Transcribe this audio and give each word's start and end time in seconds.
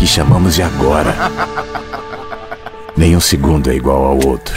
Que 0.00 0.06
chamamos 0.06 0.54
de 0.54 0.62
agora. 0.62 1.14
Nenhum 2.96 3.20
segundo 3.20 3.70
é 3.70 3.74
igual 3.74 4.02
ao 4.02 4.26
outro. 4.26 4.56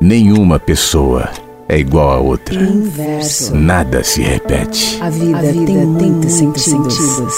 Nenhuma 0.00 0.60
pessoa 0.60 1.28
é 1.68 1.78
igual 1.78 2.12
a 2.12 2.18
outra. 2.20 2.62
Inverso. 2.62 3.52
Nada 3.56 4.04
se 4.04 4.22
repete. 4.22 5.02
A 5.02 5.10
vida, 5.10 5.36
a 5.36 5.40
vida 5.40 5.66
tem, 5.66 5.84
muitos 5.84 6.32
sentidos. 6.32 6.94
sentidos. 6.94 7.34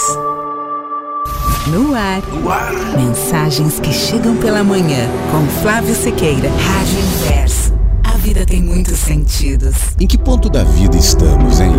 No 1.65 1.95
ar. 1.95 2.21
no 2.31 2.47
ar. 2.47 2.71
Mensagens 2.95 3.79
que 3.79 3.91
chegam 3.91 4.35
pela 4.37 4.63
manhã. 4.63 5.09
Com 5.31 5.47
Flávio 5.63 5.95
Sequeira. 5.95 6.47
Rádio 6.47 6.99
Inverso. 6.99 7.73
A 8.03 8.17
vida 8.17 8.45
tem 8.45 8.61
muitos 8.61 8.99
sentidos. 8.99 9.75
Em 9.99 10.05
que 10.05 10.17
ponto 10.17 10.47
da 10.47 10.63
vida 10.63 10.95
estamos, 10.95 11.59
hein? 11.59 11.73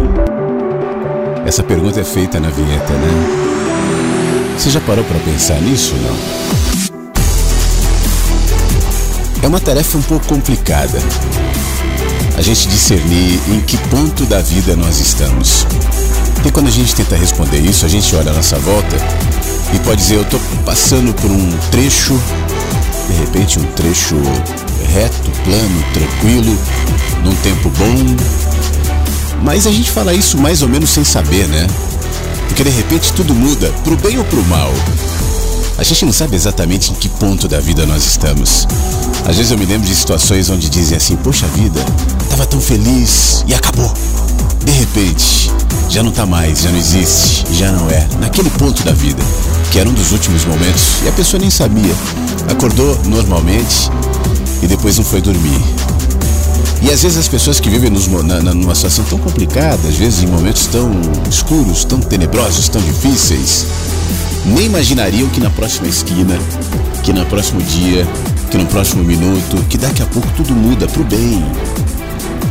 Essa 1.47 1.63
pergunta 1.63 2.01
é 2.01 2.05
feita 2.05 2.41
na 2.41 2.51
vinheta, 2.51 2.93
né? 2.95 3.49
Você 4.59 4.71
já 4.71 4.81
parou 4.81 5.05
para 5.05 5.21
pensar 5.21 5.61
nisso, 5.61 5.95
não? 5.95 6.19
É 9.41 9.47
uma 9.47 9.61
tarefa 9.61 9.97
um 9.97 10.03
pouco 10.03 10.27
complicada. 10.27 10.99
A 12.37 12.43
gente 12.43 12.67
discernir 12.67 13.41
em 13.53 13.61
que 13.61 13.79
ponto 13.89 14.25
da 14.25 14.43
vida 14.43 14.75
nós 14.75 14.99
estamos. 14.99 15.65
E 16.45 16.51
quando 16.51 16.67
a 16.67 16.73
gente 16.73 16.93
tenta 16.93 17.15
responder 17.15 17.61
isso, 17.61 17.87
a 17.87 17.89
gente 17.89 18.17
olha 18.17 18.33
à 18.33 18.35
nossa 18.35 18.59
volta 18.59 18.97
e 19.73 19.79
pode 19.79 20.03
dizer: 20.03 20.17
eu 20.17 20.23
estou 20.23 20.41
passando 20.65 21.15
por 21.15 21.31
um 21.31 21.51
trecho, 21.71 22.21
de 23.07 23.15
repente, 23.15 23.61
um 23.61 23.67
trecho 23.75 24.17
reto, 24.93 25.31
plano, 25.45 25.85
tranquilo, 25.95 26.59
num 27.23 27.35
tempo 27.37 27.71
bom. 27.71 28.17
Mas 29.41 29.69
a 29.69 29.71
gente 29.71 29.93
fala 29.93 30.13
isso 30.13 30.37
mais 30.37 30.63
ou 30.63 30.69
menos 30.69 30.91
sem 30.91 31.05
saber, 31.05 31.47
né? 31.47 31.65
Porque 32.49 32.65
de 32.65 32.71
repente 32.71 33.13
tudo 33.13 33.35
muda, 33.35 33.73
pro 33.85 33.97
bem 33.97 34.19
ou 34.19 34.25
pro 34.25 34.45
mal. 34.47 34.73
A 35.79 35.85
gente 35.85 36.05
não 36.05 36.13
sabe 36.13 36.35
exatamente 36.35 36.91
em 36.91 36.95
que 36.95 37.09
ponto 37.09 37.47
da 37.47 37.61
vida 37.61 37.87
nós 37.87 38.05
estamos. 38.05 38.67
Às 39.25 39.37
vezes 39.37 39.53
eu 39.53 39.59
me 39.59 39.65
lembro 39.65 39.87
de 39.87 39.95
situações 39.95 40.51
onde 40.51 40.69
dizem 40.69 40.97
assim: 40.97 41.15
Poxa 41.17 41.47
vida, 41.49 41.81
tava 42.29 42.45
tão 42.47 42.61
feliz 42.61 43.45
e 43.47 43.55
acabou. 43.55 43.93
De 44.65 44.73
repente, 44.73 45.51
já 45.89 46.03
não 46.03 46.11
tá 46.11 46.27
mais, 46.27 46.63
já 46.63 46.71
não 46.71 46.79
existe, 46.79 47.45
já 47.53 47.71
não 47.71 47.89
é. 47.91 48.09
Naquele 48.21 48.51
ponto 48.51 48.83
da 48.83 48.93
vida, 48.93 49.23
que 49.71 49.79
era 49.79 49.89
um 49.89 49.95
dos 49.95 50.11
últimos 50.13 50.45
momentos, 50.45 51.03
e 51.05 51.09
a 51.09 51.13
pessoa 51.13 51.41
nem 51.41 51.51
sabia. 51.51 51.95
Acordou 52.51 52.99
normalmente 53.07 53.89
e 54.63 54.67
depois 54.67 54.99
não 54.99 55.05
foi 55.05 55.21
dormir. 55.21 55.63
E 56.81 56.91
às 56.91 57.03
vezes 57.03 57.19
as 57.19 57.29
pessoas 57.29 57.59
que 57.59 57.69
vivem 57.69 57.91
nos, 57.91 58.07
na, 58.07 58.41
numa 58.41 58.75
situação 58.75 59.05
tão 59.05 59.19
complicada, 59.19 59.89
às 59.89 59.97
vezes 59.97 60.23
em 60.23 60.27
momentos 60.27 60.67
tão 60.67 60.91
escuros, 61.29 61.85
tão 61.85 62.01
tenebrosos, 62.01 62.69
tão 62.69 62.81
difíceis, 62.81 63.67
nem 64.47 64.67
imaginariam 64.67 65.29
que 65.29 65.41
na 65.41 65.51
próxima 65.51 65.89
esquina, 65.89 66.39
que 67.03 67.13
no 67.13 67.27
próximo 67.27 67.61
dia, 67.63 68.07
que 68.51 68.57
no 68.57 68.67
próximo 68.67 69.03
minuto, 69.03 69.65
que 69.69 69.77
daqui 69.77 70.03
a 70.03 70.07
pouco 70.07 70.29
tudo 70.37 70.55
muda 70.55 70.87
pro 70.87 71.05
bem. 71.05 71.45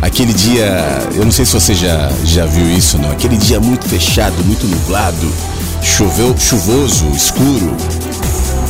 Aquele 0.01 0.33
dia, 0.33 1.07
eu 1.15 1.23
não 1.23 1.31
sei 1.31 1.45
se 1.45 1.53
você 1.53 1.73
já, 1.73 2.11
já 2.23 2.45
viu 2.45 2.69
isso, 2.69 2.99
não. 2.99 3.09
Aquele 3.11 3.35
dia 3.37 3.59
muito 3.59 3.87
fechado, 3.87 4.35
muito 4.45 4.67
nublado, 4.67 5.27
choveu, 5.81 6.35
chuvoso, 6.37 7.07
escuro, 7.15 7.75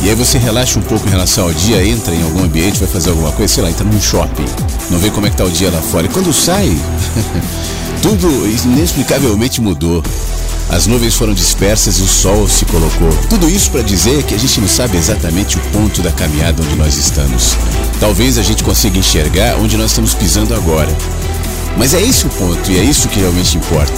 e 0.02 0.08
aí 0.08 0.14
você 0.14 0.38
relaxa 0.38 0.78
um 0.78 0.82
pouco 0.82 1.06
em 1.06 1.10
relação 1.10 1.44
ao 1.44 1.52
dia, 1.52 1.84
entra 1.84 2.14
em 2.14 2.22
algum 2.22 2.44
ambiente, 2.44 2.78
vai 2.78 2.88
fazer 2.88 3.10
alguma 3.10 3.32
coisa, 3.32 3.52
sei 3.52 3.62
lá, 3.62 3.70
entra 3.70 3.84
num 3.84 4.00
shopping, 4.00 4.44
não 4.90 4.98
vê 4.98 5.10
como 5.10 5.26
é 5.26 5.30
que 5.30 5.36
tá 5.36 5.44
o 5.44 5.50
dia 5.50 5.70
lá 5.70 5.80
fora. 5.80 6.06
E 6.06 6.08
quando 6.08 6.32
sai, 6.32 6.70
tudo 8.02 8.28
inexplicavelmente 8.64 9.60
mudou. 9.60 10.02
As 10.70 10.86
nuvens 10.86 11.14
foram 11.14 11.32
dispersas 11.32 11.98
e 11.98 12.02
o 12.02 12.06
sol 12.06 12.46
se 12.46 12.66
colocou. 12.66 13.10
Tudo 13.30 13.48
isso 13.48 13.70
para 13.70 13.80
dizer 13.80 14.22
que 14.24 14.34
a 14.34 14.38
gente 14.38 14.60
não 14.60 14.68
sabe 14.68 14.98
exatamente 14.98 15.56
o 15.56 15.60
ponto 15.72 16.02
da 16.02 16.12
caminhada 16.12 16.62
onde 16.62 16.76
nós 16.76 16.94
estamos. 16.96 17.56
Talvez 17.98 18.36
a 18.36 18.42
gente 18.42 18.62
consiga 18.62 18.98
enxergar 18.98 19.56
onde 19.56 19.78
nós 19.78 19.86
estamos 19.86 20.12
pisando 20.12 20.54
agora. 20.54 20.94
Mas 21.76 21.94
é 21.94 22.02
esse 22.02 22.26
o 22.26 22.28
ponto 22.28 22.70
e 22.70 22.78
é 22.78 22.82
isso 22.82 23.08
que 23.08 23.18
realmente 23.18 23.56
importa. 23.56 23.94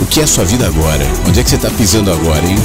O 0.00 0.06
que 0.06 0.20
é 0.20 0.24
a 0.24 0.26
sua 0.26 0.44
vida 0.44 0.66
agora? 0.66 1.06
Onde 1.28 1.40
é 1.40 1.44
que 1.44 1.50
você 1.50 1.56
está 1.56 1.68
pisando 1.70 2.10
agora, 2.10 2.46
hein? 2.46 2.56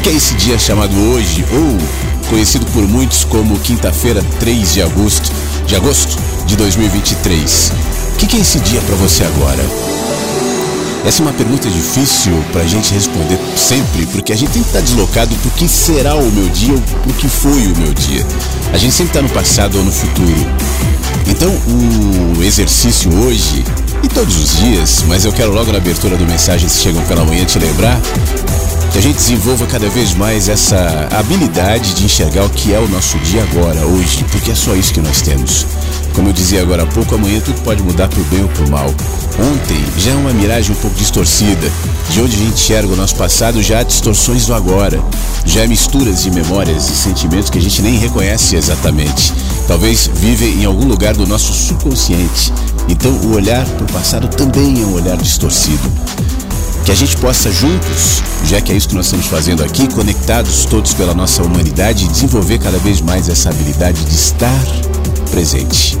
Que, 0.00 0.10
é 0.10 0.12
esse 0.12 0.34
dia 0.34 0.56
chamado 0.56 0.96
hoje, 1.10 1.44
ou 1.50 2.28
conhecido 2.30 2.64
por 2.66 2.86
muitos 2.86 3.24
como 3.24 3.58
quinta-feira, 3.58 4.22
3 4.38 4.74
de 4.74 4.82
agosto, 4.82 5.32
de 5.66 5.74
agosto 5.74 6.16
de 6.46 6.56
2023? 6.56 7.72
O 8.14 8.16
que, 8.16 8.36
é 8.36 8.40
esse 8.40 8.60
dia 8.60 8.80
para 8.82 8.94
você 8.94 9.24
agora? 9.24 9.58
Essa 11.04 11.20
é 11.20 11.26
uma 11.26 11.32
pergunta 11.32 11.68
difícil 11.68 12.32
para 12.52 12.62
a 12.62 12.66
gente 12.66 12.94
responder 12.94 13.40
sempre, 13.56 14.06
porque 14.06 14.32
a 14.32 14.36
gente 14.36 14.52
tem 14.52 14.62
que 14.62 14.68
estar 14.68 14.80
deslocado 14.80 15.34
para 15.34 15.48
o 15.48 15.52
que 15.52 15.68
será 15.68 16.14
o 16.14 16.30
meu 16.30 16.48
dia 16.48 16.74
ou 16.74 16.80
o 17.10 17.14
que 17.14 17.28
foi 17.28 17.66
o 17.66 17.76
meu 17.76 17.92
dia. 17.92 18.24
A 18.72 18.78
gente 18.78 18.94
sempre 18.94 19.10
está 19.10 19.20
no 19.20 19.28
passado 19.30 19.78
ou 19.78 19.84
no 19.84 19.90
futuro. 19.90 20.46
Então, 21.26 21.50
o 22.38 22.42
exercício 22.44 23.12
hoje 23.18 23.64
e 24.02 24.08
todos 24.08 24.36
os 24.36 24.56
dias, 24.58 25.04
mas 25.08 25.24
eu 25.24 25.32
quero 25.32 25.52
logo 25.52 25.72
na 25.72 25.78
abertura 25.78 26.16
do 26.16 26.26
Mensagens 26.26 26.76
que 26.76 26.82
Chegam 26.82 27.02
pela 27.04 27.24
Manhã 27.24 27.44
te 27.44 27.58
lembrar 27.58 28.00
que 28.92 28.98
a 28.98 29.00
gente 29.00 29.16
desenvolva 29.16 29.66
cada 29.66 29.88
vez 29.88 30.14
mais 30.14 30.48
essa 30.48 31.08
habilidade 31.10 31.94
de 31.94 32.04
enxergar 32.04 32.44
o 32.44 32.50
que 32.50 32.72
é 32.72 32.78
o 32.78 32.88
nosso 32.88 33.18
dia 33.18 33.42
agora, 33.42 33.86
hoje, 33.86 34.24
porque 34.30 34.52
é 34.52 34.54
só 34.54 34.74
isso 34.74 34.92
que 34.92 35.00
nós 35.00 35.20
temos. 35.20 35.66
Como 36.18 36.30
eu 36.30 36.32
dizia 36.32 36.62
agora 36.62 36.82
há 36.82 36.86
pouco, 36.86 37.14
amanhã 37.14 37.40
tudo 37.40 37.60
pode 37.60 37.80
mudar 37.80 38.08
para 38.08 38.20
o 38.20 38.24
bem 38.24 38.42
ou 38.42 38.48
para 38.48 38.64
o 38.64 38.70
mal. 38.70 38.88
Ontem 38.88 39.84
já 39.98 40.10
é 40.10 40.14
uma 40.16 40.32
miragem 40.32 40.72
um 40.72 40.74
pouco 40.74 40.96
distorcida. 40.96 41.70
De 42.10 42.20
onde 42.20 42.34
a 42.34 42.38
gente 42.40 42.54
enxerga 42.54 42.92
o 42.92 42.96
nosso 42.96 43.14
passado, 43.14 43.62
já 43.62 43.78
há 43.78 43.82
distorções 43.84 44.44
do 44.44 44.52
agora. 44.52 45.00
Já 45.44 45.62
há 45.62 45.68
misturas 45.68 46.24
de 46.24 46.32
memórias 46.32 46.90
e 46.90 46.96
sentimentos 46.96 47.48
que 47.48 47.58
a 47.58 47.60
gente 47.62 47.80
nem 47.82 47.96
reconhece 47.96 48.56
exatamente. 48.56 49.32
Talvez 49.68 50.10
vivem 50.12 50.62
em 50.62 50.64
algum 50.64 50.88
lugar 50.88 51.14
do 51.14 51.24
nosso 51.24 51.52
subconsciente. 51.52 52.52
Então 52.88 53.12
o 53.12 53.36
olhar 53.36 53.64
para 53.64 53.84
o 53.84 53.92
passado 53.92 54.26
também 54.26 54.82
é 54.82 54.86
um 54.86 54.94
olhar 54.94 55.16
distorcido 55.16 55.88
que 56.84 56.90
a 56.90 56.96
gente 56.96 57.16
possa 57.18 57.52
juntos, 57.52 58.22
já 58.44 58.62
que 58.62 58.72
é 58.72 58.74
isso 58.74 58.88
que 58.88 58.94
nós 58.94 59.04
estamos 59.04 59.26
fazendo 59.26 59.62
aqui, 59.62 59.86
conectados 59.92 60.64
todos 60.64 60.94
pela 60.94 61.14
nossa 61.14 61.42
humanidade, 61.42 62.08
desenvolver 62.08 62.58
cada 62.58 62.78
vez 62.78 63.02
mais 63.02 63.28
essa 63.28 63.50
habilidade 63.50 64.02
de 64.06 64.14
estar 64.14 64.64
presente. 65.28 65.98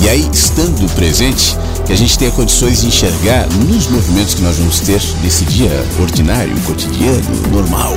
E 0.00 0.08
aí, 0.08 0.28
estando 0.32 0.88
presente, 0.94 1.56
que 1.86 1.92
a 1.92 1.96
gente 1.96 2.18
tenha 2.18 2.30
condições 2.30 2.80
de 2.80 2.86
enxergar 2.86 3.46
nos 3.48 3.86
movimentos 3.88 4.34
que 4.34 4.42
nós 4.42 4.56
vamos 4.56 4.80
ter 4.80 5.00
nesse 5.22 5.44
dia 5.44 5.70
ordinário, 6.00 6.54
cotidiano, 6.62 7.20
normal. 7.52 7.96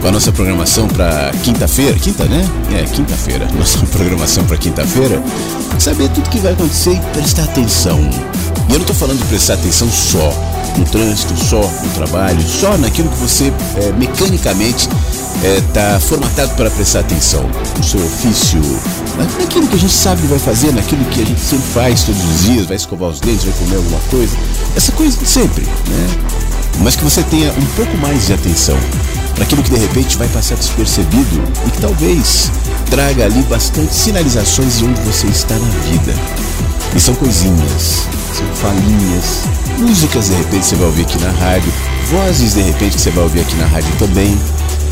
com 0.00 0.08
a 0.08 0.12
nossa 0.12 0.30
programação 0.30 0.86
para 0.86 1.32
quinta-feira, 1.42 1.98
quinta, 1.98 2.24
né? 2.26 2.46
É, 2.72 2.84
quinta-feira. 2.84 3.48
Nossa 3.58 3.78
programação 3.86 4.44
para 4.44 4.56
quinta-feira. 4.56 5.20
Saber 5.78 6.08
tudo 6.10 6.30
que 6.30 6.38
vai 6.38 6.52
acontecer 6.52 6.92
e 6.92 7.00
prestar 7.12 7.44
atenção. 7.44 7.98
E 8.68 8.72
eu 8.72 8.78
não 8.78 8.86
tô 8.86 8.94
falando 8.94 9.18
de 9.18 9.24
prestar 9.24 9.54
atenção 9.54 9.90
só 9.90 10.32
no 10.76 10.84
trânsito, 10.84 11.34
só 11.44 11.60
no 11.60 11.90
trabalho, 11.94 12.40
só 12.42 12.76
naquilo 12.76 13.08
que 13.08 13.18
você 13.18 13.52
é, 13.76 13.92
mecanicamente 13.92 14.88
está 15.42 15.80
é, 15.80 16.00
formatado 16.00 16.54
para 16.54 16.70
prestar 16.70 17.00
atenção 17.00 17.48
no 17.76 17.84
seu 17.84 18.00
ofício, 18.04 18.60
naquilo 19.18 19.66
que 19.66 19.74
a 19.74 19.78
gente 19.78 19.92
sabe 19.92 20.22
que 20.22 20.28
vai 20.28 20.38
fazer, 20.38 20.72
naquilo 20.72 21.04
que 21.06 21.22
a 21.22 21.24
gente 21.24 21.40
sempre 21.40 21.66
faz 21.72 22.02
todos 22.04 22.22
os 22.24 22.42
dias, 22.44 22.66
vai 22.66 22.76
escovar 22.76 23.10
os 23.10 23.20
dentes, 23.20 23.44
vai 23.44 23.54
comer 23.54 23.76
alguma 23.76 24.00
coisa, 24.10 24.36
essa 24.76 24.92
coisa 24.92 25.18
sempre, 25.24 25.64
né? 25.64 26.08
Mas 26.80 26.96
que 26.96 27.04
você 27.04 27.22
tenha 27.24 27.50
um 27.52 27.66
pouco 27.74 27.96
mais 27.98 28.26
de 28.26 28.34
atenção 28.34 28.76
para 29.34 29.44
aquilo 29.44 29.62
que 29.62 29.70
de 29.70 29.78
repente 29.78 30.16
vai 30.16 30.28
passar 30.28 30.56
despercebido 30.56 31.42
e 31.66 31.70
que 31.70 31.80
talvez 31.80 32.50
traga 32.90 33.24
ali 33.24 33.42
bastante 33.42 33.94
sinalizações 33.94 34.78
de 34.78 34.84
onde 34.84 35.00
você 35.02 35.26
está 35.26 35.54
na 35.54 35.68
vida. 35.90 36.14
E 36.94 37.00
são 37.00 37.14
coisinhas, 37.14 38.06
são 38.34 38.46
falinhas, 38.56 39.42
músicas 39.78 40.28
de 40.28 40.34
repente 40.34 40.66
você 40.66 40.76
vai 40.76 40.86
ouvir 40.86 41.02
aqui 41.02 41.18
na 41.22 41.30
rádio, 41.30 41.72
vozes 42.10 42.54
de 42.54 42.62
repente 42.62 42.96
que 42.96 43.00
você 43.02 43.10
vai 43.10 43.24
ouvir 43.24 43.40
aqui 43.40 43.54
na 43.56 43.66
rádio 43.66 43.90
também 43.98 44.38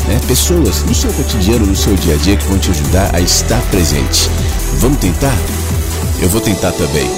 né? 0.07 0.19
pessoas 0.27 0.83
no 0.83 0.93
seu 0.93 1.11
cotidiano, 1.13 1.65
no 1.65 1.75
seu 1.75 1.95
dia 1.95 2.15
a 2.15 2.17
dia 2.17 2.37
que 2.37 2.45
vão 2.45 2.57
te 2.57 2.71
ajudar 2.71 3.13
a 3.13 3.19
estar 3.19 3.61
presente. 3.69 4.29
Vamos 4.79 4.99
tentar? 4.99 5.35
Eu 6.21 6.29
vou 6.29 6.41
tentar 6.41 6.71
também. 6.71 7.09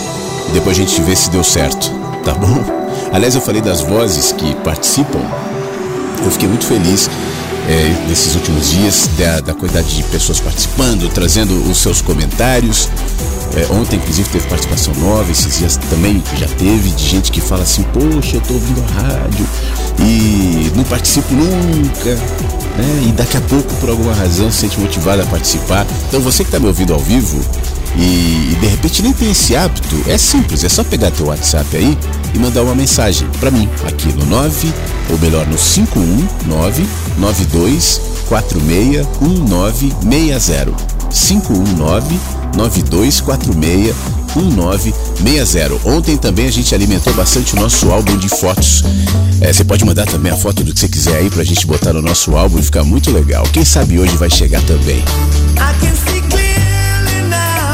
Depois 0.54 0.78
a 0.78 0.82
gente 0.82 1.02
vê 1.02 1.16
se 1.16 1.30
deu 1.30 1.44
certo, 1.44 1.92
tá 2.24 2.34
bom? 2.34 2.64
Aliás, 3.12 3.36
eu 3.36 3.42
falei 3.42 3.62
das 3.62 3.82
vozes 3.82 4.32
que 4.32 4.56
participam. 4.56 5.22
Eu 6.24 6.32
fiquei 6.32 6.48
muito 6.48 6.66
feliz 6.66 7.10
é, 7.68 8.08
nesses 8.08 8.34
últimos 8.36 8.72
dias 8.72 9.10
da, 9.18 9.42
da 9.42 9.54
quantidade 9.54 9.96
de 9.96 10.04
pessoas 10.04 10.40
participando, 10.40 11.10
trazendo 11.10 11.54
os 11.70 11.78
seus 11.78 12.02
comentários. 12.02 12.90
É, 13.56 13.74
ontem, 13.74 13.98
inclusive, 13.98 14.30
teve 14.30 14.48
participação 14.48 14.94
nova, 14.96 15.32
esses 15.32 15.58
dias 15.58 15.78
também 15.90 16.24
já 16.38 16.48
teve, 16.48 16.90
de 16.92 17.08
gente 17.08 17.32
que 17.32 17.42
fala 17.42 17.64
assim: 17.64 17.84
Poxa, 17.84 18.38
eu 18.38 18.42
tô 18.42 18.54
ouvindo 18.54 18.84
a 18.84 19.02
rádio 19.02 19.48
e 20.00 20.72
não 20.76 20.84
participo 20.84 21.34
nunca, 21.34 22.16
né? 22.16 23.04
E 23.08 23.12
daqui 23.12 23.38
a 23.38 23.42
pouco, 23.42 23.74
por 23.76 23.90
alguma 23.90 24.14
razão, 24.14 24.52
se 24.52 24.60
sente 24.60 24.80
motivado 24.80 25.22
a 25.22 25.26
participar. 25.26 25.86
Então, 26.08 26.22
você 26.22 26.44
que 26.44 26.50
está 26.50 26.60
me 26.60 26.68
ouvindo 26.68 26.94
ao 26.94 27.00
vivo 27.00 27.44
e, 27.98 28.52
e, 28.52 28.58
de 28.60 28.68
repente 28.68 29.02
nem 29.02 29.12
tem 29.12 29.32
esse 29.32 29.56
hábito, 29.56 30.04
é 30.08 30.18
simples, 30.18 30.64
é 30.64 30.70
só 30.70 30.84
pegar 30.84 31.12
teu 31.12 31.28
WhatsApp 31.28 31.76
aí 31.76 31.98
e 32.34 32.40
mandar 32.40 32.62
uma 32.62 32.76
mensagem 32.76 33.28
para 33.40 33.50
mim 33.50 33.68
aqui 33.88 34.08
no 34.14 34.26
9, 34.26 34.74
ou 35.10 35.18
melhor, 35.18 35.48
no 35.48 35.58
519 35.58 36.88
92 37.18 38.02
46 38.28 39.08
1960. 39.20 40.98
519 41.10 42.20
9246 42.56 43.96
1960. 44.36 45.90
Ontem 45.90 46.18
também 46.18 46.48
a 46.48 46.52
gente 46.52 46.74
alimentou 46.76 47.14
bastante 47.14 47.56
o 47.56 47.60
nosso 47.60 47.90
álbum 47.90 48.18
de 48.18 48.30
fotos. 48.30 48.84
É, 49.42 49.52
você 49.54 49.64
pode 49.64 49.86
mandar 49.86 50.06
também 50.06 50.32
a 50.32 50.38
foto 50.38 50.64
do 50.64 50.74
que 50.74 50.80
você 50.80 50.88
quiser 50.88 51.18
aí 51.18 51.30
pra 51.30 51.44
gente 51.44 51.66
botar 51.66 51.94
no 51.94 52.02
nosso 52.02 52.36
álbum 52.36 52.60
e 52.60 52.64
ficar 52.64 52.84
muito 52.84 53.12
legal. 53.12 53.44
Quem 53.52 53.66
sabe 53.66 54.00
hoje 54.00 54.16
vai 54.18 54.30
chegar 54.30 54.62
também. 54.64 55.04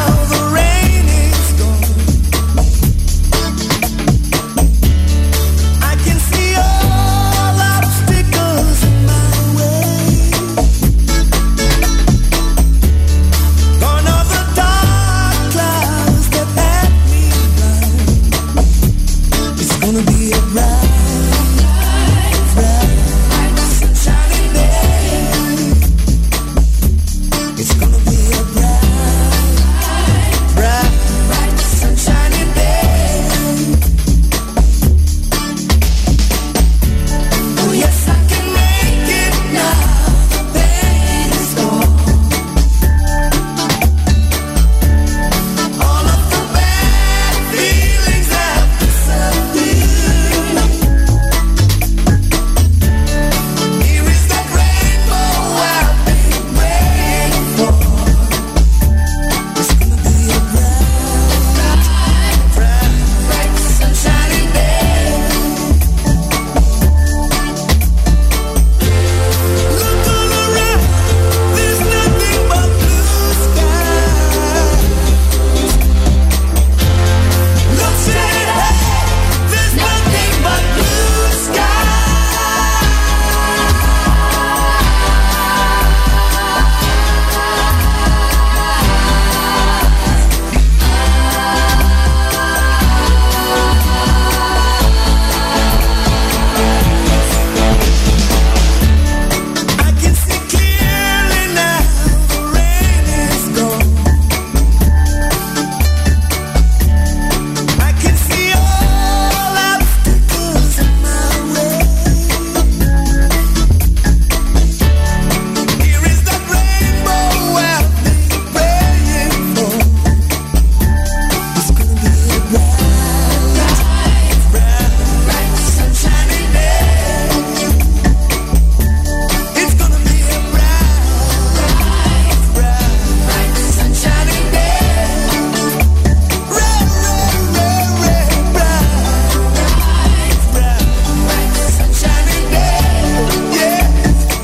miles. 0.09 0.43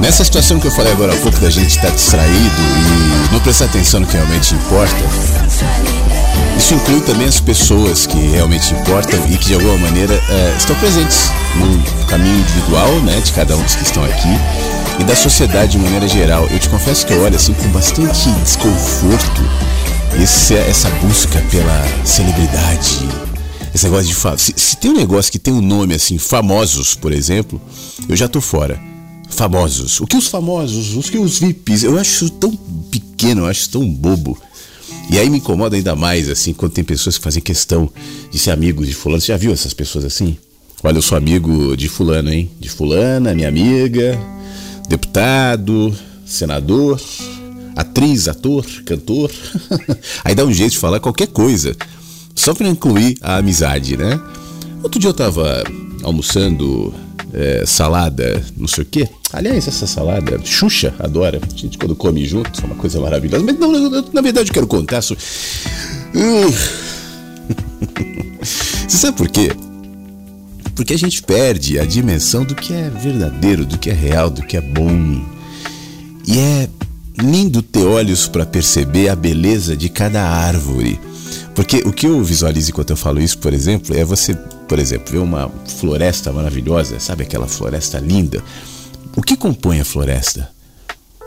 Essa 0.10 0.24
situação 0.24 0.60
que 0.60 0.66
eu 0.66 0.72
falei 0.72 0.92
agora 0.92 1.14
há 1.14 1.18
pouco 1.18 1.40
da 1.40 1.52
gente 1.52 1.70
estar 1.70 1.84
tá 1.84 1.90
distraído 1.92 2.62
e 3.30 3.32
não 3.32 3.40
prestar 3.42 3.66
atenção 3.66 4.00
no 4.00 4.08
que 4.08 4.14
realmente 4.14 4.56
importa, 4.56 4.96
isso 6.58 6.74
inclui 6.74 7.00
também 7.02 7.28
as 7.28 7.40
pessoas 7.40 8.08
que 8.08 8.18
realmente 8.18 8.74
importam 8.74 9.24
e 9.30 9.38
que 9.38 9.46
de 9.46 9.54
alguma 9.54 9.78
maneira 9.78 10.16
é, 10.16 10.56
estão 10.58 10.76
presentes 10.78 11.30
no 11.58 12.08
caminho 12.08 12.40
individual 12.40 12.92
né, 13.02 13.22
de 13.22 13.32
cada 13.34 13.56
um 13.56 13.62
dos 13.62 13.76
que 13.76 13.84
estão 13.84 14.04
aqui 14.04 14.30
e 15.00 15.04
da 15.04 15.16
sociedade 15.16 15.74
de 15.74 15.78
maneira 15.78 16.08
geral. 16.08 16.48
Eu 16.50 16.58
te 16.58 16.70
confesso 16.70 17.06
que 17.06 17.14
eu 17.14 17.22
olho 17.22 17.36
assim 17.36 17.54
com 17.54 17.68
bastante 17.68 18.32
desconforto 18.44 19.44
esse, 20.20 20.56
essa 20.56 20.90
busca 21.04 21.40
pela 21.52 21.88
celebridade. 22.04 23.08
Esse 23.76 23.86
negócio 23.86 24.08
de. 24.08 24.42
Se, 24.42 24.54
se 24.58 24.76
tem 24.78 24.90
um 24.90 24.98
negócio 24.98 25.32
que 25.32 25.38
tem 25.38 25.54
um 25.54 25.62
nome 25.62 25.94
assim, 25.94 26.18
famosos, 26.18 26.96
por 26.96 27.12
exemplo, 27.12 27.62
eu 28.10 28.16
já 28.16 28.28
tô 28.28 28.42
fora 28.42 28.89
famosos. 29.40 30.02
O 30.02 30.06
que 30.06 30.18
os 30.18 30.28
famosos, 30.28 30.98
os 30.98 31.10
que 31.10 31.18
os 31.18 31.40
VIPs, 31.40 31.84
eu 31.84 31.98
acho 31.98 32.30
tão 32.30 32.52
pequeno, 32.92 33.44
eu 33.44 33.46
acho 33.46 33.70
tão 33.70 33.90
bobo. 33.90 34.38
E 35.10 35.18
aí 35.18 35.30
me 35.30 35.38
incomoda 35.38 35.78
ainda 35.78 35.96
mais, 35.96 36.30
assim, 36.30 36.54
quando 36.54 36.74
tem 36.74 36.84
pessoas 36.84 37.18
que 37.18 37.24
fazem 37.24 37.42
questão 37.42 37.90
de 38.30 38.38
ser 38.38 38.52
amigos 38.52 38.86
de 38.86 38.94
fulano. 38.94 39.22
Você 39.22 39.28
já 39.28 39.38
viu 39.38 39.54
essas 39.54 39.74
pessoas 39.74 40.04
assim? 40.04 40.38
Olha, 40.84 40.98
eu 40.98 41.02
sou 41.02 41.18
amigo 41.18 41.78
de 41.78 41.88
fulano, 41.88 42.30
hein? 42.34 42.52
De 42.60 42.68
fulana, 42.68 43.34
minha 43.34 43.48
amiga. 43.48 44.20
deputado, 44.90 45.96
senador, 46.26 47.00
atriz, 47.78 48.28
ator, 48.28 48.66
cantor. 48.86 49.32
Aí 50.26 50.36
dá 50.36 50.44
um 50.44 50.52
jeito 50.52 50.74
de 50.74 50.80
falar 50.80 51.00
qualquer 51.00 51.28
coisa, 51.28 51.78
só 52.36 52.54
para 52.54 52.68
incluir 52.68 53.16
a 53.22 53.38
amizade, 53.38 53.96
né? 53.96 54.20
Outro 54.84 55.00
dia 55.00 55.10
eu 55.10 55.14
tava 55.14 55.64
almoçando 56.04 56.94
é, 57.34 57.64
salada, 57.66 58.44
não 58.58 58.68
sei 58.68 58.84
o 58.84 58.88
quê. 58.88 59.08
Aliás, 59.32 59.68
essa 59.68 59.86
salada, 59.86 60.40
Xuxa 60.44 60.94
adora. 61.00 61.40
A 61.42 61.58
gente 61.58 61.78
quando 61.78 61.96
come 61.96 62.26
junto, 62.26 62.62
é 62.62 62.66
uma 62.66 62.76
coisa 62.76 63.00
maravilhosa. 63.00 63.44
Mas 63.44 63.60
não, 63.60 63.74
eu, 63.74 64.06
na 64.12 64.22
verdade 64.22 64.50
eu 64.50 64.54
quero 64.54 64.68
contar 64.68 65.02
sobre. 65.02 65.24
Uh. 66.16 66.54
Você 68.44 68.98
sabe 68.98 69.18
por 69.18 69.30
quê? 69.30 69.52
Porque 70.76 70.94
a 70.94 70.98
gente 70.98 71.22
perde 71.22 71.78
a 71.78 71.86
dimensão 71.86 72.44
do 72.44 72.56
que 72.56 72.74
é 72.74 72.90
verdadeiro, 72.90 73.66
do 73.66 73.78
que 73.78 73.90
é 73.90 73.94
real, 73.94 74.30
do 74.30 74.42
que 74.42 74.58
é 74.58 74.62
bom. 74.62 75.24
E 76.28 76.40
é 76.40 76.70
lindo 77.22 77.62
ter 77.62 77.84
olhos 77.84 78.28
para 78.28 78.46
perceber 78.46 79.10
a 79.10 79.16
beleza 79.16 79.76
de 79.76 79.90
cada 79.90 80.24
árvore. 80.24 81.00
Porque 81.54 81.84
o 81.86 81.92
que 81.92 82.08
eu 82.08 82.24
visualizo 82.24 82.72
enquanto 82.72 82.92
eu 82.92 82.98
falo 82.98 83.20
isso, 83.20 83.38
por 83.38 83.54
exemplo, 83.54 83.96
é 83.96 84.04
você, 84.06 84.34
por 84.68 84.80
exemplo, 84.80 85.12
ver 85.12 85.18
uma 85.20 85.52
floresta 85.80 86.32
maravilhosa, 86.32 87.00
sabe 87.00 87.24
aquela 87.24 87.48
floresta 87.48 88.00
linda? 88.00 88.42
O 89.16 89.22
que 89.22 89.36
compõe 89.36 89.80
a 89.80 89.86
floresta? 89.86 90.50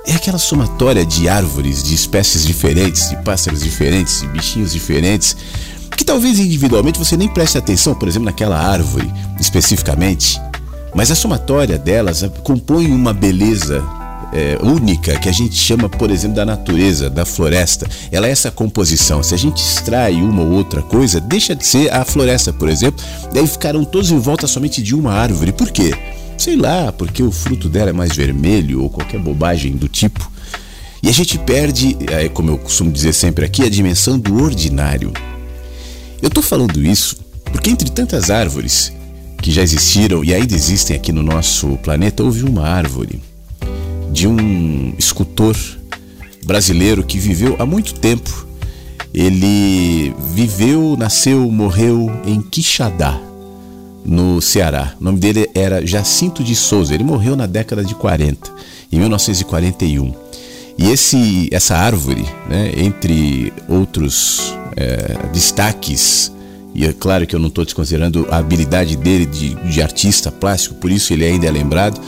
É 0.06 0.14
aquela 0.14 0.38
somatória 0.38 1.04
de 1.04 1.28
árvores, 1.28 1.82
de 1.82 1.94
espécies 1.94 2.44
diferentes, 2.44 3.08
de 3.08 3.16
pássaros 3.22 3.62
diferentes, 3.62 4.20
de 4.20 4.28
bichinhos 4.28 4.72
diferentes, 4.72 5.36
que 5.96 6.04
talvez 6.04 6.38
individualmente 6.38 6.98
você 6.98 7.16
nem 7.16 7.28
preste 7.28 7.58
atenção, 7.58 7.94
por 7.94 8.08
exemplo, 8.08 8.26
naquela 8.26 8.58
árvore 8.58 9.12
especificamente, 9.38 10.40
mas 10.94 11.10
a 11.10 11.14
somatória 11.14 11.78
delas 11.78 12.24
compõe 12.42 12.86
uma 12.90 13.12
beleza 13.12 13.84
é, 14.32 14.58
única 14.62 15.18
que 15.18 15.28
a 15.28 15.32
gente 15.32 15.54
chama, 15.54 15.88
por 15.88 16.10
exemplo, 16.10 16.36
da 16.36 16.46
natureza, 16.46 17.10
da 17.10 17.24
floresta. 17.24 17.86
Ela 18.10 18.26
é 18.26 18.30
essa 18.30 18.50
composição. 18.50 19.22
Se 19.22 19.34
a 19.34 19.38
gente 19.38 19.58
extrai 19.58 20.14
uma 20.14 20.42
ou 20.42 20.52
outra 20.52 20.82
coisa, 20.82 21.20
deixa 21.20 21.54
de 21.54 21.66
ser 21.66 21.92
a 21.92 22.04
floresta, 22.04 22.52
por 22.52 22.68
exemplo, 22.68 23.04
daí 23.32 23.46
ficaram 23.46 23.84
todos 23.84 24.10
em 24.10 24.18
volta 24.18 24.46
somente 24.46 24.82
de 24.82 24.94
uma 24.94 25.12
árvore. 25.12 25.52
Por 25.52 25.70
quê? 25.70 25.92
Sei 26.42 26.56
lá, 26.56 26.90
porque 26.90 27.22
o 27.22 27.30
fruto 27.30 27.68
dela 27.68 27.90
é 27.90 27.92
mais 27.92 28.16
vermelho 28.16 28.82
ou 28.82 28.90
qualquer 28.90 29.20
bobagem 29.20 29.76
do 29.76 29.87
tipo. 29.87 30.28
E 31.00 31.08
a 31.08 31.12
gente 31.12 31.38
perde, 31.38 31.96
é, 32.11 32.28
como 32.28 32.50
eu 32.50 32.58
costumo 32.58 32.90
dizer 32.90 33.12
sempre 33.12 33.44
aqui, 33.44 33.62
a 33.62 33.68
dimensão 33.68 34.18
do 34.18 34.42
ordinário. 34.42 35.12
Eu 36.20 36.26
estou 36.26 36.42
falando 36.42 36.84
isso 36.84 37.14
porque 37.44 37.70
entre 37.70 37.88
tantas 37.92 38.28
árvores 38.28 38.92
que 39.40 39.52
já 39.52 39.62
existiram 39.62 40.25
e 40.25 40.34
ainda 40.34 40.52
existem 40.52 40.96
aqui 40.96 41.12
no 41.12 41.22
nosso 41.22 41.76
planeta, 41.76 42.25
houve 42.25 42.42
uma 42.42 42.66
árvore 42.66 43.22
de 44.11 44.26
um 44.26 44.94
escultor 44.99 45.56
brasileiro 46.44 47.04
que 47.04 47.20
viveu 47.20 47.54
há 47.61 47.64
muito 47.64 47.94
tempo. 47.94 48.49
Ele 49.14 50.12
viveu, 50.34 50.96
nasceu, 50.99 51.49
morreu 51.52 52.11
em 52.26 52.42
Quixadá, 52.42 53.16
no 54.04 54.40
Ceará. 54.40 54.94
O 55.00 55.04
nome 55.04 55.18
dele 55.18 55.49
era 55.54 55.87
Jacinto 55.87 56.42
de 56.42 56.54
Souza. 56.54 56.94
Ele 56.94 57.04
morreu 57.04 57.37
na 57.37 57.47
década 57.47 57.85
de 57.85 57.94
40, 57.94 58.50
em 58.90 58.99
1941. 58.99 60.14
E 60.78 60.90
esse, 60.90 61.49
essa 61.52 61.76
árvore, 61.76 62.25
né, 62.49 62.73
entre 62.76 63.52
outros 63.68 64.54
é, 64.76 65.28
destaques, 65.32 66.32
e 66.75 66.87
é 66.87 66.92
claro 66.92 67.26
que 67.26 67.37
eu 67.37 67.40
não 67.40 67.49
estou 67.49 67.64
desconsiderando 67.64 68.26
a 68.30 68.38
habilidade 68.38 68.97
dele 68.97 69.26
de, 69.26 69.54
de 69.54 69.82
artista 69.82 70.32
plástico, 70.32 70.75
por 70.76 70.90
isso 70.90 71.12
ele 71.12 71.25
ainda 71.25 71.47
é 71.47 71.50
lembrado, 71.50 72.00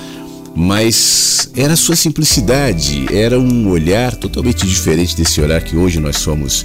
mas 0.56 1.50
era 1.54 1.76
sua 1.76 1.96
simplicidade, 1.96 3.06
era 3.14 3.38
um 3.38 3.68
olhar 3.68 4.14
totalmente 4.16 4.66
diferente 4.66 5.16
desse 5.16 5.40
olhar 5.40 5.62
que 5.62 5.76
hoje 5.76 6.00
nós 6.00 6.16
somos 6.16 6.64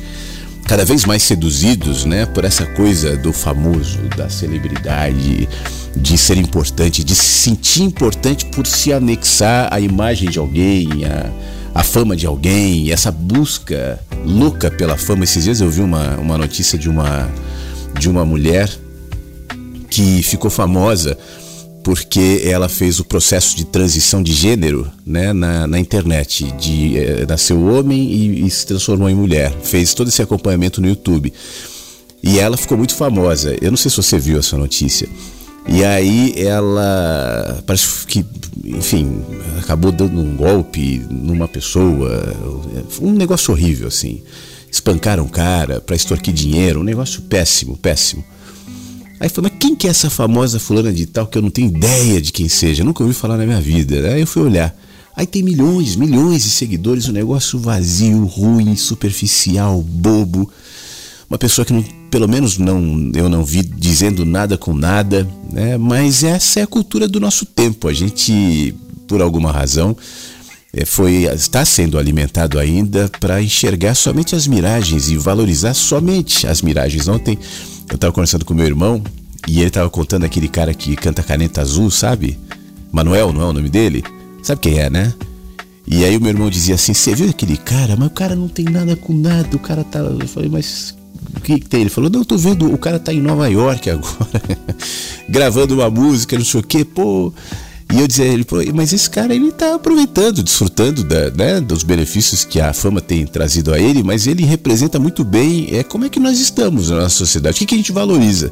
cada 0.69 0.85
vez 0.85 1.03
mais 1.03 1.23
seduzidos, 1.23 2.05
né, 2.05 2.27
por 2.27 2.45
essa 2.45 2.63
coisa 2.63 3.17
do 3.17 3.33
famoso, 3.33 3.97
da 4.15 4.29
celebridade, 4.29 5.49
de 5.95 6.15
ser 6.15 6.37
importante, 6.37 7.03
de 7.03 7.15
se 7.15 7.25
sentir 7.25 7.81
importante 7.81 8.45
por 8.45 8.67
se 8.67 8.93
anexar 8.93 9.67
à 9.73 9.79
imagem 9.79 10.29
de 10.29 10.37
alguém, 10.37 11.05
a, 11.05 11.31
a 11.73 11.81
fama 11.81 12.15
de 12.15 12.27
alguém, 12.27 12.91
essa 12.91 13.11
busca 13.11 13.99
louca 14.23 14.69
pela 14.69 14.95
fama. 14.95 15.23
Esses 15.23 15.45
dias 15.45 15.59
eu 15.59 15.71
vi 15.71 15.81
uma, 15.81 16.17
uma 16.17 16.37
notícia 16.37 16.77
de 16.77 16.87
uma 16.87 17.27
de 17.97 18.07
uma 18.07 18.23
mulher 18.23 18.69
que 19.89 20.21
ficou 20.21 20.51
famosa 20.51 21.17
porque 21.83 22.41
ela 22.45 22.67
fez 22.67 22.99
o 22.99 23.05
processo 23.05 23.55
de 23.55 23.65
transição 23.65 24.21
de 24.21 24.33
gênero 24.33 24.91
né, 25.05 25.33
na, 25.33 25.65
na 25.67 25.79
internet. 25.79 26.51
De, 26.53 26.97
eh, 26.97 27.25
nasceu 27.27 27.61
homem 27.63 28.11
e, 28.11 28.45
e, 28.45 28.49
se 28.49 28.65
transformou 28.65 29.09
em 29.09 29.15
mulher. 29.15 29.51
Fez 29.63 29.93
todo 29.93 30.07
esse 30.07 30.21
acompanhamento 30.21 30.81
no 30.81 30.87
YouTube. 30.87 31.33
E 32.21 32.39
ela 32.39 32.57
ficou 32.57 32.77
muito 32.77 32.95
famosa. 32.95 33.55
Eu 33.61 33.71
não 33.71 33.77
sei 33.77 33.89
se 33.89 33.97
você 33.97 34.17
viu 34.17 34.39
essa 34.39 34.57
notícia. 34.57 35.07
E 35.67 35.83
aí 35.83 36.33
ela 36.35 37.61
parece 37.65 38.05
que, 38.05 38.25
enfim, 38.65 39.21
acabou 39.59 39.91
dando 39.91 40.19
um 40.19 40.35
golpe 40.35 41.05
numa 41.09 41.47
pessoa. 41.47 42.33
Um 43.01 43.11
negócio 43.11 43.53
horrível, 43.53 43.87
assim. 43.87 44.21
Espancaram 44.71 45.23
o 45.23 45.29
cara 45.29 45.79
para 45.79 45.95
extorquir 45.95 46.33
dinheiro. 46.33 46.81
Um 46.81 46.83
negócio 46.83 47.21
péssimo, 47.21 47.77
péssimo. 47.77 48.23
Aí 49.19 49.27
falou, 49.27 49.49
mas 49.51 49.59
quem 49.59 49.75
que 49.75 49.87
é 49.87 49.89
essa 49.89 50.09
famosa 50.09 50.59
fulana 50.59 50.93
de 50.93 51.05
tal 51.05 51.27
que 51.27 51.37
eu 51.37 51.41
não 51.41 51.49
tenho 51.49 51.67
ideia 51.67 52.21
de 52.21 52.31
quem 52.31 52.47
seja? 52.47 52.83
Nunca 52.83 53.03
ouvi 53.03 53.13
falar 53.13 53.37
na 53.37 53.45
minha 53.45 53.59
vida. 53.59 54.13
Aí 54.13 54.21
eu 54.21 54.27
fui 54.27 54.43
olhar. 54.43 54.75
Aí 55.15 55.27
tem 55.27 55.43
milhões, 55.43 55.97
milhões 55.97 56.43
de 56.43 56.49
seguidores, 56.49 57.09
um 57.09 57.11
negócio 57.11 57.59
vazio, 57.59 58.25
ruim, 58.25 58.75
superficial, 58.77 59.81
bobo. 59.81 60.49
Uma 61.29 61.37
pessoa 61.37 61.65
que 61.65 61.73
não, 61.73 61.83
pelo 62.09 62.27
menos 62.27 62.57
não, 62.57 63.11
eu 63.13 63.27
não 63.27 63.43
vi 63.43 63.61
dizendo 63.61 64.25
nada 64.25 64.57
com 64.57 64.73
nada, 64.73 65.27
né? 65.51 65.77
Mas 65.77 66.23
essa 66.23 66.61
é 66.61 66.63
a 66.63 66.67
cultura 66.67 67.05
do 67.05 67.19
nosso 67.19 67.45
tempo. 67.45 67.89
A 67.89 67.93
gente, 67.93 68.73
por 69.07 69.21
alguma 69.21 69.51
razão, 69.51 69.95
foi 70.85 71.23
está 71.25 71.65
sendo 71.65 71.97
alimentado 71.97 72.59
ainda 72.59 73.09
para 73.19 73.41
enxergar 73.41 73.95
somente 73.95 74.35
as 74.35 74.45
miragens 74.47 75.09
e 75.09 75.17
valorizar 75.17 75.73
somente 75.73 76.45
as 76.47 76.61
miragens. 76.61 77.07
Ontem 77.07 77.37
eu 77.91 77.97
tava 77.97 78.13
conversando 78.13 78.45
com 78.45 78.53
meu 78.53 78.65
irmão 78.65 79.01
e 79.47 79.61
ele 79.61 79.69
tava 79.71 79.89
contando 79.89 80.25
aquele 80.25 80.47
cara 80.47 80.73
que 80.73 80.95
canta 80.95 81.23
Caneta 81.23 81.61
Azul, 81.61 81.89
sabe? 81.89 82.37
Manuel, 82.91 83.33
não 83.33 83.41
é 83.41 83.45
o 83.45 83.53
nome 83.53 83.69
dele? 83.69 84.03
Sabe 84.43 84.61
quem 84.61 84.79
é, 84.79 84.89
né? 84.89 85.13
E 85.87 86.05
aí 86.05 86.15
o 86.15 86.21
meu 86.21 86.29
irmão 86.29 86.49
dizia 86.49 86.75
assim: 86.75 86.93
Você 86.93 87.15
viu 87.15 87.29
aquele 87.29 87.57
cara? 87.57 87.95
Mas 87.95 88.07
o 88.07 88.11
cara 88.11 88.35
não 88.35 88.47
tem 88.47 88.65
nada 88.65 88.95
com 88.95 89.13
nada. 89.13 89.55
O 89.55 89.59
cara 89.59 89.83
tá. 89.83 89.99
Eu 89.99 90.27
falei, 90.27 90.49
mas 90.49 90.95
o 91.35 91.41
que, 91.41 91.59
que 91.59 91.67
tem? 91.67 91.81
Ele 91.81 91.89
falou: 91.89 92.09
Não, 92.11 92.23
tô 92.23 92.37
vendo. 92.37 92.71
O 92.71 92.77
cara 92.77 92.99
tá 92.99 93.11
em 93.11 93.21
Nova 93.21 93.47
York 93.47 93.89
agora, 93.89 94.41
gravando 95.27 95.73
uma 95.73 95.89
música, 95.89 96.37
não 96.37 96.45
sei 96.45 96.59
o 96.59 96.63
quê. 96.63 96.85
Pô, 96.85 97.33
e 97.91 97.99
eu 97.99 98.07
dizia 98.07 98.25
ele, 98.25 98.45
mas 98.73 98.93
esse 98.93 99.09
cara 99.09 99.33
ele 99.33 99.51
tá 99.51 99.75
aproveitando, 99.75 100.43
desfrutando 100.43 101.03
da, 101.03 101.31
né, 101.31 101.59
dos 101.59 101.83
benefícios 101.83 102.45
que 102.45 102.61
a 102.61 102.71
fama 102.71 103.01
tem 103.01 103.25
trazido 103.25 103.73
a 103.73 103.79
ele, 103.79 104.03
mas 104.03 104.27
ele 104.27 104.45
representa 104.45 104.99
muito 104.99 105.23
bem 105.23 105.69
é, 105.71 105.83
como 105.83 106.05
é 106.05 106.09
que 106.09 106.19
nós 106.19 106.39
estamos 106.39 106.89
na 106.89 106.97
nossa 106.97 107.15
sociedade, 107.15 107.55
o 107.55 107.59
que, 107.59 107.65
que 107.65 107.73
a 107.75 107.77
gente 107.77 107.91
valoriza. 107.91 108.51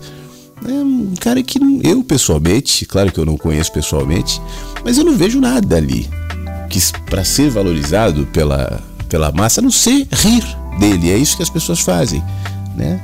É 0.67 0.71
um 0.71 1.13
cara 1.19 1.43
que 1.43 1.59
eu 1.83 2.03
pessoalmente, 2.03 2.85
claro 2.85 3.11
que 3.11 3.19
eu 3.19 3.25
não 3.25 3.37
conheço 3.37 3.71
pessoalmente, 3.71 4.41
mas 4.83 4.97
eu 4.97 5.03
não 5.03 5.15
vejo 5.15 5.39
nada 5.39 5.77
ali 5.77 6.09
que 6.67 6.79
para 7.09 7.23
ser 7.23 7.49
valorizado 7.49 8.25
pela, 8.27 8.81
pela 9.07 9.31
massa, 9.31 9.61
a 9.61 9.63
não 9.63 9.71
ser 9.71 10.07
rir 10.11 10.43
dele. 10.79 11.11
É 11.11 11.17
isso 11.17 11.37
que 11.37 11.43
as 11.43 11.49
pessoas 11.49 11.79
fazem, 11.79 12.23
né? 12.75 13.01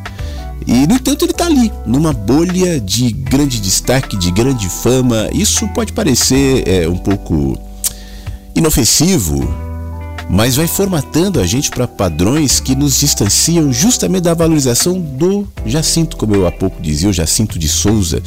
E, 0.67 0.87
no 0.87 0.95
entanto, 0.95 1.25
ele 1.25 1.31
está 1.31 1.45
ali, 1.45 1.71
numa 1.85 2.13
bolha 2.13 2.79
de 2.79 3.11
grande 3.11 3.59
destaque, 3.59 4.17
de 4.17 4.31
grande 4.31 4.69
fama. 4.69 5.29
Isso 5.33 5.67
pode 5.69 5.93
parecer 5.93 6.67
é, 6.67 6.87
um 6.87 6.97
pouco 6.97 7.57
inofensivo, 8.55 9.47
mas 10.29 10.55
vai 10.55 10.67
formatando 10.67 11.39
a 11.39 11.45
gente 11.45 11.69
para 11.69 11.87
padrões 11.87 12.59
que 12.59 12.75
nos 12.75 12.99
distanciam 12.99 13.73
justamente 13.73 14.23
da 14.23 14.33
valorização 14.33 14.99
do 14.99 15.47
Jacinto, 15.65 16.17
como 16.17 16.35
eu 16.35 16.47
há 16.47 16.51
pouco 16.51 16.81
dizia, 16.81 17.09
o 17.09 17.13
Jacinto 17.13 17.59
de 17.59 17.67
Souza, 17.67 18.21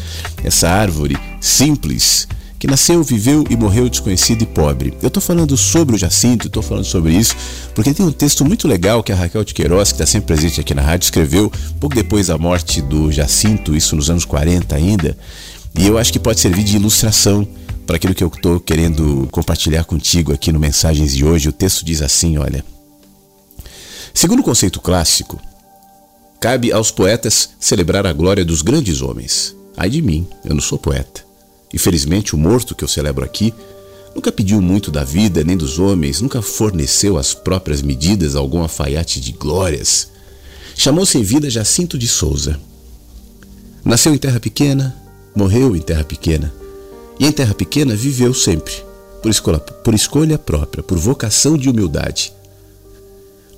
essa 0.45 0.69
árvore 0.69 1.17
simples 1.41 2.29
que 2.59 2.67
nasceu, 2.67 3.03
viveu 3.03 3.45
e 3.51 3.57
morreu 3.57 3.89
desconhecido 3.89 4.43
e 4.43 4.47
pobre. 4.47 4.95
Eu 5.03 5.09
estou 5.09 5.23
falando 5.23 5.57
sobre 5.57 5.95
o 5.95 5.99
Jacinto, 5.99 6.47
estou 6.47 6.63
falando 6.63 6.85
sobre 6.85 7.13
isso, 7.13 7.35
porque 7.75 7.93
tem 7.93 8.05
um 8.05 8.13
texto 8.13 8.45
muito 8.45 8.67
legal 8.67 9.03
que 9.03 9.13
a 9.13 9.17
Raquel 9.17 9.45
de 9.45 9.55
Queiroz, 9.55 9.91
que 9.91 9.97
está 9.97 10.07
sempre 10.07 10.29
presente 10.35 10.61
aqui 10.61 10.75
na 10.75 10.83
rádio, 10.83 11.05
escreveu 11.05 11.53
pouco 11.79 11.95
depois 11.95 12.29
da 12.29 12.39
morte 12.39 12.81
do 12.81 13.13
Jacinto, 13.13 13.77
isso 13.77 13.95
nos 13.95 14.09
anos 14.09 14.25
40 14.25 14.75
ainda, 14.75 15.17
e 15.79 15.87
eu 15.87 15.99
acho 15.99 16.13
que 16.13 16.19
pode 16.19 16.41
servir 16.41 16.65
de 16.65 16.77
ilustração 16.77 17.47
para 17.87 17.97
aquilo 17.97 18.15
que 18.15 18.25
eu 18.25 18.29
estou 18.29 18.59
querendo 18.59 19.29
compartilhar 19.31 19.85
contigo 19.85 20.33
aqui 20.33 20.51
no 20.51 20.59
Mensagens 20.59 21.15
de 21.15 21.25
hoje. 21.25 21.49
O 21.49 21.53
texto 21.53 21.85
diz 21.85 22.03
assim: 22.03 22.39
olha. 22.39 22.65
Segundo 24.13 24.41
o 24.41 24.43
conceito 24.43 24.81
clássico, 24.81 25.39
cabe 26.41 26.73
aos 26.73 26.91
poetas 26.91 27.51
celebrar 27.61 28.07
a 28.07 28.13
glória 28.15 28.47
dos 28.47 28.63
grandes 28.63 29.03
homens. 29.03 29.55
Ai 29.77 29.91
de 29.91 30.01
mim, 30.01 30.27
eu 30.43 30.55
não 30.55 30.63
sou 30.63 30.79
poeta. 30.79 31.26
Infelizmente, 31.77 32.35
o 32.35 32.39
morto 32.39 32.75
que 32.75 32.83
eu 32.83 32.89
celebro 32.89 33.25
aqui 33.25 33.55
Nunca 34.17 34.33
pediu 34.33 34.63
muito 34.63 34.91
da 34.91 35.05
vida 35.05 35.45
nem 35.45 35.59
dos 35.59 35.79
homens, 35.79 36.23
nunca 36.23 36.41
forneceu 36.41 37.19
as 37.19 37.35
próprias 37.35 37.83
medidas 37.83 38.35
a 38.35 38.39
algum 38.39 38.63
alfaiate 38.63 39.21
de 39.21 39.33
glórias. 39.33 40.09
Chamou-se 40.75 41.19
em 41.19 41.23
vida 41.23 41.51
Jacinto 41.51 41.99
de 41.99 42.09
Souza. 42.09 42.59
Nasceu 43.85 44.15
em 44.15 44.19
terra 44.19 44.41
pequena, 44.41 44.97
morreu 45.35 45.77
em 45.77 45.83
terra 45.83 46.03
pequena. 46.03 46.51
E 47.21 47.27
em 47.27 47.31
terra 47.31 47.53
pequena 47.53 47.95
viveu 47.95 48.33
sempre, 48.33 48.73
por 49.21 49.31
escolha, 49.31 49.59
por 49.59 49.93
escolha 49.93 50.39
própria, 50.39 50.83
por 50.83 50.97
vocação 50.97 51.59
de 51.59 51.69
humildade. 51.69 52.33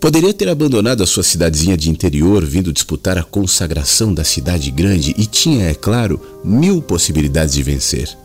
Poderia 0.01 0.33
ter 0.33 0.49
abandonado 0.49 1.03
a 1.03 1.07
sua 1.07 1.25
cidadezinha 1.25 1.77
de 1.77 1.91
interior, 1.91 2.45
vindo 2.45 2.73
disputar 2.73 3.19
a 3.19 3.25
consagração 3.25 4.15
da 4.15 4.23
cidade 4.23 4.71
grande, 4.71 5.13
e 5.19 5.27
tinha, 5.27 5.67
é 5.67 5.75
claro, 5.75 6.21
mil 6.45 6.81
possibilidades 6.81 7.55
de 7.55 7.63
vencer. 7.65 8.17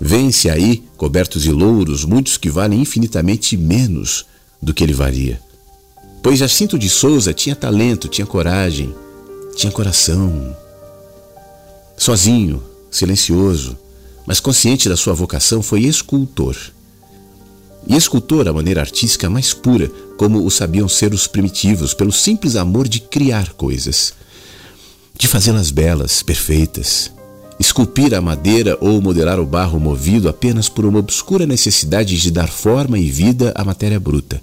Vence 0.00 0.48
aí, 0.48 0.82
cobertos 0.96 1.42
de 1.42 1.52
louros, 1.52 2.04
muitos 2.04 2.38
que 2.38 2.48
valem 2.48 2.80
infinitamente 2.80 3.56
menos 3.56 4.24
do 4.62 4.72
que 4.72 4.82
ele 4.82 4.94
valia. 4.94 5.40
Pois 6.22 6.38
Jacinto 6.38 6.78
de 6.78 6.88
Souza 6.88 7.34
tinha 7.34 7.54
talento, 7.54 8.08
tinha 8.08 8.26
coragem, 8.26 8.94
tinha 9.56 9.70
coração. 9.70 10.56
Sozinho, 11.96 12.62
silencioso, 12.90 13.76
mas 14.26 14.40
consciente 14.40 14.88
da 14.88 14.96
sua 14.96 15.14
vocação, 15.14 15.62
foi 15.62 15.82
escultor. 15.82 16.56
E 17.88 17.96
escultor 17.96 18.46
a 18.46 18.52
maneira 18.52 18.82
artística 18.82 19.30
mais 19.30 19.54
pura, 19.54 19.90
como 20.18 20.44
o 20.44 20.50
sabiam 20.50 20.88
ser 20.88 21.14
os 21.14 21.26
primitivos, 21.26 21.94
pelo 21.94 22.12
simples 22.12 22.54
amor 22.54 22.86
de 22.86 23.00
criar 23.00 23.54
coisas, 23.54 24.12
de 25.16 25.26
fazê-las 25.26 25.70
belas, 25.70 26.22
perfeitas, 26.22 27.10
esculpir 27.58 28.14
a 28.14 28.20
madeira 28.20 28.76
ou 28.80 29.00
modelar 29.00 29.40
o 29.40 29.46
barro 29.46 29.80
movido 29.80 30.28
apenas 30.28 30.68
por 30.68 30.84
uma 30.84 30.98
obscura 30.98 31.46
necessidade 31.46 32.16
de 32.16 32.30
dar 32.30 32.48
forma 32.48 32.98
e 32.98 33.10
vida 33.10 33.52
à 33.56 33.64
matéria 33.64 33.98
bruta. 33.98 34.40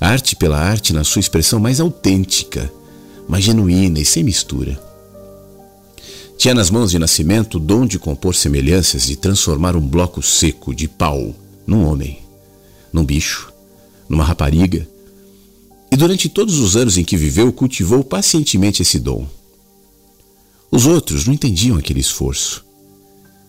Arte 0.00 0.34
pela 0.34 0.58
arte 0.58 0.92
na 0.92 1.04
sua 1.04 1.20
expressão 1.20 1.60
mais 1.60 1.80
autêntica, 1.80 2.70
mais 3.28 3.44
genuína 3.44 4.00
e 4.00 4.04
sem 4.04 4.24
mistura. 4.24 4.78
Tinha 6.36 6.52
nas 6.52 6.70
mãos 6.70 6.90
de 6.90 6.98
nascimento 6.98 7.56
o 7.56 7.60
dom 7.60 7.86
de 7.86 7.98
compor 7.98 8.34
semelhanças, 8.34 9.06
de 9.06 9.16
transformar 9.16 9.74
um 9.74 9.80
bloco 9.80 10.20
seco 10.20 10.74
de 10.74 10.86
pau 10.86 11.34
num 11.66 11.86
homem, 11.86 12.25
num 12.96 13.04
bicho, 13.04 13.52
numa 14.08 14.24
rapariga. 14.24 14.88
E 15.92 15.96
durante 15.96 16.28
todos 16.28 16.58
os 16.58 16.76
anos 16.76 16.98
em 16.98 17.04
que 17.04 17.16
viveu, 17.16 17.52
cultivou 17.52 18.02
pacientemente 18.02 18.82
esse 18.82 18.98
dom 18.98 19.26
os 20.70 20.84
outros 20.84 21.26
não 21.26 21.34
entendiam 21.34 21.76
aquele 21.76 22.00
esforço. 22.00 22.64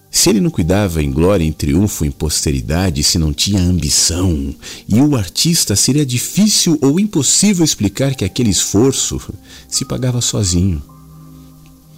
Se 0.10 0.30
ele 0.30 0.39
não 0.39 0.50
cuidava 0.50 1.04
em 1.04 1.12
glória, 1.12 1.44
em 1.44 1.51
triunfo, 1.51 2.06
em 2.06 2.12
posteridade, 2.12 3.04
se 3.04 3.20
não 3.20 3.34
tinha 3.34 3.62
ambição, 3.62 4.56
e 4.88 5.01
o 5.01 5.16
artista 5.16 5.75
seria 5.75 6.06
difícil 6.06 6.77
ou 6.82 7.00
impossível 7.00 7.66
explicar 7.66 8.16
que 8.16 8.24
aquele 8.24 8.50
esforço 8.50 9.20
se 9.68 9.84
pagava 9.84 10.22
sozinho. 10.22 10.82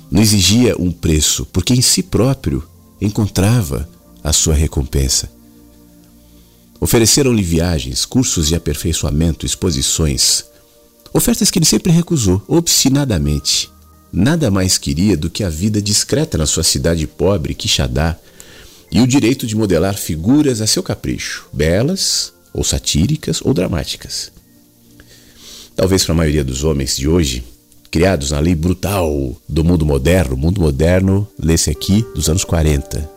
Não 0.09 0.21
exigia 0.21 0.75
um 0.79 0.91
preço, 0.91 1.45
porque 1.45 1.73
em 1.73 1.81
si 1.81 2.01
próprio 2.01 2.63
encontrava 2.99 3.87
a 4.23 4.33
sua 4.33 4.55
recompensa. 4.55 5.31
Ofereceram-lhe 6.79 7.43
viagens, 7.43 8.05
cursos 8.05 8.47
de 8.47 8.55
aperfeiçoamento, 8.55 9.45
exposições, 9.45 10.45
ofertas 11.13 11.51
que 11.51 11.59
ele 11.59 11.65
sempre 11.65 11.91
recusou, 11.91 12.41
obstinadamente 12.47 13.69
nada 14.11 14.49
mais 14.49 14.77
queria 14.77 15.15
do 15.15 15.29
que 15.29 15.43
a 15.43 15.49
vida 15.49 15.81
discreta 15.81 16.37
na 16.37 16.45
sua 16.45 16.63
cidade 16.63 17.05
pobre, 17.07 17.53
Quixadá, 17.53 18.17
e 18.91 19.01
o 19.01 19.07
direito 19.07 19.45
de 19.45 19.55
modelar 19.55 19.95
figuras 19.95 20.61
a 20.61 20.67
seu 20.67 20.81
capricho, 20.81 21.47
belas, 21.53 22.33
ou 22.51 22.63
satíricas, 22.63 23.39
ou 23.43 23.53
dramáticas. 23.53 24.31
Talvez 25.75 26.03
para 26.03 26.13
a 26.13 26.17
maioria 26.17 26.43
dos 26.43 26.63
homens 26.63 26.97
de 26.97 27.07
hoje, 27.07 27.43
criados 27.91 28.31
na 28.31 28.39
lei 28.39 28.55
brutal 28.55 29.39
do 29.47 29.63
mundo 29.63 29.85
moderno, 29.85 30.35
mundo 30.35 30.59
moderno, 30.59 31.27
lê-se 31.37 31.69
aqui, 31.69 32.03
dos 32.15 32.29
anos 32.29 32.43
40. 32.43 33.09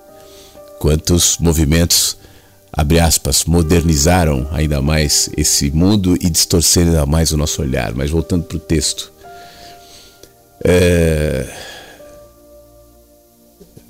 Quantos 0.79 1.39
movimentos, 1.39 2.19
abre 2.73 2.99
aspas, 2.99 3.45
modernizaram 3.45 4.49
ainda 4.51 4.81
mais 4.81 5.29
esse 5.37 5.71
mundo 5.71 6.17
e 6.21 6.31
distorceram 6.31 6.89
ainda 6.89 7.07
mais 7.07 7.31
o 7.33 7.37
nosso 7.37 7.61
olhar. 7.61 7.95
Mas 7.95 8.11
voltando 8.11 8.45
para 8.45 8.57
o 8.57 8.61
texto, 8.61 9.13
é... 10.65 11.47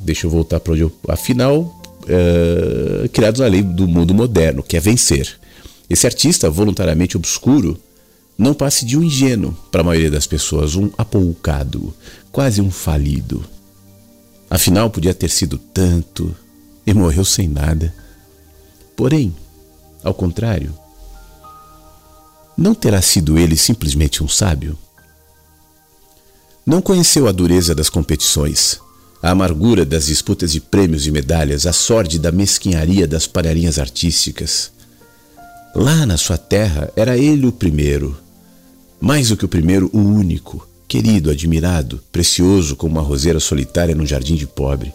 Deixa 0.00 0.26
eu 0.26 0.30
voltar 0.30 0.58
para 0.58 0.72
onde 0.72 0.82
eu. 0.82 0.92
Afinal, 1.08 1.80
é... 2.08 3.08
criados 3.08 3.40
na 3.40 3.46
lei 3.46 3.62
do 3.62 3.86
mundo 3.86 4.12
moderno, 4.12 4.62
que 4.62 4.76
é 4.76 4.80
vencer. 4.80 5.38
Esse 5.88 6.06
artista 6.06 6.50
voluntariamente 6.50 7.16
obscuro 7.16 7.78
não 8.36 8.54
passe 8.54 8.84
de 8.84 8.96
um 8.96 9.02
ingênuo 9.02 9.54
para 9.70 9.82
a 9.82 9.84
maioria 9.84 10.10
das 10.10 10.26
pessoas, 10.26 10.74
um 10.74 10.90
apoucado, 10.96 11.94
quase 12.32 12.60
um 12.60 12.70
falido. 12.70 13.44
Afinal, 14.50 14.90
podia 14.90 15.14
ter 15.14 15.30
sido 15.30 15.58
tanto 15.58 16.34
e 16.86 16.92
morreu 16.92 17.24
sem 17.24 17.46
nada. 17.46 17.94
Porém, 18.96 19.34
ao 20.02 20.14
contrário, 20.14 20.74
não 22.56 22.74
terá 22.74 23.00
sido 23.00 23.38
ele 23.38 23.56
simplesmente 23.56 24.22
um 24.22 24.28
sábio? 24.28 24.78
Não 26.64 26.80
conheceu 26.80 27.26
a 27.26 27.32
dureza 27.32 27.74
das 27.74 27.88
competições, 27.90 28.78
a 29.22 29.30
amargura 29.30 29.84
das 29.84 30.06
disputas 30.06 30.52
de 30.52 30.60
prêmios 30.60 31.06
e 31.06 31.10
medalhas, 31.10 31.66
a 31.66 31.72
sorte 31.72 32.18
da 32.18 32.30
mesquinharia 32.30 33.06
das 33.06 33.26
palharinhas 33.26 33.78
artísticas. 33.78 34.70
Lá 35.74 36.04
na 36.04 36.16
sua 36.16 36.36
terra 36.36 36.92
era 36.94 37.16
ele 37.16 37.46
o 37.46 37.52
primeiro, 37.52 38.16
mais 39.00 39.30
do 39.30 39.36
que 39.36 39.44
o 39.44 39.48
primeiro, 39.48 39.90
o 39.92 39.98
único, 39.98 40.68
querido, 40.86 41.30
admirado, 41.30 42.00
precioso 42.12 42.76
como 42.76 42.98
uma 42.98 43.06
roseira 43.06 43.40
solitária 43.40 43.94
num 43.94 44.06
jardim 44.06 44.36
de 44.36 44.46
pobre. 44.46 44.92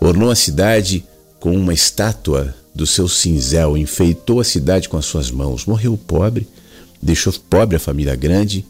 Ornou 0.00 0.30
a 0.30 0.36
cidade 0.36 1.04
com 1.40 1.56
uma 1.56 1.72
estátua 1.72 2.54
do 2.74 2.86
seu 2.86 3.08
cinzel, 3.08 3.76
enfeitou 3.76 4.40
a 4.40 4.44
cidade 4.44 4.88
com 4.88 4.96
as 4.96 5.04
suas 5.04 5.30
mãos. 5.30 5.66
Morreu 5.66 5.96
pobre, 5.96 6.48
deixou 7.00 7.32
pobre 7.32 7.76
a 7.76 7.80
família 7.80 8.14
grande, 8.14 8.64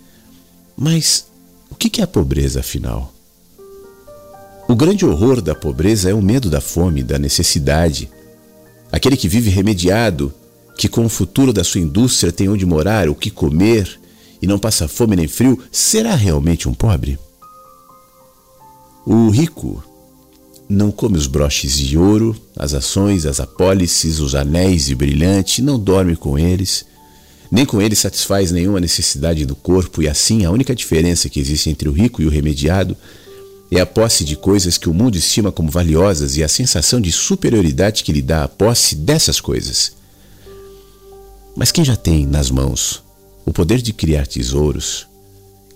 mas 0.76 1.26
o 1.70 1.74
que 1.74 2.00
é 2.00 2.04
a 2.04 2.06
pobreza, 2.06 2.60
afinal? 2.60 3.12
O 4.68 4.74
grande 4.74 5.04
horror 5.04 5.40
da 5.40 5.54
pobreza 5.54 6.10
é 6.10 6.14
o 6.14 6.22
medo 6.22 6.48
da 6.48 6.60
fome, 6.60 7.02
da 7.02 7.18
necessidade. 7.18 8.10
Aquele 8.92 9.16
que 9.16 9.28
vive 9.28 9.50
remediado, 9.50 10.32
que 10.76 10.88
com 10.88 11.04
o 11.04 11.08
futuro 11.08 11.52
da 11.52 11.64
sua 11.64 11.80
indústria 11.80 12.32
tem 12.32 12.48
onde 12.48 12.64
morar, 12.64 13.08
o 13.08 13.14
que 13.14 13.30
comer 13.30 14.00
e 14.40 14.46
não 14.46 14.58
passa 14.58 14.88
fome 14.88 15.16
nem 15.16 15.28
frio, 15.28 15.62
será 15.70 16.14
realmente 16.14 16.68
um 16.68 16.74
pobre? 16.74 17.18
O 19.04 19.28
rico 19.28 19.82
não 20.70 20.92
come 20.92 21.18
os 21.18 21.26
broches 21.26 21.76
de 21.76 21.98
ouro, 21.98 22.40
as 22.56 22.72
ações, 22.74 23.26
as 23.26 23.40
apólices, 23.40 24.20
os 24.20 24.36
anéis 24.36 24.86
de 24.86 24.94
brilhante, 24.94 25.60
não 25.60 25.76
dorme 25.76 26.14
com 26.14 26.38
eles, 26.38 26.84
nem 27.50 27.66
com 27.66 27.82
ele 27.82 27.96
satisfaz 27.96 28.52
nenhuma 28.52 28.78
necessidade 28.78 29.44
do 29.44 29.56
corpo, 29.56 30.00
e 30.00 30.08
assim 30.08 30.44
a 30.44 30.50
única 30.52 30.72
diferença 30.72 31.28
que 31.28 31.40
existe 31.40 31.68
entre 31.68 31.88
o 31.88 31.92
rico 31.92 32.22
e 32.22 32.26
o 32.26 32.30
remediado 32.30 32.96
é 33.68 33.80
a 33.80 33.86
posse 33.86 34.24
de 34.24 34.36
coisas 34.36 34.78
que 34.78 34.88
o 34.88 34.94
mundo 34.94 35.16
estima 35.16 35.50
como 35.50 35.70
valiosas 35.70 36.36
e 36.36 36.44
a 36.44 36.48
sensação 36.48 37.00
de 37.00 37.10
superioridade 37.10 38.04
que 38.04 38.12
lhe 38.12 38.22
dá 38.22 38.44
a 38.44 38.48
posse 38.48 38.94
dessas 38.94 39.40
coisas. 39.40 39.92
Mas 41.56 41.72
quem 41.72 41.84
já 41.84 41.96
tem 41.96 42.26
nas 42.26 42.48
mãos 42.48 43.02
o 43.44 43.52
poder 43.52 43.82
de 43.82 43.92
criar 43.92 44.26
tesouros, 44.26 45.08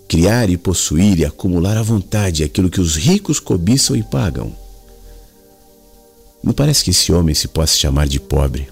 criar 0.07 0.49
e 0.49 0.55
possuir 0.55 1.19
e 1.19 1.25
acumular 1.25 1.75
à 1.75 1.81
vontade 1.81 2.45
aquilo 2.45 2.69
que 2.69 2.79
os 2.79 2.95
ricos 2.95 3.41
cobiçam 3.41 3.93
e 3.93 4.03
pagam? 4.03 4.64
Não 6.45 6.53
parece 6.53 6.83
que 6.83 6.91
esse 6.91 7.11
homem 7.11 7.33
se 7.33 7.47
possa 7.47 7.75
chamar 7.75 8.07
de 8.07 8.19
pobre. 8.19 8.69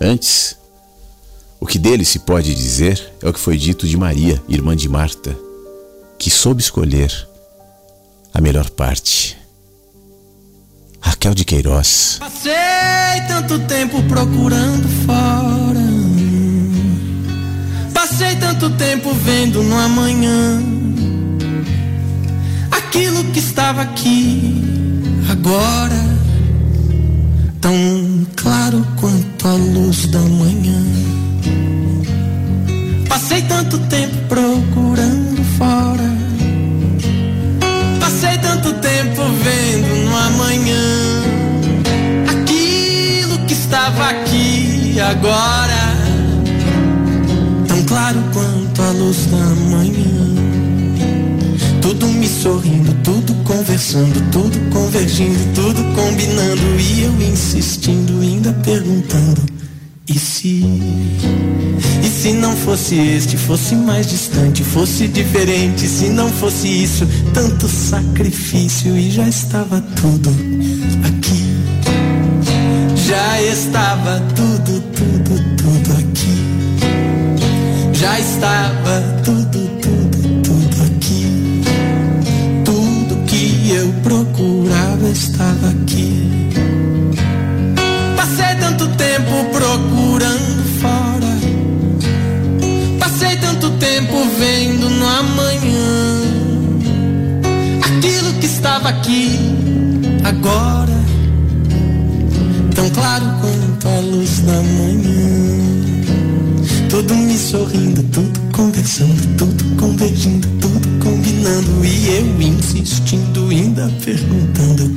Antes, 0.00 0.56
o 1.58 1.66
que 1.66 1.80
dele 1.80 2.04
se 2.04 2.20
pode 2.20 2.54
dizer 2.54 3.12
é 3.20 3.28
o 3.28 3.32
que 3.32 3.40
foi 3.40 3.58
dito 3.58 3.88
de 3.88 3.96
Maria, 3.96 4.40
irmã 4.48 4.76
de 4.76 4.88
Marta, 4.88 5.36
que 6.16 6.30
soube 6.30 6.62
escolher 6.62 7.12
a 8.32 8.40
melhor 8.40 8.70
parte. 8.70 9.36
Raquel 11.00 11.34
de 11.34 11.44
Queiroz. 11.44 12.18
Passei 12.20 12.52
tanto 13.26 13.58
tempo 13.66 14.00
procurando 14.04 14.88
fora. 15.06 15.86
Passei 17.92 18.36
tanto 18.36 18.70
tempo 18.76 19.12
vendo 19.12 19.62
no 19.62 19.76
amanhã 19.76 20.62
aquilo 22.70 23.24
que 23.32 23.40
estava 23.40 23.82
aqui 23.82 24.54
agora, 25.30 26.15
tão 27.66 28.26
claro 28.36 28.86
quanto 28.94 29.48
a 29.48 29.54
luz 29.54 30.06
da 30.06 30.20
manhã. 30.20 30.80
Passei 33.08 33.42
tanto 33.42 33.76
tempo 33.88 34.14
procurando 34.28 35.42
fora. 35.58 36.08
Passei 37.98 38.38
tanto 38.38 38.72
tempo 38.74 39.20
vendo 39.42 40.04
no 40.04 40.16
amanhã 40.16 40.84
aquilo 42.28 43.36
que 43.48 43.54
está 43.54 43.90
agora, 45.00 45.82
tão 47.66 47.82
claro 47.82 48.22
quanto 48.32 48.80
a 48.80 48.90
luz 48.92 49.26
da 49.26 49.44
manhã. 49.72 50.35
Tudo 51.98 52.12
me 52.12 52.28
sorrindo, 52.28 52.92
tudo 53.02 53.34
conversando, 53.42 54.20
tudo 54.30 54.58
convergindo, 54.70 55.38
tudo 55.54 55.82
combinando. 55.94 56.78
E 56.78 57.04
eu 57.04 57.22
insistindo, 57.22 58.20
ainda 58.20 58.52
perguntando: 58.52 59.40
e 60.06 60.18
se? 60.18 60.62
E 62.02 62.06
se 62.06 62.32
não 62.34 62.54
fosse 62.54 62.96
este, 62.96 63.38
fosse 63.38 63.74
mais 63.74 64.06
distante, 64.06 64.62
fosse 64.62 65.08
diferente? 65.08 65.88
Se 65.88 66.10
não 66.10 66.28
fosse 66.28 66.68
isso, 66.68 67.08
tanto 67.32 67.66
sacrifício 67.66 68.94
e 68.94 69.10
já 69.10 69.26
estava 69.26 69.80
tudo 69.80 70.28
aqui. 71.02 71.46
Já 73.08 73.40
estava 73.40 74.20
tudo, 74.34 74.82
tudo, 74.92 75.42
tudo 75.56 75.92
aqui. 75.92 76.36
Já 77.94 78.20
estava 78.20 79.00
tudo, 79.24 79.46
tudo, 79.46 79.75
procurava 84.26 85.08
estava 85.08 85.68
aqui. 85.68 86.50
Passei 88.16 88.56
tanto 88.56 88.88
tempo 88.96 89.30
procurando 89.52 90.64
fora. 90.80 91.38
Passei 92.98 93.36
tanto 93.36 93.70
tempo 93.78 94.14
vendo 94.38 94.88
no 94.88 95.06
amanhã. 95.06 96.22
Aquilo 97.84 98.32
que 98.40 98.46
estava 98.46 98.88
aqui 98.88 99.38
agora 100.24 100.96
tão 102.74 102.90
claro 102.90 103.26
quanto 103.40 103.88
a 103.88 104.00
luz 104.00 104.40
da 104.40 104.52
manhã. 104.52 105.36
Tudo 106.88 107.14
me 107.14 107.36
sorrindo, 107.36 108.02
tudo 108.04 108.40
conversando, 108.52 109.36
tudo 109.36 109.64
convergindo, 109.76 110.48
E 111.48 112.08
eu 112.08 112.42
insistindo, 112.42 113.48
ainda 113.50 113.88
perguntando: 114.04 114.90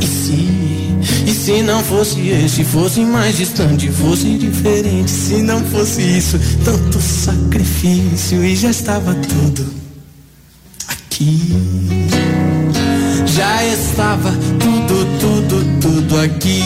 e 0.00 0.06
se? 0.06 0.48
E 1.26 1.34
se 1.34 1.62
não 1.62 1.84
fosse 1.84 2.28
esse, 2.28 2.64
fosse 2.64 3.00
mais 3.00 3.36
distante, 3.36 3.90
fosse 3.90 4.38
diferente? 4.38 5.10
Se 5.10 5.42
não 5.42 5.62
fosse 5.64 6.00
isso, 6.00 6.40
tanto 6.64 6.98
sacrifício 6.98 8.42
e 8.42 8.56
já 8.56 8.70
estava 8.70 9.14
tudo 9.14 9.66
aqui. 10.88 11.52
Já 13.26 13.64
estava 13.66 14.32
tudo, 14.60 15.06
tudo, 15.20 15.80
tudo 15.80 16.20
aqui. 16.20 16.62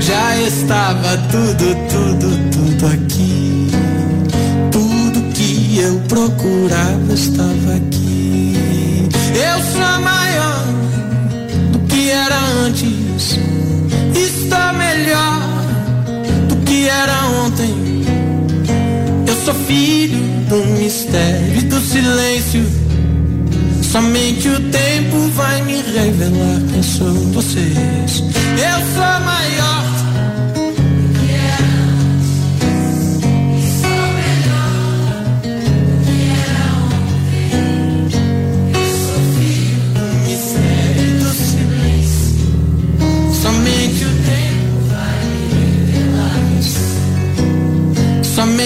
Já 0.00 0.36
estava 0.40 1.18
tudo, 1.28 1.74
tudo, 1.90 2.50
tudo 2.52 2.86
aqui. 2.86 3.43
Eu 5.76 5.98
procurava 6.08 7.12
estava 7.12 7.74
aqui. 7.74 8.54
Eu 9.34 9.60
sou 9.72 10.00
maior 10.02 10.64
do 11.72 11.78
que 11.88 12.10
era 12.10 12.38
antes. 12.64 13.38
Estou 14.14 14.72
melhor 14.74 15.42
do 16.48 16.56
que 16.64 16.88
era 16.88 17.26
ontem. 17.44 18.04
Eu 19.26 19.36
sou 19.44 19.54
filho 19.66 20.18
do 20.48 20.64
mistério 20.78 21.58
e 21.58 21.62
do 21.62 21.80
silêncio. 21.80 22.64
Somente 23.82 24.48
o 24.48 24.60
tempo 24.70 25.28
vai 25.34 25.60
me 25.62 25.82
revelar 25.82 26.60
quem 26.72 26.82
são 26.84 27.14
vocês. 27.32 28.22
Eu 28.58 28.78
sou 28.94 29.20
maior. 29.24 29.93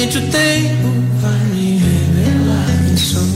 Somente 0.09 0.27
o 0.27 0.31
tempo 0.31 0.89
vai 1.21 1.39
me 1.51 1.77
revelar 1.77 2.67
quem 2.87 2.97
sou. 2.97 3.29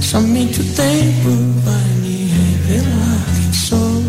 Somente 0.00 0.60
o 0.60 0.64
tempo 0.64 1.30
vai 1.64 1.84
me 2.00 2.30
revelar 2.68 3.24
quem 3.34 3.52
sou. 3.52 4.02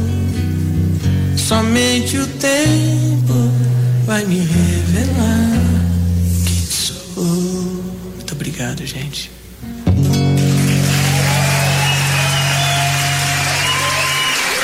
Somente 1.35 2.17
o 2.19 2.27
tempo 2.27 3.33
vai 4.05 4.23
me 4.25 4.41
revelar 4.41 5.59
quem 6.45 6.65
sou. 6.67 7.23
Muito 8.13 8.33
obrigado, 8.33 8.85
gente. 8.85 9.31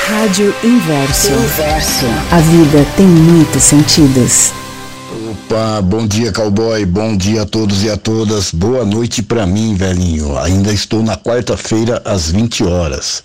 Rádio 0.08 0.54
Inverso. 0.62 1.32
Inverso. 1.32 2.06
A 2.30 2.38
vida 2.38 2.86
tem 2.96 3.06
muitos 3.06 3.64
sentidos. 3.64 4.59
Opa, 5.50 5.82
bom 5.82 6.06
dia, 6.06 6.30
cowboy. 6.30 6.86
Bom 6.86 7.16
dia 7.16 7.42
a 7.42 7.44
todos 7.44 7.82
e 7.82 7.90
a 7.90 7.96
todas. 7.96 8.52
Boa 8.52 8.84
noite 8.84 9.20
pra 9.20 9.44
mim, 9.44 9.74
velhinho. 9.74 10.38
Ainda 10.38 10.72
estou 10.72 11.02
na 11.02 11.16
quarta-feira 11.16 12.00
às 12.04 12.30
20 12.30 12.62
horas. 12.62 13.20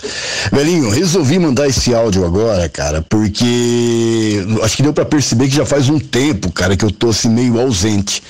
Velhinho, 0.51 0.89
resolvi 0.89 1.37
mandar 1.37 1.67
esse 1.67 1.93
áudio 1.93 2.25
agora, 2.25 2.67
cara, 2.67 3.05
porque 3.07 4.43
acho 4.63 4.75
que 4.75 4.81
deu 4.81 4.91
pra 4.91 5.05
perceber 5.05 5.49
que 5.49 5.55
já 5.55 5.67
faz 5.67 5.87
um 5.87 5.99
tempo, 5.99 6.51
cara, 6.51 6.75
que 6.75 6.83
eu 6.83 6.89
tô 6.89 7.09
assim 7.09 7.29
meio 7.29 7.61
ausente, 7.61 8.23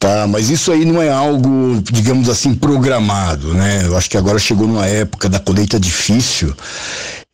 tá? 0.00 0.26
Mas 0.26 0.50
isso 0.50 0.72
aí 0.72 0.84
não 0.84 1.00
é 1.00 1.08
algo, 1.08 1.80
digamos 1.84 2.28
assim, 2.28 2.52
programado, 2.52 3.54
né? 3.54 3.82
Eu 3.84 3.96
acho 3.96 4.10
que 4.10 4.16
agora 4.16 4.40
chegou 4.40 4.66
numa 4.66 4.86
época 4.86 5.28
da 5.28 5.38
colheita 5.38 5.78
difícil 5.78 6.52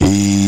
e 0.04 0.41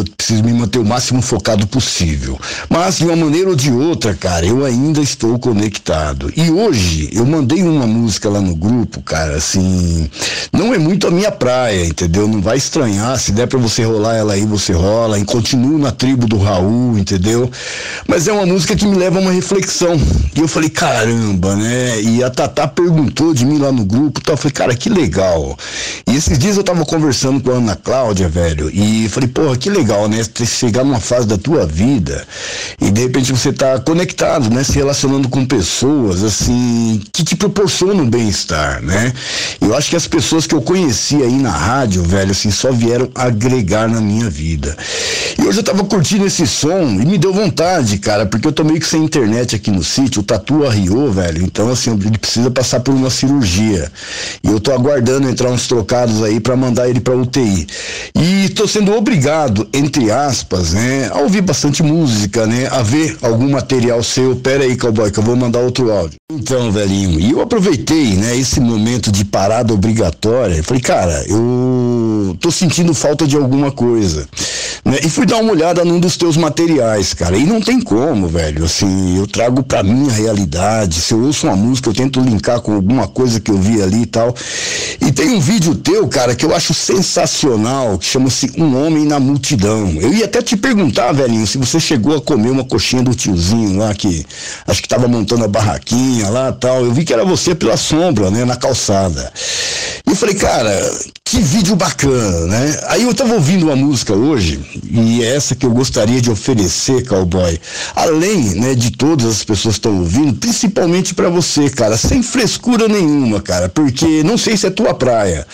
eu 0.00 0.04
preciso 0.16 0.42
me 0.42 0.52
manter 0.52 0.78
o 0.78 0.84
máximo 0.84 1.22
focado 1.22 1.66
possível. 1.66 2.38
Mas 2.68 2.98
de 2.98 3.04
uma 3.04 3.16
maneira 3.16 3.50
ou 3.50 3.56
de 3.56 3.70
outra, 3.70 4.14
cara, 4.14 4.44
eu 4.46 4.64
ainda 4.64 5.00
estou 5.00 5.38
conectado. 5.38 6.32
E 6.36 6.50
hoje 6.50 7.10
eu 7.12 7.24
mandei 7.26 7.62
uma 7.62 7.86
música 7.86 8.28
lá 8.28 8.40
no 8.40 8.54
grupo, 8.54 9.00
cara, 9.02 9.36
assim, 9.36 10.08
não 10.52 10.74
é 10.74 10.78
muito 10.78 11.06
a 11.06 11.10
minha 11.10 11.30
praia, 11.30 11.84
entendeu? 11.84 12.26
Não 12.28 12.40
vai 12.40 12.56
estranhar, 12.56 13.18
se 13.18 13.32
der 13.32 13.46
para 13.46 13.58
você 13.58 13.84
rolar 13.84 14.16
ela 14.16 14.34
aí, 14.34 14.44
você 14.44 14.72
rola, 14.72 15.18
e 15.18 15.24
continuo 15.24 15.78
na 15.78 15.90
tribo 15.90 16.26
do 16.26 16.38
Raul, 16.38 16.98
entendeu? 16.98 17.50
Mas 18.06 18.28
é 18.28 18.32
uma 18.32 18.46
música 18.46 18.74
que 18.76 18.86
me 18.86 18.96
leva 18.96 19.18
a 19.18 19.22
uma 19.22 19.32
reflexão. 19.32 20.00
E 20.34 20.40
eu 20.40 20.48
falei, 20.48 20.70
caramba, 20.70 21.56
né? 21.56 22.00
E 22.02 22.22
a 22.22 22.30
Tatá 22.30 22.66
perguntou 22.66 23.34
de 23.34 23.44
mim 23.44 23.58
lá 23.58 23.72
no 23.72 23.84
grupo, 23.84 24.20
tal, 24.20 24.34
eu 24.34 24.38
falei, 24.38 24.52
cara, 24.52 24.74
que 24.74 24.88
legal. 24.88 25.56
E 26.08 26.16
esses 26.16 26.38
dias 26.38 26.56
eu 26.56 26.64
tava 26.64 26.84
conversando 26.84 27.40
com 27.40 27.50
a 27.50 27.54
Ana 27.54 27.76
Cláudia, 27.76 28.28
velho, 28.28 28.70
e 28.72 29.08
falei, 29.08 29.28
porra, 29.28 29.56
que 29.56 29.68
legal, 29.68 29.89
né? 30.08 30.22
Você 30.22 30.46
chegar 30.46 30.84
numa 30.84 31.00
fase 31.00 31.26
da 31.26 31.36
tua 31.36 31.66
vida 31.66 32.26
e 32.80 32.90
de 32.90 33.00
repente 33.02 33.32
você 33.32 33.52
tá 33.52 33.78
conectado, 33.78 34.50
né? 34.50 34.62
Se 34.64 34.72
relacionando 34.72 35.28
com 35.28 35.44
pessoas, 35.44 36.22
assim, 36.22 37.02
que 37.12 37.24
te 37.24 37.36
proporcionam 37.36 38.08
bem-estar, 38.08 38.82
né? 38.82 39.12
Eu 39.60 39.74
acho 39.76 39.90
que 39.90 39.96
as 39.96 40.06
pessoas 40.06 40.46
que 40.46 40.54
eu 40.54 40.62
conheci 40.62 41.16
aí 41.16 41.38
na 41.38 41.50
rádio, 41.50 42.02
velho, 42.02 42.30
assim, 42.30 42.50
só 42.50 42.70
vieram 42.72 43.10
agregar 43.14 43.88
na 43.88 44.00
minha 44.00 44.28
vida. 44.28 44.76
E 45.38 45.42
hoje 45.42 45.58
eu 45.58 45.64
tava 45.64 45.84
curtindo 45.84 46.26
esse 46.26 46.46
som 46.46 46.82
e 46.82 47.06
me 47.06 47.18
deu 47.18 47.32
vontade, 47.32 47.98
cara, 47.98 48.26
porque 48.26 48.46
eu 48.46 48.52
tô 48.52 48.64
meio 48.64 48.80
que 48.80 48.86
sem 48.86 49.02
internet 49.04 49.56
aqui 49.56 49.70
no 49.70 49.82
sítio, 49.82 50.20
o 50.20 50.24
Tatu 50.24 50.66
arriou, 50.66 51.10
velho, 51.10 51.42
então 51.42 51.70
assim, 51.70 51.90
ele 51.92 52.18
precisa 52.18 52.50
passar 52.50 52.80
por 52.80 52.94
uma 52.94 53.10
cirurgia. 53.10 53.90
E 54.42 54.48
eu 54.48 54.60
tô 54.60 54.72
aguardando 54.72 55.28
entrar 55.28 55.50
uns 55.50 55.66
trocados 55.66 56.22
aí 56.22 56.40
para 56.40 56.56
mandar 56.56 56.88
ele 56.88 57.00
pra 57.00 57.14
UTI. 57.14 57.66
E 58.14 58.48
tô 58.50 58.66
sendo 58.66 58.94
obrigado, 58.94 59.59
entre 59.72 60.10
aspas, 60.10 60.72
né, 60.72 61.10
a 61.12 61.20
ouvir 61.20 61.42
bastante 61.42 61.82
música, 61.82 62.46
né, 62.46 62.68
a 62.70 62.82
ver 62.82 63.16
algum 63.22 63.50
material 63.50 64.02
seu. 64.02 64.36
Pera 64.36 64.64
aí, 64.64 64.76
cowboy, 64.76 65.10
que 65.10 65.18
eu 65.18 65.22
vou 65.22 65.36
mandar 65.36 65.60
outro 65.60 65.90
áudio. 65.92 66.18
Então, 66.30 66.70
velhinho, 66.72 67.20
e 67.20 67.30
eu 67.30 67.40
aproveitei, 67.40 68.14
né, 68.16 68.36
esse 68.36 68.60
momento 68.60 69.10
de 69.10 69.24
parada 69.24 69.72
obrigatória. 69.72 70.62
Falei, 70.62 70.82
cara, 70.82 71.24
eu 71.28 72.36
tô 72.40 72.50
sentindo 72.50 72.94
falta 72.94 73.26
de 73.26 73.36
alguma 73.36 73.70
coisa. 73.70 74.28
Né? 74.84 74.98
E 75.04 75.10
fui 75.10 75.26
dar 75.26 75.36
uma 75.38 75.52
olhada 75.52 75.84
num 75.84 76.00
dos 76.00 76.16
teus 76.16 76.36
materiais, 76.36 77.12
cara. 77.12 77.36
E 77.36 77.44
não 77.44 77.60
tem 77.60 77.80
como, 77.80 78.28
velho. 78.28 78.64
Assim, 78.64 79.18
eu 79.18 79.26
trago 79.26 79.62
pra 79.62 79.82
minha 79.82 80.10
realidade. 80.10 81.00
Se 81.00 81.12
eu 81.12 81.22
ouço 81.22 81.46
uma 81.46 81.56
música, 81.56 81.90
eu 81.90 81.94
tento 81.94 82.20
linkar 82.20 82.60
com 82.60 82.74
alguma 82.74 83.06
coisa 83.06 83.40
que 83.40 83.50
eu 83.50 83.58
vi 83.58 83.82
ali 83.82 84.02
e 84.02 84.06
tal. 84.06 84.34
E 85.00 85.12
tem 85.12 85.30
um 85.30 85.40
vídeo 85.40 85.74
teu, 85.74 86.08
cara, 86.08 86.34
que 86.34 86.44
eu 86.44 86.54
acho 86.54 86.72
sensacional, 86.72 87.98
que 87.98 88.06
chama-se 88.06 88.52
Um 88.56 88.76
Homem 88.76 89.04
na 89.04 89.20
Multidão. 89.20 89.59
Eu 89.66 90.12
ia 90.12 90.24
até 90.24 90.40
te 90.40 90.56
perguntar, 90.56 91.12
velhinho, 91.12 91.46
se 91.46 91.58
você 91.58 91.78
chegou 91.78 92.16
a 92.16 92.20
comer 92.20 92.50
uma 92.50 92.64
coxinha 92.64 93.02
do 93.02 93.14
tiozinho 93.14 93.78
lá, 93.78 93.94
que 93.94 94.24
acho 94.66 94.82
que 94.82 94.88
tava 94.88 95.06
montando 95.06 95.44
a 95.44 95.48
barraquinha 95.48 96.28
lá 96.30 96.52
tal. 96.52 96.84
Eu 96.84 96.92
vi 96.92 97.04
que 97.04 97.12
era 97.12 97.24
você 97.24 97.54
pela 97.54 97.76
sombra, 97.76 98.30
né, 98.30 98.44
na 98.44 98.56
calçada. 98.56 99.32
E 100.10 100.14
falei, 100.14 100.34
cara, 100.34 100.70
que 101.24 101.38
vídeo 101.38 101.76
bacana, 101.76 102.46
né? 102.46 102.80
Aí 102.88 103.04
eu 103.04 103.14
tava 103.14 103.34
ouvindo 103.34 103.66
uma 103.66 103.76
música 103.76 104.12
hoje, 104.12 104.60
e 104.90 105.22
é 105.22 105.36
essa 105.36 105.54
que 105.54 105.64
eu 105.64 105.70
gostaria 105.70 106.20
de 106.20 106.28
oferecer, 106.28 107.06
cowboy. 107.06 107.56
Além, 107.94 108.56
né, 108.56 108.74
de 108.74 108.90
todas 108.90 109.26
as 109.26 109.44
pessoas 109.44 109.76
que 109.76 109.78
estão 109.78 109.98
ouvindo, 109.98 110.34
principalmente 110.34 111.14
para 111.14 111.28
você, 111.28 111.70
cara, 111.70 111.96
sem 111.96 112.20
frescura 112.20 112.88
nenhuma, 112.88 113.40
cara, 113.40 113.68
porque 113.68 114.24
não 114.24 114.36
sei 114.36 114.56
se 114.56 114.66
é 114.66 114.70
tua 114.70 114.92
praia, 114.92 115.46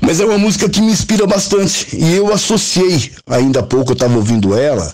mas 0.00 0.20
é 0.20 0.24
uma 0.24 0.38
música 0.38 0.68
que 0.68 0.80
me 0.80 0.92
inspira 0.92 1.26
bastante. 1.26 1.88
E 1.92 2.14
eu 2.14 2.32
associei, 2.32 3.10
ainda 3.46 3.60
há 3.60 3.62
pouco 3.62 3.92
eu 3.92 3.96
tava 3.96 4.16
ouvindo 4.16 4.56
ela, 4.56 4.92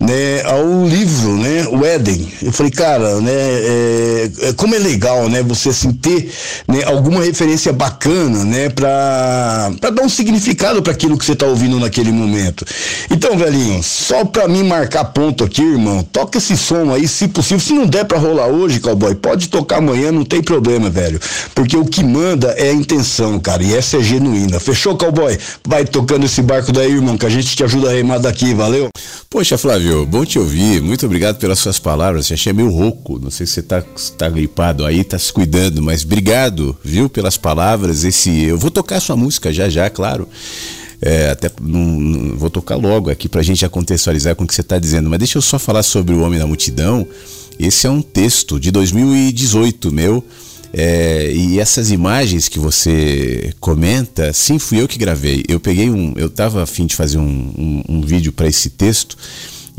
né, 0.00 0.42
ao 0.44 0.86
livro, 0.86 1.36
né, 1.36 1.66
o 1.68 1.84
Éden. 1.84 2.26
Eu 2.42 2.52
falei, 2.52 2.72
cara, 2.72 3.20
né, 3.20 3.32
é, 3.32 4.30
é, 4.42 4.52
como 4.54 4.74
é 4.74 4.78
legal, 4.78 5.28
né, 5.28 5.42
você 5.42 5.68
assim 5.68 5.92
ter 5.92 6.32
né, 6.66 6.82
alguma 6.84 7.22
referência 7.22 7.72
bacana, 7.72 8.44
né, 8.44 8.70
para 8.70 9.70
dar 9.92 10.02
um 10.02 10.08
significado 10.08 10.82
para 10.82 10.92
aquilo 10.92 11.18
que 11.18 11.24
você 11.24 11.36
tá 11.36 11.46
ouvindo 11.46 11.78
naquele 11.78 12.10
momento. 12.10 12.64
Então, 13.10 13.36
velhinho, 13.36 13.82
só 13.82 14.24
para 14.24 14.48
mim 14.48 14.62
marcar 14.62 15.04
ponto 15.04 15.44
aqui, 15.44 15.62
irmão, 15.62 16.02
toca 16.02 16.38
esse 16.38 16.56
som 16.56 16.92
aí, 16.92 17.06
se 17.06 17.28
possível. 17.28 17.60
Se 17.60 17.72
não 17.74 17.86
der 17.86 18.04
para 18.06 18.18
rolar 18.18 18.46
hoje, 18.46 18.80
cowboy, 18.80 19.14
pode 19.14 19.48
tocar 19.48 19.78
amanhã, 19.78 20.10
não 20.10 20.24
tem 20.24 20.42
problema, 20.42 20.88
velho, 20.88 21.20
porque 21.54 21.76
o 21.76 21.84
que 21.84 22.02
manda 22.02 22.48
é 22.56 22.70
a 22.70 22.72
intenção, 22.72 23.38
cara, 23.38 23.62
e 23.62 23.76
essa 23.76 23.98
é 23.98 24.00
genuína. 24.00 24.58
Fechou, 24.58 24.96
cowboy? 24.96 25.38
Vai 25.66 25.84
tocando 25.84 26.24
esse 26.24 26.40
barco 26.40 26.72
daí, 26.72 26.90
irmão, 26.90 27.18
que 27.18 27.26
a 27.26 27.30
gente 27.30 27.54
te 27.54 27.62
ajuda 27.62 27.89
a 27.90 27.94
remar 27.94 28.18
daqui, 28.18 28.54
valeu? 28.54 28.88
Poxa, 29.28 29.58
Flávio, 29.58 30.06
bom 30.06 30.24
te 30.24 30.38
ouvir. 30.38 30.80
Muito 30.80 31.04
obrigado 31.06 31.38
pelas 31.38 31.58
suas 31.58 31.78
palavras. 31.78 32.26
Te 32.26 32.34
achei 32.34 32.52
meio 32.52 32.70
rouco. 32.70 33.18
Não 33.18 33.30
sei 33.30 33.46
se 33.46 33.54
você 33.54 33.62
tá, 33.62 33.82
tá 34.16 34.28
gripado 34.28 34.84
aí, 34.84 35.04
tá 35.04 35.18
se 35.18 35.32
cuidando, 35.32 35.82
mas 35.82 36.04
obrigado, 36.04 36.76
viu, 36.82 37.08
pelas 37.08 37.36
palavras. 37.36 38.04
Esse, 38.04 38.44
eu 38.44 38.58
vou 38.58 38.70
tocar 38.70 39.00
sua 39.00 39.16
música 39.16 39.52
já 39.52 39.68
já, 39.68 39.90
claro. 39.90 40.28
É, 41.02 41.30
até 41.30 41.50
não, 41.60 41.80
não, 41.80 42.36
vou 42.36 42.50
tocar 42.50 42.76
logo 42.76 43.10
aqui 43.10 43.28
pra 43.28 43.42
gente 43.42 43.60
já 43.60 43.68
contextualizar 43.68 44.36
com 44.36 44.44
o 44.44 44.46
que 44.46 44.54
você 44.54 44.62
tá 44.62 44.78
dizendo. 44.78 45.08
Mas 45.08 45.18
deixa 45.18 45.38
eu 45.38 45.42
só 45.42 45.58
falar 45.58 45.82
sobre 45.82 46.14
o 46.14 46.20
Homem 46.20 46.38
da 46.38 46.46
Multidão. 46.46 47.06
Esse 47.58 47.86
é 47.86 47.90
um 47.90 48.02
texto 48.02 48.58
de 48.60 48.70
2018 48.70 49.92
meu. 49.92 50.24
É, 50.72 51.32
e 51.32 51.58
essas 51.58 51.90
imagens 51.90 52.48
que 52.48 52.58
você 52.58 53.52
comenta, 53.58 54.32
sim, 54.32 54.58
fui 54.58 54.80
eu 54.80 54.86
que 54.86 54.98
gravei. 54.98 55.42
Eu 55.48 55.58
peguei 55.58 55.90
um. 55.90 56.14
Eu 56.16 56.28
estava 56.28 56.62
afim 56.62 56.86
de 56.86 56.94
fazer 56.94 57.18
um, 57.18 57.22
um, 57.22 57.82
um 57.88 58.00
vídeo 58.02 58.32
para 58.32 58.46
esse 58.46 58.70
texto. 58.70 59.16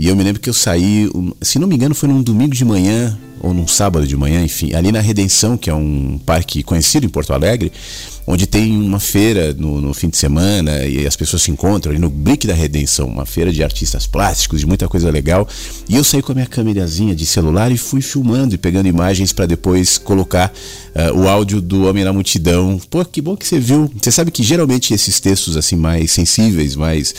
E 0.01 0.07
eu 0.07 0.15
me 0.15 0.23
lembro 0.23 0.41
que 0.41 0.49
eu 0.49 0.53
saí, 0.53 1.07
se 1.43 1.59
não 1.59 1.67
me 1.67 1.75
engano, 1.75 1.93
foi 1.93 2.09
num 2.09 2.23
domingo 2.23 2.55
de 2.55 2.65
manhã, 2.65 3.15
ou 3.39 3.53
num 3.53 3.67
sábado 3.67 4.07
de 4.07 4.17
manhã, 4.17 4.43
enfim, 4.43 4.73
ali 4.73 4.91
na 4.91 4.99
Redenção, 4.99 5.55
que 5.55 5.69
é 5.69 5.75
um 5.75 6.19
parque 6.25 6.63
conhecido 6.63 7.05
em 7.05 7.09
Porto 7.09 7.33
Alegre, 7.33 7.71
onde 8.25 8.47
tem 8.47 8.75
uma 8.81 8.99
feira 8.99 9.53
no, 9.53 9.79
no, 9.79 9.93
fim 9.93 10.09
de 10.09 10.17
semana 10.17 10.85
e 10.85 11.05
as 11.05 11.15
pessoas 11.15 11.43
se 11.43 11.51
encontram 11.51 11.91
ali 11.91 12.01
no 12.01 12.09
Brick 12.09 12.47
da 12.47 12.55
Redenção, 12.55 13.05
uma 13.05 13.27
feira 13.27 13.53
de 13.53 13.63
artistas 13.63 14.07
plásticos, 14.07 14.61
de 14.61 14.65
muita 14.65 14.87
coisa 14.87 15.11
legal. 15.11 15.47
E 15.87 15.95
eu 15.95 16.03
saí 16.03 16.23
com 16.23 16.31
a 16.31 16.35
minha 16.35 16.47
câmerazinha 16.47 17.13
de 17.13 17.27
celular 17.27 17.71
e 17.71 17.77
fui 17.77 18.01
filmando 18.01 18.55
e 18.55 18.57
pegando 18.57 18.87
imagens 18.87 19.31
para 19.31 19.45
depois 19.45 19.99
colocar 19.99 20.51
uh, 20.95 21.15
o 21.15 21.27
áudio 21.27 21.61
do 21.61 21.85
Homem 21.85 22.03
na 22.03 22.11
Multidão. 22.11 22.81
Pô, 22.89 23.05
que 23.05 23.21
bom 23.21 23.37
que 23.37 23.45
você 23.45 23.59
viu. 23.59 23.87
Você 24.01 24.09
sabe 24.09 24.31
que 24.31 24.41
geralmente 24.41 24.95
esses 24.95 25.19
textos 25.19 25.55
assim 25.55 25.75
mais 25.75 26.11
sensíveis, 26.11 26.75
mais 26.75 27.13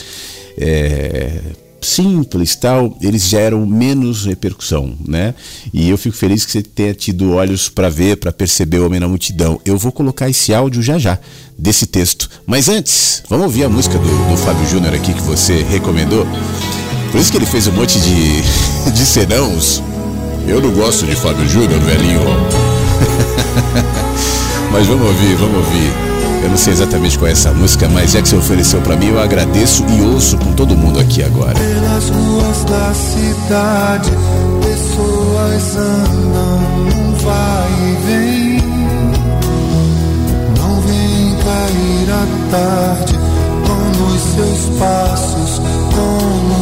é, 0.59 1.41
simples 1.83 2.55
tal, 2.55 2.97
eles 3.01 3.29
geram 3.29 3.67
menos 3.67 4.25
repercussão, 4.25 4.95
né? 5.07 5.35
E 5.73 5.89
eu 5.89 5.99
fico 5.99 6.17
feliz 6.17 6.45
que 6.45 6.53
você 6.53 6.63
tenha 6.63 6.95
tido 6.95 7.33
olhos 7.33 7.69
para 7.69 7.89
ver, 7.89 8.17
para 8.17 8.33
perceber 8.33 8.79
o 8.79 8.87
homem 8.87 9.01
na 9.01 9.09
multidão. 9.09 9.61
Eu 9.65 9.77
vou 9.77 9.93
colocar 9.93 10.31
esse 10.31 10.55
áudio 10.55 10.83
já 10.83 10.99
já 10.99 11.19
desse 11.59 11.87
texto. 11.87 12.31
Mas 12.47 12.69
antes, 12.69 13.23
vamos 13.29 13.47
ouvir 13.47 13.65
a 13.65 13.69
música 13.69 13.99
do, 13.99 14.31
do 14.31 14.37
Fábio 14.37 14.69
Júnior 14.69 14.95
aqui 14.95 15.13
que 15.13 15.23
você 15.23 15.63
recomendou. 15.63 16.27
Por 17.11 17.21
isso 17.21 17.31
que 17.31 17.39
ele 17.39 17.47
fez 17.47 17.67
um 17.67 17.73
monte 17.73 17.99
de, 18.01 18.43
de 18.93 19.07
senãos. 19.07 19.83
Eu 20.47 20.61
não 20.61 20.73
gosto 20.73 21.07
de 21.07 21.15
Fábio 21.15 21.49
Júnior, 21.49 21.81
velhinho. 21.81 22.21
Mas 24.73 24.87
vamos 24.87 25.07
ouvir, 25.07 25.37
vamos 25.37 25.59
ouvir. 25.59 26.12
Eu 26.43 26.51
não 26.51 26.57
sei 26.57 26.73
exatamente 26.73 27.19
qual 27.19 27.29
é 27.29 27.33
essa 27.33 27.53
música, 27.53 27.89
mas 27.89 28.13
já 28.13 28.23
que 28.23 28.29
você 28.29 28.37
ofereceu 28.37 28.81
para 28.81 28.97
mim, 28.97 29.09
eu 29.09 29.21
agradeço 29.21 29.85
e 29.89 30.03
ouço 30.03 30.37
com 30.39 30.53
todo 30.53 30.77
mundo 30.77 30.99
aqui 30.99 31.23
agora. 31.23 31.55
Pelas 31.55 32.09
ruas 32.11 32.65
da 32.65 32.95
cidade, 32.95 34.11
pessoas 34.63 35.77
andam, 35.77 37.15
vai 37.23 37.71
e 37.83 37.97
vem. 38.07 38.63
Não 40.59 40.81
vem 40.81 41.37
cair 41.45 42.11
a 42.11 42.27
tarde 42.51 43.19
com 43.67 44.05
os 44.07 44.21
seus 44.35 44.79
passos 44.79 45.63
como 45.95 46.62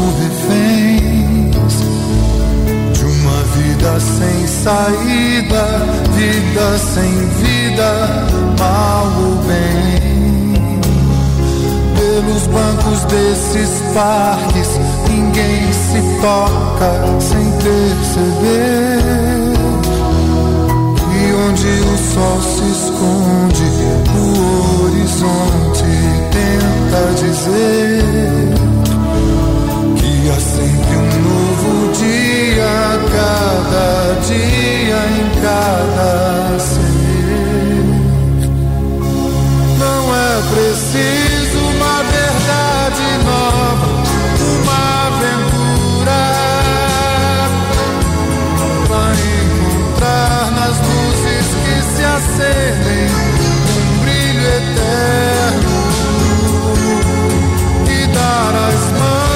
vida 3.81 3.99
sem 3.99 4.47
saída, 4.47 5.65
vida 6.15 6.79
sem 6.79 7.13
vida 7.41 8.27
mal 8.59 9.07
ou 9.07 9.37
bem. 9.47 10.81
Pelos 11.97 12.47
bancos 12.49 13.05
desses 13.05 13.81
parques, 13.95 14.69
ninguém 15.09 15.73
se 15.73 16.03
toca 16.21 16.93
sem 17.21 17.51
perceber. 17.53 19.01
E 21.17 21.33
onde 21.49 21.71
o 21.81 21.97
sol 22.13 22.39
se 22.43 22.67
esconde, 22.71 23.69
o 24.15 24.85
horizonte 24.85 25.89
tenta 26.33 27.03
dizer 27.15 28.05
que 29.97 30.31
há 30.31 30.39
sempre 30.39 30.97
um 30.97 31.23
novo 31.23 31.40
cada 33.81 34.21
dia 34.27 35.01
em 35.17 35.27
cada 35.41 36.59
ser. 36.59 37.01
preciso 40.51 41.59
uma 41.59 41.97
verdade 42.03 43.07
nova, 43.25 43.89
uma 44.63 44.83
aventura 45.07 46.23
para 48.89 49.15
encontrar 49.39 50.43
nas 50.53 50.77
luzes 50.89 51.47
que 51.65 51.77
se 51.95 52.03
acendem 52.05 53.07
um 53.77 53.89
brilho 54.03 54.45
eterno 54.61 55.73
e 57.87 58.07
dar 58.09 58.53
as 58.69 58.83
mãos 58.99 59.30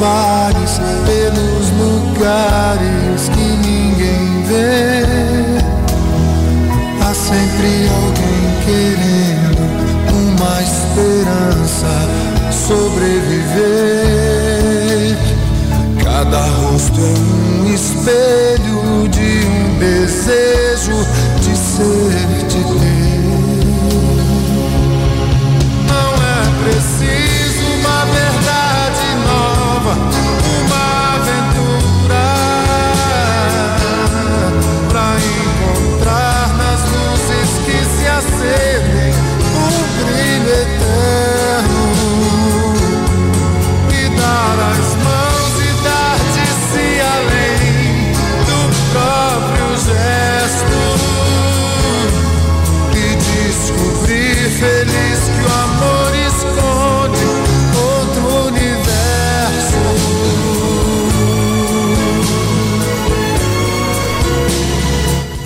mares, 0.00 0.80
pelos 1.04 1.70
lugares 1.70 3.28
que 3.28 3.46
ninguém 3.66 4.42
vê. 4.44 5.04
Há 7.00 7.14
sempre 7.14 7.88
alguém 7.88 8.46
querendo 8.64 9.62
uma 10.12 10.56
esperança 10.62 11.94
sobreviver. 12.50 13.96
Cada 16.02 16.40
rosto 16.40 17.00
é 17.00 17.02
um 17.02 17.74
espelho 17.74 19.08
de 19.08 19.46
um 19.46 19.78
desejo 19.78 20.98
de 21.40 21.56
ser, 21.56 22.15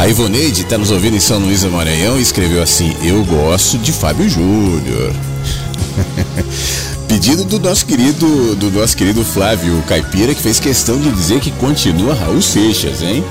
A 0.00 0.08
Ivoneide 0.08 0.62
está 0.62 0.78
nos 0.78 0.90
ouvindo 0.90 1.14
em 1.14 1.20
São 1.20 1.38
Luís 1.38 1.60
do 1.60 1.70
Maranhão 1.70 2.18
e 2.18 2.22
escreveu 2.22 2.62
assim: 2.62 2.96
Eu 3.02 3.22
gosto 3.22 3.76
de 3.76 3.92
Fábio 3.92 4.26
Júnior. 4.30 5.12
Pedido 7.06 7.44
do 7.44 7.60
nosso 7.60 7.84
querido, 7.84 8.56
do 8.56 8.70
nosso 8.70 8.96
querido 8.96 9.22
Flávio 9.22 9.82
Caipira, 9.86 10.34
que 10.34 10.40
fez 10.40 10.58
questão 10.58 10.98
de 10.98 11.12
dizer 11.12 11.40
que 11.40 11.50
continua 11.50 12.14
Raul 12.14 12.40
Seixas, 12.40 13.02
hein? 13.02 13.22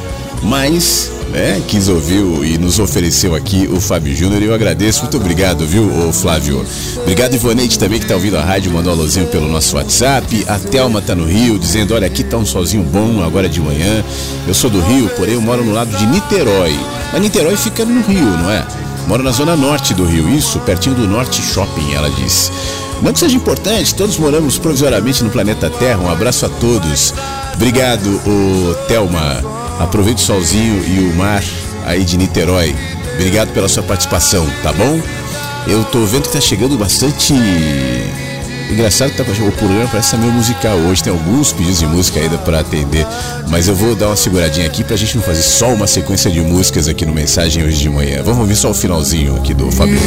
Mas, 0.42 1.12
né, 1.32 1.62
quis 1.68 1.90
ouvir 1.90 2.24
e 2.44 2.58
nos 2.58 2.80
ofereceu 2.80 3.36
aqui 3.36 3.70
o 3.72 3.80
Fábio 3.80 4.16
Júnior 4.16 4.42
eu 4.42 4.54
agradeço. 4.54 5.02
Muito 5.02 5.18
obrigado, 5.18 5.66
viu, 5.66 6.12
Flávio? 6.14 6.66
Obrigado, 6.98 7.36
Ivonete, 7.36 7.78
também 7.78 8.00
que 8.00 8.06
tá 8.06 8.16
ouvindo 8.16 8.38
a 8.38 8.44
rádio, 8.44 8.72
mandou 8.72 8.94
alôzinho 8.94 9.28
pelo 9.28 9.48
nosso 9.48 9.76
WhatsApp. 9.76 10.46
A 10.48 10.58
Thelma 10.58 11.02
tá 11.02 11.14
no 11.14 11.26
Rio, 11.26 11.60
dizendo: 11.60 11.94
olha, 11.94 12.08
aqui 12.08 12.24
tá 12.24 12.38
um 12.38 12.46
sozinho 12.46 12.84
bom 12.84 13.24
agora 13.24 13.50
de 13.50 13.60
manhã. 13.60 14.04
Eu 14.48 14.54
sou 14.54 14.70
do 14.70 14.80
Rio, 14.82 15.10
porém 15.18 15.34
eu 15.36 15.42
moro 15.42 15.64
no 15.64 15.74
lado 15.74 15.96
de 15.96 16.06
Niterói. 16.06 16.78
Mas 17.12 17.22
Niterói 17.22 17.58
fica 17.58 17.84
no 17.84 18.02
Rio, 18.02 18.38
não 18.38 18.50
é? 18.50 18.66
Moro 19.08 19.24
na 19.24 19.32
zona 19.32 19.56
norte 19.56 19.94
do 19.94 20.06
Rio, 20.06 20.30
isso, 20.30 20.60
pertinho 20.60 20.96
do 20.96 21.08
Norte 21.08 21.42
Shopping, 21.42 21.94
ela 21.94 22.10
disse. 22.12 22.52
Não 23.02 23.14
que 23.14 23.20
seja 23.20 23.36
importante, 23.36 23.96
todos 23.96 24.18
moramos 24.18 24.58
provisoriamente 24.58 25.24
no 25.24 25.30
planeta 25.30 25.70
Terra. 25.70 26.00
Um 26.00 26.12
abraço 26.12 26.46
a 26.46 26.50
todos. 26.50 27.14
Obrigado, 27.56 28.08
o 28.26 28.76
Telma. 28.88 29.59
Aproveite 29.80 30.22
o 30.22 30.26
solzinho 30.26 30.84
e 30.86 31.00
o 31.00 31.16
mar 31.16 31.44
aí 31.86 32.04
de 32.04 32.18
Niterói. 32.18 32.76
Obrigado 33.14 33.52
pela 33.54 33.68
sua 33.68 33.82
participação, 33.84 34.46
tá 34.62 34.72
bom? 34.74 35.02
Eu 35.68 35.84
tô 35.86 36.06
vendo 36.06 36.24
que 36.24 36.34
tá 36.34 36.42
chegando 36.42 36.78
bastante. 36.78 37.34
Engraçado 38.70 39.12
que 39.12 39.18
tá, 39.18 39.24
o 39.24 39.52
programa 39.54 39.88
parece 39.88 40.16
meio 40.16 40.32
musical 40.32 40.78
hoje, 40.78 41.02
tem 41.02 41.12
alguns 41.12 41.52
pedidos 41.52 41.80
de 41.80 41.88
música 41.88 42.20
ainda 42.20 42.38
para 42.38 42.60
atender, 42.60 43.06
mas 43.48 43.68
eu 43.68 43.74
vou 43.74 43.96
dar 43.96 44.08
uma 44.08 44.16
seguradinha 44.16 44.68
aqui 44.68 44.84
pra 44.84 44.96
gente 44.96 45.16
não 45.16 45.24
fazer 45.24 45.42
só 45.42 45.74
uma 45.74 45.88
sequência 45.88 46.30
de 46.30 46.40
músicas 46.42 46.88
aqui 46.88 47.04
no 47.04 47.14
Mensagem 47.14 47.64
hoje 47.64 47.80
de 47.80 47.90
manhã. 47.90 48.22
Vamos 48.24 48.42
ouvir 48.42 48.56
só 48.56 48.70
o 48.70 48.74
finalzinho 48.74 49.38
aqui 49.38 49.56
do 49.56 49.72
Fábio. 49.72 50.00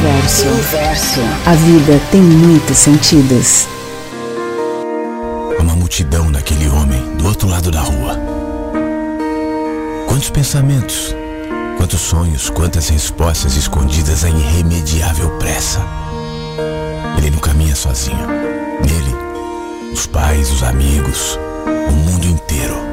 Inverso. 0.00 0.46
Inverso. 0.46 1.20
A 1.44 1.52
vida 1.52 2.00
tem 2.10 2.22
muitos 2.22 2.78
sentidos. 2.78 3.68
Uma 5.58 5.76
multidão 5.76 6.32
daquele 6.32 6.70
homem 6.70 7.02
do 7.16 7.26
outro 7.26 7.46
lado 7.46 7.70
da 7.70 7.80
rua. 7.80 8.18
Quantos 10.08 10.30
pensamentos, 10.30 11.14
quantos 11.76 12.00
sonhos, 12.00 12.48
quantas 12.48 12.88
respostas 12.88 13.58
escondidas 13.58 14.24
à 14.24 14.30
irremediável 14.30 15.28
pressa. 15.38 15.84
Ele 17.18 17.30
não 17.30 17.38
caminha 17.38 17.76
sozinho. 17.76 18.26
Nele, 18.26 19.14
os 19.92 20.06
pais, 20.06 20.50
os 20.50 20.62
amigos, 20.62 21.38
o 21.90 21.92
mundo 21.92 22.24
inteiro. 22.24 22.89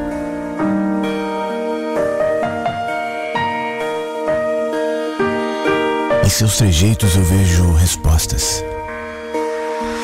Em 6.27 6.29
seus 6.29 6.57
trejeitos 6.57 7.15
eu 7.15 7.23
vejo 7.23 7.71
respostas. 7.71 8.61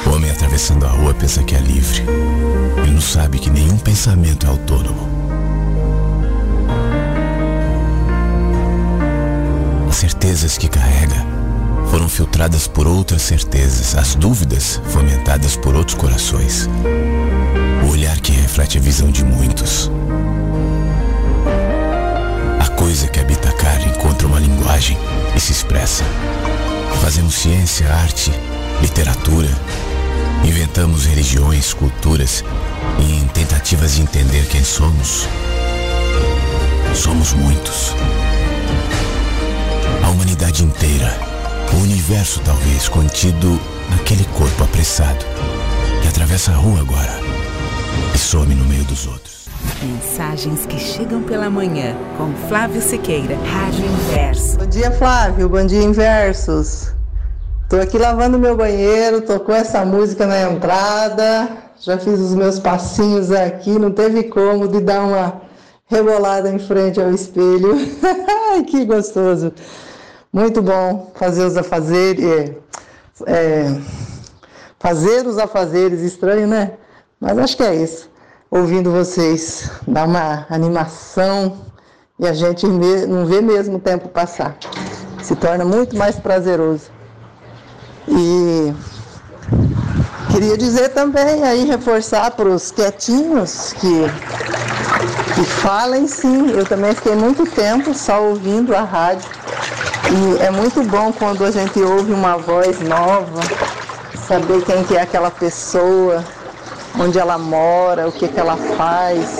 O 0.06 0.12
homem 0.12 0.32
atravessando 0.32 0.86
a 0.86 0.90
rua 0.90 1.14
pensa 1.14 1.44
que 1.44 1.54
é 1.54 1.60
livre. 1.60 2.02
Ele 2.78 2.92
não 2.92 3.02
sabe 3.02 3.38
que 3.38 3.50
nenhum 3.50 3.78
pensamento 3.78 4.46
é 4.46 4.50
autônomo. 4.50 5.10
As 9.90 9.98
certezas 9.98 10.58
que 10.58 10.70
carrega 10.70 11.26
foram 11.92 12.08
filtradas 12.08 12.70
por 12.70 12.88
outras 12.88 13.22
certezas, 13.22 13.94
as 13.94 14.16
dúvidas 14.16 14.80
fomentadas 14.86 15.58
por 15.58 15.76
outros 15.76 15.98
corações. 15.98 16.70
O 17.86 17.92
olhar 17.92 18.18
que 18.22 18.32
reflete 18.32 18.78
a 18.78 18.82
visão 18.82 19.12
de 19.12 19.26
muitos. 19.26 19.92
A 22.62 22.70
coisa 22.78 23.10
que 23.10 23.20
a 23.20 23.26
encontra 24.04 24.28
uma 24.28 24.39
linguagem 24.39 24.98
e 25.34 25.39
se 25.39 25.54
expressa. 25.54 26.04
Fazemos 27.02 27.36
ciência, 27.36 27.89
arte, 27.89 28.32
literatura, 28.82 29.50
inventamos 30.44 31.06
religiões, 31.06 31.74
culturas 31.74 32.44
e 33.00 33.13
em 33.13 33.28
tentativas 33.30 33.96
de 33.96 34.02
entender 34.02 34.46
quem 34.48 34.62
somos. 34.62 35.26
Somos 36.94 37.32
muitos. 37.32 37.96
A 40.04 40.10
humanidade 40.10 40.66
inteira, 40.66 41.18
o 41.72 41.78
universo 41.78 42.42
talvez 42.42 42.89
contido 42.89 43.60
naquele 43.89 44.26
corpo 44.26 44.66
apressado 44.66 45.26
que 46.02 46.10
atravessa 46.10 46.52
a 46.52 46.56
rua 46.56 46.82
agora 46.82 47.22
e 48.13 48.18
some 48.18 48.54
no 48.54 48.66
meio 48.66 48.84
dos 48.84 49.08
outros. 49.08 49.46
Mensagens 50.13 50.67
que 50.67 50.78
chegam 50.78 51.23
pela 51.23 51.49
manhã 51.49 51.95
com 52.19 52.32
Flávio 52.47 52.80
Sequeira, 52.80 53.36
Rádio 53.36 53.84
Inverso. 53.84 54.60
Bom 54.60 54.67
dia, 54.67 54.91
Flávio. 54.91 55.49
Bom 55.49 55.65
dia, 55.65 55.82
Inversos. 55.82 56.93
Tô 57.67 57.78
aqui 57.78 57.97
lavando 57.97 58.38
meu 58.38 58.56
banheiro, 58.56 59.21
tocou 59.21 59.56
essa 59.56 59.84
música 59.84 60.28
na 60.28 60.39
entrada, 60.52 61.49
já 61.80 61.97
fiz 61.97 62.19
os 62.19 62.36
meus 62.36 62.60
passinhos 62.60 63.32
aqui, 63.32 63.71
não 63.71 63.89
teve 63.89 64.26
como 64.26 64.67
de 64.67 64.82
dar 64.82 65.02
uma 65.02 65.41
rebolada 65.88 66.47
em 66.47 66.60
frente 66.60 67.02
ao 67.02 67.10
espelho. 67.10 67.76
que 68.69 68.86
gostoso. 68.86 69.52
Muito 70.32 70.62
bom 70.62 71.12
fazer 71.15 71.43
os 71.43 71.58
afazeres. 71.58 72.23
É, 72.23 72.56
é, 73.26 73.82
fazer 74.78 75.26
os 75.26 75.39
afazeres, 75.39 76.02
estranho, 76.02 76.45
né? 76.45 76.73
Mas 77.19 77.36
acho 77.39 77.58
que 77.58 77.63
é 77.63 77.73
isso 77.73 78.12
ouvindo 78.54 78.92
vocês, 78.92 79.72
dá 79.88 80.04
uma 80.04 80.46
animação 80.48 81.58
e 82.20 82.28
a 82.28 82.34
gente 82.34 82.68
não 82.68 83.26
vê 83.26 83.42
mesmo 83.42 83.78
o 83.78 83.80
tempo 83.80 84.08
passar. 84.08 84.56
Se 85.24 85.36
torna 85.36 85.66
muito 85.66 85.98
mais 85.98 86.18
prazeroso. 86.18 86.92
E 88.08 88.72
queria 90.32 90.56
dizer 90.56 90.89
também 90.89 91.44
aí, 91.44 91.66
reforçar 91.66 92.30
para 92.30 92.48
os 92.48 92.70
quietinhos 92.70 93.74
que, 93.74 94.04
que 95.34 95.44
falem 95.44 96.08
sim. 96.08 96.52
Eu 96.52 96.63
também 96.63 96.94
fiquei 96.94 97.16
muito 97.16 97.46
tempo 97.50 97.92
só 97.96 98.22
ouvindo 98.22 98.76
a 98.76 98.84
rádio. 98.84 99.32
E 100.12 100.44
é 100.44 100.52
muito 100.52 100.84
bom 100.84 101.12
quando 101.12 101.44
a 101.44 101.50
gente 101.50 101.80
ouve 101.80 102.13
uma 102.13 102.38
voz 102.38 102.80
nova, 102.82 103.42
saber 104.28 104.63
quem 104.63 104.84
que 104.84 104.96
é 104.96 105.02
aquela 105.02 105.32
pessoa, 105.32 106.24
onde 106.99 107.19
ela 107.19 107.38
mora, 107.38 108.08
o 108.08 108.12
que, 108.12 108.27
que 108.27 108.39
ela 108.39 108.58
faz. 108.58 109.38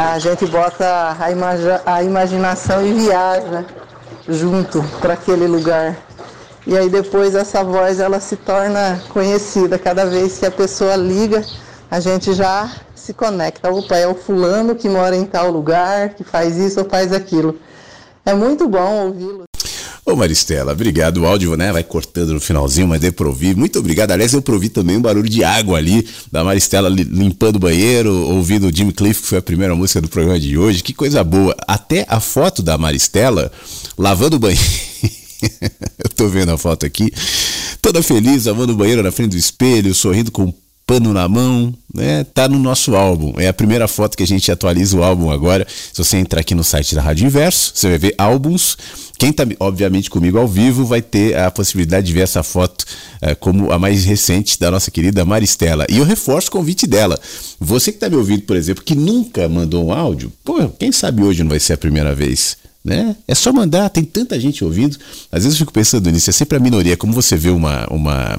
A 0.00 0.18
gente 0.18 0.46
bota 0.46 0.84
a, 0.86 1.94
a 1.94 2.02
imaginação 2.02 2.84
e 2.84 2.92
viaja 2.92 3.64
junto 4.28 4.82
para 5.00 5.14
aquele 5.14 5.46
lugar. 5.46 5.96
E 6.66 6.76
aí 6.76 6.90
depois 6.90 7.34
essa 7.34 7.64
voz 7.64 7.98
ela 7.98 8.20
se 8.20 8.36
torna 8.36 9.00
conhecida. 9.08 9.78
Cada 9.78 10.04
vez 10.04 10.38
que 10.38 10.46
a 10.46 10.50
pessoa 10.50 10.96
liga, 10.96 11.42
a 11.90 11.98
gente 11.98 12.34
já 12.34 12.70
se 12.94 13.14
conecta. 13.14 13.72
Opa, 13.72 13.96
é 13.96 14.06
o 14.06 14.14
fulano 14.14 14.74
que 14.74 14.88
mora 14.88 15.16
em 15.16 15.24
tal 15.24 15.50
lugar, 15.50 16.10
que 16.10 16.22
faz 16.22 16.58
isso 16.58 16.80
ou 16.80 16.88
faz 16.88 17.12
aquilo. 17.12 17.58
É 18.24 18.34
muito 18.34 18.68
bom 18.68 19.06
ouvi-lo. 19.06 19.47
Ô 20.08 20.16
Maristela, 20.16 20.72
obrigado. 20.72 21.18
O 21.18 21.26
áudio 21.26 21.54
né, 21.54 21.70
vai 21.70 21.84
cortando 21.84 22.32
no 22.32 22.40
finalzinho, 22.40 22.88
mas 22.88 22.98
deu 22.98 23.12
pra 23.12 23.28
ouvir. 23.28 23.54
Muito 23.54 23.78
obrigado. 23.78 24.10
Aliás, 24.10 24.32
eu 24.32 24.40
provi 24.40 24.70
também 24.70 24.96
um 24.96 25.02
barulho 25.02 25.28
de 25.28 25.44
água 25.44 25.76
ali, 25.76 26.08
da 26.32 26.42
Maristela 26.42 26.88
limpando 26.88 27.56
o 27.56 27.58
banheiro, 27.58 28.10
ouvindo 28.30 28.68
o 28.68 28.74
Jimmy 28.74 28.94
Cliff, 28.94 29.20
que 29.20 29.28
foi 29.28 29.36
a 29.36 29.42
primeira 29.42 29.76
música 29.76 30.00
do 30.00 30.08
programa 30.08 30.40
de 30.40 30.56
hoje. 30.56 30.82
Que 30.82 30.94
coisa 30.94 31.22
boa. 31.22 31.54
Até 31.66 32.06
a 32.08 32.20
foto 32.20 32.62
da 32.62 32.78
Maristela 32.78 33.52
lavando 33.98 34.36
o 34.36 34.38
banheiro. 34.38 34.62
eu 36.02 36.08
tô 36.16 36.26
vendo 36.26 36.52
a 36.52 36.56
foto 36.56 36.86
aqui. 36.86 37.12
Toda 37.82 38.02
feliz, 38.02 38.46
lavando 38.46 38.72
o 38.72 38.76
banheiro 38.76 39.02
na 39.02 39.12
frente 39.12 39.32
do 39.32 39.36
espelho, 39.36 39.94
sorrindo 39.94 40.32
com 40.32 40.54
pano 40.88 41.12
na 41.12 41.28
mão, 41.28 41.74
né? 41.94 42.24
Tá 42.24 42.48
no 42.48 42.58
nosso 42.58 42.96
álbum. 42.96 43.34
É 43.36 43.46
a 43.46 43.52
primeira 43.52 43.86
foto 43.86 44.16
que 44.16 44.22
a 44.22 44.26
gente 44.26 44.50
atualiza 44.50 44.96
o 44.96 45.04
álbum 45.04 45.30
agora. 45.30 45.66
Se 45.68 46.02
você 46.02 46.16
entrar 46.16 46.40
aqui 46.40 46.54
no 46.54 46.64
site 46.64 46.94
da 46.94 47.02
Rádio 47.02 47.26
Inverso, 47.26 47.72
você 47.74 47.90
vai 47.90 47.98
ver 47.98 48.14
álbuns. 48.16 48.78
Quem 49.18 49.32
tá, 49.32 49.44
obviamente, 49.58 50.08
comigo 50.08 50.38
ao 50.38 50.46
vivo 50.46 50.86
vai 50.86 51.02
ter 51.02 51.36
a 51.36 51.50
possibilidade 51.50 52.06
de 52.06 52.12
ver 52.12 52.20
essa 52.20 52.44
foto 52.44 52.84
é, 53.20 53.34
como 53.34 53.72
a 53.72 53.78
mais 53.78 54.04
recente 54.04 54.58
da 54.60 54.70
nossa 54.70 54.92
querida 54.92 55.24
Maristela. 55.24 55.84
E 55.90 55.98
eu 55.98 56.04
reforço 56.04 56.46
o 56.46 56.52
convite 56.52 56.86
dela. 56.86 57.18
Você 57.58 57.90
que 57.90 57.98
tá 57.98 58.08
me 58.08 58.14
ouvindo, 58.14 58.42
por 58.42 58.56
exemplo, 58.56 58.84
que 58.84 58.94
nunca 58.94 59.48
mandou 59.48 59.86
um 59.86 59.92
áudio, 59.92 60.32
pô, 60.44 60.68
quem 60.68 60.92
sabe 60.92 61.24
hoje 61.24 61.42
não 61.42 61.50
vai 61.50 61.58
ser 61.58 61.72
a 61.72 61.76
primeira 61.76 62.14
vez. 62.14 62.56
Né? 62.84 63.16
É 63.26 63.34
só 63.34 63.52
mandar, 63.52 63.90
tem 63.90 64.04
tanta 64.04 64.38
gente 64.38 64.64
ouvindo. 64.64 64.96
Às 65.32 65.42
vezes 65.42 65.58
eu 65.58 65.66
fico 65.66 65.72
pensando 65.72 66.08
nisso, 66.10 66.30
é 66.30 66.32
sempre 66.32 66.56
a 66.56 66.60
minoria. 66.60 66.96
Como 66.96 67.12
você 67.12 67.36
vê 67.36 67.50
uma, 67.50 67.86
uma 67.90 68.38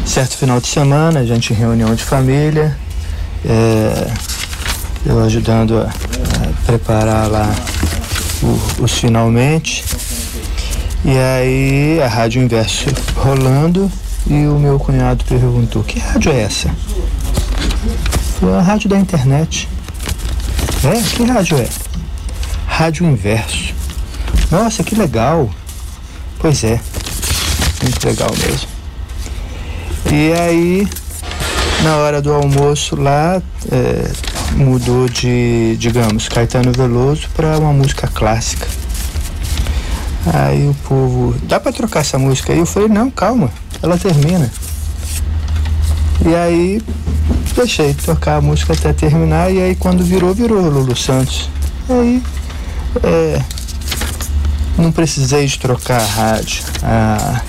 certo 0.05 0.37
final 0.37 0.61
de 0.61 0.67
semana 0.67 1.21
a 1.21 1.25
gente 1.25 1.51
em 1.51 1.55
reunião 1.55 1.95
de 1.95 2.03
família, 2.03 2.77
é, 3.43 4.13
eu 5.07 5.23
ajudando 5.23 5.79
a, 5.79 5.85
a 5.85 6.65
preparar 6.67 7.27
lá 7.27 7.49
os 8.79 8.93
finalmente. 8.93 9.83
E 11.03 11.17
aí 11.17 12.01
a 12.01 12.07
rádio 12.07 12.41
inverso 12.43 12.85
rolando 13.15 13.91
e 14.27 14.47
o 14.47 14.57
meu 14.57 14.79
cunhado 14.79 15.23
perguntou, 15.25 15.83
que 15.83 15.99
rádio 15.99 16.31
é 16.31 16.41
essa? 16.41 16.69
Foi 18.39 18.53
a 18.55 18.61
rádio 18.61 18.89
da 18.89 18.97
internet. 18.97 19.69
É? 20.83 21.15
Que 21.15 21.23
rádio 21.23 21.57
é? 21.57 21.67
Rádio 22.65 23.05
inverso. 23.05 23.73
Nossa, 24.51 24.83
que 24.83 24.95
legal. 24.95 25.49
Pois 26.39 26.63
é, 26.63 26.79
muito 27.81 28.05
legal 28.05 28.29
mesmo. 28.37 28.67
E 30.11 30.33
aí, 30.33 30.87
na 31.83 31.97
hora 31.97 32.21
do 32.21 32.33
almoço 32.33 32.95
lá, 32.95 33.41
é, 33.71 34.11
mudou 34.55 35.07
de, 35.07 35.77
digamos, 35.77 36.27
Caetano 36.27 36.71
Veloso 36.71 37.29
para 37.35 37.57
uma 37.57 37.71
música 37.71 38.07
clássica. 38.07 38.67
Aí 40.33 40.67
o 40.67 40.73
povo, 40.87 41.35
dá 41.43 41.59
para 41.59 41.71
trocar 41.71 42.01
essa 42.01 42.17
música 42.17 42.53
aí? 42.53 42.59
Eu 42.59 42.65
falei, 42.65 42.89
não, 42.89 43.09
calma, 43.09 43.49
ela 43.83 43.97
termina. 43.97 44.49
E 46.25 46.33
aí 46.33 46.81
deixei 47.53 47.93
tocar 47.93 48.37
a 48.37 48.41
música 48.41 48.71
até 48.71 48.93
terminar 48.93 49.51
e 49.51 49.61
aí 49.61 49.75
quando 49.75 50.03
virou, 50.05 50.33
virou 50.33 50.61
Lulu 50.61 50.95
Santos. 50.95 51.49
Aí 51.89 52.23
é, 53.03 53.41
não 54.77 54.89
precisei 54.89 55.45
de 55.45 55.59
trocar 55.59 55.99
a 55.99 56.05
rádio. 56.05 56.63
A 56.81 57.41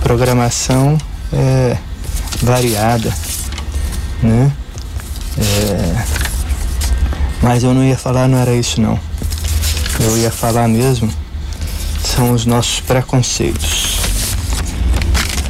programação 0.00 0.96
é 1.30 1.76
variada, 2.42 3.12
né? 4.22 4.50
É, 5.38 6.04
mas 7.42 7.62
eu 7.62 7.74
não 7.74 7.84
ia 7.84 7.98
falar, 7.98 8.26
não 8.28 8.38
era 8.38 8.54
isso 8.54 8.80
não. 8.80 8.98
Eu 10.00 10.16
ia 10.16 10.30
falar 10.30 10.68
mesmo, 10.68 11.12
são 12.02 12.32
os 12.32 12.46
nossos 12.46 12.80
preconceitos. 12.80 13.95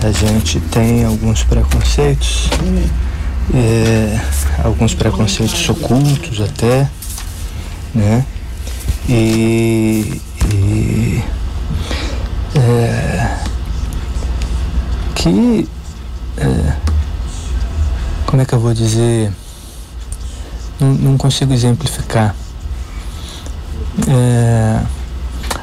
A 0.02 0.12
gente 0.12 0.60
tem 0.60 1.04
alguns 1.04 1.42
preconceitos, 1.42 2.48
é, 3.54 4.20
alguns 4.62 4.94
preconceitos 4.94 5.68
ocultos 5.68 6.40
até, 6.40 6.88
né? 7.94 8.24
E, 9.08 10.20
e 10.52 11.22
é, 12.54 13.38
que 15.14 15.68
é, 16.36 16.72
como 18.26 18.42
é 18.42 18.44
que 18.44 18.54
eu 18.54 18.60
vou 18.60 18.74
dizer 18.74 19.32
não, 20.80 20.92
não 20.94 21.18
consigo 21.18 21.52
exemplificar 21.52 22.34
é, 24.08 24.82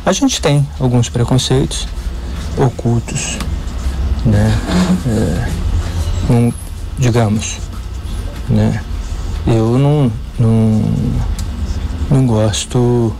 a 0.05 0.11
gente 0.11 0.41
tem 0.41 0.67
alguns 0.79 1.09
preconceitos 1.09 1.87
ocultos 2.57 3.37
né 4.25 4.57
é, 5.07 6.31
um, 6.31 6.51
digamos 6.97 7.57
né 8.49 8.81
eu 9.45 9.77
não, 9.77 10.11
não 10.39 10.83
não 12.09 12.25
gosto 12.25 13.13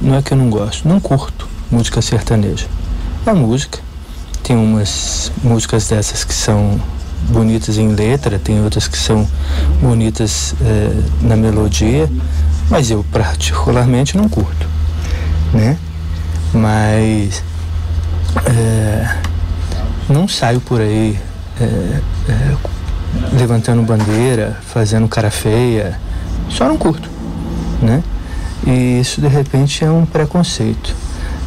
não 0.00 0.14
é 0.14 0.22
que 0.22 0.32
eu 0.32 0.38
não 0.38 0.50
gosto, 0.50 0.88
não 0.88 1.00
curto 1.00 1.48
música 1.70 2.00
sertaneja. 2.00 2.66
É 3.24 3.32
música. 3.32 3.78
Tem 4.42 4.56
umas 4.56 5.32
músicas 5.42 5.88
dessas 5.88 6.24
que 6.24 6.34
são 6.34 6.80
bonitas 7.28 7.76
em 7.76 7.88
letra, 7.88 8.38
tem 8.38 8.62
outras 8.62 8.86
que 8.86 8.96
são 8.96 9.26
bonitas 9.80 10.54
é, 10.60 11.02
na 11.22 11.36
melodia, 11.36 12.08
mas 12.70 12.90
eu 12.90 13.04
particularmente 13.10 14.16
não 14.16 14.28
curto, 14.28 14.68
né? 15.52 15.76
Mas 16.52 17.42
é, 18.46 19.16
não 20.08 20.28
saio 20.28 20.60
por 20.60 20.80
aí 20.80 21.18
é, 21.60 22.00
levantando 23.32 23.82
bandeira, 23.82 24.56
fazendo 24.62 25.08
cara 25.08 25.30
feia, 25.30 25.98
só 26.48 26.66
não 26.68 26.76
curto, 26.76 27.08
né? 27.80 28.02
E 28.66 29.00
isso 29.00 29.20
de 29.20 29.28
repente 29.28 29.84
é 29.84 29.90
um 29.90 30.04
preconceito. 30.04 30.94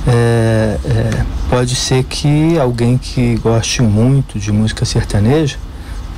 É, 0.07 0.77
é, 0.85 1.25
pode 1.49 1.75
ser 1.75 2.03
que 2.03 2.57
alguém 2.57 2.97
que 2.97 3.35
goste 3.37 3.81
muito 3.81 4.39
de 4.39 4.51
música 4.51 4.85
sertaneja, 4.85 5.57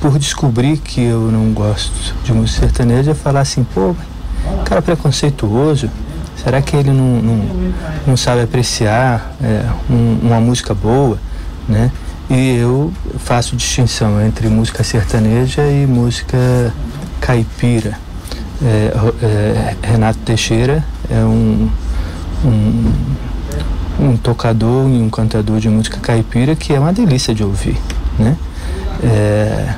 por 0.00 0.18
descobrir 0.18 0.78
que 0.78 1.00
eu 1.00 1.30
não 1.30 1.52
gosto 1.52 2.14
de 2.24 2.32
música 2.32 2.60
sertaneja, 2.60 3.14
falar 3.14 3.40
assim, 3.40 3.64
pô, 3.64 3.94
cara 4.64 4.82
preconceituoso, 4.82 5.88
será 6.42 6.60
que 6.60 6.74
ele 6.74 6.90
não, 6.90 7.22
não, 7.22 7.72
não 8.06 8.16
sabe 8.16 8.42
apreciar 8.42 9.34
é, 9.42 9.64
um, 9.88 10.18
uma 10.22 10.40
música 10.40 10.74
boa, 10.74 11.18
né? 11.68 11.90
E 12.32 12.56
eu 12.56 12.90
faço 13.18 13.54
distinção 13.54 14.18
entre 14.24 14.48
música 14.48 14.82
sertaneja 14.82 15.66
e 15.66 15.86
música 15.86 16.72
caipira. 17.20 17.98
É, 18.64 18.90
é, 19.22 19.76
Renato 19.82 20.18
Teixeira 20.20 20.82
é 21.10 21.18
um, 21.18 21.68
um, 22.42 22.92
um, 24.00 24.16
tocador 24.16 24.88
e 24.88 25.02
um 25.02 25.10
cantador 25.10 25.60
de 25.60 25.68
música 25.68 25.98
caipira 26.00 26.56
que 26.56 26.72
é 26.72 26.80
uma 26.80 26.90
delícia 26.90 27.34
de 27.34 27.44
ouvir, 27.44 27.76
né? 28.18 28.34
É, 29.04 29.74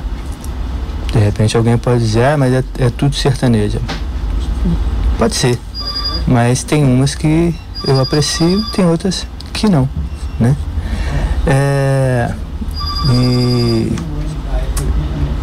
de 1.11 1.19
repente 1.19 1.57
alguém 1.57 1.77
pode 1.77 1.99
dizer, 1.99 2.23
ah, 2.23 2.37
mas 2.37 2.53
é, 2.53 2.63
é 2.79 2.89
tudo 2.89 3.17
sertaneja. 3.17 3.81
Pode 5.17 5.35
ser, 5.35 5.59
mas 6.25 6.63
tem 6.63 6.85
umas 6.85 7.15
que 7.15 7.53
eu 7.85 7.99
aprecio, 7.99 8.63
tem 8.71 8.85
outras 8.85 9.27
que 9.51 9.67
não, 9.67 9.89
né? 10.39 10.55
É, 11.45 12.33
e 13.11 13.95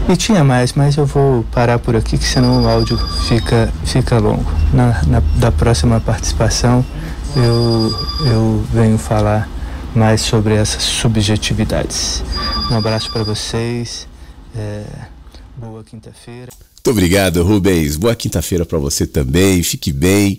e 0.08 0.16
tinha 0.16 0.42
mais, 0.42 0.72
mas 0.72 0.96
eu 0.96 1.06
vou 1.06 1.44
parar 1.44 1.78
por 1.78 1.94
aqui, 1.96 2.18
que 2.18 2.24
senão 2.24 2.62
o 2.62 2.68
áudio 2.68 2.98
fica, 3.28 3.72
fica 3.84 4.18
longo. 4.18 4.44
Na, 4.72 5.02
na 5.04 5.20
da 5.36 5.52
próxima 5.52 6.00
participação, 6.00 6.84
eu, 7.36 7.94
eu 8.26 8.64
venho 8.72 8.98
falar 8.98 9.48
mais 9.94 10.20
sobre 10.20 10.54
essas 10.54 10.82
subjetividades. 10.82 12.22
Um 12.70 12.76
abraço 12.76 13.10
para 13.12 13.22
vocês. 13.22 14.08
É, 14.54 14.82
boa 15.56 15.84
quinta-feira. 15.84 16.50
Muito 16.52 16.90
obrigado, 16.90 17.42
Rubens. 17.44 17.96
Boa 17.96 18.16
quinta-feira 18.16 18.66
para 18.66 18.78
você 18.78 19.06
também. 19.06 19.62
Fique 19.62 19.92
bem. 19.92 20.38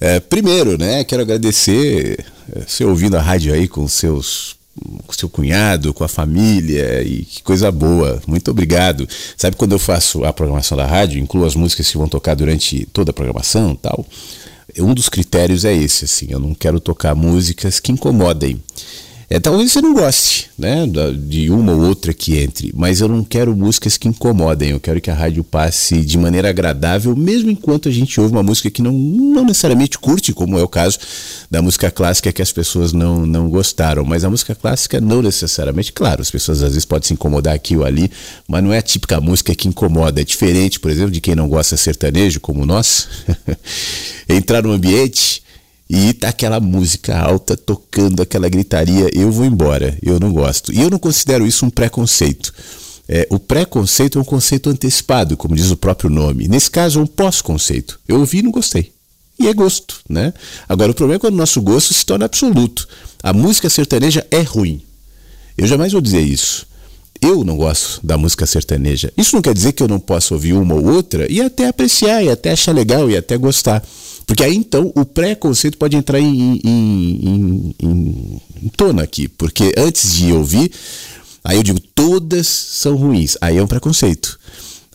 É, 0.00 0.18
primeiro, 0.18 0.76
né, 0.76 1.04
quero 1.04 1.22
agradecer 1.22 2.24
é, 2.52 2.60
você 2.66 2.84
ouvindo 2.84 3.16
a 3.16 3.22
rádio 3.22 3.54
aí 3.54 3.68
com 3.68 3.86
seus 3.86 4.56
com 5.06 5.12
seu 5.12 5.28
cunhado, 5.28 5.94
com 5.94 6.04
a 6.04 6.08
família 6.08 7.02
e 7.02 7.24
que 7.24 7.42
coisa 7.42 7.70
boa. 7.70 8.20
Muito 8.26 8.50
obrigado. 8.50 9.08
Sabe 9.36 9.56
quando 9.56 9.72
eu 9.72 9.78
faço 9.78 10.24
a 10.24 10.32
programação 10.32 10.76
da 10.76 10.86
rádio, 10.86 11.20
incluo 11.20 11.44
as 11.44 11.54
músicas 11.54 11.90
que 11.90 11.98
vão 11.98 12.08
tocar 12.08 12.34
durante 12.34 12.86
toda 12.92 13.10
a 13.10 13.14
programação, 13.14 13.74
tal. 13.76 14.06
Um 14.78 14.92
dos 14.92 15.08
critérios 15.08 15.64
é 15.64 15.72
esse, 15.72 16.04
assim, 16.04 16.26
eu 16.30 16.40
não 16.40 16.54
quero 16.54 16.80
tocar 16.80 17.14
músicas 17.14 17.78
que 17.78 17.92
incomodem. 17.92 18.60
É, 19.28 19.40
talvez 19.40 19.72
você 19.72 19.80
não 19.80 19.94
goste, 19.94 20.50
né, 20.58 20.86
de 21.26 21.50
uma 21.50 21.72
ou 21.72 21.80
outra 21.82 22.12
que 22.12 22.38
entre, 22.38 22.70
mas 22.74 23.00
eu 23.00 23.08
não 23.08 23.24
quero 23.24 23.56
músicas 23.56 23.96
que 23.96 24.06
incomodem. 24.06 24.70
Eu 24.70 24.80
quero 24.80 25.00
que 25.00 25.10
a 25.10 25.14
rádio 25.14 25.42
passe 25.42 26.00
de 26.00 26.18
maneira 26.18 26.50
agradável, 26.50 27.16
mesmo 27.16 27.50
enquanto 27.50 27.88
a 27.88 27.92
gente 27.92 28.20
ouve 28.20 28.32
uma 28.32 28.42
música 28.42 28.70
que 28.70 28.82
não, 28.82 28.92
não 28.92 29.44
necessariamente 29.44 29.98
curte, 29.98 30.32
como 30.32 30.58
é 30.58 30.62
o 30.62 30.68
caso 30.68 30.98
da 31.50 31.62
música 31.62 31.90
clássica 31.90 32.32
que 32.32 32.42
as 32.42 32.52
pessoas 32.52 32.92
não, 32.92 33.24
não 33.24 33.48
gostaram. 33.48 34.04
Mas 34.04 34.24
a 34.24 34.30
música 34.30 34.54
clássica 34.54 35.00
não 35.00 35.22
necessariamente, 35.22 35.92
claro, 35.92 36.20
as 36.20 36.30
pessoas 36.30 36.62
às 36.62 36.70
vezes 36.70 36.84
podem 36.84 37.06
se 37.06 37.14
incomodar 37.14 37.54
aqui 37.54 37.76
ou 37.76 37.84
ali, 37.84 38.10
mas 38.46 38.62
não 38.62 38.72
é 38.72 38.78
a 38.78 38.82
típica 38.82 39.20
música 39.20 39.54
que 39.54 39.68
incomoda. 39.68 40.20
É 40.20 40.24
diferente, 40.24 40.78
por 40.78 40.90
exemplo, 40.90 41.10
de 41.10 41.20
quem 41.20 41.34
não 41.34 41.48
gosta 41.48 41.76
sertanejo, 41.76 42.40
como 42.40 42.66
nós, 42.66 43.08
entrar 44.28 44.62
num 44.62 44.72
ambiente 44.72 45.43
e 45.88 46.12
tá 46.14 46.30
aquela 46.30 46.60
música 46.60 47.18
alta 47.18 47.56
tocando, 47.56 48.22
aquela 48.22 48.48
gritaria, 48.48 49.10
eu 49.12 49.30
vou 49.30 49.44
embora, 49.44 49.96
eu 50.02 50.18
não 50.18 50.32
gosto. 50.32 50.72
E 50.72 50.80
eu 50.80 50.90
não 50.90 50.98
considero 50.98 51.46
isso 51.46 51.66
um 51.66 51.70
preconceito. 51.70 52.52
É, 53.06 53.26
o 53.30 53.38
preconceito 53.38 54.18
é 54.18 54.22
um 54.22 54.24
conceito 54.24 54.70
antecipado, 54.70 55.36
como 55.36 55.54
diz 55.54 55.70
o 55.70 55.76
próprio 55.76 56.08
nome. 56.08 56.48
Nesse 56.48 56.70
caso, 56.70 56.98
é 56.98 57.02
um 57.02 57.06
pós-conceito. 57.06 58.00
Eu 58.08 58.20
ouvi 58.20 58.38
e 58.38 58.42
não 58.42 58.50
gostei. 58.50 58.92
E 59.38 59.48
é 59.48 59.52
gosto, 59.52 60.00
né? 60.08 60.32
Agora, 60.68 60.92
o 60.92 60.94
problema 60.94 61.16
é 61.16 61.20
quando 61.20 61.34
o 61.34 61.38
nosso 61.38 61.60
gosto 61.60 61.92
se 61.92 62.06
torna 62.06 62.24
absoluto. 62.24 62.88
A 63.22 63.32
música 63.32 63.68
sertaneja 63.68 64.26
é 64.30 64.40
ruim. 64.40 64.80
Eu 65.56 65.66
jamais 65.66 65.92
vou 65.92 66.00
dizer 66.00 66.20
isso. 66.20 66.66
Eu 67.20 67.44
não 67.44 67.56
gosto 67.56 68.04
da 68.04 68.16
música 68.16 68.46
sertaneja. 68.46 69.12
Isso 69.16 69.34
não 69.34 69.42
quer 69.42 69.54
dizer 69.54 69.72
que 69.72 69.82
eu 69.82 69.88
não 69.88 69.98
possa 69.98 70.34
ouvir 70.34 70.52
uma 70.52 70.74
ou 70.74 70.86
outra 70.86 71.30
e 71.30 71.40
até 71.40 71.68
apreciar, 71.68 72.22
e 72.22 72.30
até 72.30 72.52
achar 72.52 72.72
legal, 72.72 73.10
e 73.10 73.16
até 73.16 73.36
gostar. 73.36 73.82
Porque 74.26 74.42
aí 74.42 74.54
então 74.54 74.92
o 74.94 75.04
preconceito 75.04 75.78
pode 75.78 75.96
entrar 75.96 76.18
em, 76.18 76.60
em, 76.64 77.74
em, 77.78 78.40
em, 78.62 78.68
tona 78.76 79.02
aqui. 79.02 79.28
Porque 79.28 79.72
antes 79.76 80.14
de 80.14 80.32
ouvir, 80.32 80.70
aí 81.42 81.56
eu 81.56 81.62
digo 81.62 81.80
todas 81.80 82.46
são 82.46 82.96
ruins. 82.96 83.36
Aí 83.40 83.56
é 83.56 83.62
um 83.62 83.66
preconceito. 83.66 84.38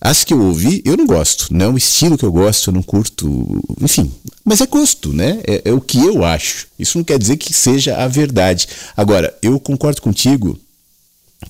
As 0.02 0.24
que 0.24 0.34
eu 0.34 0.42
ouvi, 0.42 0.82
eu 0.86 0.96
não 0.96 1.06
gosto. 1.06 1.54
Não 1.54 1.66
é 1.66 1.70
um 1.70 1.78
estilo 1.78 2.18
que 2.18 2.24
eu 2.24 2.32
gosto, 2.32 2.70
eu 2.70 2.74
não 2.74 2.82
curto. 2.82 3.62
Enfim, 3.82 4.12
mas 4.46 4.62
é 4.62 4.66
gosto, 4.66 5.12
né? 5.12 5.42
É, 5.46 5.62
é, 5.66 5.74
o 5.74 5.82
que 5.82 6.00
eu 6.00 6.24
acho. 6.24 6.68
Isso 6.78 6.98
não 6.98 7.04
quer 7.04 7.20
dizer 7.20 7.38
que 7.38 7.54
seja 7.54 7.98
a 7.98 8.08
verdade. 8.08 8.68
Agora, 8.96 9.36
eu 9.42 9.60
concordo 9.60 10.02
contigo 10.02 10.58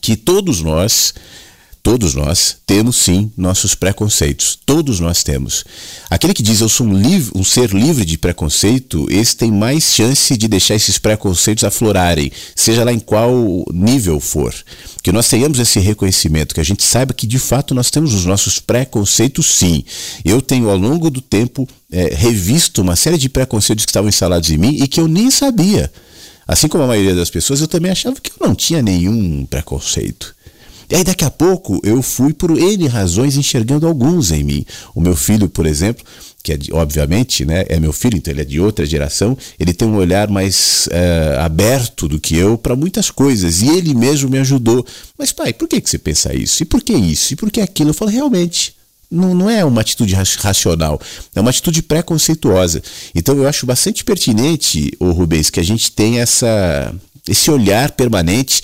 que 0.02 0.16
todos 0.16 0.62
nós 0.62 1.14
Todos 1.82 2.14
nós 2.14 2.58
temos 2.66 2.98
sim 2.98 3.32
nossos 3.38 3.74
preconceitos. 3.74 4.60
Todos 4.66 5.00
nós 5.00 5.24
temos. 5.24 5.64
Aquele 6.10 6.34
que 6.34 6.44
diz 6.44 6.60
eu 6.60 6.68
sou 6.68 6.86
um, 6.86 6.94
livre, 6.94 7.32
um, 7.34 7.44
ser 7.44 7.72
livre 7.72 8.04
de 8.04 8.18
preconceito, 8.18 9.08
esse 9.10 9.36
tem 9.36 9.52
mais 9.52 9.84
chance 9.84 10.36
de 10.36 10.48
deixar 10.48 10.76
esses 10.76 10.98
preconceitos 10.98 11.64
aflorarem, 11.64 12.32
seja 12.56 12.84
lá 12.84 12.92
em 12.92 13.00
qual 13.00 13.34
nível 13.74 14.20
for. 14.20 14.54
Que 15.02 15.12
nós 15.12 15.30
tenhamos 15.30 15.58
esse 15.58 15.80
reconhecimento, 15.80 16.54
que 16.54 16.62
a 16.62 16.66
gente 16.66 16.84
saiba 16.84 17.14
que 17.14 17.26
de 17.26 17.40
fato 17.40 17.74
nós 17.74 17.90
temos 17.90 18.14
os 18.14 18.26
nossos 18.26 18.60
preconceitos 18.60 19.46
sim. 19.46 19.84
Eu 20.26 20.42
tenho 20.42 20.70
ao 20.70 20.78
longo 20.78 21.10
do 21.10 21.22
tempo 21.22 21.68
é, 21.92 22.14
revisto 22.14 22.82
uma 22.82 22.96
série 22.96 23.18
de 23.18 23.30
preconceitos 23.30 23.86
que 23.86 23.92
estavam 23.92 24.10
instalados 24.10 24.50
em 24.50 24.58
mim 24.58 24.78
e 24.82 24.88
que 24.88 25.00
eu 25.00 25.08
nem 25.08 25.32
sabia. 25.32 25.92
Assim 26.48 26.68
como 26.68 26.84
a 26.84 26.88
maioria 26.88 27.14
das 27.14 27.30
pessoas, 27.30 27.62
eu 27.62 27.68
também 27.68 27.92
achava 27.92 28.20
que 28.20 28.32
eu 28.32 28.48
não 28.48 28.56
tinha 28.56 28.82
nenhum 28.82 29.46
preconceito. 29.46 30.36
E 30.90 30.96
aí 30.96 31.04
daqui 31.04 31.24
a 31.24 31.30
pouco 31.30 31.80
eu 31.84 32.02
fui 32.02 32.34
por 32.34 32.58
N 32.58 32.88
razões 32.88 33.38
enxergando 33.38 33.86
alguns 33.86 34.32
em 34.32 34.44
mim. 34.44 34.66
O 34.96 35.00
meu 35.00 35.16
filho, 35.16 35.48
por 35.48 35.68
exemplo, 35.68 36.04
que 36.42 36.54
é 36.54 36.58
de, 36.58 36.74
obviamente 36.74 37.46
né, 37.46 37.64
é 37.70 37.80
meu 37.80 37.94
filho, 37.94 38.18
então 38.18 38.34
ele 38.34 38.42
é 38.42 38.46
de 38.46 38.60
outra 38.60 38.86
geração, 38.86 39.38
ele 39.60 39.74
tem 39.74 39.88
um 39.88 39.96
olhar 39.96 40.30
mais 40.30 40.90
é, 40.92 41.38
aberto 41.40 42.08
do 42.08 42.20
que 42.20 42.36
eu 42.36 42.58
para 42.58 42.76
muitas 42.76 43.12
coisas. 43.12 43.62
E 43.62 43.70
ele 43.70 43.94
mesmo 43.94 44.30
me 44.30 44.40
ajudou. 44.40 44.86
Mas 45.18 45.32
pai, 45.32 45.54
por 45.54 45.68
que, 45.68 45.80
que 45.80 45.90
você 45.90 46.00
pensa 46.00 46.34
isso? 46.34 46.64
E 46.64 46.66
por 46.66 46.82
que 46.82 46.94
isso? 46.94 47.34
E 47.34 47.36
por 47.36 47.52
que 47.52 47.62
aquilo? 47.62 47.92
Eu 47.92 47.94
falo, 47.94 48.10
realmente. 48.10 48.74
Não, 49.12 49.34
não 49.34 49.50
é 49.50 49.66
uma 49.66 49.82
atitude 49.82 50.14
racional, 50.14 51.02
é 51.34 51.42
uma 51.42 51.50
atitude 51.50 51.82
preconceituosa. 51.82 52.80
Então 53.16 53.36
eu 53.36 53.48
acho 53.48 53.66
bastante 53.66 54.04
pertinente, 54.04 54.94
o 55.00 55.10
Rubens, 55.12 55.50
que 55.50 55.60
a 55.60 55.64
gente 55.64 55.92
tenha 55.92 56.22
essa, 56.22 56.94
esse 57.28 57.50
olhar 57.50 57.90
permanente 57.92 58.62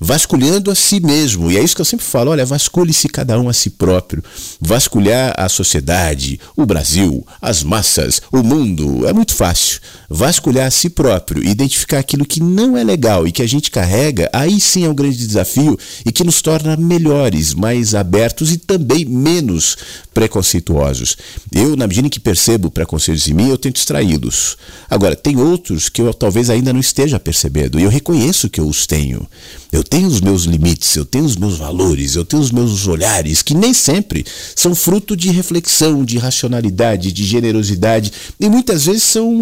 vasculhando 0.00 0.70
a 0.70 0.74
si 0.74 1.00
mesmo. 1.00 1.50
E 1.50 1.56
é 1.56 1.62
isso 1.62 1.74
que 1.74 1.80
eu 1.80 1.86
sempre 1.86 2.04
falo: 2.04 2.30
olha, 2.30 2.44
vasculhe-se 2.44 3.08
cada 3.08 3.38
um 3.38 3.48
a 3.48 3.52
si 3.52 3.70
próprio. 3.70 4.22
Vasculhar 4.60 5.34
a 5.36 5.48
sociedade, 5.48 6.40
o 6.56 6.64
Brasil, 6.64 7.26
as 7.40 7.62
massas, 7.62 8.22
o 8.32 8.42
mundo. 8.42 9.06
É 9.06 9.12
muito 9.12 9.34
fácil. 9.34 9.80
Vasculhar 10.08 10.66
a 10.66 10.70
si 10.70 10.88
próprio, 10.88 11.44
identificar 11.44 11.98
aquilo 11.98 12.24
que 12.24 12.42
não 12.42 12.76
é 12.76 12.84
legal 12.84 13.26
e 13.26 13.32
que 13.32 13.42
a 13.42 13.46
gente 13.46 13.70
carrega, 13.70 14.28
aí 14.32 14.60
sim 14.60 14.84
é 14.84 14.88
um 14.88 14.94
grande 14.94 15.16
desafio 15.16 15.78
e 16.04 16.10
que 16.10 16.24
nos 16.24 16.40
torna 16.40 16.76
melhores, 16.76 17.52
mais 17.52 17.94
abertos 17.94 18.52
e 18.52 18.58
também 18.58 19.04
menos 19.04 19.76
preconceituosos. 20.14 21.16
Eu, 21.52 21.76
na 21.76 21.86
medida 21.86 22.06
em 22.06 22.10
que 22.10 22.20
percebo 22.20 22.70
preconceitos 22.70 23.28
em 23.28 23.34
mim, 23.34 23.48
eu 23.50 23.58
tento 23.58 23.76
extraí-los. 23.76 24.56
Agora, 24.88 25.14
tem 25.14 25.36
outros 25.36 25.88
que 25.88 26.02
eu 26.02 26.12
talvez 26.14 26.50
ainda 26.50 26.72
não 26.72 26.80
esteja 26.80 27.20
percebendo 27.20 27.78
e 27.78 27.82
eu 27.82 27.90
reconheço 27.90 28.48
que 28.48 28.60
eu 28.60 28.66
os 28.66 28.86
tenho. 28.86 29.26
Eu 29.70 29.84
tenho 29.88 30.06
os 30.06 30.20
meus 30.20 30.44
limites, 30.44 30.94
eu 30.96 31.04
tenho 31.04 31.24
os 31.24 31.36
meus 31.36 31.56
valores, 31.56 32.14
eu 32.14 32.24
tenho 32.24 32.42
os 32.42 32.50
meus 32.50 32.86
olhares, 32.86 33.42
que 33.42 33.54
nem 33.54 33.72
sempre 33.72 34.24
são 34.54 34.74
fruto 34.74 35.16
de 35.16 35.30
reflexão, 35.30 36.04
de 36.04 36.18
racionalidade, 36.18 37.10
de 37.10 37.24
generosidade, 37.24 38.12
e 38.38 38.48
muitas 38.48 38.84
vezes 38.86 39.02
são 39.02 39.32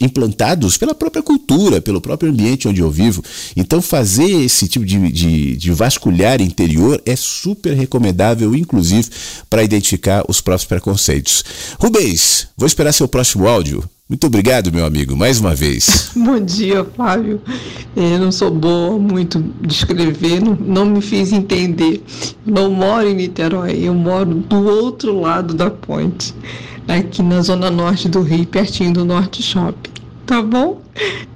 implantados 0.00 0.76
pela 0.76 0.94
própria 0.94 1.22
cultura, 1.22 1.80
pelo 1.80 2.00
próprio 2.00 2.30
ambiente 2.30 2.68
onde 2.68 2.80
eu 2.80 2.90
vivo. 2.90 3.24
Então, 3.56 3.80
fazer 3.80 4.30
esse 4.44 4.68
tipo 4.68 4.84
de, 4.84 5.10
de, 5.10 5.56
de 5.56 5.70
vasculhar 5.72 6.40
interior 6.40 7.00
é 7.06 7.16
super 7.16 7.74
recomendável, 7.74 8.54
inclusive, 8.54 9.08
para 9.48 9.64
identificar 9.64 10.24
os 10.28 10.40
próprios 10.40 10.66
preconceitos. 10.66 11.44
Rubens, 11.78 12.48
vou 12.56 12.66
esperar 12.66 12.92
seu 12.92 13.08
próximo 13.08 13.46
áudio. 13.48 13.88
Muito 14.08 14.28
obrigado, 14.28 14.72
meu 14.72 14.86
amigo, 14.86 15.16
mais 15.16 15.40
uma 15.40 15.52
vez. 15.52 16.10
Bom 16.14 16.38
dia, 16.38 16.84
Flávio. 16.84 17.40
Eu 17.96 18.20
não 18.20 18.30
sou 18.30 18.52
boa 18.52 18.96
muito 18.96 19.42
de 19.60 19.74
escrever, 19.74 20.40
não, 20.40 20.54
não 20.54 20.86
me 20.86 21.00
fiz 21.00 21.32
entender. 21.32 22.00
Não 22.46 22.70
moro 22.70 23.08
em 23.08 23.16
Niterói, 23.16 23.80
eu 23.82 23.92
moro 23.92 24.32
do 24.32 24.64
outro 24.64 25.20
lado 25.20 25.54
da 25.54 25.68
ponte, 25.70 26.32
aqui 26.86 27.20
na 27.20 27.42
zona 27.42 27.68
norte 27.68 28.08
do 28.08 28.22
Rio, 28.22 28.46
pertinho 28.46 28.92
do 28.92 29.04
Norte 29.04 29.42
Shopping. 29.42 29.90
Tá 30.24 30.40
bom? 30.40 30.80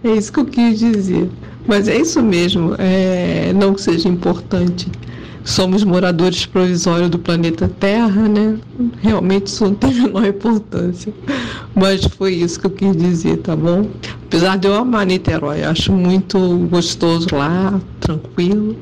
É 0.05 0.13
isso 0.13 0.33
que 0.33 0.39
eu 0.39 0.47
quis 0.47 0.79
dizer. 0.79 1.29
Mas 1.67 1.89
é 1.89 1.99
isso 1.99 2.23
mesmo, 2.23 2.77
é, 2.79 3.53
não 3.53 3.75
que 3.75 3.83
seja 3.83 4.09
importante 4.09 4.87
somos 5.45 5.85
moradores 5.85 6.47
provisórios 6.47 7.11
do 7.11 7.19
planeta 7.19 7.69
Terra, 7.81 8.29
né? 8.29 8.59
Realmente 9.01 9.47
isso 9.47 9.65
não 9.65 9.75
tem 9.75 9.91
a 10.01 10.03
menor 10.03 10.27
importância. 10.27 11.13
Mas 11.75 12.05
foi 12.05 12.35
isso 12.35 12.61
que 12.61 12.67
eu 12.67 12.71
quis 12.71 12.97
dizer, 12.97 13.39
tá 13.39 13.57
bom? 13.57 13.89
Apesar 14.27 14.59
de 14.59 14.69
eu 14.69 14.75
amar 14.75 15.07
Niterói, 15.07 15.63
acho 15.63 15.93
muito 15.93 16.39
gostoso 16.71 17.29
lá, 17.33 17.81
tranquilo. 18.01 18.77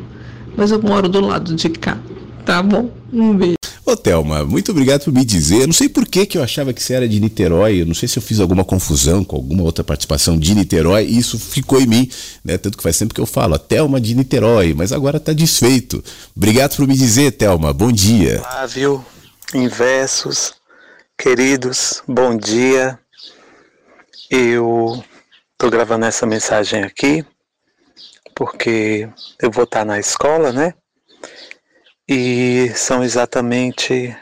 Mas 0.57 0.71
eu 0.71 0.83
moro 0.83 1.09
do 1.09 1.21
lado 1.21 1.55
de 1.55 1.69
cá, 1.69 1.97
tá 2.45 2.63
bom? 2.63 2.91
Um 3.13 3.35
beijo. 3.35 3.58
Ô 3.89 3.97
Thelma, 3.97 4.45
muito 4.45 4.71
obrigado 4.71 5.05
por 5.05 5.15
me 5.15 5.25
dizer. 5.25 5.63
Eu 5.63 5.67
não 5.67 5.73
sei 5.73 5.89
por 5.89 6.05
que, 6.05 6.27
que 6.27 6.37
eu 6.37 6.43
achava 6.43 6.75
que 6.75 6.83
você 6.83 6.93
era 6.93 7.09
de 7.09 7.19
Niterói. 7.19 7.81
Eu 7.81 7.87
não 7.87 7.95
sei 7.95 8.07
se 8.07 8.19
eu 8.19 8.23
fiz 8.23 8.39
alguma 8.39 8.63
confusão 8.63 9.25
com 9.25 9.37
alguma 9.37 9.63
outra 9.63 9.83
participação 9.83 10.39
de 10.39 10.55
Niterói 10.55 11.07
e 11.07 11.17
isso 11.17 11.39
ficou 11.39 11.81
em 11.81 11.87
mim, 11.87 12.11
né? 12.45 12.59
Tanto 12.59 12.77
que 12.77 12.83
faz 12.83 12.99
tempo 12.99 13.15
que 13.15 13.21
eu 13.21 13.25
falo, 13.25 13.59
Thelma 13.59 13.99
de 13.99 14.15
Niterói, 14.15 14.75
mas 14.75 14.93
agora 14.93 15.17
está 15.17 15.33
desfeito. 15.33 16.05
Obrigado 16.37 16.77
por 16.77 16.87
me 16.87 16.95
dizer, 16.95 17.31
Thelma. 17.31 17.73
Bom 17.73 17.91
dia. 17.91 18.41
Flávio, 18.41 19.03
inversos, 19.55 20.53
queridos, 21.17 22.03
bom 22.07 22.37
dia. 22.37 22.99
Eu 24.31 25.03
tô 25.57 25.71
gravando 25.71 26.05
essa 26.05 26.27
mensagem 26.27 26.83
aqui 26.83 27.25
porque 28.35 29.09
eu 29.41 29.51
vou 29.51 29.65
estar 29.65 29.87
na 29.87 29.99
escola, 29.99 30.53
né? 30.53 30.75
E 32.09 32.73
são 32.75 33.05
exatamente 33.05 34.17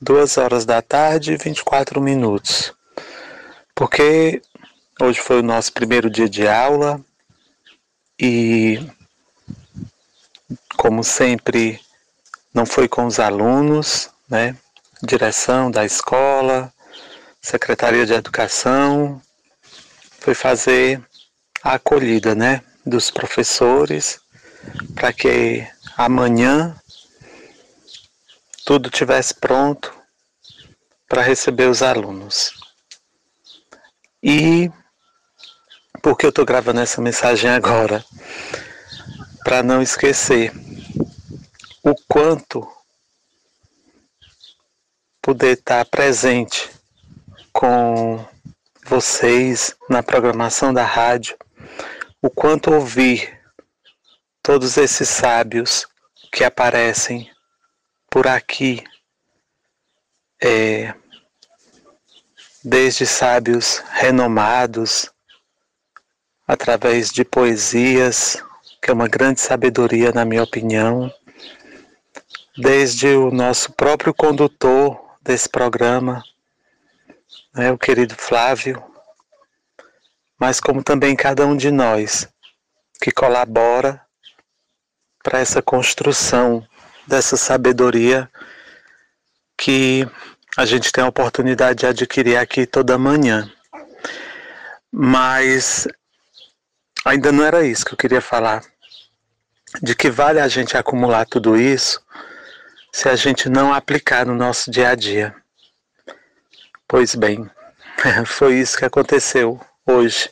duas 0.00 0.36
horas 0.36 0.64
da 0.64 0.82
tarde 0.82 1.32
e 1.32 1.36
24 1.36 2.00
minutos. 2.00 2.72
Porque 3.74 4.42
hoje 5.00 5.20
foi 5.20 5.40
o 5.40 5.42
nosso 5.42 5.72
primeiro 5.72 6.10
dia 6.10 6.28
de 6.28 6.46
aula 6.46 7.00
e, 8.20 8.80
como 10.76 11.04
sempre, 11.04 11.80
não 12.52 12.66
foi 12.66 12.88
com 12.88 13.06
os 13.06 13.18
alunos, 13.18 14.10
né? 14.28 14.56
Direção 15.02 15.70
da 15.70 15.84
escola, 15.84 16.72
Secretaria 17.40 18.06
de 18.06 18.12
Educação, 18.14 19.20
foi 20.18 20.34
fazer 20.34 21.02
a 21.62 21.74
acolhida, 21.74 22.34
né? 22.34 22.62
dos 22.84 23.10
professores, 23.10 24.20
para 24.94 25.12
que 25.12 25.66
amanhã 25.96 26.76
tudo 28.64 28.90
tivesse 28.90 29.34
pronto 29.34 29.94
para 31.08 31.22
receber 31.22 31.68
os 31.68 31.82
alunos. 31.82 32.52
E 34.22 34.70
por 36.02 36.16
que 36.16 36.24
eu 36.24 36.30
estou 36.30 36.44
gravando 36.44 36.80
essa 36.80 37.00
mensagem 37.00 37.50
agora? 37.50 38.04
Para 39.44 39.62
não 39.62 39.82
esquecer 39.82 40.52
o 41.82 41.94
quanto 42.08 42.66
poder 45.20 45.58
estar 45.58 45.84
presente 45.86 46.70
com 47.52 48.26
vocês 48.86 49.76
na 49.88 50.02
programação 50.02 50.72
da 50.72 50.84
rádio, 50.84 51.36
o 52.22 52.30
quanto 52.30 52.72
ouvir 52.72 53.40
todos 54.42 54.78
esses 54.78 55.08
sábios 55.08 55.86
que 56.32 56.44
aparecem 56.44 57.33
por 58.14 58.28
aqui, 58.28 58.80
é, 60.40 60.94
desde 62.62 63.04
sábios 63.04 63.78
renomados, 63.90 65.10
através 66.46 67.10
de 67.10 67.24
poesias, 67.24 68.40
que 68.80 68.88
é 68.88 68.94
uma 68.94 69.08
grande 69.08 69.40
sabedoria, 69.40 70.12
na 70.12 70.24
minha 70.24 70.44
opinião, 70.44 71.12
desde 72.56 73.08
o 73.08 73.32
nosso 73.32 73.72
próprio 73.72 74.14
condutor 74.14 74.96
desse 75.20 75.48
programa, 75.48 76.22
né, 77.52 77.72
o 77.72 77.78
querido 77.78 78.14
Flávio, 78.14 78.80
mas 80.38 80.60
como 80.60 80.84
também 80.84 81.16
cada 81.16 81.44
um 81.44 81.56
de 81.56 81.72
nós 81.72 82.28
que 83.02 83.10
colabora 83.10 84.00
para 85.20 85.40
essa 85.40 85.60
construção 85.60 86.64
dessa 87.06 87.36
sabedoria 87.36 88.30
que 89.56 90.08
a 90.56 90.64
gente 90.64 90.92
tem 90.92 91.02
a 91.02 91.08
oportunidade 91.08 91.80
de 91.80 91.86
adquirir 91.86 92.36
aqui 92.36 92.66
toda 92.66 92.98
manhã. 92.98 93.50
Mas 94.90 95.88
ainda 97.04 97.32
não 97.32 97.44
era 97.44 97.66
isso 97.66 97.84
que 97.84 97.92
eu 97.92 97.98
queria 97.98 98.20
falar. 98.20 98.62
De 99.82 99.94
que 99.94 100.10
vale 100.10 100.38
a 100.38 100.46
gente 100.46 100.76
acumular 100.76 101.26
tudo 101.26 101.56
isso 101.56 102.00
se 102.92 103.08
a 103.08 103.16
gente 103.16 103.48
não 103.48 103.74
aplicar 103.74 104.24
no 104.24 104.34
nosso 104.34 104.70
dia 104.70 104.90
a 104.90 104.94
dia. 104.94 105.34
Pois 106.86 107.16
bem, 107.16 107.50
foi 108.24 108.54
isso 108.54 108.78
que 108.78 108.84
aconteceu 108.84 109.60
hoje. 109.84 110.30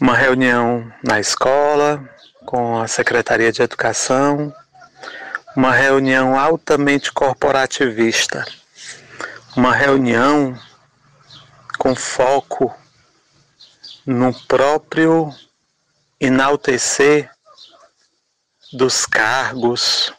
Uma 0.00 0.16
reunião 0.16 0.90
na 1.02 1.20
escola 1.20 2.02
com 2.46 2.78
a 2.78 2.88
Secretaria 2.88 3.52
de 3.52 3.62
Educação, 3.62 4.54
uma 5.56 5.72
reunião 5.72 6.38
altamente 6.38 7.12
corporativista, 7.12 8.44
uma 9.56 9.72
reunião 9.74 10.58
com 11.78 11.94
foco 11.94 12.74
no 14.04 14.34
próprio 14.46 15.32
enaltecer 16.20 17.30
dos 18.72 19.06
cargos, 19.06 20.12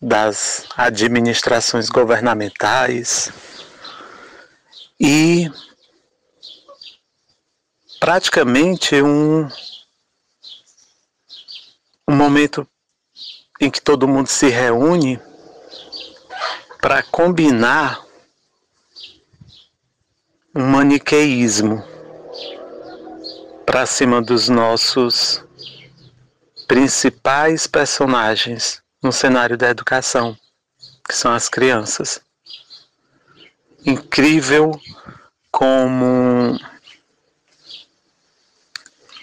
das 0.00 0.66
administrações 0.76 1.88
governamentais, 1.88 3.32
e 5.00 5.50
praticamente 7.98 9.02
um, 9.02 9.48
um 12.06 12.14
momento 12.14 12.68
em 13.60 13.70
que 13.70 13.80
todo 13.80 14.08
mundo 14.08 14.28
se 14.28 14.48
reúne 14.48 15.20
para 16.80 17.02
combinar 17.02 18.04
um 20.54 20.64
maniqueísmo 20.66 21.84
para 23.66 23.84
cima 23.84 24.22
dos 24.22 24.48
nossos 24.48 25.44
principais 26.66 27.66
personagens 27.66 28.82
no 29.02 29.12
cenário 29.12 29.56
da 29.56 29.68
educação, 29.68 30.36
que 31.06 31.14
são 31.14 31.32
as 31.32 31.48
crianças. 31.48 32.20
Incrível 33.84 34.72
como 35.50 36.58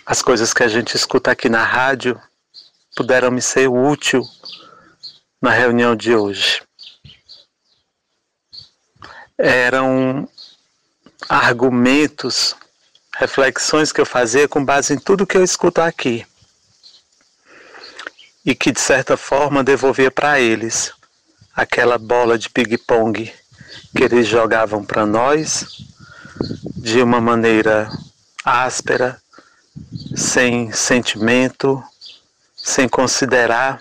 as 0.06 0.22
coisas 0.22 0.54
que 0.54 0.64
a 0.64 0.68
gente 0.68 0.96
escuta 0.96 1.32
aqui 1.32 1.50
na 1.50 1.64
rádio 1.64 2.20
puderam 2.96 3.30
me 3.30 3.42
ser 3.42 3.68
útil 3.68 4.26
na 5.42 5.52
reunião 5.52 5.96
de 5.96 6.16
hoje. 6.16 6.62
Eram 9.38 10.28
argumentos, 11.28 12.56
reflexões 13.18 13.92
que 13.92 14.00
eu 14.00 14.06
fazia 14.06 14.48
com 14.48 14.64
base 14.64 14.94
em 14.94 14.98
tudo 14.98 15.28
que 15.28 15.38
eu 15.38 15.44
escuto 15.44 15.82
aqui. 15.82 16.26
E 18.46 18.56
que 18.56 18.72
de 18.72 18.80
certa 18.80 19.18
forma 19.18 19.64
devolvia 19.64 20.10
para 20.10 20.40
eles 20.40 20.94
aquela 21.54 21.98
bola 21.98 22.38
de 22.38 22.50
ping-pong 22.50 23.34
que 23.96 24.04
eles 24.04 24.28
jogavam 24.28 24.84
para 24.84 25.06
nós 25.06 25.66
de 26.78 27.02
uma 27.02 27.20
maneira 27.20 27.90
áspera, 28.44 29.20
sem 30.16 30.72
sentimento, 30.72 31.84
sem 32.66 32.90
considerar 32.90 33.80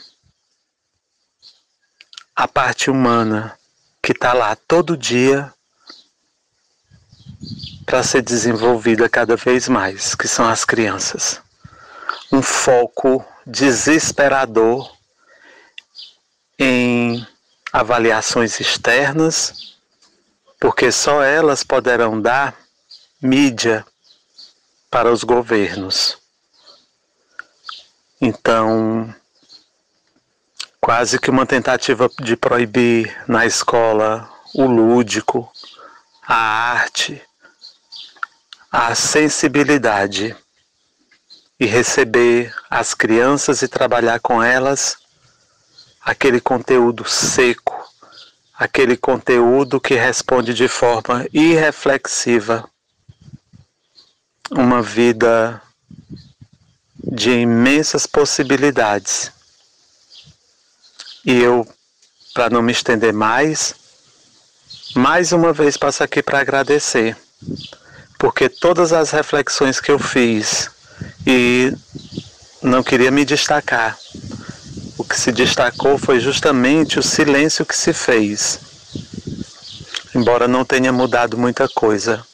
a 2.36 2.46
parte 2.46 2.90
humana 2.90 3.58
que 4.02 4.12
está 4.12 4.34
lá 4.34 4.54
todo 4.54 4.94
dia 4.94 5.50
para 7.86 8.02
ser 8.02 8.20
desenvolvida 8.20 9.08
cada 9.08 9.36
vez 9.36 9.68
mais, 9.68 10.14
que 10.14 10.28
são 10.28 10.46
as 10.46 10.66
crianças. 10.66 11.40
Um 12.30 12.42
foco 12.42 13.24
desesperador 13.46 14.94
em 16.58 17.26
avaliações 17.72 18.60
externas 18.60 19.78
porque 20.60 20.92
só 20.92 21.22
elas 21.22 21.62
poderão 21.62 22.20
dar 22.20 22.54
mídia 23.20 23.84
para 24.90 25.10
os 25.10 25.24
governos. 25.24 26.23
Então, 28.26 29.14
quase 30.80 31.18
que 31.18 31.28
uma 31.28 31.44
tentativa 31.44 32.08
de 32.22 32.34
proibir 32.38 33.14
na 33.28 33.44
escola 33.44 34.26
o 34.54 34.64
lúdico, 34.64 35.52
a 36.26 36.34
arte, 36.34 37.20
a 38.72 38.94
sensibilidade 38.94 40.34
e 41.60 41.66
receber 41.66 42.50
as 42.70 42.94
crianças 42.94 43.60
e 43.60 43.68
trabalhar 43.68 44.18
com 44.20 44.42
elas 44.42 44.96
aquele 46.00 46.40
conteúdo 46.40 47.04
seco, 47.06 47.78
aquele 48.58 48.96
conteúdo 48.96 49.78
que 49.78 49.96
responde 49.96 50.54
de 50.54 50.66
forma 50.66 51.26
irreflexiva 51.30 52.66
uma 54.50 54.80
vida 54.80 55.60
de 57.06 57.30
imensas 57.30 58.06
possibilidades. 58.06 59.30
E 61.24 61.40
eu, 61.40 61.66
para 62.32 62.50
não 62.50 62.62
me 62.62 62.72
estender 62.72 63.12
mais, 63.12 63.74
mais 64.94 65.32
uma 65.32 65.52
vez 65.52 65.76
passo 65.76 66.02
aqui 66.02 66.22
para 66.22 66.40
agradecer, 66.40 67.16
porque 68.18 68.48
todas 68.48 68.92
as 68.92 69.10
reflexões 69.10 69.80
que 69.80 69.90
eu 69.90 69.98
fiz 69.98 70.70
e 71.26 71.72
não 72.62 72.82
queria 72.82 73.10
me 73.10 73.24
destacar, 73.24 73.98
o 74.96 75.04
que 75.04 75.18
se 75.18 75.32
destacou 75.32 75.98
foi 75.98 76.20
justamente 76.20 76.98
o 76.98 77.02
silêncio 77.02 77.66
que 77.66 77.76
se 77.76 77.92
fez. 77.92 78.58
Embora 80.14 80.46
não 80.46 80.64
tenha 80.64 80.92
mudado 80.92 81.36
muita 81.36 81.68
coisa, 81.68 82.24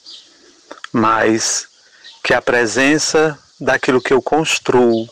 mas 0.92 1.66
que 2.22 2.34
a 2.34 2.42
presença 2.42 3.38
daquilo 3.61 4.00
que 4.00 4.12
eu 4.12 4.22
construo 4.22 5.08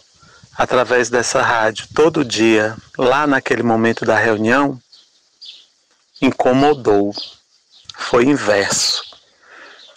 através 0.57 1.09
dessa 1.09 1.41
rádio 1.41 1.87
todo 1.95 2.25
dia, 2.25 2.77
lá 2.97 3.27
naquele 3.27 3.63
momento 3.63 4.05
da 4.05 4.19
reunião, 4.19 4.81
incomodou. 6.21 7.15
Foi 7.97 8.25
inverso. 8.25 9.03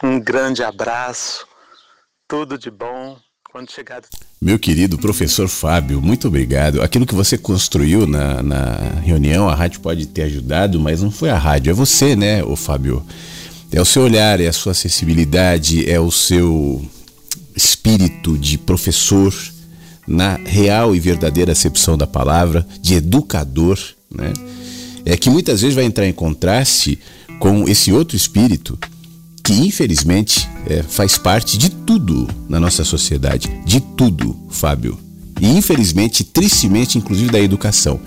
Um 0.04 0.20
grande 0.20 0.64
abraço, 0.64 1.47
tudo 2.28 2.58
de 2.58 2.70
bom. 2.70 3.18
Quando 3.52 3.70
chegar. 3.70 4.02
Meu 4.41 4.58
querido 4.58 4.97
professor 4.97 5.49
Fábio, 5.49 6.02
muito 6.02 6.30
obrigado. 6.30 6.82
Aquilo 6.82 7.06
que 7.06 7.14
você 7.14 7.38
construiu 7.38 8.08
na, 8.08 8.41
na 8.41 8.76
reunião, 9.04 9.49
a 9.49 9.54
rádio 9.54 9.82
pode 9.82 10.06
ter 10.06 10.22
ajudado, 10.22 10.80
mas 10.80 11.02
não 11.02 11.12
foi 11.12 11.30
a 11.30 11.38
rádio, 11.38 11.70
é 11.70 11.74
você, 11.74 12.16
né, 12.16 12.41
o 12.45 12.56
Fábio? 12.56 13.06
É 13.70 13.82
o 13.82 13.86
seu 13.86 14.04
olhar, 14.04 14.39
é 14.39 14.47
a 14.47 14.54
sua 14.54 14.72
acessibilidade, 14.72 15.89
é 15.89 15.99
o 15.99 16.10
seu 16.10 16.82
espírito 17.56 18.38
de 18.38 18.58
professor, 18.58 19.34
na 20.08 20.36
real 20.36 20.95
e 20.95 20.99
verdadeira 20.99 21.52
acepção 21.52 21.97
da 21.97 22.08
palavra, 22.08 22.66
de 22.82 22.95
educador, 22.95 23.80
né? 24.14 24.34
é 25.06 25.16
que 25.16 25.30
muitas 25.30 25.62
vezes 25.62 25.76
vai 25.76 25.86
entrar 25.86 26.08
em 26.08 26.14
contraste 26.14 26.99
com 27.39 27.68
esse 27.68 27.91
outro 27.91 28.16
espírito 28.16 28.78
que 29.43 29.54
infelizmente 29.54 30.47
é, 30.68 30.84
faz 30.84 31.18
parte 31.18 31.58
de 31.58 31.70
tudo 31.70 32.28
na 32.47 32.60
nossa 32.60 32.84
sociedade, 32.84 33.49
de 33.66 33.80
tudo, 33.80 34.38
Fábio. 34.49 34.97
E 35.39 35.47
infelizmente, 35.47 36.24
tristemente, 36.24 36.99
inclusive 36.99 37.32
da 37.32 37.39
educação. 37.39 37.99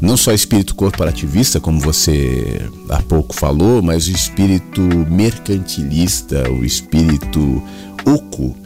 Não 0.00 0.16
só 0.16 0.32
espírito 0.32 0.74
corporativista, 0.74 1.60
como 1.60 1.80
você 1.80 2.62
há 2.88 3.02
pouco 3.02 3.34
falou, 3.34 3.82
mas 3.82 4.06
o 4.06 4.12
espírito 4.12 4.80
mercantilista, 4.80 6.50
o 6.50 6.64
espírito 6.64 7.62
oco, 8.06 8.56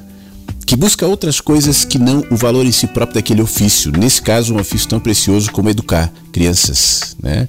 que 0.72 0.76
busca 0.76 1.06
outras 1.06 1.38
coisas 1.38 1.84
que 1.84 1.98
não 1.98 2.24
o 2.30 2.34
valor 2.34 2.64
em 2.64 2.72
si 2.72 2.86
próprio 2.86 3.16
daquele 3.16 3.42
ofício. 3.42 3.92
Nesse 3.92 4.22
caso, 4.22 4.54
um 4.54 4.58
ofício 4.58 4.88
tão 4.88 4.98
precioso 4.98 5.52
como 5.52 5.68
educar 5.68 6.10
crianças. 6.32 7.14
Né? 7.22 7.46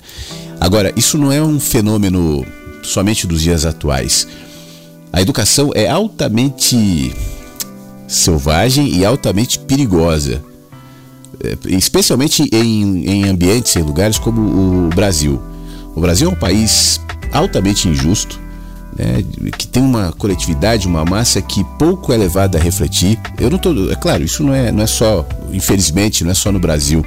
Agora, 0.60 0.92
isso 0.98 1.18
não 1.18 1.32
é 1.32 1.42
um 1.42 1.58
fenômeno 1.58 2.46
somente 2.82 3.26
dos 3.26 3.42
dias 3.42 3.66
atuais. 3.66 4.28
A 5.14 5.22
educação 5.22 5.72
é 5.74 5.88
altamente 5.88 7.16
selvagem 8.10 8.94
e 8.94 9.06
altamente 9.06 9.58
perigosa, 9.58 10.44
é, 11.42 11.58
especialmente 11.70 12.44
em, 12.52 13.08
em 13.08 13.30
ambientes, 13.30 13.74
em 13.78 13.84
lugares 13.84 14.20
como 14.20 14.42
o 14.42 14.90
Brasil. 14.90 15.42
O 15.96 16.02
Brasil 16.02 16.30
é 16.30 16.34
um 16.34 16.36
país 16.36 17.00
altamente 17.32 17.88
injusto, 17.88 18.38
né, 18.98 19.24
que 19.58 19.68
tem 19.68 19.82
uma 19.82 20.12
coletividade, 20.12 20.88
uma 20.88 21.04
massa 21.04 21.42
que 21.42 21.64
pouco 21.78 22.14
é 22.14 22.18
levada 22.18 22.58
a 22.58 22.62
refletir. 22.62 23.20
Eu 23.40 23.50
não 23.50 23.58
tô, 23.58 23.92
é 23.92 23.96
claro, 23.96 24.24
isso 24.24 24.44
não 24.44 24.54
é, 24.54 24.72
não 24.72 24.84
é 24.84 24.88
só, 24.88 25.26
infelizmente, 25.52 26.24
não 26.24 26.32
é 26.32 26.34
só 26.34 26.52
no 26.52 26.60
Brasil, 26.60 27.06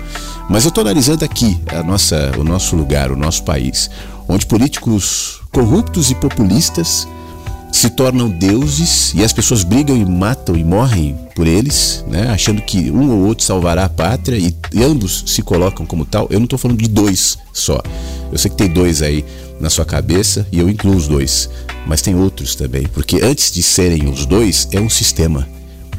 mas 0.48 0.64
eu 0.64 0.68
estou 0.68 0.82
analisando 0.82 1.24
aqui 1.24 1.60
a 1.68 1.82
nossa, 1.82 2.32
o 2.38 2.44
nosso 2.44 2.76
lugar, 2.76 3.10
o 3.10 3.16
nosso 3.16 3.42
país, 3.44 3.90
onde 4.28 4.46
políticos 4.46 5.40
corruptos 5.52 6.10
e 6.10 6.14
populistas 6.14 7.06
se 7.76 7.90
tornam 7.90 8.30
deuses 8.30 9.12
e 9.14 9.22
as 9.22 9.32
pessoas 9.32 9.62
brigam 9.62 9.96
e 9.96 10.04
matam 10.04 10.56
e 10.56 10.64
morrem 10.64 11.16
por 11.34 11.46
eles, 11.46 12.02
né? 12.08 12.30
achando 12.30 12.62
que 12.62 12.90
um 12.90 13.10
ou 13.10 13.26
outro 13.26 13.44
salvará 13.44 13.84
a 13.84 13.88
pátria 13.88 14.38
e, 14.38 14.56
e 14.72 14.82
ambos 14.82 15.24
se 15.26 15.42
colocam 15.42 15.84
como 15.84 16.04
tal. 16.04 16.26
Eu 16.30 16.38
não 16.38 16.44
estou 16.44 16.58
falando 16.58 16.78
de 16.78 16.88
dois 16.88 17.38
só. 17.52 17.82
Eu 18.32 18.38
sei 18.38 18.50
que 18.50 18.56
tem 18.56 18.68
dois 18.68 19.02
aí 19.02 19.24
na 19.60 19.70
sua 19.70 19.84
cabeça 19.84 20.46
e 20.52 20.58
eu 20.58 20.68
incluo 20.68 20.96
os 20.96 21.08
dois, 21.08 21.48
mas 21.86 22.02
tem 22.02 22.14
outros 22.14 22.54
também, 22.54 22.86
porque 22.92 23.20
antes 23.22 23.50
de 23.50 23.62
serem 23.62 24.08
os 24.08 24.26
dois 24.26 24.68
é 24.72 24.80
um 24.80 24.90
sistema. 24.90 25.48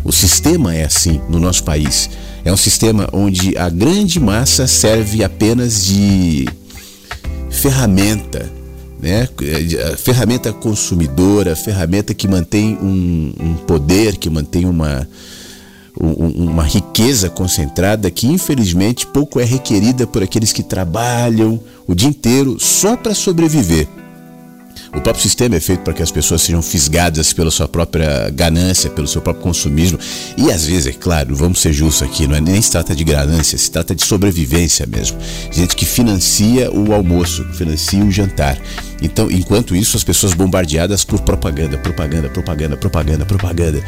O 0.03 0.11
sistema 0.11 0.73
é 0.73 0.85
assim 0.85 1.19
no 1.29 1.39
nosso 1.39 1.63
país. 1.63 2.09
É 2.45 2.53
um 2.53 2.57
sistema 2.57 3.09
onde 3.11 3.57
a 3.57 3.67
grande 3.67 4.19
massa 4.19 4.67
serve 4.67 5.23
apenas 5.23 5.85
de 5.85 6.47
ferramenta 7.49 8.57
né? 8.99 9.27
ferramenta 9.97 10.51
consumidora, 10.51 11.55
ferramenta 11.55 12.13
que 12.13 12.27
mantém 12.27 12.77
um, 12.81 13.33
um 13.39 13.53
poder, 13.55 14.17
que 14.17 14.29
mantém 14.29 14.65
uma, 14.65 15.01
um, 15.01 15.07
uma 15.99 16.63
riqueza 16.63 17.29
concentrada 17.29 18.11
que 18.11 18.27
infelizmente 18.27 19.07
pouco 19.07 19.39
é 19.39 19.43
requerida 19.43 20.05
por 20.05 20.21
aqueles 20.21 20.53
que 20.53 20.63
trabalham 20.63 21.59
o 21.87 21.95
dia 21.95 22.09
inteiro 22.09 22.59
só 22.59 22.95
para 22.95 23.15
sobreviver. 23.15 23.87
O 24.97 24.99
próprio 24.99 25.21
sistema 25.21 25.55
é 25.55 25.59
feito 25.59 25.81
para 25.81 25.93
que 25.93 26.01
as 26.01 26.09
pessoas 26.09 26.41
sejam 26.41 26.59
fisgadas 26.59 27.31
pela 27.31 27.51
sua 27.51 27.67
própria 27.67 28.31
ganância, 28.31 28.89
pelo 28.89 29.07
seu 29.07 29.21
próprio 29.21 29.43
consumismo. 29.43 29.99
E 30.35 30.51
às 30.51 30.65
vezes, 30.65 30.87
é 30.87 30.91
claro, 30.91 31.35
vamos 31.35 31.61
ser 31.61 31.71
justos 31.71 32.01
aqui, 32.01 32.25
não 32.25 32.35
é 32.35 32.41
nem 32.41 32.59
se 32.59 32.71
trata 32.71 32.95
de 32.95 33.03
ganância, 33.03 33.55
se 33.59 33.69
trata 33.69 33.93
de 33.93 34.03
sobrevivência 34.03 34.87
mesmo. 34.87 35.19
Gente 35.51 35.75
que 35.75 35.85
financia 35.85 36.71
o 36.71 36.91
almoço, 36.93 37.45
financia 37.53 38.03
o 38.03 38.09
jantar. 38.09 38.59
Então, 38.99 39.29
enquanto 39.29 39.75
isso, 39.75 39.95
as 39.95 40.03
pessoas 40.03 40.33
bombardeadas 40.33 41.05
por 41.05 41.21
propaganda, 41.21 41.77
propaganda, 41.77 42.29
propaganda, 42.29 42.75
propaganda, 42.75 43.25
propaganda. 43.25 43.83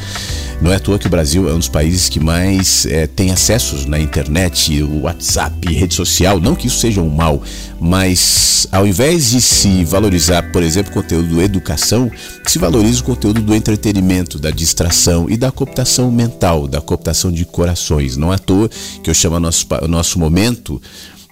Não 0.62 0.72
é 0.72 0.76
à 0.76 0.80
toa 0.80 1.00
que 1.00 1.08
o 1.08 1.10
Brasil 1.10 1.50
é 1.50 1.54
um 1.54 1.58
dos 1.58 1.70
países 1.70 2.08
que 2.08 2.20
mais 2.20 2.86
é, 2.86 3.08
tem 3.08 3.32
acessos 3.32 3.86
na 3.86 4.00
internet, 4.00 4.84
o 4.84 5.02
WhatsApp, 5.02 5.74
rede 5.74 5.96
social. 5.96 6.40
Não 6.40 6.54
que 6.54 6.68
isso 6.68 6.78
seja 6.78 7.02
um 7.02 7.10
mal, 7.10 7.42
mas 7.80 8.68
ao 8.72 8.86
invés 8.86 9.32
de 9.32 9.42
se 9.42 9.84
valorizar, 9.84 10.52
por 10.52 10.62
exemplo, 10.62 10.99
conteúdo 11.02 11.30
do 11.30 11.42
educação, 11.42 12.12
se 12.46 12.60
valoriza 12.60 13.00
o 13.02 13.06
conteúdo 13.06 13.42
do 13.42 13.56
entretenimento, 13.56 14.38
da 14.38 14.52
distração 14.52 15.30
e 15.30 15.38
da 15.38 15.50
cooptação 15.50 16.12
mental, 16.12 16.68
da 16.68 16.82
cooptação 16.82 17.32
de 17.32 17.46
corações. 17.46 18.18
Não 18.18 18.34
é 18.34 18.36
à 18.36 18.40
toa 18.40 18.70
que 19.02 19.10
eu 19.10 19.14
chamo 19.14 19.40
nosso, 19.40 19.66
o 19.82 19.88
nosso 19.88 20.20
momento 20.20 20.82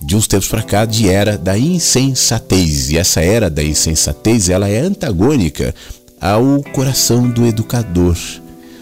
de 0.01 0.15
uns 0.15 0.25
tempos 0.25 0.47
para 0.47 0.63
cá 0.63 0.85
de 0.85 1.09
era 1.09 1.37
da 1.37 1.57
insensatez. 1.57 2.91
E 2.91 2.97
essa 2.97 3.19
era 3.19 3.49
da 3.49 3.63
insensatez, 3.63 4.47
ela 4.49 4.69
é 4.69 4.79
antagônica 4.79 5.75
ao 6.21 6.63
coração 6.71 7.29
do 7.29 7.45
educador. 7.45 8.17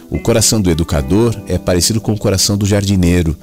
O 0.10 0.20
coração 0.20 0.62
do 0.62 0.70
educador 0.70 1.36
é 1.48 1.58
parecido 1.58 2.00
com 2.00 2.14
o 2.14 2.18
coração 2.18 2.58
do 2.58 2.66
jardineiro, 2.66 3.36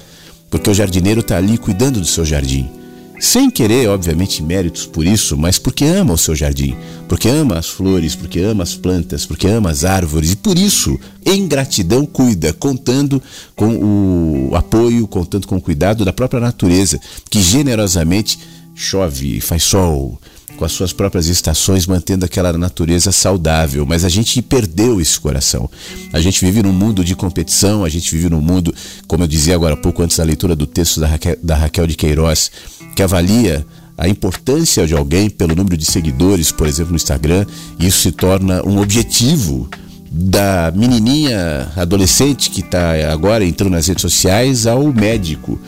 porque 0.48 0.70
o 0.70 0.74
jardineiro 0.74 1.20
está 1.20 1.38
ali 1.38 1.58
cuidando 1.58 1.98
do 1.98 2.06
seu 2.06 2.24
jardim 2.24 2.81
sem 3.22 3.48
querer, 3.48 3.88
obviamente, 3.88 4.42
méritos 4.42 4.84
por 4.84 5.06
isso, 5.06 5.36
mas 5.36 5.56
porque 5.56 5.84
ama 5.84 6.14
o 6.14 6.18
seu 6.18 6.34
jardim, 6.34 6.74
porque 7.06 7.28
ama 7.28 7.56
as 7.56 7.68
flores, 7.68 8.16
porque 8.16 8.40
ama 8.40 8.64
as 8.64 8.74
plantas, 8.74 9.24
porque 9.24 9.46
ama 9.46 9.70
as 9.70 9.84
árvores 9.84 10.32
e 10.32 10.36
por 10.36 10.58
isso, 10.58 10.98
em 11.24 11.46
gratidão, 11.46 12.04
cuida, 12.04 12.52
contando 12.52 13.22
com 13.54 14.48
o 14.50 14.56
apoio, 14.56 15.06
contando 15.06 15.46
com 15.46 15.54
o 15.54 15.60
cuidado 15.60 16.04
da 16.04 16.12
própria 16.12 16.40
natureza, 16.40 17.00
que 17.30 17.40
generosamente 17.40 18.40
chove, 18.74 19.40
faz 19.40 19.62
sol, 19.62 20.20
com 20.56 20.64
as 20.64 20.72
suas 20.72 20.92
próprias 20.92 21.28
estações, 21.28 21.86
mantendo 21.86 22.24
aquela 22.24 22.52
natureza 22.58 23.12
saudável. 23.12 23.86
Mas 23.86 24.04
a 24.04 24.08
gente 24.08 24.42
perdeu 24.42 25.00
esse 25.00 25.18
coração. 25.18 25.70
A 26.12 26.20
gente 26.20 26.44
vive 26.44 26.60
num 26.62 26.72
mundo 26.72 27.04
de 27.04 27.14
competição, 27.14 27.84
a 27.84 27.88
gente 27.88 28.10
vive 28.14 28.28
num 28.28 28.40
mundo, 28.40 28.74
como 29.06 29.22
eu 29.22 29.28
dizia 29.28 29.54
agora 29.54 29.74
há 29.74 29.76
pouco, 29.76 30.02
antes 30.02 30.16
da 30.16 30.24
leitura 30.24 30.56
do 30.56 30.66
texto 30.66 30.98
da 31.00 31.06
Raquel, 31.06 31.36
da 31.42 31.54
Raquel 31.54 31.86
de 31.86 31.96
Queiroz, 31.96 32.50
que 32.94 33.02
avalia 33.02 33.66
a 33.96 34.08
importância 34.08 34.86
de 34.86 34.94
alguém 34.94 35.28
pelo 35.28 35.54
número 35.54 35.76
de 35.76 35.84
seguidores, 35.84 36.50
por 36.50 36.66
exemplo, 36.66 36.90
no 36.92 36.96
Instagram, 36.96 37.46
isso 37.78 38.00
se 38.00 38.12
torna 38.12 38.62
um 38.66 38.80
objetivo 38.80 39.68
da 40.10 40.70
menininha 40.74 41.72
adolescente 41.74 42.50
que 42.50 42.60
está 42.60 42.92
agora 43.10 43.44
entrando 43.44 43.72
nas 43.72 43.86
redes 43.86 44.02
sociais 44.02 44.66
ao 44.66 44.92
médico 44.92 45.58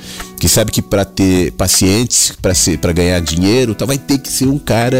que 0.44 0.48
sabe 0.50 0.70
que 0.70 0.82
para 0.82 1.06
ter 1.06 1.52
pacientes, 1.52 2.34
para 2.78 2.92
ganhar 2.92 3.18
dinheiro, 3.20 3.74
tá, 3.74 3.86
vai 3.86 3.96
ter 3.96 4.18
que 4.18 4.28
ser 4.28 4.46
um 4.46 4.58
cara 4.58 4.98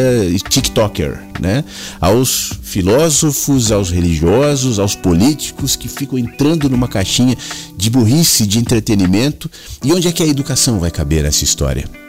TikToker, 0.49 1.21
né? 1.39 1.63
Aos 2.01 2.59
filósofos, 2.63 3.71
aos 3.71 3.91
religiosos, 3.91 4.79
aos 4.79 4.97
políticos 4.97 5.77
que 5.77 5.87
ficam 5.87 6.19
entrando 6.19 6.71
numa 6.71 6.89
caixinha 6.89 7.37
de 7.77 7.91
burrice, 7.91 8.47
de 8.47 8.59
entretenimento. 8.59 9.51
E 9.85 9.93
onde 9.93 10.09
é 10.09 10.13
que 10.13 10.23
a 10.23 10.27
educação 10.27 10.79
vai 10.79 10.91
caber 10.91 11.25
nessa 11.25 11.45
história? 11.45 12.04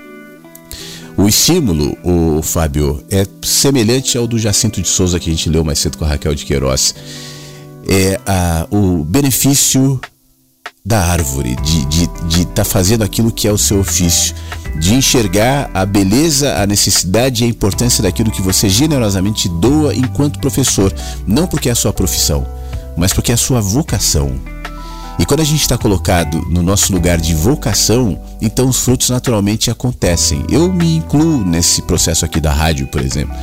O 1.17 1.29
estímulo, 1.29 1.97
o 2.03 2.41
Fábio, 2.41 3.01
é 3.09 3.25
semelhante 3.41 4.17
ao 4.17 4.27
do 4.27 4.37
Jacinto 4.37 4.81
de 4.81 4.87
Souza 4.87 5.19
que 5.19 5.29
a 5.29 5.33
gente 5.33 5.49
leu 5.49 5.63
mais 5.63 5.79
cedo 5.79 5.97
com 5.97 6.03
a 6.03 6.09
Raquel 6.09 6.35
de 6.35 6.45
Queiroz. 6.45 6.93
É 7.87 8.19
a, 8.25 8.67
o 8.69 9.03
benefício 9.03 9.99
da 10.85 10.99
árvore, 10.99 11.55
de 11.63 11.79
estar 11.79 12.27
de, 12.27 12.39
de 12.39 12.45
tá 12.47 12.65
fazendo 12.65 13.03
aquilo 13.03 13.31
que 13.31 13.47
é 13.47 13.51
o 13.51 13.57
seu 13.57 13.79
ofício, 13.79 14.35
de 14.77 14.93
enxergar 14.93 15.71
a 15.73 15.85
beleza, 15.85 16.61
a 16.61 16.67
necessidade 16.67 17.43
e 17.43 17.47
a 17.47 17.49
importância 17.49 18.03
daquilo 18.03 18.29
que 18.29 18.41
você 18.41 18.67
generosamente 18.67 19.47
doa 19.47 19.95
enquanto 19.95 20.39
professor, 20.39 20.93
não 21.25 21.47
porque 21.47 21.69
é 21.69 21.71
a 21.71 21.75
sua 21.75 21.93
profissão, 21.93 22.45
mas 22.97 23.13
porque 23.13 23.31
é 23.31 23.35
a 23.35 23.37
sua 23.37 23.61
vocação. 23.61 24.35
E 25.17 25.25
quando 25.25 25.39
a 25.39 25.45
gente 25.45 25.61
está 25.61 25.77
colocado 25.77 26.41
no 26.49 26.61
nosso 26.61 26.91
lugar 26.91 27.17
de 27.19 27.33
vocação, 27.33 28.19
então 28.41 28.67
os 28.67 28.79
frutos 28.79 29.09
naturalmente 29.09 29.71
acontecem. 29.71 30.45
Eu 30.49 30.71
me 30.71 30.97
incluo 30.97 31.43
nesse 31.45 31.81
processo 31.81 32.25
aqui 32.25 32.41
da 32.41 32.51
rádio, 32.51 32.87
por 32.87 33.01
exemplo. 33.01 33.35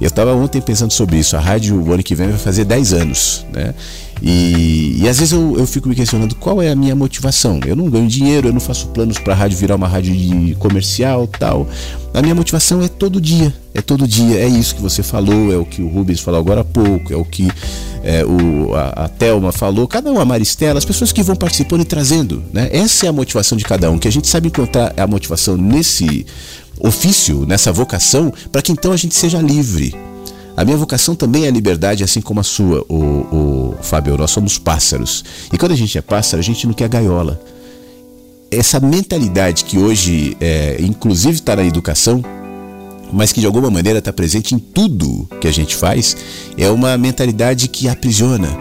Eu 0.00 0.08
estava 0.08 0.34
ontem 0.34 0.62
pensando 0.62 0.92
sobre 0.92 1.18
isso. 1.18 1.36
A 1.36 1.40
rádio, 1.40 1.78
o 1.78 1.92
ano 1.92 2.02
que 2.02 2.14
vem, 2.14 2.28
vai 2.28 2.38
fazer 2.38 2.64
10 2.64 2.92
anos, 2.94 3.44
né? 3.52 3.74
E, 4.22 4.98
e 5.00 5.08
às 5.08 5.18
vezes 5.18 5.32
eu, 5.32 5.56
eu 5.58 5.66
fico 5.66 5.88
me 5.88 5.94
questionando 5.94 6.34
qual 6.34 6.60
é 6.60 6.70
a 6.70 6.76
minha 6.76 6.94
motivação. 6.94 7.60
Eu 7.66 7.74
não 7.74 7.88
ganho 7.88 8.06
dinheiro, 8.06 8.48
eu 8.48 8.52
não 8.52 8.60
faço 8.60 8.88
planos 8.88 9.18
para 9.18 9.32
a 9.32 9.36
rádio 9.36 9.58
virar 9.58 9.76
uma 9.76 9.88
rádio 9.88 10.14
comercial 10.58 11.26
tal. 11.26 11.66
A 12.12 12.20
minha 12.20 12.34
motivação 12.34 12.82
é 12.82 12.88
todo 12.88 13.20
dia, 13.20 13.54
é 13.72 13.80
todo 13.80 14.06
dia. 14.06 14.36
É 14.36 14.46
isso 14.46 14.74
que 14.74 14.82
você 14.82 15.02
falou, 15.02 15.52
é 15.52 15.56
o 15.56 15.64
que 15.64 15.80
o 15.80 15.88
Rubens 15.88 16.20
falou 16.20 16.40
agora 16.40 16.60
há 16.60 16.64
pouco, 16.64 17.12
é 17.12 17.16
o 17.16 17.24
que 17.24 17.48
é, 18.02 18.24
o, 18.24 18.74
a, 18.74 19.04
a 19.04 19.08
Thelma 19.08 19.52
falou, 19.52 19.86
cada 19.86 20.10
um, 20.10 20.18
a 20.18 20.24
Maristela, 20.24 20.78
as 20.78 20.84
pessoas 20.84 21.12
que 21.12 21.22
vão 21.22 21.36
participando 21.36 21.82
e 21.82 21.84
trazendo. 21.84 22.42
Né? 22.52 22.68
Essa 22.72 23.06
é 23.06 23.08
a 23.08 23.12
motivação 23.12 23.56
de 23.56 23.64
cada 23.64 23.90
um, 23.90 23.98
que 23.98 24.08
a 24.08 24.12
gente 24.12 24.28
sabe 24.28 24.48
encontrar 24.48 24.92
a 24.96 25.06
motivação 25.06 25.56
nesse 25.56 26.26
ofício, 26.78 27.44
nessa 27.46 27.72
vocação, 27.72 28.32
para 28.50 28.62
que 28.62 28.72
então 28.72 28.92
a 28.92 28.96
gente 28.96 29.14
seja 29.14 29.40
livre 29.40 29.94
A 30.60 30.64
minha 30.64 30.76
vocação 30.76 31.14
também 31.14 31.46
é 31.46 31.48
a 31.48 31.50
liberdade, 31.50 32.04
assim 32.04 32.20
como 32.20 32.38
a 32.38 32.42
sua, 32.42 32.84
o, 32.86 32.94
o 32.94 33.74
Fábio. 33.80 34.18
Nós 34.18 34.30
somos 34.30 34.58
pássaros. 34.58 35.24
E 35.50 35.56
quando 35.56 35.72
a 35.72 35.74
gente 35.74 35.96
é 35.96 36.02
pássaro, 36.02 36.38
a 36.38 36.44
gente 36.44 36.66
não 36.66 36.74
quer 36.74 36.86
gaiola. 36.86 37.40
Essa 38.50 38.78
mentalidade 38.78 39.64
que 39.64 39.78
hoje, 39.78 40.36
é, 40.38 40.76
inclusive, 40.80 41.36
está 41.36 41.56
na 41.56 41.64
educação, 41.64 42.22
mas 43.10 43.32
que 43.32 43.40
de 43.40 43.46
alguma 43.46 43.70
maneira 43.70 44.00
está 44.00 44.12
presente 44.12 44.54
em 44.54 44.58
tudo 44.58 45.26
que 45.40 45.48
a 45.48 45.50
gente 45.50 45.74
faz, 45.74 46.14
é 46.58 46.68
uma 46.68 46.94
mentalidade 46.98 47.66
que 47.66 47.88
aprisiona, 47.88 48.54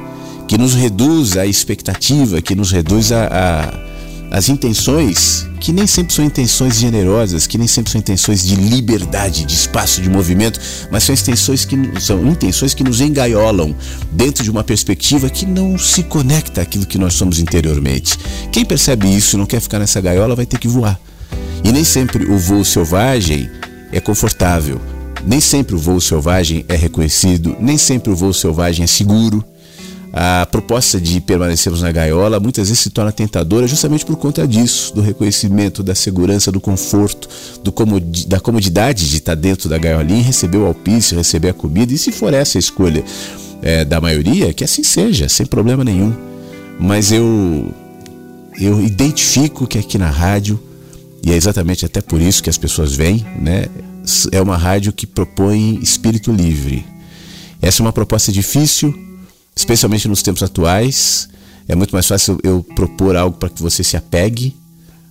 que 0.47 0.57
nos 0.57 0.75
reduz 0.75 1.35
a 1.35 1.45
expectativa, 1.45 2.41
que 2.41 2.55
nos 2.55 2.71
reduz 2.71 3.11
a, 3.11 3.27
a 3.27 3.88
as 4.31 4.47
intenções 4.47 5.47
que 5.59 5.73
nem 5.73 5.85
sempre 5.85 6.13
são 6.13 6.23
intenções 6.23 6.77
generosas, 6.77 7.45
que 7.45 7.57
nem 7.57 7.67
sempre 7.67 7.91
são 7.91 7.99
intenções 7.99 8.45
de 8.45 8.55
liberdade, 8.55 9.43
de 9.43 9.53
espaço 9.53 10.01
de 10.01 10.09
movimento, 10.09 10.59
mas 10.91 11.03
são 11.03 11.13
intenções 11.13 11.65
que 11.65 11.75
são 11.99 12.25
intenções 12.27 12.73
que 12.73 12.83
nos 12.83 13.01
engaiolam 13.01 13.75
dentro 14.11 14.43
de 14.43 14.51
uma 14.51 14.63
perspectiva 14.63 15.29
que 15.29 15.45
não 15.45 15.77
se 15.77 16.03
conecta 16.03 16.61
àquilo 16.61 16.85
que 16.85 16.97
nós 16.97 17.15
somos 17.15 17.39
interiormente. 17.39 18.17
Quem 18.51 18.63
percebe 18.63 19.13
isso 19.13 19.35
e 19.35 19.39
não 19.39 19.45
quer 19.45 19.59
ficar 19.59 19.79
nessa 19.79 19.99
gaiola 19.99 20.35
vai 20.35 20.45
ter 20.45 20.59
que 20.59 20.67
voar. 20.67 20.99
E 21.63 21.71
nem 21.71 21.83
sempre 21.83 22.25
o 22.25 22.37
voo 22.37 22.63
selvagem 22.63 23.49
é 23.91 23.99
confortável. 23.99 24.79
Nem 25.25 25.41
sempre 25.41 25.75
o 25.75 25.79
voo 25.79 25.99
selvagem 25.99 26.63
é 26.69 26.75
reconhecido, 26.75 27.57
nem 27.59 27.77
sempre 27.77 28.11
o 28.11 28.15
voo 28.15 28.33
selvagem 28.33 28.83
é 28.83 28.87
seguro 28.87 29.43
a 30.11 30.45
proposta 30.45 30.99
de 30.99 31.21
permanecermos 31.21 31.81
na 31.81 31.91
gaiola 31.91 32.39
muitas 32.39 32.67
vezes 32.67 32.81
se 32.81 32.89
torna 32.89 33.11
tentadora 33.11 33.67
justamente 33.67 34.05
por 34.05 34.15
conta 34.15 34.47
disso, 34.47 34.93
do 34.93 35.01
reconhecimento, 35.01 35.83
da 35.83 35.93
segurança, 35.93 36.51
do 36.51 36.59
conforto, 36.59 37.29
do 37.63 37.71
da 38.27 38.39
comodidade 38.39 39.07
de 39.07 39.17
estar 39.17 39.35
dentro 39.35 39.69
da 39.69 39.77
gaiolinha, 39.77 40.23
receber 40.23 40.57
o 40.57 40.65
alpiste, 40.65 41.13
receber 41.13 41.49
a 41.49 41.53
comida, 41.53 41.93
e 41.93 41.97
se 41.97 42.11
for 42.11 42.33
essa 42.33 42.57
a 42.57 42.59
escolha 42.59 43.03
é, 43.61 43.85
da 43.85 44.01
maioria, 44.01 44.51
que 44.53 44.63
assim 44.63 44.83
seja, 44.83 45.29
sem 45.29 45.45
problema 45.45 45.83
nenhum. 45.83 46.13
Mas 46.79 47.11
eu, 47.11 47.71
eu 48.59 48.81
identifico 48.81 49.67
que 49.67 49.77
aqui 49.77 49.97
na 49.97 50.09
rádio, 50.09 50.59
e 51.23 51.31
é 51.31 51.35
exatamente 51.35 51.85
até 51.85 52.01
por 52.01 52.19
isso 52.19 52.41
que 52.41 52.49
as 52.49 52.57
pessoas 52.57 52.95
vêm, 52.95 53.25
né? 53.39 53.65
É 54.31 54.41
uma 54.41 54.57
rádio 54.57 54.91
que 54.91 55.05
propõe 55.05 55.77
espírito 55.83 56.31
livre. 56.31 56.83
Essa 57.61 57.81
é 57.81 57.85
uma 57.85 57.93
proposta 57.93 58.31
difícil, 58.31 59.08
especialmente 59.59 60.07
nos 60.07 60.23
tempos 60.23 60.41
atuais. 60.41 61.27
É 61.67 61.75
muito 61.75 61.91
mais 61.91 62.07
fácil 62.07 62.39
eu 62.43 62.63
propor 62.75 63.15
algo 63.15 63.37
para 63.37 63.49
que 63.49 63.61
você 63.61 63.83
se 63.83 63.97
apegue, 63.97 64.55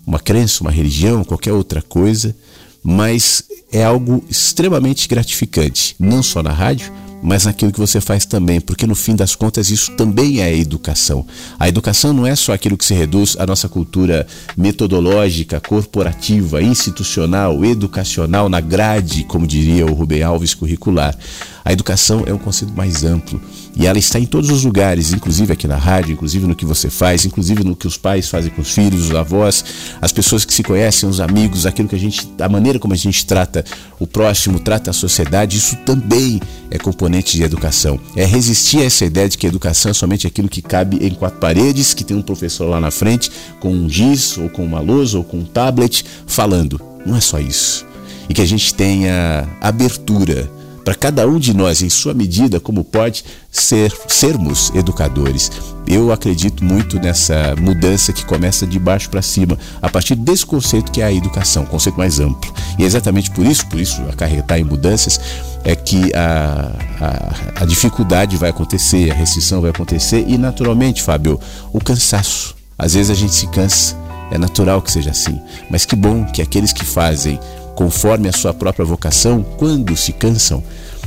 uma 0.07 0.19
crença, 0.19 0.63
uma 0.63 0.71
religião, 0.71 1.23
qualquer 1.23 1.53
outra 1.53 1.83
coisa, 1.83 2.35
mas 2.83 3.43
é 3.71 3.85
algo 3.85 4.25
extremamente 4.29 5.07
gratificante, 5.07 5.95
não 5.99 6.23
só 6.23 6.43
na 6.43 6.51
rádio, 6.51 6.91
mas 7.23 7.45
naquilo 7.45 7.73
que 7.73 7.79
você 7.79 8.01
faz 8.01 8.25
também, 8.25 8.61
porque 8.61 8.87
no 8.87 8.95
fim 8.95 9.15
das 9.15 9.35
contas 9.35 9.71
isso 9.71 9.93
também 9.97 10.41
é 10.41 10.57
educação. 10.57 11.27
A 11.59 11.69
educação 11.69 12.13
não 12.13 12.27
é 12.27 12.35
só 12.35 12.53
aquilo 12.53 12.79
que 12.79 12.85
se 12.85 12.95
reduz 12.95 13.37
à 13.39 13.47
nossa 13.47 13.69
cultura 13.69 14.27
metodológica, 14.57 15.61
corporativa, 15.61 16.63
institucional, 16.63 17.65
educacional, 17.65 18.49
na 18.49 18.61
grade, 18.61 19.25
como 19.25 19.47
diria 19.47 19.85
o 19.85 19.93
Rubem 19.93 20.23
Alves, 20.23 20.55
curricular. 20.55 21.17
A 21.65 21.73
educação 21.73 22.23
é 22.27 22.33
um 22.33 22.39
conceito 22.39 22.73
mais 22.73 23.05
amplo 23.05 23.41
e 23.77 23.87
ela 23.87 23.99
está 23.99 24.19
em 24.19 24.27
todos 24.27 24.51
os 24.51 24.65
lugares, 24.65 25.13
inclusive 25.13 25.53
aqui 25.53 25.69
na 25.69 25.77
rádio, 25.77 26.13
inclusive 26.13 26.47
no 26.47 26.55
que 26.55 26.65
você 26.65 26.91
faz, 26.91 27.25
inclusive 27.25 27.63
no 27.65 27.77
que 27.77 27.87
os 27.87 27.97
pais 27.97 28.29
fazem 28.29 28.51
com 28.51 28.61
os 28.61 28.73
filhos, 28.73 29.07
os 29.07 29.15
avós, 29.15 29.65
as 30.01 30.13
pessoas 30.13 30.45
que 30.45 30.53
se 30.53 30.63
conhecem, 30.63 31.09
os 31.09 31.21
amigos, 31.21 31.67
aquilo 31.67 31.89
que 31.89 31.95
a 31.95 31.99
gente, 31.99 32.29
a 32.41 32.49
maneira 32.49 32.79
como 32.79 32.95
a 32.95 32.97
gente 32.97 33.25
trata 33.25 33.65
o 33.99 34.07
próximo, 34.07 34.59
trata 34.59 34.91
a 34.91 34.93
sociedade, 34.93 35.57
isso 35.57 35.77
também 35.87 36.41
é 36.71 36.79
componente 36.79 37.37
de 37.37 37.43
educação. 37.43 38.01
É 38.17 38.25
resistir 38.25 38.79
a 38.79 38.85
essa 38.85 39.05
ideia 39.05 39.29
de 39.29 39.39
que 39.39 39.47
educação 39.47 39.91
é 39.91 39.95
somente 39.95 40.27
aquilo 40.27 40.49
que 40.49 40.61
cabe 40.63 40.99
em 41.01 41.11
quatro 41.11 41.39
paredes, 41.39 41.95
que 41.95 42.05
tem 42.05 42.17
um 42.17 42.23
professor 42.23 42.69
lá 42.69 42.81
na 42.81 42.91
frente 42.91 43.31
com 43.61 43.73
um 43.73 43.89
giz 43.89 44.37
ou 44.39 44.49
com 44.49 44.65
uma 44.65 44.81
lousa 44.81 45.19
ou 45.19 45.25
com 45.25 45.39
um 45.39 45.45
tablet 45.45 46.05
falando. 46.27 46.81
Não 47.07 47.17
é 47.17 47.21
só 47.21 47.39
isso. 47.39 47.87
E 48.29 48.35
que 48.35 48.43
a 48.43 48.47
gente 48.47 48.75
tenha 48.75 49.49
abertura 49.61 50.51
para 50.85 50.95
cada 50.95 51.27
um 51.27 51.39
de 51.39 51.55
nós, 51.55 51.83
em 51.83 51.89
sua 51.89 52.15
medida, 52.15 52.59
como 52.61 52.85
pode 52.85 53.25
ser 53.51 53.93
sermos 54.07 54.71
educadores. 54.75 55.51
Eu 55.87 56.13
acredito 56.13 56.65
muito 56.65 56.99
nessa 56.99 57.55
mudança 57.61 58.13
que 58.13 58.25
começa 58.25 58.67
de 58.67 58.79
baixo 58.79 59.09
para 59.09 59.23
cima, 59.23 59.59
a 59.81 59.89
partir 59.89 60.15
desse 60.15 60.45
conceito 60.45 60.93
que 60.93 61.01
é 61.01 61.05
a 61.05 61.13
educação, 61.13 61.63
um 61.63 61.67
conceito 61.67 61.97
mais 61.97 62.21
amplo. 62.21 62.53
E 62.79 62.83
é 62.83 62.87
exatamente 62.87 63.31
por 63.31 63.45
isso, 63.45 63.67
por 63.67 63.81
isso 63.81 64.03
acarretar 64.03 64.59
em 64.59 64.65
mudanças, 64.65 65.21
é 65.65 65.75
que 65.75 66.13
a, 66.15 66.73
a, 67.01 67.63
a 67.63 67.65
dificuldade 67.65 68.37
vai 68.37 68.51
acontecer, 68.51 69.11
a 69.11 69.15
restrição 69.15 69.61
vai 69.61 69.71
acontecer 69.71 70.25
e, 70.29 70.39
naturalmente, 70.39 71.03
Fábio, 71.03 71.41
o 71.73 71.81
cansaço. 71.81 72.55
Às 72.79 72.95
vezes 72.95 73.11
a 73.11 73.15
gente 73.15 73.35
se 73.35 73.47
cansa, 73.49 73.97
é 74.31 74.39
natural 74.39 74.81
que 74.83 74.93
seja 74.93 75.11
assim, 75.11 75.41
mas 75.71 75.85
que 75.85 75.97
bom 75.97 76.25
que 76.25 76.43
aqueles 76.43 76.73
que 76.73 76.85
fazem 76.85 77.41
conforme 77.79 78.29
a 78.29 78.33
sua 78.33 78.53
própria 78.53 78.85
vocação, 78.85 79.41
quando 79.57 79.97
se 79.97 80.13
cansam, 80.13 80.61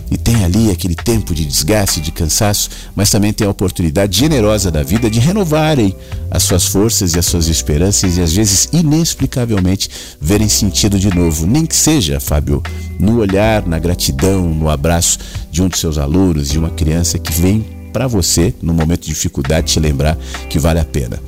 e 0.09 0.17
tem 0.17 0.45
ali 0.45 0.72
aquele 0.72 0.95
tempo 0.95 1.36
de 1.36 1.43
desgaste, 1.43 1.99
de 1.99 2.13
cansaço, 2.13 2.69
mas 2.95 3.09
também 3.09 3.34
tem 3.34 3.45
a 3.45 3.49
oportunidade 3.49 4.17
generosa 4.17 4.72
da 4.72 4.82
vida 4.82 5.09
de 5.09 5.19
renovarem 5.19 5.93
as 6.30 6.43
suas 6.43 6.65
forças 6.65 7.13
e 7.13 7.19
as 7.19 7.26
suas 7.26 7.49
esperanças 7.49 8.15
e 8.15 8.22
às 8.22 8.32
vezes 8.32 8.69
inexplicavelmente 8.72 9.89
verem 10.22 10.47
sentido 10.47 10.97
de 10.97 11.13
novo, 11.13 11.45
nem 11.45 11.65
que 11.65 11.76
seja, 11.76 12.22
Fábio, 12.22 12.63
no 12.97 13.19
olhar, 13.19 13.67
na 13.67 13.78
gratidão, 13.78 14.47
no 14.47 14.69
abraço 14.69 15.19
de 15.51 15.61
um 15.61 15.67
de 15.67 15.78
seus 15.78 15.97
alunos, 15.97 16.47
de 16.47 16.57
uma 16.57 16.69
criança 16.69 17.19
que 17.19 17.34
vem 17.34 17.65
para 17.91 18.07
você, 18.07 18.55
no 18.61 18.74
momento 18.74 19.01
de 19.01 19.09
dificuldade, 19.09 19.74
te 19.74 19.80
lembrar 19.82 20.17
que 20.49 20.57
vale 20.57 20.80
a 20.80 20.86
pena. 20.86 21.19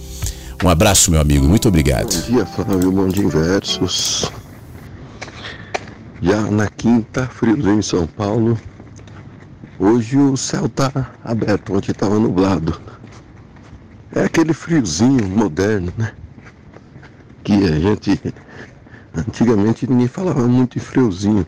Um 0.64 0.70
abraço, 0.70 1.12
meu 1.12 1.20
amigo, 1.20 1.46
muito 1.46 1.68
obrigado. 1.68 2.16
Bom 2.16 2.32
dia, 2.32 2.46
Fábio, 2.46 2.92
bom 2.94 3.10
dia, 3.10 3.28
Versos. 3.28 4.32
Já 6.24 6.40
na 6.50 6.70
quinta, 6.70 7.28
friozinho 7.28 7.80
em 7.80 7.82
São 7.82 8.08
Paulo. 8.08 8.58
Hoje 9.78 10.18
o 10.18 10.38
céu 10.38 10.70
tá 10.70 11.12
aberto, 11.22 11.74
ontem 11.74 11.92
estava 11.92 12.18
nublado. 12.18 12.80
É 14.16 14.24
aquele 14.24 14.54
friozinho 14.54 15.28
moderno, 15.28 15.92
né? 15.98 16.14
Que 17.44 17.66
a 17.66 17.78
gente. 17.78 18.22
Antigamente 19.14 19.86
ninguém 19.86 20.08
falava 20.08 20.48
muito 20.48 20.78
em 20.78 20.82
friozinho. 20.82 21.46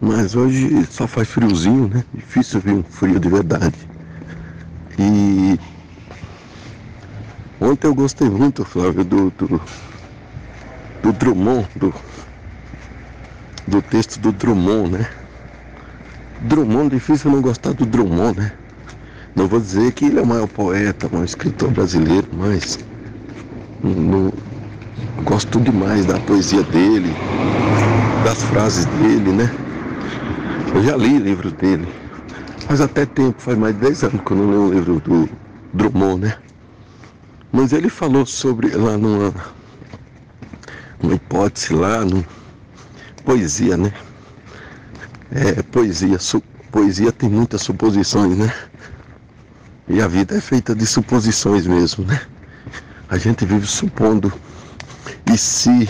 Mas 0.00 0.36
hoje 0.36 0.86
só 0.86 1.08
faz 1.08 1.26
friozinho, 1.26 1.88
né? 1.88 2.04
Difícil 2.14 2.60
vir 2.60 2.74
um 2.74 2.84
frio 2.84 3.18
de 3.18 3.28
verdade. 3.28 3.74
E 4.96 5.58
ontem 7.60 7.88
eu 7.88 7.94
gostei 7.96 8.30
muito, 8.30 8.64
Flávio, 8.64 9.02
do, 9.02 9.30
do, 9.32 9.60
do 11.02 11.12
Drummond, 11.12 11.68
do 11.74 11.92
do 13.66 13.80
texto 13.82 14.18
do 14.20 14.32
Drummond, 14.32 14.98
né? 14.98 15.08
Drummond, 16.42 16.90
difícil 16.90 17.30
não 17.30 17.40
gostar 17.40 17.72
do 17.72 17.86
Drummond, 17.86 18.38
né? 18.38 18.52
Não 19.34 19.48
vou 19.48 19.60
dizer 19.60 19.92
que 19.92 20.04
ele 20.04 20.18
é 20.18 20.22
o 20.22 20.26
maior 20.26 20.46
poeta, 20.46 21.06
o 21.06 21.12
maior 21.12 21.24
escritor 21.24 21.70
brasileiro, 21.70 22.28
mas 22.32 22.78
no, 23.82 24.32
gosto 25.24 25.60
demais 25.60 26.06
da 26.06 26.18
poesia 26.20 26.62
dele, 26.62 27.12
das 28.24 28.42
frases 28.44 28.84
dele, 28.86 29.32
né? 29.32 29.50
Eu 30.74 30.82
já 30.84 30.96
li 30.96 31.18
livros 31.18 31.52
dele. 31.54 31.88
Faz 32.66 32.80
até 32.80 33.04
tempo, 33.06 33.40
faz 33.40 33.58
mais 33.58 33.74
de 33.74 33.80
10 33.80 34.04
anos 34.04 34.20
que 34.24 34.30
eu 34.30 34.36
não 34.36 34.50
leio 34.50 34.62
um 34.62 34.72
livro 34.72 35.00
do 35.00 35.28
Drummond, 35.72 36.26
né? 36.26 36.36
Mas 37.52 37.72
ele 37.72 37.88
falou 37.88 38.26
sobre 38.26 38.68
lá 38.68 38.96
numa 38.96 39.32
uma 41.02 41.14
hipótese 41.14 41.74
lá, 41.74 42.04
no, 42.04 42.24
poesia, 43.24 43.76
né? 43.76 43.92
É, 45.30 45.62
poesia, 45.62 46.18
su, 46.18 46.40
poesia 46.70 47.10
tem 47.10 47.28
muitas 47.28 47.62
suposições, 47.62 48.36
né? 48.36 48.52
E 49.88 50.00
a 50.00 50.08
vida 50.08 50.36
é 50.36 50.40
feita 50.40 50.74
de 50.74 50.86
suposições 50.86 51.66
mesmo, 51.66 52.04
né? 52.04 52.20
A 53.08 53.18
gente 53.18 53.44
vive 53.44 53.66
supondo. 53.66 54.32
E 55.32 55.36
se 55.36 55.88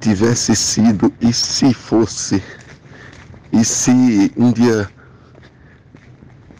tivesse 0.00 0.56
sido, 0.56 1.12
e 1.20 1.32
se 1.32 1.72
fosse, 1.72 2.42
e 3.52 3.64
se 3.64 4.32
um 4.36 4.50
dia 4.52 4.90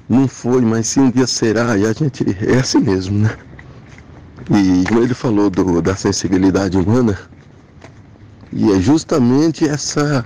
não 0.09 0.29
foi, 0.29 0.61
mas 0.61 0.87
se 0.89 1.01
um 1.01 1.11
dia 1.11 1.27
será, 1.27 1.77
e 1.77 1.87
a 1.87 1.93
gente 1.93 2.25
é 2.47 2.59
assim 2.59 2.79
mesmo, 2.79 3.19
né? 3.19 3.37
E 4.51 4.85
como 4.87 5.03
ele 5.03 5.15
falou 5.15 5.49
do, 5.51 5.81
da 5.81 5.97
sensibilidade 5.97 6.77
humana, 6.77 7.19
e 8.53 8.71
é 8.71 8.81
justamente 8.81 9.67
essa, 9.67 10.25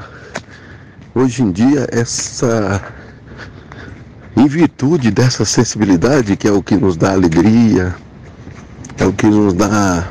hoje 1.14 1.42
em 1.42 1.52
dia, 1.52 1.86
essa, 1.92 2.82
em 4.36 4.48
virtude 4.48 5.12
dessa 5.12 5.44
sensibilidade, 5.44 6.36
que 6.36 6.48
é 6.48 6.50
o 6.50 6.60
que 6.60 6.74
nos 6.74 6.96
dá 6.96 7.12
alegria, 7.12 7.94
é 8.98 9.04
o 9.04 9.12
que 9.12 9.26
nos 9.28 9.54
dá, 9.54 10.10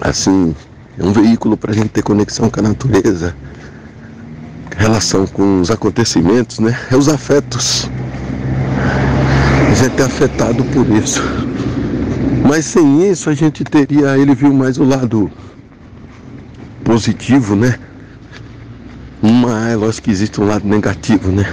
assim, 0.00 0.56
um 0.98 1.12
veículo 1.12 1.54
para 1.54 1.72
a 1.72 1.74
gente 1.74 1.90
ter 1.90 2.02
conexão 2.02 2.48
com 2.48 2.60
a 2.60 2.62
natureza, 2.62 3.36
relação 4.74 5.26
com 5.26 5.60
os 5.60 5.70
acontecimentos, 5.70 6.60
né? 6.60 6.78
É 6.90 6.96
os 6.96 7.10
afetos. 7.10 7.90
A 9.70 9.74
gente 9.74 10.00
é 10.00 10.04
afetado 10.04 10.64
por 10.64 10.88
isso. 10.88 11.22
Mas 12.48 12.64
sem 12.64 13.10
isso 13.10 13.28
a 13.28 13.34
gente 13.34 13.62
teria, 13.64 14.16
ele 14.16 14.34
viu 14.34 14.52
mais 14.52 14.78
o 14.78 14.84
lado 14.84 15.30
positivo, 16.84 17.56
né? 17.56 17.78
Mas 19.22 19.76
lógico 19.76 20.04
que 20.04 20.10
existe 20.10 20.40
um 20.40 20.46
lado 20.46 20.66
negativo, 20.66 21.30
né? 21.30 21.44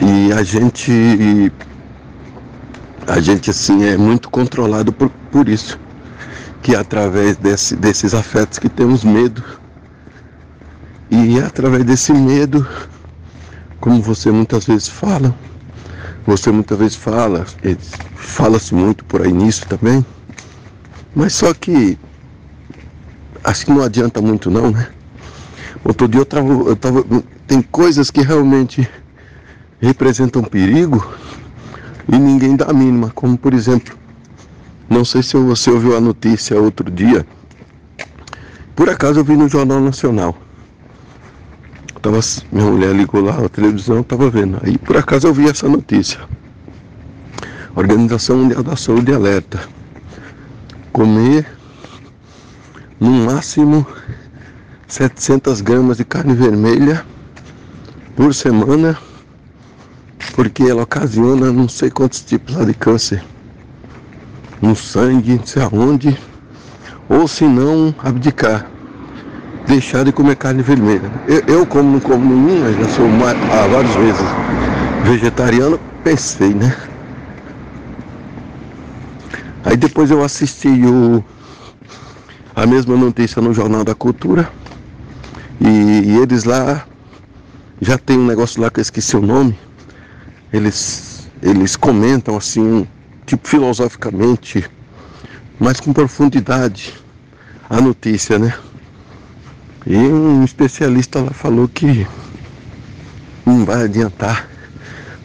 E 0.00 0.32
a 0.32 0.42
gente 0.42 1.52
a 3.06 3.20
gente 3.20 3.50
assim 3.50 3.84
é 3.84 3.96
muito 3.96 4.30
controlado 4.30 4.92
por, 4.92 5.10
por 5.30 5.48
isso. 5.48 5.78
Que 6.62 6.74
é 6.74 6.78
através 6.78 7.36
desse, 7.36 7.74
desses 7.76 8.14
afetos 8.14 8.58
que 8.58 8.68
temos 8.68 9.04
medo. 9.04 9.42
E 11.10 11.38
é 11.38 11.44
através 11.44 11.84
desse 11.84 12.12
medo, 12.12 12.66
como 13.80 14.00
você 14.00 14.30
muitas 14.30 14.66
vezes 14.66 14.88
fala, 14.88 15.34
você 16.24 16.52
muitas 16.52 16.78
vezes 16.78 16.96
fala, 16.96 17.44
fala-se 18.14 18.74
muito 18.74 19.04
por 19.04 19.22
aí 19.22 19.32
nisso 19.32 19.66
também, 19.66 20.04
mas 21.14 21.32
só 21.32 21.52
que 21.52 21.98
acho 23.44 23.66
que 23.66 23.72
não 23.72 23.82
adianta 23.82 24.20
muito 24.20 24.50
não, 24.50 24.70
né? 24.70 24.88
Outro 25.84 26.06
dia 26.08 26.20
eu 26.20 26.26
tava, 26.26 26.48
eu 26.48 26.76
tava. 26.76 27.04
Tem 27.46 27.62
coisas 27.62 28.10
que 28.10 28.20
realmente 28.20 28.88
representam 29.80 30.42
perigo 30.42 31.04
e 32.08 32.18
ninguém 32.18 32.56
dá 32.56 32.66
a 32.66 32.72
mínima, 32.72 33.10
como 33.14 33.36
por 33.36 33.54
exemplo, 33.54 33.96
não 34.88 35.04
sei 35.04 35.22
se 35.22 35.36
você 35.36 35.70
ouviu 35.70 35.96
a 35.96 36.00
notícia 36.00 36.60
outro 36.60 36.90
dia, 36.90 37.24
por 38.76 38.88
acaso 38.88 39.20
eu 39.20 39.24
vi 39.24 39.36
no 39.36 39.48
Jornal 39.48 39.80
Nacional. 39.80 40.36
Tava, 42.02 42.18
minha 42.50 42.64
mulher 42.64 42.94
ligou 42.94 43.20
lá 43.20 43.44
a 43.44 43.48
televisão, 43.48 44.00
estava 44.00 44.30
vendo. 44.30 44.58
Aí 44.62 44.78
por 44.78 44.96
acaso 44.96 45.26
eu 45.26 45.34
vi 45.34 45.48
essa 45.48 45.68
notícia. 45.68 46.18
Organização 47.74 48.38
Mundial 48.38 48.62
da 48.62 48.74
Saúde 48.74 49.12
alerta. 49.12 49.60
Comer 50.92 51.46
no 53.00 53.10
máximo 53.10 53.86
700 54.86 55.62
gramas 55.62 55.96
de 55.96 56.04
carne 56.04 56.34
vermelha 56.34 57.04
por 58.14 58.34
semana, 58.34 58.98
porque 60.34 60.64
ela 60.64 60.82
ocasiona 60.82 61.50
não 61.50 61.68
sei 61.68 61.90
quantos 61.90 62.20
tipos 62.20 62.54
de 62.66 62.74
câncer 62.74 63.24
no 64.60 64.76
sangue, 64.76 65.36
não 65.36 65.46
sei 65.46 65.62
aonde, 65.62 66.18
ou 67.08 67.26
se 67.26 67.44
não 67.44 67.94
abdicar, 67.98 68.66
deixar 69.66 70.04
de 70.04 70.12
comer 70.12 70.36
carne 70.36 70.62
vermelha. 70.62 71.10
Eu, 71.26 71.42
eu 71.46 71.66
como 71.66 71.92
não 71.92 72.00
como 72.00 72.24
nenhuma, 72.24 72.70
já 72.72 72.88
sou 72.90 73.06
há 73.06 73.66
várias 73.68 73.94
vezes 73.94 74.26
vegetariano, 75.04 75.80
pensei, 76.04 76.52
né? 76.52 76.76
Aí 79.64 79.76
depois 79.76 80.10
eu 80.10 80.22
assisti 80.22 80.68
o 80.68 81.24
a 82.54 82.66
mesma 82.66 82.96
notícia 82.96 83.40
no 83.40 83.52
Jornal 83.52 83.84
da 83.84 83.94
Cultura. 83.94 84.50
E, 85.60 85.66
e, 85.68 86.18
eles 86.18 86.44
lá 86.44 86.86
já 87.80 87.98
tem 87.98 88.18
um 88.18 88.26
negócio 88.26 88.60
lá 88.60 88.70
que 88.70 88.80
eu 88.80 88.82
esqueci 88.82 89.16
o 89.16 89.22
nome. 89.22 89.58
Eles, 90.52 91.28
eles 91.42 91.76
comentam 91.76 92.36
assim, 92.36 92.86
tipo 93.26 93.46
filosoficamente, 93.46 94.68
mas 95.58 95.78
com 95.80 95.92
profundidade 95.92 96.94
a 97.68 97.80
notícia, 97.80 98.38
né? 98.38 98.54
E 99.86 99.96
um 99.96 100.44
especialista 100.44 101.20
lá 101.20 101.30
falou 101.30 101.68
que 101.68 102.06
não 103.46 103.64
vai 103.64 103.84
adiantar, 103.84 104.48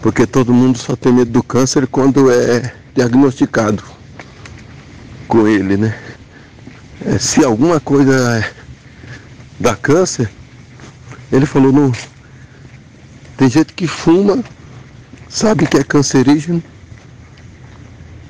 porque 0.02 0.26
todo 0.26 0.54
mundo 0.54 0.78
só 0.78 0.96
tem 0.96 1.12
medo 1.12 1.32
do 1.32 1.44
câncer 1.44 1.88
quando 1.88 2.32
é 2.32 2.74
diagnosticado 2.94 3.84
com 5.28 5.48
ele, 5.48 5.76
né? 5.76 6.05
É, 7.06 7.20
se 7.20 7.43
alguma 7.45 7.80
coisa 7.80 8.43
dá 9.60 9.76
câncer, 9.76 10.30
ele 11.32 11.45
falou, 11.45 11.72
não. 11.72 11.91
Tem 13.38 13.49
gente 13.49 13.74
que 13.74 13.88
fuma, 13.88 14.43
sabe 15.30 15.68
que 15.68 15.78
é 15.78 15.84
cancerígeno, 15.84 16.64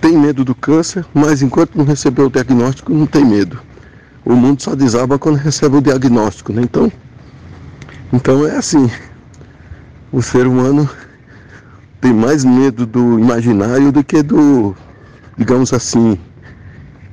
tem 0.02 0.18
medo 0.18 0.44
do 0.44 0.54
câncer, 0.54 1.06
mas 1.14 1.42
enquanto 1.42 1.78
não 1.78 1.86
recebeu 1.86 2.28
o 2.28 2.30
diagnóstico, 2.30 2.94
não 2.94 3.06
tem 3.06 3.24
medo. 3.24 3.60
O 4.26 4.36
mundo 4.36 4.62
só 4.62 4.76
desaba 4.76 5.18
quando 5.18 5.38
recebe 5.38 5.78
o 5.78 5.82
diagnóstico, 5.82 6.52
né? 6.52 6.62
Então, 6.64 6.92
então 8.12 8.46
é 8.46 8.58
assim. 8.58 8.90
O 10.12 10.22
ser 10.22 10.48
humano 10.48 10.90
tem 12.02 12.14
mais 12.14 12.44
medo 12.44 12.86
do 12.86 13.20
imaginário 13.20 13.92
do 13.92 14.04
que 14.04 14.22
do, 14.22 14.76
digamos 15.38 15.74
assim, 15.74 16.20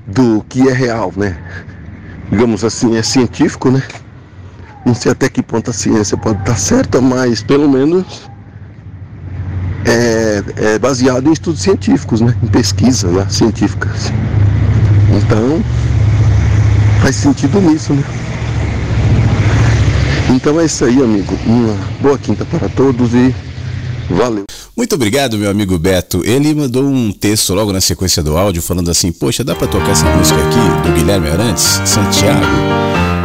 do 0.06 0.44
que 0.48 0.68
é 0.68 0.72
real, 0.72 1.12
né? 1.16 1.36
Digamos 2.30 2.64
assim, 2.64 2.96
é 2.96 3.02
científico, 3.02 3.70
né? 3.70 3.82
Não 4.84 4.94
sei 4.94 5.12
até 5.12 5.28
que 5.28 5.42
ponto 5.42 5.70
a 5.70 5.72
ciência 5.72 6.16
pode 6.16 6.40
estar 6.40 6.56
certa, 6.56 7.00
mas 7.00 7.42
pelo 7.42 7.68
menos 7.68 8.28
é, 9.84 10.42
é 10.56 10.78
baseado 10.78 11.28
em 11.28 11.32
estudos 11.32 11.60
científicos, 11.60 12.20
né? 12.20 12.34
Em 12.42 12.46
pesquisas 12.46 13.12
né? 13.12 13.26
científicas. 13.28 14.12
Então, 15.10 15.62
faz 17.00 17.16
sentido 17.16 17.60
nisso, 17.60 17.92
né? 17.92 18.02
Então 20.30 20.58
é 20.58 20.64
isso 20.64 20.84
aí, 20.84 21.02
amigo. 21.02 21.38
Uma 21.46 21.76
boa 22.00 22.18
quinta 22.18 22.44
para 22.44 22.68
todos 22.70 23.12
e 23.12 23.34
valeu. 24.08 24.51
Muito 24.76 24.94
obrigado, 24.94 25.36
meu 25.36 25.50
amigo 25.50 25.76
Beto. 25.78 26.22
Ele 26.24 26.54
mandou 26.54 26.84
um 26.84 27.12
texto 27.12 27.52
logo 27.52 27.72
na 27.72 27.80
sequência 27.80 28.22
do 28.22 28.38
áudio 28.38 28.62
falando 28.62 28.90
assim: 28.90 29.12
Poxa, 29.12 29.44
dá 29.44 29.54
para 29.54 29.68
tocar 29.68 29.90
essa 29.90 30.06
música 30.16 30.40
aqui 30.40 30.88
do 30.88 30.94
Guilherme 30.94 31.28
Arantes, 31.28 31.82
Santiago? 31.84 32.46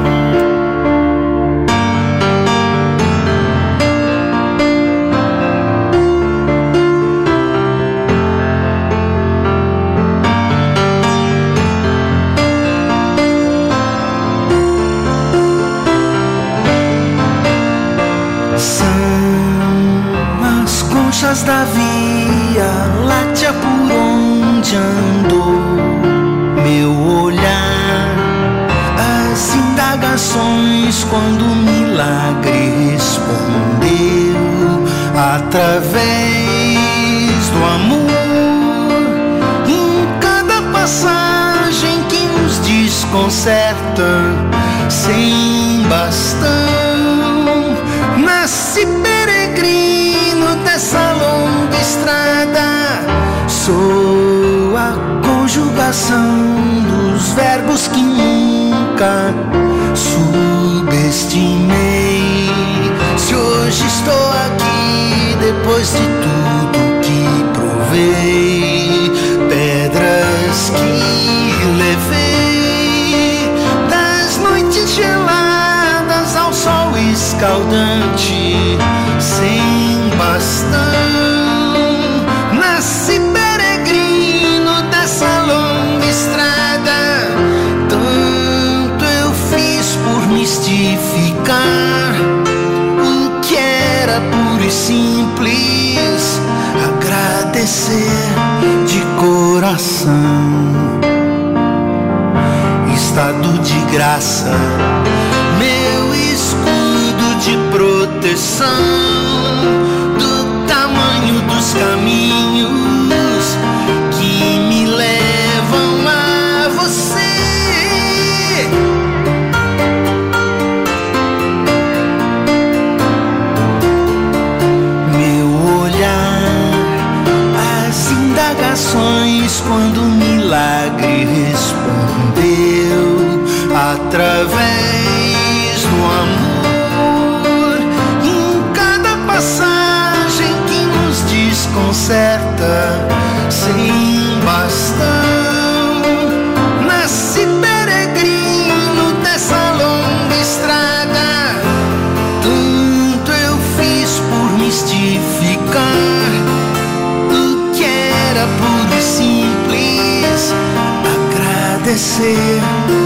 Agradecer 161.97 162.61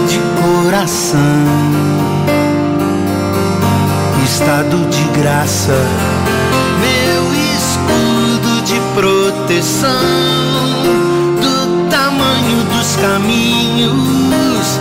de 0.08 0.18
coração. 0.42 1.20
Estado 4.24 4.84
de 4.90 5.04
graça, 5.16 5.78
meu 6.80 7.22
escudo 7.54 8.62
de 8.62 8.80
proteção. 8.92 9.90
Do 11.40 11.88
tamanho 11.88 12.64
dos 12.64 12.96
caminhos 12.96 14.80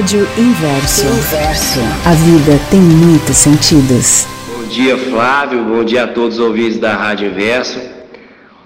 Rádio 0.00 0.26
Inverso. 0.38 1.04
Inverso. 1.04 1.80
A 2.06 2.12
vida 2.12 2.58
tem 2.70 2.80
muitos 2.80 3.36
sentidos. 3.36 4.26
Bom 4.48 4.66
dia, 4.66 4.96
Flávio. 4.96 5.62
Bom 5.62 5.84
dia 5.84 6.04
a 6.04 6.06
todos 6.06 6.38
os 6.38 6.40
ouvintes 6.40 6.78
da 6.78 6.96
Rádio 6.96 7.26
Inverso. 7.26 7.78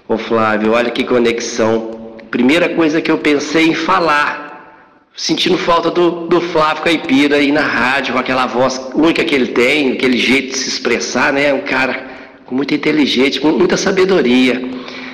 Ô 0.07 0.17
Flávio, 0.17 0.71
olha 0.71 0.89
que 0.89 1.03
conexão. 1.03 2.15
Primeira 2.31 2.69
coisa 2.69 3.01
que 3.01 3.11
eu 3.11 3.17
pensei 3.17 3.67
em 3.67 3.73
falar, 3.73 5.03
sentindo 5.13 5.57
falta 5.57 5.91
do, 5.91 6.25
do 6.27 6.39
Flávio 6.39 6.83
Caipira 6.83 7.35
aí 7.35 7.51
na 7.51 7.63
rádio, 7.63 8.13
com 8.13 8.19
aquela 8.19 8.45
voz 8.45 8.79
única 8.93 9.21
que 9.25 9.35
ele 9.35 9.47
tem, 9.47 9.91
aquele 9.91 10.17
jeito 10.17 10.53
de 10.53 10.57
se 10.57 10.69
expressar, 10.69 11.33
né? 11.33 11.53
Um 11.53 11.63
cara 11.63 12.01
com 12.45 12.55
muita 12.55 12.75
inteligência, 12.75 13.41
com 13.41 13.51
muita 13.51 13.75
sabedoria. 13.75 14.63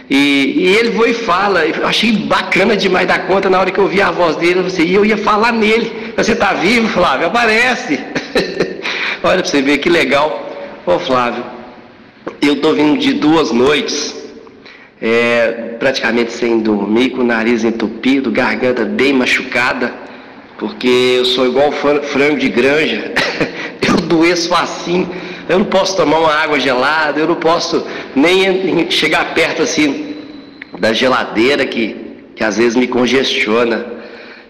E, 0.07 0.53
e 0.55 0.75
ele 0.77 0.91
foi 0.91 1.09
e 1.09 1.13
fala, 1.15 1.65
eu 1.65 1.87
achei 1.87 2.11
bacana 2.11 2.77
demais 2.77 3.07
da 3.07 3.17
conta 3.17 3.49
na 3.49 3.59
hora 3.59 3.71
que 3.71 3.79
eu 3.79 3.85
ouvi 3.85 3.99
a 4.03 4.11
voz 4.11 4.35
dele, 4.35 4.59
eu 4.59 4.85
e 4.85 4.93
eu 4.93 5.03
ia 5.03 5.17
falar 5.17 5.51
nele. 5.51 6.00
Você 6.21 6.35
tá 6.35 6.53
vivo, 6.53 6.87
Flávio? 6.87 7.25
Aparece! 7.27 7.99
Olha 9.23 9.41
pra 9.41 9.43
você 9.43 9.59
ver 9.59 9.79
que 9.79 9.89
legal. 9.89 10.49
Ô 10.85 10.99
Flávio, 10.99 11.43
eu 12.39 12.57
tô 12.61 12.73
vindo 12.73 12.99
de 12.99 13.13
duas 13.13 13.51
noites, 13.51 14.15
é, 15.01 15.75
praticamente 15.79 16.31
sem 16.31 16.59
dormir, 16.59 17.09
com 17.09 17.21
o 17.21 17.23
nariz 17.23 17.63
entupido, 17.63 18.29
garganta 18.29 18.85
bem 18.85 19.13
machucada, 19.13 19.91
porque 20.59 21.15
eu 21.17 21.25
sou 21.25 21.47
igual 21.47 21.71
fran- 21.71 22.01
frango 22.03 22.37
de 22.37 22.49
granja, 22.49 23.11
eu 23.87 23.95
doeço 24.01 24.53
assim, 24.53 25.07
eu 25.49 25.57
não 25.57 25.65
posso 25.65 25.97
tomar 25.97 26.19
uma 26.19 26.33
água 26.35 26.59
gelada, 26.59 27.19
eu 27.19 27.27
não 27.27 27.35
posso 27.35 27.83
nem 28.15 28.89
chegar 28.91 29.33
perto 29.33 29.63
assim 29.63 30.15
da 30.79 30.93
geladeira 30.93 31.65
que, 31.65 31.95
que 32.35 32.43
às 32.43 32.57
vezes 32.57 32.75
me 32.75 32.87
congestiona. 32.87 33.99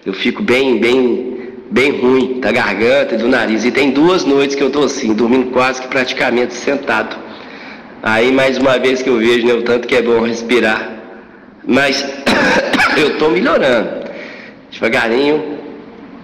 Eu 0.04 0.14
fico 0.14 0.42
bem, 0.42 0.80
bem, 0.80 1.31
bem 1.72 2.02
ruim 2.02 2.42
da 2.42 2.52
garganta 2.52 3.16
e 3.16 3.18
do 3.18 3.28
nariz. 3.28 3.64
E 3.64 3.72
tem 3.72 3.92
duas 3.92 4.26
noites 4.26 4.56
que 4.56 4.62
eu 4.62 4.70
tô 4.70 4.84
assim, 4.84 5.14
dormindo 5.14 5.52
quase 5.52 5.82
que 5.82 5.88
praticamente 5.88 6.54
sentado. 6.54 7.16
Aí 8.04 8.32
mais 8.32 8.58
uma 8.58 8.78
vez 8.78 9.02
que 9.02 9.10
eu 9.10 9.18
vejo 9.18 9.48
né, 9.48 9.54
o 9.54 9.64
tanto 9.64 9.88
que 9.88 9.96
é 9.96 10.02
bom 10.02 10.22
respirar. 10.22 10.90
Mas 11.66 12.06
eu 12.98 13.18
tô 13.18 13.30
melhorando. 13.30 14.02
Devagarinho 14.70 15.60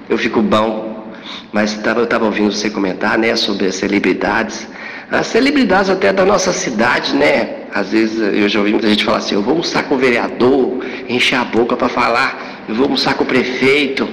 eu 0.09 0.17
fico 0.17 0.41
bom. 0.41 1.13
Mas 1.51 1.73
tava, 1.75 2.01
eu 2.01 2.03
estava 2.03 2.25
ouvindo 2.25 2.51
você 2.51 2.69
comentar 2.69 3.17
né, 3.17 3.35
sobre 3.35 3.67
as 3.67 3.75
celebridades. 3.75 4.67
As 5.09 5.27
celebridades 5.27 5.89
até 5.89 6.11
da 6.11 6.25
nossa 6.25 6.51
cidade, 6.51 7.15
né? 7.15 7.67
Às 7.73 7.91
vezes 7.91 8.19
eu 8.19 8.49
já 8.49 8.59
ouvi 8.59 8.71
muita 8.71 8.89
gente 8.89 9.05
falar 9.05 9.19
assim, 9.19 9.35
eu 9.35 9.41
vou 9.41 9.51
almoçar 9.51 9.83
com 9.83 9.95
o 9.95 9.97
vereador, 9.97 10.83
encher 11.07 11.35
a 11.35 11.45
boca 11.45 11.77
para 11.77 11.87
falar, 11.87 12.65
eu 12.67 12.75
vou 12.75 12.85
almoçar 12.85 13.13
com 13.13 13.23
o 13.23 13.27
prefeito, 13.27 14.07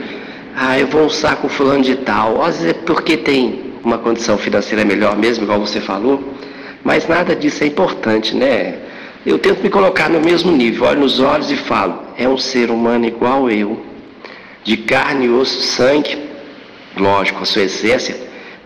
ah, 0.57 0.79
eu 0.79 0.87
vou 0.87 1.01
almoçar 1.03 1.37
com 1.37 1.49
fulano 1.49 1.83
de 1.83 1.97
tal. 1.97 2.43
Às 2.43 2.59
vezes 2.59 2.71
é 2.71 2.73
porque 2.73 3.17
tem 3.17 3.75
uma 3.83 3.99
condição 3.99 4.39
financeira 4.39 4.85
melhor 4.85 5.17
mesmo, 5.17 5.45
igual 5.45 5.61
você 5.61 5.81
falou, 5.81 6.23
mas 6.83 7.07
nada 7.07 7.35
disso 7.35 7.65
é 7.65 7.67
importante, 7.67 8.35
né? 8.35 8.79
Eu 9.27 9.39
tento 9.39 9.63
me 9.63 9.71
colocar 9.71 10.09
no 10.09 10.21
mesmo 10.21 10.53
nível, 10.53 10.87
olho 10.87 11.01
nos 11.01 11.19
olhos 11.19 11.51
e 11.51 11.57
falo, 11.57 12.03
é 12.17 12.29
um 12.29 12.39
ser 12.39 12.71
humano 12.71 13.07
igual 13.07 13.51
eu, 13.51 13.85
de 14.63 14.77
carne, 14.77 15.29
osso, 15.29 15.63
sangue, 15.63 16.19
lógico, 16.97 17.43
a 17.43 17.47
sua 17.47 17.63
essência, 17.63 18.17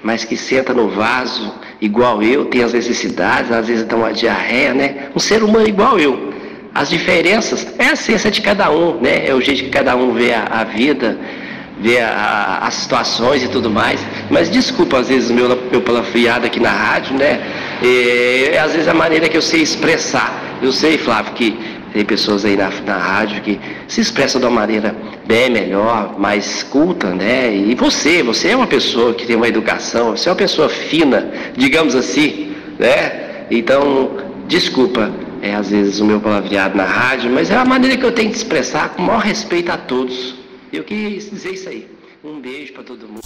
mas 0.03 0.25
que 0.25 0.37
senta 0.37 0.75
no 0.75 0.89
vaso 0.89 1.53
igual 1.81 2.23
eu, 2.23 2.47
tem 2.47 2.63
as 2.63 2.73
necessidades, 2.73 3.51
às 3.51 3.67
vezes 3.67 3.85
dá 3.85 3.97
uma 3.97 4.13
diarreia, 4.13 4.75
né? 4.75 5.09
Um 5.15 5.21
ser 5.21 5.43
humano 5.43 5.69
igual 5.69 5.99
eu. 5.99 6.33
As 6.75 6.91
diferenças 6.91 7.67
é 7.79 7.87
a 7.87 7.93
essência 7.93 8.31
de 8.31 8.41
cada 8.41 8.71
um, 8.71 9.01
né? 9.01 9.27
É 9.27 9.35
o 9.35 9.41
jeito 9.41 9.65
que 9.65 9.71
cada 9.71 9.97
um 9.97 10.13
vê 10.13 10.33
a, 10.33 10.45
a 10.45 10.65
vida, 10.65 11.19
vê 11.81 12.01
a- 12.01 12.59
as 12.63 12.75
situações 12.75 13.43
e 13.43 13.49
tudo 13.49 13.71
mais. 13.71 14.01
Mas 14.31 14.51
desculpa, 14.51 14.99
às 14.99 15.09
vezes, 15.09 15.31
meu, 15.31 15.49
meu 15.71 15.81
palavreado 15.81 16.47
aqui 16.47 16.61
na 16.61 16.71
rádio, 16.71 17.17
né? 17.17 17.41
É, 17.83 18.59
às 18.59 18.73
vezes 18.73 18.89
a 18.89 18.95
maneira 18.95 19.29
que 19.29 19.37
eu 19.37 19.43
sei 19.43 19.63
expressar. 19.63 20.59
Eu 20.61 20.73
sei, 20.73 20.99
Flávio, 20.99 21.33
que 21.35 21.57
tem 21.93 22.05
pessoas 22.05 22.45
aí 22.45 22.57
na, 22.57 22.71
na 22.85 22.99
rádio 22.99 23.41
que 23.43 23.61
se 23.87 24.01
expressam 24.01 24.41
de 24.41 24.47
uma 24.47 24.61
maneira 24.61 24.95
bem 25.27 25.49
melhor, 25.51 26.19
mais 26.19 26.63
culta, 26.63 27.09
né? 27.09 27.55
E 27.55 27.75
você, 27.75 28.23
você 28.23 28.49
é 28.49 28.57
uma 28.57 28.67
pessoa 28.67 29.15
que 29.15 29.25
tem 29.27 29.37
uma 29.37 29.49
educação, 29.49 30.11
você 30.17 30.29
é 30.29 30.33
uma 30.33 30.37
pessoa 30.37 30.69
fina, 30.69 31.31
digamos 31.57 31.95
assim, 31.95 32.53
né? 32.79 33.47
Então, 33.51 34.11
desculpa, 34.47 35.11
é 35.41 35.55
às 35.55 35.71
vezes 35.71 36.01
o 36.01 36.05
meu 36.05 36.21
palavreado 36.21 36.77
na 36.77 36.85
rádio, 36.85 37.31
mas 37.31 37.51
é 37.51 37.57
a 37.57 37.65
maneira 37.65 37.97
que 37.97 38.05
eu 38.05 38.13
tenho 38.13 38.31
de 38.31 38.37
expressar 38.37 38.91
com 38.91 39.03
o 39.03 39.07
maior 39.07 39.21
respeito 39.23 39.71
a 39.71 39.77
todos. 39.77 40.35
Eu 40.73 40.85
quis 40.85 41.31
dizer 41.31 41.53
isso 41.55 41.69
aí. 41.69 41.89
Um 42.25 42.41
beijo 42.41 42.73
para 42.73 42.83
todo 42.83 43.09
mundo. 43.09 43.21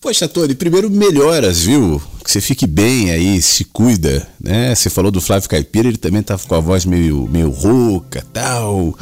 Poxa, 0.00 0.28
Tony, 0.28 0.54
primeiro 0.54 0.88
melhoras, 0.88 1.62
viu? 1.62 2.00
Que 2.24 2.30
você 2.30 2.40
fique 2.40 2.66
bem 2.66 3.10
aí, 3.10 3.42
se 3.42 3.64
cuida, 3.64 4.26
né? 4.40 4.72
Você 4.74 4.88
falou 4.88 5.10
do 5.10 5.20
Flávio 5.20 5.48
Caipira, 5.48 5.88
ele 5.88 5.96
também 5.96 6.22
tá 6.22 6.38
com 6.38 6.54
a 6.54 6.60
voz 6.60 6.84
meio, 6.84 7.28
meio 7.28 7.50
rouca 7.50 8.24
tal. 8.32 8.96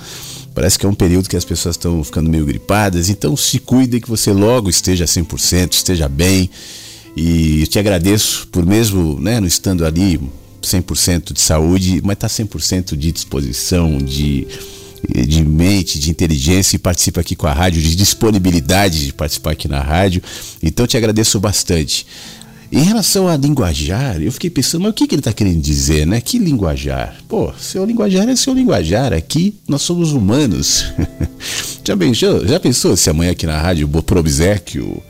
Parece 0.54 0.78
que 0.78 0.86
é 0.86 0.88
um 0.88 0.94
período 0.94 1.28
que 1.28 1.36
as 1.36 1.44
pessoas 1.44 1.76
estão 1.76 2.02
ficando 2.02 2.30
meio 2.30 2.46
gripadas, 2.46 3.10
então 3.10 3.36
se 3.36 3.58
cuide 3.58 4.00
que 4.00 4.08
você 4.08 4.32
logo 4.32 4.70
esteja 4.70 5.04
100%, 5.04 5.74
esteja 5.74 6.08
bem. 6.08 6.48
E 7.14 7.60
eu 7.60 7.66
te 7.66 7.78
agradeço 7.78 8.48
por 8.48 8.64
mesmo, 8.64 9.20
né, 9.20 9.38
não 9.38 9.46
estando 9.46 9.84
ali 9.84 10.18
100% 10.62 11.34
de 11.34 11.40
saúde, 11.42 12.00
mas 12.02 12.16
tá 12.16 12.26
100% 12.26 12.96
de 12.96 13.12
disposição, 13.12 13.98
de 13.98 14.46
de 15.26 15.44
mente, 15.44 15.98
de 15.98 16.10
inteligência 16.10 16.76
e 16.76 16.78
participa 16.78 17.20
aqui 17.20 17.36
com 17.36 17.46
a 17.46 17.52
rádio, 17.52 17.80
de 17.80 17.94
disponibilidade 17.94 19.06
de 19.06 19.12
participar 19.12 19.52
aqui 19.52 19.68
na 19.68 19.80
rádio. 19.80 20.22
Então 20.62 20.86
te 20.86 20.96
agradeço 20.96 21.38
bastante. 21.40 22.06
Em 22.70 22.82
relação 22.82 23.28
a 23.28 23.36
linguajar, 23.36 24.20
eu 24.20 24.32
fiquei 24.32 24.50
pensando, 24.50 24.82
mas 24.82 24.90
o 24.90 24.94
que, 24.94 25.06
que 25.06 25.14
ele 25.14 25.20
está 25.20 25.32
querendo 25.32 25.60
dizer, 25.60 26.04
né? 26.04 26.20
Que 26.20 26.36
linguajar? 26.36 27.16
Pô, 27.28 27.52
seu 27.58 27.84
linguajar 27.84 28.28
é 28.28 28.34
seu 28.34 28.52
linguajar. 28.52 29.12
Aqui 29.12 29.54
nós 29.68 29.82
somos 29.82 30.12
humanos. 30.12 30.84
já, 31.84 31.96
pensou, 31.96 32.46
já 32.46 32.58
pensou 32.58 32.96
se 32.96 33.08
amanhã 33.08 33.30
aqui 33.30 33.46
na 33.46 33.58
rádio, 33.58 33.88
pro 33.88 34.18
obsequio, 34.18 35.00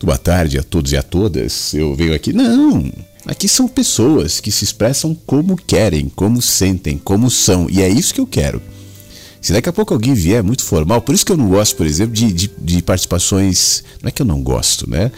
boa 0.00 0.16
tarde 0.16 0.58
a 0.58 0.62
todos 0.62 0.92
e 0.92 0.96
a 0.96 1.02
todas, 1.02 1.74
eu 1.74 1.94
venho 1.94 2.14
aqui? 2.14 2.32
Não, 2.32 2.90
aqui 3.26 3.48
são 3.48 3.66
pessoas 3.66 4.38
que 4.38 4.52
se 4.52 4.62
expressam 4.62 5.12
como 5.26 5.56
querem, 5.56 6.08
como 6.08 6.40
sentem, 6.40 6.98
como 6.98 7.28
são. 7.30 7.68
E 7.68 7.82
é 7.82 7.88
isso 7.88 8.14
que 8.14 8.20
eu 8.20 8.26
quero. 8.26 8.62
Se 9.42 9.52
daqui 9.52 9.68
a 9.68 9.72
pouco 9.72 9.92
alguém 9.92 10.14
vier 10.14 10.42
muito 10.42 10.62
formal, 10.62 11.02
por 11.02 11.14
isso 11.14 11.26
que 11.26 11.32
eu 11.32 11.36
não 11.36 11.48
gosto, 11.48 11.74
por 11.74 11.84
exemplo, 11.84 12.14
de, 12.14 12.32
de, 12.32 12.50
de 12.56 12.80
participações. 12.80 13.82
Não 14.00 14.08
é 14.08 14.12
que 14.12 14.22
eu 14.22 14.26
não 14.26 14.40
gosto, 14.40 14.88
né? 14.88 15.10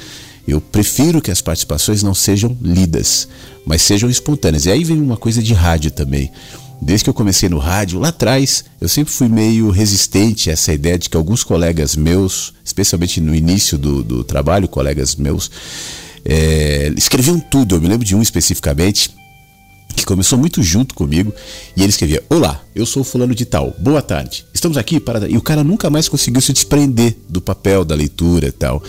Eu 0.48 0.62
prefiro 0.62 1.20
que 1.20 1.30
as 1.30 1.42
participações 1.42 2.02
não 2.02 2.14
sejam 2.14 2.56
lidas, 2.62 3.28
mas 3.66 3.82
sejam 3.82 4.08
espontâneas. 4.08 4.64
E 4.64 4.70
aí 4.70 4.82
vem 4.82 5.00
uma 5.00 5.18
coisa 5.18 5.42
de 5.42 5.52
rádio 5.52 5.90
também. 5.90 6.32
Desde 6.80 7.04
que 7.04 7.10
eu 7.10 7.14
comecei 7.14 7.48
no 7.48 7.58
rádio, 7.58 7.98
lá 7.98 8.08
atrás, 8.08 8.64
eu 8.80 8.88
sempre 8.88 9.12
fui 9.12 9.28
meio 9.28 9.70
resistente 9.70 10.48
a 10.48 10.54
essa 10.54 10.72
ideia 10.72 10.98
de 10.98 11.08
que 11.08 11.16
alguns 11.16 11.44
colegas 11.44 11.94
meus, 11.94 12.54
especialmente 12.64 13.20
no 13.20 13.34
início 13.34 13.76
do, 13.76 14.02
do 14.02 14.24
trabalho, 14.24 14.68
colegas 14.68 15.16
meus, 15.16 15.50
é, 16.24 16.92
escreviam 16.96 17.38
tudo. 17.38 17.74
Eu 17.74 17.80
me 17.80 17.88
lembro 17.88 18.06
de 18.06 18.14
um 18.14 18.22
especificamente 18.22 19.10
que 19.94 20.04
começou 20.04 20.38
muito 20.38 20.62
junto 20.62 20.94
comigo 20.94 21.32
e 21.76 21.82
ele 21.82 21.90
escrevia: 21.90 22.22
Olá, 22.28 22.62
eu 22.74 22.84
sou 22.84 23.04
fulano 23.04 23.34
de 23.34 23.44
tal, 23.44 23.74
boa 23.78 24.02
tarde, 24.02 24.44
estamos 24.52 24.76
aqui 24.76 25.00
para. 25.00 25.28
E 25.28 25.36
o 25.36 25.42
cara 25.42 25.64
nunca 25.64 25.88
mais 25.88 26.08
conseguiu 26.08 26.40
se 26.40 26.52
desprender 26.52 27.16
do 27.28 27.40
papel, 27.40 27.84
da 27.84 27.94
leitura 27.94 28.48
e 28.48 28.52
tal. 28.52 28.82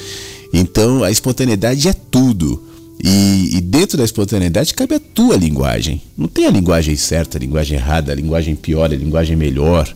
Então 0.54 1.04
a 1.04 1.12
espontaneidade 1.12 1.88
é 1.88 1.94
tudo. 1.94 2.64
E, 3.04 3.58
e, 3.58 3.62
dentro 3.62 3.98
da 3.98 4.06
espontaneidade 4.06 4.74
cabe 4.74 4.96
a 4.96 5.00
tua 5.00 5.36
linguagem. 5.36 6.02
Não 6.18 6.28
tem 6.28 6.46
a 6.46 6.50
linguagem 6.50 6.96
certa, 6.96 7.38
a 7.38 7.42
linguagem 7.42 7.78
errada, 7.78 8.12
a 8.12 8.16
linguagem 8.16 8.56
pior, 8.56 8.86
a 8.86 8.96
linguagem 8.96 9.36
melhor. 9.36 9.94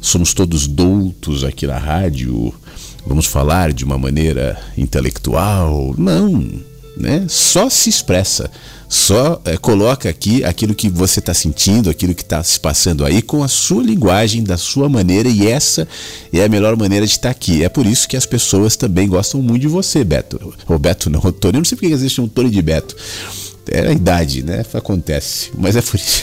Somos 0.00 0.32
todos 0.32 0.66
doutos 0.66 1.42
aqui 1.42 1.66
na 1.66 1.76
rádio. 1.76 2.54
Vamos 3.04 3.26
falar 3.26 3.72
de 3.72 3.84
uma 3.84 3.98
maneira 3.98 4.58
intelectual? 4.78 5.94
Não, 5.98 6.48
né? 6.96 7.26
Só 7.28 7.68
se 7.68 7.90
expressa 7.90 8.50
só 8.88 9.40
é, 9.44 9.56
coloca 9.56 10.08
aqui 10.08 10.44
aquilo 10.44 10.74
que 10.74 10.88
você 10.88 11.18
está 11.18 11.34
sentindo, 11.34 11.90
aquilo 11.90 12.14
que 12.14 12.22
está 12.22 12.42
se 12.42 12.58
passando 12.58 13.04
aí 13.04 13.20
com 13.20 13.42
a 13.42 13.48
sua 13.48 13.82
linguagem, 13.82 14.44
da 14.44 14.56
sua 14.56 14.88
maneira, 14.88 15.28
e 15.28 15.46
essa 15.46 15.88
é 16.32 16.44
a 16.44 16.48
melhor 16.48 16.76
maneira 16.76 17.06
de 17.06 17.12
estar 17.12 17.28
tá 17.28 17.30
aqui. 17.30 17.64
É 17.64 17.68
por 17.68 17.86
isso 17.86 18.08
que 18.08 18.16
as 18.16 18.26
pessoas 18.26 18.76
também 18.76 19.08
gostam 19.08 19.42
muito 19.42 19.62
de 19.62 19.68
você, 19.68 20.04
Beto. 20.04 20.54
Ou 20.68 20.78
Beto 20.78 21.10
não, 21.10 21.20
Tony, 21.20 21.54
eu 21.54 21.58
não 21.58 21.64
sei 21.64 21.76
porque 21.76 21.88
vezes 21.88 22.12
chamam 22.12 22.28
Tony 22.28 22.50
de 22.50 22.62
Beto. 22.62 22.96
É 23.68 23.88
a 23.88 23.92
idade, 23.92 24.44
né? 24.44 24.64
Acontece. 24.74 25.50
Mas 25.58 25.74
é 25.74 25.82
por 25.82 25.96
isso. 25.96 26.22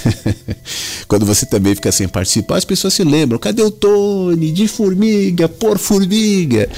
Quando 1.10 1.26
você 1.26 1.46
também 1.46 1.76
fica 1.76 1.92
sem 1.92 2.08
participar, 2.08 2.56
as 2.56 2.64
pessoas 2.64 2.94
se 2.94 3.04
lembram: 3.04 3.38
cadê 3.38 3.62
o 3.62 3.70
Tony? 3.70 4.50
De 4.52 4.66
formiga, 4.66 5.50
por 5.50 5.78
formiga. 5.78 6.70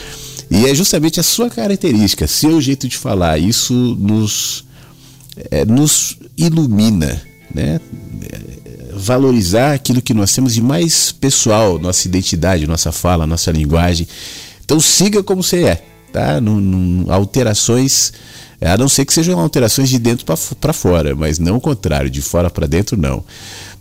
E 0.50 0.66
é 0.66 0.74
justamente 0.74 1.20
a 1.20 1.24
sua 1.24 1.52
característica, 1.52 2.28
seu 2.28 2.60
jeito 2.60 2.88
de 2.88 2.98
falar. 2.98 3.38
Isso 3.38 3.74
nos 3.74 4.66
é, 5.52 5.66
nos 5.66 6.18
ilumina, 6.38 7.22
né? 7.54 7.80
valorizar 8.96 9.74
aquilo 9.74 10.02
que 10.02 10.14
nós 10.14 10.34
temos 10.34 10.54
de 10.54 10.62
mais 10.62 11.12
pessoal, 11.12 11.78
nossa 11.78 12.08
identidade, 12.08 12.66
nossa 12.66 12.92
fala, 12.92 13.28
nossa 13.28 13.52
linguagem. 13.52 14.08
Então 14.64 14.80
siga 14.80 15.22
como 15.22 15.44
você 15.44 15.64
é, 15.64 15.84
tá? 16.12 16.40
Alterações, 17.10 18.14
a 18.62 18.78
não 18.78 18.88
ser 18.88 19.06
que 19.06 19.14
sejam 19.14 19.40
alterações 19.40 19.90
de 19.90 20.00
dentro 20.00 20.26
para 20.60 20.74
fora, 20.74 21.14
mas 21.14 21.38
não 21.38 21.58
o 21.58 21.62
contrário, 21.62 22.10
de 22.10 22.22
fora 22.22 22.50
para 22.50 22.66
dentro 22.66 22.98
não. 22.98 23.24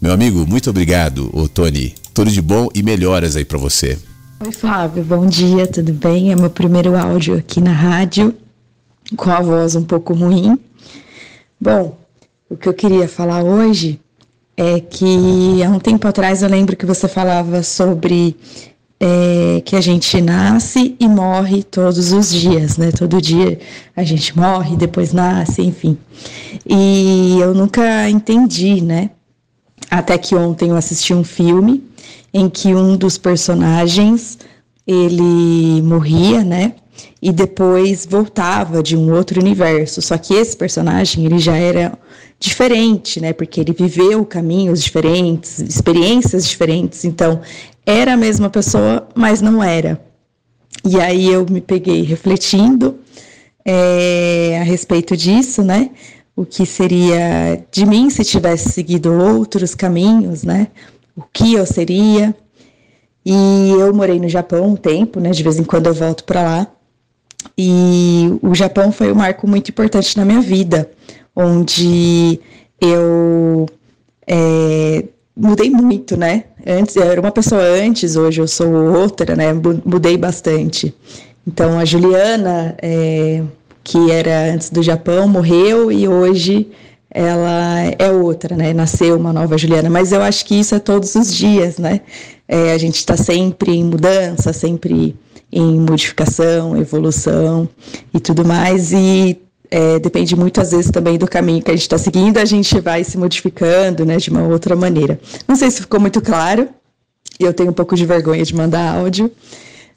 Meu 0.00 0.12
amigo, 0.12 0.44
muito 0.46 0.68
obrigado, 0.68 1.30
ô 1.32 1.48
Tony. 1.48 1.94
Tudo 2.12 2.30
de 2.30 2.42
bom 2.42 2.68
e 2.74 2.82
melhoras 2.82 3.36
aí 3.36 3.44
para 3.44 3.58
você. 3.58 3.98
Oi 4.44 4.52
Flávio, 4.52 5.02
bom 5.04 5.26
dia, 5.26 5.66
tudo 5.66 5.92
bem? 5.92 6.32
É 6.32 6.36
meu 6.36 6.50
primeiro 6.50 6.96
áudio 6.96 7.36
aqui 7.36 7.60
na 7.60 7.72
rádio, 7.72 8.34
com 9.16 9.30
a 9.30 9.40
voz 9.40 9.74
um 9.74 9.84
pouco 9.84 10.12
ruim, 10.12 10.58
Bom, 11.64 11.96
o 12.50 12.58
que 12.58 12.68
eu 12.68 12.74
queria 12.74 13.08
falar 13.08 13.42
hoje 13.42 13.98
é 14.54 14.80
que 14.80 15.62
há 15.62 15.70
um 15.70 15.78
tempo 15.78 16.06
atrás 16.06 16.42
eu 16.42 16.48
lembro 16.50 16.76
que 16.76 16.84
você 16.84 17.08
falava 17.08 17.62
sobre 17.62 18.36
é, 19.00 19.62
que 19.64 19.74
a 19.74 19.80
gente 19.80 20.20
nasce 20.20 20.94
e 21.00 21.08
morre 21.08 21.62
todos 21.62 22.12
os 22.12 22.30
dias, 22.30 22.76
né? 22.76 22.92
Todo 22.92 23.18
dia 23.18 23.58
a 23.96 24.04
gente 24.04 24.36
morre, 24.36 24.76
depois 24.76 25.14
nasce, 25.14 25.62
enfim. 25.62 25.96
E 26.68 27.38
eu 27.40 27.54
nunca 27.54 28.10
entendi, 28.10 28.82
né? 28.82 29.08
Até 29.90 30.18
que 30.18 30.34
ontem 30.34 30.68
eu 30.68 30.76
assisti 30.76 31.14
um 31.14 31.24
filme 31.24 31.82
em 32.34 32.50
que 32.50 32.74
um 32.74 32.94
dos 32.94 33.16
personagens 33.16 34.38
ele 34.86 35.80
morria, 35.80 36.44
né? 36.44 36.74
E 37.20 37.32
depois 37.32 38.06
voltava 38.06 38.82
de 38.82 38.96
um 38.96 39.12
outro 39.12 39.40
universo. 39.40 40.02
Só 40.02 40.18
que 40.18 40.34
esse 40.34 40.56
personagem 40.56 41.24
ele 41.24 41.38
já 41.38 41.56
era 41.56 41.98
diferente, 42.38 43.20
né? 43.20 43.32
Porque 43.32 43.60
ele 43.60 43.72
viveu 43.72 44.24
caminhos 44.24 44.82
diferentes, 44.82 45.58
experiências 45.58 46.46
diferentes. 46.46 47.04
Então 47.04 47.40
era 47.86 48.14
a 48.14 48.16
mesma 48.16 48.50
pessoa, 48.50 49.08
mas 49.14 49.40
não 49.40 49.62
era. 49.62 50.00
E 50.84 51.00
aí 51.00 51.32
eu 51.32 51.46
me 51.48 51.60
peguei 51.60 52.02
refletindo 52.02 52.98
é, 53.64 54.58
a 54.60 54.64
respeito 54.64 55.16
disso, 55.16 55.62
né? 55.62 55.90
O 56.36 56.44
que 56.44 56.66
seria 56.66 57.64
de 57.70 57.86
mim 57.86 58.10
se 58.10 58.24
tivesse 58.24 58.70
seguido 58.70 59.12
outros 59.12 59.74
caminhos, 59.74 60.42
né? 60.42 60.68
O 61.16 61.22
que 61.22 61.54
eu 61.54 61.64
seria? 61.64 62.34
E 63.24 63.70
eu 63.70 63.94
morei 63.94 64.20
no 64.20 64.28
Japão 64.28 64.66
um 64.66 64.76
tempo, 64.76 65.20
né? 65.20 65.30
De 65.30 65.42
vez 65.42 65.58
em 65.58 65.64
quando 65.64 65.86
eu 65.86 65.94
volto 65.94 66.24
para 66.24 66.42
lá. 66.42 66.66
E 67.56 68.30
o 68.42 68.54
Japão 68.54 68.90
foi 68.90 69.12
um 69.12 69.14
marco 69.14 69.46
muito 69.46 69.68
importante 69.68 70.16
na 70.16 70.24
minha 70.24 70.40
vida, 70.40 70.90
onde 71.34 72.40
eu 72.80 73.66
é, 74.26 75.04
mudei 75.36 75.70
muito, 75.70 76.16
né? 76.16 76.44
Antes 76.66 76.96
eu 76.96 77.04
era 77.04 77.20
uma 77.20 77.30
pessoa 77.30 77.62
antes, 77.62 78.16
hoje 78.16 78.40
eu 78.40 78.48
sou 78.48 78.72
outra, 78.94 79.36
né? 79.36 79.52
Mudei 79.84 80.16
bastante. 80.16 80.94
Então 81.46 81.78
a 81.78 81.84
Juliana, 81.84 82.74
é, 82.80 83.42
que 83.82 84.10
era 84.10 84.52
antes 84.52 84.70
do 84.70 84.82
Japão, 84.82 85.28
morreu 85.28 85.92
e 85.92 86.08
hoje 86.08 86.68
ela 87.10 87.84
é 87.98 88.10
outra, 88.10 88.56
né? 88.56 88.72
Nasceu 88.72 89.16
uma 89.16 89.32
nova 89.32 89.56
Juliana. 89.56 89.88
Mas 89.88 90.10
eu 90.10 90.22
acho 90.22 90.44
que 90.44 90.58
isso 90.58 90.74
é 90.74 90.80
todos 90.80 91.14
os 91.14 91.32
dias, 91.32 91.78
né? 91.78 92.00
É, 92.48 92.72
a 92.72 92.78
gente 92.78 92.96
está 92.96 93.16
sempre 93.16 93.72
em 93.72 93.84
mudança, 93.84 94.52
sempre 94.52 95.14
em 95.54 95.78
modificação, 95.78 96.76
evolução 96.76 97.68
e 98.12 98.18
tudo 98.18 98.44
mais. 98.44 98.92
E 98.92 99.38
é, 99.70 100.00
depende 100.00 100.34
muito, 100.34 100.60
às 100.60 100.72
vezes, 100.72 100.90
também 100.90 101.16
do 101.16 101.28
caminho 101.28 101.62
que 101.62 101.70
a 101.70 101.74
gente 101.74 101.82
está 101.82 101.96
seguindo, 101.96 102.38
a 102.38 102.44
gente 102.44 102.80
vai 102.80 103.04
se 103.04 103.16
modificando 103.16 104.04
né, 104.04 104.16
de 104.16 104.30
uma 104.30 104.42
outra 104.42 104.74
maneira. 104.74 105.18
Não 105.46 105.54
sei 105.54 105.70
se 105.70 105.80
ficou 105.80 106.00
muito 106.00 106.20
claro, 106.20 106.68
eu 107.38 107.54
tenho 107.54 107.70
um 107.70 107.72
pouco 107.72 107.94
de 107.94 108.04
vergonha 108.04 108.44
de 108.44 108.54
mandar 108.54 108.96
áudio, 108.96 109.30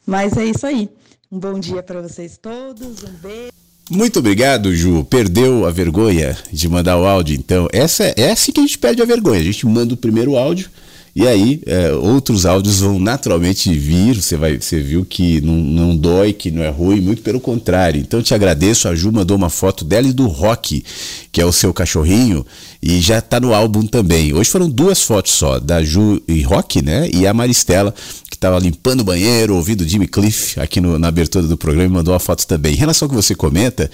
mas 0.06 0.38
é 0.38 0.46
isso 0.46 0.66
aí. 0.66 0.88
Um 1.32 1.40
bom 1.40 1.60
dia 1.60 1.82
para 1.82 2.02
vocês 2.02 2.38
todos, 2.38 3.04
um 3.04 3.14
beijo. 3.22 3.52
Muito 3.90 4.20
obrigado, 4.20 4.76
Ju. 4.76 5.06
Perdeu 5.06 5.66
a 5.66 5.72
vergonha 5.72 6.38
de 6.52 6.68
mandar 6.68 6.98
o 6.98 7.06
áudio, 7.06 7.36
então. 7.36 7.68
Essa 7.72 8.04
é 8.18 8.32
assim 8.32 8.52
que 8.52 8.60
a 8.60 8.64
gente 8.64 8.78
perde 8.78 9.02
a 9.02 9.06
vergonha. 9.06 9.40
A 9.40 9.44
gente 9.44 9.66
manda 9.66 9.94
o 9.94 9.98
primeiro 9.98 10.36
áudio 10.36 10.70
e 11.18 11.28
aí, 11.28 11.64
é, 11.66 11.92
outros 11.94 12.46
áudios 12.46 12.82
vão 12.82 13.00
naturalmente 13.00 13.74
vir. 13.74 14.22
Você, 14.22 14.38
vai, 14.38 14.62
você 14.62 14.80
viu 14.80 15.04
que 15.04 15.42
não, 15.42 15.56
não 15.56 15.98
dói, 15.98 16.32
que 16.32 16.52
não 16.52 16.62
é 16.62 16.70
ruim, 16.70 17.02
muito 17.02 17.24
pelo 17.24 17.40
contrário. 17.40 18.00
Então, 18.00 18.22
te 18.22 18.36
agradeço. 18.36 18.88
A 18.88 18.94
Ju 18.94 19.12
mandou 19.12 19.36
uma 19.36 19.50
foto 19.50 19.84
dela 19.84 20.08
e 20.08 20.14
do 20.14 20.28
Rock, 20.28 20.84
que 21.32 21.42
é 21.42 21.46
o 21.46 21.52
seu 21.52 21.74
cachorrinho, 21.74 22.46
e 22.84 23.02
já 23.02 23.18
está 23.18 23.40
no 23.40 23.52
álbum 23.52 23.82
também. 23.88 24.32
Hoje 24.32 24.52
foram 24.52 24.70
duas 24.70 25.02
fotos 25.02 25.34
só, 25.34 25.60
da 25.60 25.84
Ju 25.84 26.22
e 26.28 26.44
Rock, 26.44 26.84
né? 26.84 27.10
E 27.12 27.26
a 27.26 27.34
Maristela, 27.34 27.92
que 28.30 28.36
estava 28.36 28.60
limpando 28.60 29.02
o 29.02 29.04
banheiro, 29.04 29.56
ouvindo 29.56 29.88
Jimmy 29.88 30.08
Cliff 30.08 30.60
aqui 30.60 30.80
no, 30.80 31.00
na 31.00 31.08
abertura 31.08 31.48
do 31.48 31.58
programa, 31.58 31.96
mandou 31.96 32.14
a 32.14 32.20
foto 32.20 32.46
também. 32.46 32.74
Em 32.74 32.78
relação 32.78 33.08
ao 33.08 33.10
que 33.10 33.16
você 33.16 33.34
comenta, 33.34 33.90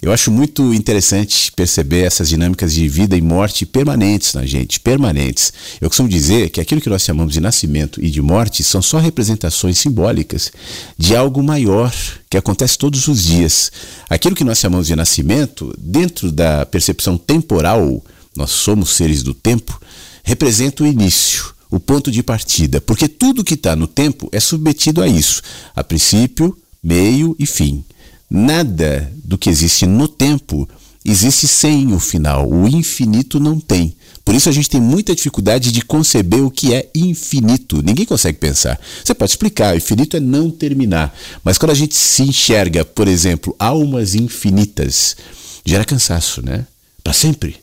Eu 0.00 0.12
acho 0.12 0.30
muito 0.30 0.72
interessante 0.72 1.50
perceber 1.50 2.04
essas 2.04 2.28
dinâmicas 2.28 2.72
de 2.72 2.86
vida 2.88 3.16
e 3.16 3.20
morte 3.20 3.66
permanentes 3.66 4.32
na 4.32 4.46
gente, 4.46 4.78
permanentes. 4.78 5.52
Eu 5.80 5.88
costumo 5.88 6.08
dizer 6.08 6.50
que 6.50 6.60
aquilo 6.60 6.80
que 6.80 6.88
nós 6.88 7.02
chamamos 7.02 7.32
de 7.32 7.40
nascimento 7.40 8.02
e 8.02 8.08
de 8.08 8.22
morte 8.22 8.62
são 8.62 8.80
só 8.80 8.98
representações 8.98 9.76
simbólicas 9.76 10.52
de 10.96 11.16
algo 11.16 11.42
maior 11.42 11.92
que 12.30 12.36
acontece 12.36 12.78
todos 12.78 13.08
os 13.08 13.24
dias. 13.24 13.72
Aquilo 14.08 14.36
que 14.36 14.44
nós 14.44 14.58
chamamos 14.58 14.86
de 14.86 14.94
nascimento, 14.94 15.74
dentro 15.76 16.30
da 16.30 16.64
percepção 16.64 17.18
temporal, 17.18 18.00
nós 18.36 18.50
somos 18.50 18.90
seres 18.90 19.24
do 19.24 19.34
tempo, 19.34 19.80
representa 20.22 20.84
o 20.84 20.86
início, 20.86 21.52
o 21.68 21.80
ponto 21.80 22.08
de 22.08 22.22
partida, 22.22 22.80
porque 22.80 23.08
tudo 23.08 23.42
que 23.42 23.54
está 23.54 23.74
no 23.74 23.88
tempo 23.88 24.28
é 24.30 24.38
submetido 24.38 25.02
a 25.02 25.08
isso, 25.08 25.42
a 25.74 25.82
princípio, 25.82 26.56
meio 26.80 27.34
e 27.36 27.46
fim. 27.46 27.84
Nada 28.30 29.10
do 29.24 29.38
que 29.38 29.48
existe 29.48 29.86
no 29.86 30.06
tempo 30.06 30.68
existe 31.04 31.48
sem 31.48 31.92
o 31.92 31.98
final. 31.98 32.48
O 32.48 32.68
infinito 32.68 33.40
não 33.40 33.58
tem. 33.58 33.94
Por 34.24 34.34
isso 34.34 34.48
a 34.48 34.52
gente 34.52 34.68
tem 34.68 34.80
muita 34.80 35.14
dificuldade 35.14 35.72
de 35.72 35.80
conceber 35.80 36.44
o 36.44 36.50
que 36.50 36.74
é 36.74 36.90
infinito. 36.94 37.82
Ninguém 37.82 38.04
consegue 38.04 38.36
pensar. 38.36 38.78
Você 39.02 39.14
pode 39.14 39.30
explicar, 39.30 39.72
o 39.72 39.78
infinito 39.78 40.18
é 40.18 40.20
não 40.20 40.50
terminar. 40.50 41.16
Mas 41.42 41.56
quando 41.56 41.70
a 41.70 41.74
gente 41.74 41.94
se 41.94 42.22
enxerga, 42.22 42.84
por 42.84 43.08
exemplo, 43.08 43.56
almas 43.58 44.14
infinitas, 44.14 45.16
gera 45.64 45.84
cansaço, 45.84 46.44
né? 46.44 46.66
Para 47.02 47.14
sempre. 47.14 47.56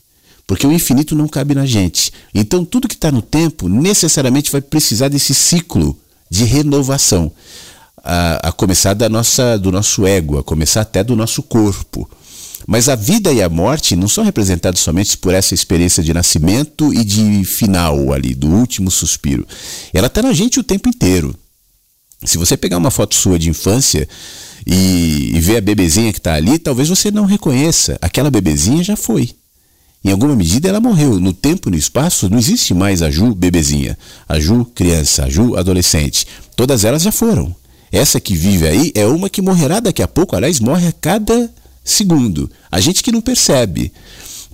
Porque 0.44 0.66
o 0.66 0.72
infinito 0.72 1.14
não 1.14 1.28
cabe 1.28 1.54
na 1.54 1.66
gente. 1.66 2.12
Então 2.34 2.64
tudo 2.64 2.88
que 2.88 2.94
está 2.94 3.12
no 3.12 3.22
tempo 3.22 3.68
necessariamente 3.68 4.50
vai 4.50 4.60
precisar 4.60 5.06
desse 5.06 5.34
ciclo 5.34 5.96
de 6.28 6.44
renovação 6.44 7.30
a, 8.06 8.48
a 8.48 8.52
começar 8.52 8.94
da 8.94 9.08
nossa, 9.08 9.58
do 9.58 9.72
nosso 9.72 10.06
ego, 10.06 10.38
a 10.38 10.44
começar 10.44 10.82
até 10.82 11.02
do 11.02 11.16
nosso 11.16 11.42
corpo. 11.42 12.08
Mas 12.66 12.88
a 12.88 12.94
vida 12.94 13.32
e 13.32 13.42
a 13.42 13.48
morte 13.48 13.96
não 13.96 14.08
são 14.08 14.24
representados 14.24 14.80
somente 14.80 15.18
por 15.18 15.34
essa 15.34 15.54
experiência 15.54 16.02
de 16.02 16.14
nascimento 16.14 16.94
e 16.94 17.04
de 17.04 17.44
final 17.44 18.12
ali, 18.12 18.34
do 18.34 18.48
último 18.48 18.90
suspiro. 18.90 19.46
Ela 19.92 20.06
está 20.06 20.22
na 20.22 20.32
gente 20.32 20.58
o 20.58 20.64
tempo 20.64 20.88
inteiro. 20.88 21.34
Se 22.24 22.38
você 22.38 22.56
pegar 22.56 22.78
uma 22.78 22.90
foto 22.90 23.14
sua 23.14 23.38
de 23.38 23.50
infância 23.50 24.08
e, 24.66 25.32
e 25.34 25.40
ver 25.40 25.58
a 25.58 25.60
bebezinha 25.60 26.12
que 26.12 26.18
está 26.18 26.34
ali, 26.34 26.58
talvez 26.58 26.88
você 26.88 27.10
não 27.10 27.24
reconheça. 27.24 27.98
Aquela 28.00 28.30
bebezinha 28.30 28.82
já 28.82 28.96
foi. 28.96 29.30
Em 30.04 30.10
alguma 30.10 30.34
medida 30.34 30.68
ela 30.68 30.80
morreu. 30.80 31.20
No 31.20 31.32
tempo 31.32 31.68
e 31.68 31.72
no 31.72 31.78
espaço 31.78 32.28
não 32.28 32.38
existe 32.38 32.72
mais 32.72 33.02
a 33.02 33.10
Ju 33.10 33.34
bebezinha, 33.34 33.98
a 34.28 34.40
Ju 34.40 34.64
criança, 34.74 35.24
a 35.24 35.28
Ju 35.28 35.56
adolescente. 35.56 36.26
Todas 36.56 36.84
elas 36.84 37.02
já 37.02 37.12
foram. 37.12 37.54
Essa 37.96 38.20
que 38.20 38.36
vive 38.36 38.68
aí 38.68 38.92
é 38.94 39.06
uma 39.06 39.30
que 39.30 39.40
morrerá 39.40 39.80
daqui 39.80 40.02
a 40.02 40.06
pouco, 40.06 40.36
aliás, 40.36 40.60
morre 40.60 40.86
a 40.86 40.92
cada 40.92 41.50
segundo. 41.82 42.50
A 42.70 42.78
gente 42.78 43.02
que 43.02 43.10
não 43.10 43.22
percebe. 43.22 43.90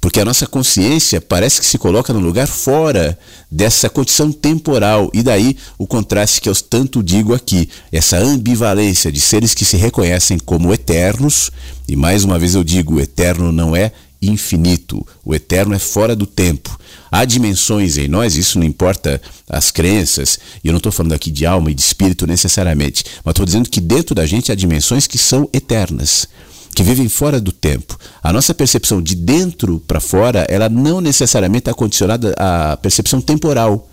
Porque 0.01 0.21
a 0.21 0.25
nossa 0.25 0.47
consciência 0.47 1.21
parece 1.21 1.59
que 1.59 1.67
se 1.67 1.77
coloca 1.77 2.13
no 2.13 2.21
lugar 2.21 2.47
fora 2.47 3.19
dessa 3.51 3.91
condição 3.91 4.31
temporal. 4.31 5.11
E 5.13 5.25
daí 5.25 5.57
o 5.77 5.89
contraste 5.89 6.41
que 6.41 6.49
eu 6.49 6.55
tanto 6.55 7.03
digo 7.03 7.35
aqui, 7.35 7.69
essa 7.91 8.17
ambivalência 8.17 9.11
de 9.11 9.21
seres 9.21 9.55
que 9.55 9.65
se 9.65 9.77
reconhecem 9.77 10.39
como 10.39 10.73
eternos, 10.73 11.51
e 11.89 11.97
mais 11.97 12.23
uma 12.23 12.39
vez 12.39 12.55
eu 12.55 12.63
digo, 12.63 13.01
eterno 13.01 13.51
não 13.51 13.75
é 13.75 13.91
infinito, 14.23 15.05
o 15.25 15.35
eterno 15.35 15.75
é 15.75 15.79
fora 15.79 16.15
do 16.15 16.27
tempo. 16.27 16.79
Há 17.11 17.25
dimensões 17.25 17.99
em 17.99 18.09
nós, 18.09 18.37
isso 18.37 18.59
não 18.59 18.65
importa 18.65 19.21
as 19.49 19.71
crenças, 19.71 20.39
e 20.63 20.69
eu 20.69 20.73
não 20.73 20.79
estou 20.79 20.93
falando 20.93 21.13
aqui 21.13 21.31
de 21.31 21.45
alma 21.45 21.71
e 21.71 21.75
de 21.75 21.83
espírito 21.83 22.27
necessariamente, 22.27 23.05
mas 23.25 23.33
estou 23.33 23.45
dizendo 23.45 23.69
que 23.69 23.81
dentro 23.81 24.15
da 24.15 24.25
gente 24.25 24.51
há 24.51 24.55
dimensões 24.55 25.07
que 25.07 25.19
são 25.19 25.49
eternas, 25.53 26.27
que 26.75 26.83
vivem 26.83 27.09
fora 27.09 27.41
do 27.41 27.53
tempo. 27.53 27.99
A 28.23 28.33
nossa 28.33 28.55
percepção 28.55 29.03
de 29.03 29.15
dentro 29.15 29.79
para 29.87 30.01
fora, 30.01 30.47
ela 30.49 30.69
não 30.69 31.01
necessariamente 31.01 31.63
está 31.63 31.75
condicionada 31.75 32.35
à 32.39 32.77
percepção 32.79 33.21
temporal, 33.21 33.91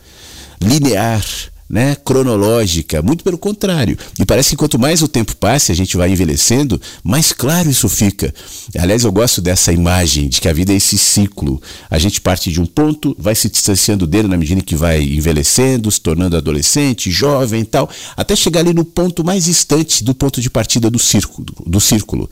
linear 0.61 1.25
né, 1.69 1.95
cronológica, 1.95 3.01
muito 3.01 3.23
pelo 3.23 3.37
contrário. 3.37 3.97
E 4.19 4.25
parece 4.25 4.51
que 4.51 4.55
quanto 4.55 4.79
mais 4.79 5.03
o 5.03 5.07
tempo 5.07 5.35
passa, 5.35 5.71
a 5.71 5.75
gente 5.75 5.95
vai 5.95 6.09
envelhecendo, 6.09 6.81
mais 7.03 7.31
claro 7.31 7.69
isso 7.69 7.87
fica. 7.87 8.33
Aliás, 8.77 9.03
eu 9.03 9.11
gosto 9.11 9.39
dessa 9.39 9.71
imagem 9.71 10.27
de 10.27 10.41
que 10.41 10.49
a 10.49 10.53
vida 10.53 10.73
é 10.73 10.77
esse 10.77 10.97
ciclo. 10.97 11.61
A 11.89 11.99
gente 11.99 12.19
parte 12.19 12.51
de 12.51 12.59
um 12.59 12.65
ponto, 12.65 13.15
vai 13.19 13.35
se 13.35 13.49
distanciando 13.49 14.07
dele 14.07 14.27
na 14.27 14.37
medida 14.37 14.61
que 14.61 14.75
vai 14.75 15.03
envelhecendo, 15.03 15.91
se 15.91 16.01
tornando 16.01 16.35
adolescente, 16.35 17.11
jovem 17.11 17.61
e 17.61 17.65
tal, 17.65 17.89
até 18.17 18.35
chegar 18.35 18.61
ali 18.61 18.73
no 18.73 18.83
ponto 18.83 19.23
mais 19.23 19.45
distante 19.45 20.03
do 20.03 20.15
ponto 20.15 20.41
de 20.41 20.49
partida 20.49 20.89
do 20.89 20.97
círculo, 20.97 21.45
do 21.67 21.79
círculo 21.79 22.29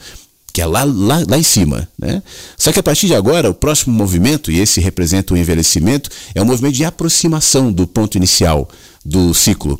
que 0.57 0.61
é 0.61 0.65
lá, 0.65 0.84
lá, 0.84 1.23
lá 1.30 1.38
em 1.38 1.43
cima. 1.43 1.88
Né? 1.99 2.23
Só 2.57 2.72
que 2.72 2.80
a 2.80 2.84
partir 2.84 3.05
de 3.05 3.14
agora, 3.14 3.47
o 3.47 3.53
próximo 3.53 3.95
movimento, 3.95 4.51
e 4.51 4.59
esse 4.59 4.81
representa 4.81 5.35
o 5.35 5.38
envelhecimento, 5.38 6.09
é 6.34 6.41
um 6.41 6.45
movimento 6.45 6.73
de 6.73 6.84
aproximação 6.84 7.72
do 7.72 7.85
ponto 7.85 8.18
inicial 8.18 8.68
do 9.08 9.34
ciclo. 9.34 9.80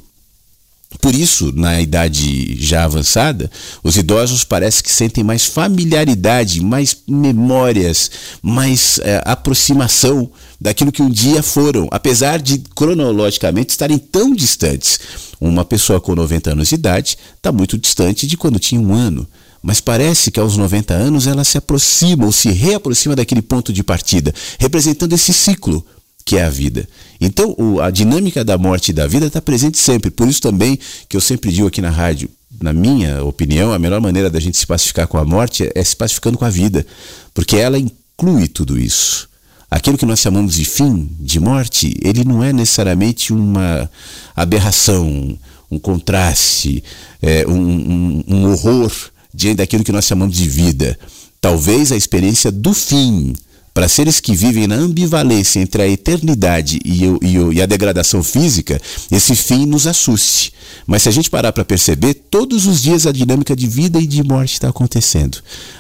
Por 1.02 1.14
isso, 1.14 1.52
na 1.54 1.82
idade 1.82 2.56
já 2.64 2.86
avançada, 2.86 3.52
os 3.84 3.98
idosos 3.98 4.46
parece 4.46 4.82
que 4.82 4.90
sentem 4.90 5.22
mais 5.22 5.46
familiaridade, 5.46 6.62
mais 6.62 6.96
memórias, 7.06 8.10
mais 8.42 8.98
é, 9.04 9.22
aproximação 9.26 10.32
daquilo 10.60 10.92
que 10.92 11.02
um 11.02 11.10
dia 11.10 11.44
foram, 11.44 11.90
apesar 11.92 12.42
de 12.42 12.60
cronologicamente 12.74 13.72
estarem 13.72 13.98
tão 13.98 14.34
distantes. 14.34 14.98
Uma 15.42 15.66
pessoa 15.66 16.00
com 16.00 16.16
90 16.16 16.54
anos 16.54 16.70
de 16.70 16.76
idade 16.76 17.18
está 17.36 17.52
muito 17.52 17.78
distante 17.78 18.26
de 18.26 18.38
quando 18.38 18.58
tinha 18.58 18.80
um 18.80 18.94
ano 18.94 19.28
mas 19.62 19.82
parece 19.82 20.32
que 20.32 20.40
aos 20.40 20.56
90 20.56 20.94
anos 20.94 21.28
ela 21.28 21.44
se 21.44 21.58
aproxima 21.58 22.26
ou 22.26 22.32
se 22.32 22.50
reaproxima 22.52 23.16
daquele 23.16 23.42
ponto 23.42 23.74
de 23.74 23.84
partida, 23.84 24.34
representando 24.60 25.12
esse 25.12 25.34
ciclo 25.34 25.86
que 26.28 26.36
é 26.36 26.44
a 26.44 26.50
vida. 26.50 26.86
Então, 27.22 27.56
o, 27.58 27.80
a 27.80 27.90
dinâmica 27.90 28.44
da 28.44 28.58
morte 28.58 28.90
e 28.90 28.94
da 28.94 29.08
vida 29.08 29.28
está 29.28 29.42
presente 29.42 29.78
sempre. 29.78 30.12
Por 30.12 30.28
isso 30.28 30.42
também 30.42 30.78
que 31.08 31.16
eu 31.16 31.22
sempre 31.22 31.50
digo 31.54 31.70
aqui 31.70 31.80
na 31.80 31.90
rádio, 31.90 32.30
na 32.62 32.74
minha 32.74 33.24
opinião, 33.24 33.72
a 33.72 33.80
melhor 33.80 34.02
maneira 34.02 34.30
da 34.30 34.38
gente 34.38 34.58
se 34.58 34.68
pacificar 34.68 35.08
com 35.08 35.18
a 35.18 35.24
morte 35.24 35.64
é, 35.64 35.72
é 35.74 35.82
se 35.82 35.96
pacificando 35.96 36.38
com 36.38 36.44
a 36.44 36.50
vida, 36.50 36.86
porque 37.34 37.56
ela 37.56 37.80
inclui 37.80 38.50
tudo 38.50 38.78
isso. 38.78 39.30
Aquilo 39.72 39.98
que 39.98 40.06
nós 40.06 40.20
chamamos 40.20 40.56
de 40.56 40.66
fim, 40.66 41.10
de 41.18 41.40
morte, 41.40 41.98
ele 42.04 42.26
não 42.26 42.44
é 42.44 42.52
necessariamente 42.52 43.32
uma 43.32 43.90
aberração, 44.36 45.40
um 45.72 45.80
contraste, 45.80 46.84
é, 47.22 47.48
um, 47.48 47.54
um, 47.54 48.24
um 48.28 48.52
horror 48.52 48.92
diante 49.34 49.58
daquilo 49.58 49.86
que 49.86 49.94
nós 49.94 50.04
chamamos 50.04 50.36
de 50.36 50.50
vida. 50.50 51.00
Talvez 51.40 51.94
a 51.94 51.96
experiência 51.96 52.52
do 52.52 52.74
fim, 52.74 53.34
para 53.78 53.88
seres 53.88 54.20
que 54.20 54.34
vivem 54.34 54.66
na 54.66 54.74
ambivalência 54.74 55.60
entre 55.60 55.84
a 55.84 55.88
eternidade 55.88 56.80
e, 56.84 57.06
o, 57.06 57.20
e, 57.22 57.38
o, 57.38 57.54
e, 57.54 57.62
a 57.62 57.66
degradação 57.68 58.24
física, 58.24 58.82
esse 59.12 59.36
fim 59.36 59.68
nos 59.68 59.86
assuste. 59.86 60.52
Mas 60.88 61.04
se 61.04 61.10
a 61.10 61.12
gente 61.12 61.30
parar 61.30 61.52
para 61.52 61.64
perceber, 61.64 62.16
todos 62.16 62.66
os 62.66 62.82
dias 62.82 63.06
a 63.06 63.12
dinâmica 63.12 63.56
de 63.56 63.68
vida 63.68 64.00
e 64.00 64.08
de 64.08 64.24
morte 64.24 64.54
está 64.54 64.70
acontecendo. 64.70 65.38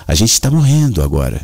A 0.07 0.13
gente 0.13 0.31
está 0.31 0.51
morrendo 0.51 1.01
agora. 1.01 1.41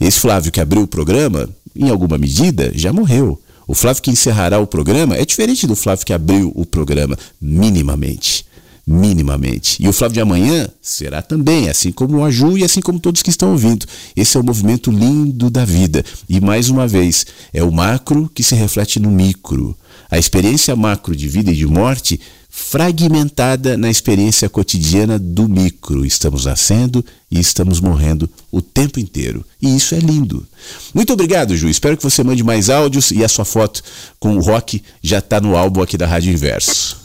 Esse 0.00 0.20
Flávio 0.20 0.52
que 0.52 0.60
abriu 0.60 0.82
o 0.82 0.86
programa, 0.86 1.48
em 1.74 1.90
alguma 1.90 2.16
medida, 2.16 2.70
já 2.72 2.92
morreu. 2.92 3.42
O 3.66 3.74
Flávio 3.74 4.00
que 4.00 4.12
encerrará 4.12 4.60
o 4.60 4.66
programa 4.68 5.16
é 5.16 5.24
diferente 5.24 5.66
do 5.66 5.74
Flávio 5.74 6.06
que 6.06 6.12
abriu 6.12 6.52
o 6.54 6.64
programa, 6.64 7.18
minimamente 7.40 8.46
minimamente. 8.86 9.82
E 9.82 9.88
o 9.88 9.92
Flávio 9.92 10.14
de 10.14 10.20
amanhã 10.20 10.68
será 10.80 11.20
também, 11.20 11.68
assim 11.68 11.90
como 11.90 12.18
o 12.18 12.24
Aju 12.24 12.56
e 12.56 12.64
assim 12.64 12.80
como 12.80 13.00
todos 13.00 13.22
que 13.22 13.30
estão 13.30 13.50
ouvindo. 13.50 13.84
Esse 14.14 14.36
é 14.36 14.40
o 14.40 14.44
movimento 14.44 14.90
lindo 14.90 15.50
da 15.50 15.64
vida. 15.64 16.04
E 16.28 16.40
mais 16.40 16.70
uma 16.70 16.86
vez, 16.86 17.26
é 17.52 17.62
o 17.62 17.72
macro 17.72 18.30
que 18.32 18.44
se 18.44 18.54
reflete 18.54 19.00
no 19.00 19.10
micro. 19.10 19.76
A 20.08 20.18
experiência 20.18 20.76
macro 20.76 21.16
de 21.16 21.26
vida 21.26 21.50
e 21.50 21.56
de 21.56 21.66
morte 21.66 22.20
fragmentada 22.48 23.76
na 23.76 23.90
experiência 23.90 24.48
cotidiana 24.48 25.18
do 25.18 25.46
micro. 25.46 26.06
Estamos 26.06 26.46
nascendo 26.46 27.04
e 27.30 27.38
estamos 27.38 27.80
morrendo 27.80 28.30
o 28.50 28.62
tempo 28.62 28.98
inteiro. 28.98 29.44
E 29.60 29.76
isso 29.76 29.94
é 29.94 29.98
lindo. 29.98 30.46
Muito 30.94 31.12
obrigado, 31.12 31.54
Ju. 31.54 31.68
Espero 31.68 31.96
que 31.96 32.02
você 32.02 32.24
mande 32.24 32.42
mais 32.42 32.70
áudios 32.70 33.10
e 33.10 33.22
a 33.22 33.28
sua 33.28 33.44
foto 33.44 33.82
com 34.18 34.36
o 34.36 34.40
rock 34.40 34.82
já 35.02 35.18
está 35.18 35.38
no 35.40 35.54
álbum 35.54 35.82
aqui 35.82 35.98
da 35.98 36.06
Rádio 36.06 36.32
Inverso. 36.32 37.04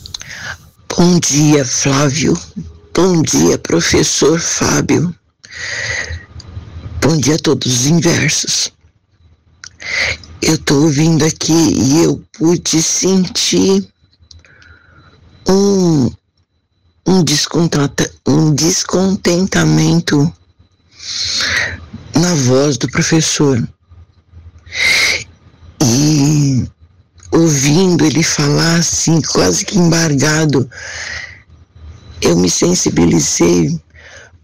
Bom 0.97 1.19
dia, 1.19 1.63
Flávio. 1.63 2.38
Bom 2.93 3.22
dia, 3.22 3.57
professor 3.57 4.38
Fábio. 4.39 5.15
Bom 7.01 7.18
dia 7.18 7.35
a 7.35 7.39
todos 7.39 7.72
os 7.72 7.85
inversos. 7.85 8.73
Eu 10.41 10.55
estou 10.55 10.84
ouvindo 10.84 11.23
aqui 11.23 11.53
e 11.53 12.03
eu 12.03 12.22
pude 12.38 12.81
sentir 12.81 13.88
um, 15.47 16.07
um, 17.07 17.23
um 18.27 18.53
descontentamento 18.53 20.34
na 22.13 22.35
voz 22.35 22.77
do 22.77 22.89
professor. 22.89 23.65
E 25.81 26.68
ouvindo 27.31 28.05
ele 28.05 28.21
falar 28.21 28.75
assim, 28.75 29.21
quase 29.21 29.65
que 29.65 29.77
embargado, 29.77 30.69
eu 32.21 32.37
me 32.37 32.49
sensibilizei, 32.49 33.79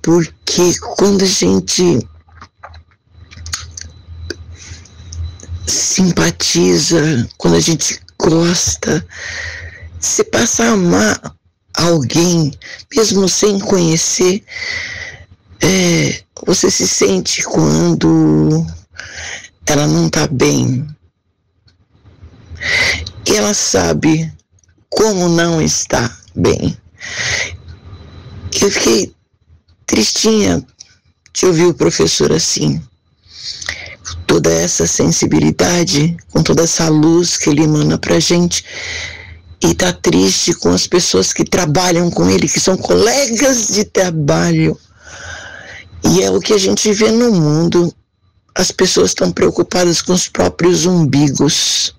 porque 0.02 0.78
quando 0.96 1.24
a 1.24 1.28
gente 1.28 2.00
simpatiza, 5.68 7.28
quando 7.38 7.56
a 7.56 7.60
gente 7.60 8.00
gosta, 8.20 9.06
se 10.00 10.24
passa 10.24 10.64
a 10.64 10.72
amar 10.72 11.36
alguém, 11.74 12.52
mesmo 12.96 13.28
sem 13.28 13.60
conhecer, 13.60 14.44
é, 15.62 16.24
você 16.46 16.72
se 16.72 16.88
sente 16.88 17.44
quando 17.44 18.66
ela 19.66 19.88
não 19.88 20.08
está 20.08 20.28
bem. 20.28 20.88
E 23.26 23.36
ela 23.36 23.54
sabe 23.54 24.32
como 24.90 25.28
não 25.30 25.62
está 25.62 26.16
bem. 26.36 26.78
Eu 28.62 28.72
fiquei 28.72 29.14
tristinha 29.86 30.66
de 31.34 31.46
ouvir 31.46 31.66
o 31.66 31.74
professor 31.74 32.32
assim. 32.32 32.82
Toda 34.26 34.52
essa 34.52 34.88
sensibilidade, 34.88 36.18
com 36.32 36.42
toda 36.42 36.64
essa 36.64 36.90
luz 36.90 37.38
que 37.38 37.50
ele 37.50 37.64
emana 37.64 37.98
pra 37.98 38.20
gente. 38.20 38.64
E 39.62 39.74
tá 39.74 39.92
triste 39.92 40.54
com 40.54 40.70
as 40.70 40.86
pessoas 40.86 41.34
que 41.34 41.44
trabalham 41.44 42.12
com 42.12 42.30
ele, 42.30 42.48
que 42.48 42.60
são 42.60 42.78
colegas 42.78 43.68
de 43.68 43.86
trabalho. 43.86 44.78
E 46.04 46.22
é 46.22 46.30
o 46.30 46.40
que 46.40 46.54
a 46.54 46.58
gente 46.58 46.92
vê 46.94 47.12
no 47.12 47.32
mundo. 47.32 47.94
As 48.56 48.72
pessoas 48.72 49.12
estão 49.12 49.32
preocupadas 49.32 50.02
com 50.02 50.14
os 50.14 50.28
próprios 50.28 50.86
umbigos. 50.86 51.96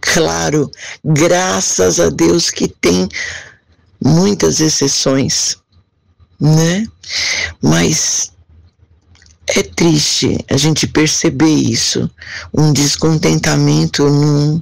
Claro, 0.00 0.70
graças 1.04 2.00
a 2.00 2.08
Deus 2.08 2.50
que 2.50 2.68
tem 2.68 3.08
muitas 4.02 4.60
exceções, 4.60 5.56
né? 6.40 6.86
Mas 7.62 8.32
é 9.48 9.62
triste 9.62 10.44
a 10.50 10.56
gente 10.56 10.86
perceber 10.86 11.52
isso, 11.52 12.10
um 12.52 12.72
descontentamento 12.72 14.08
num, 14.08 14.60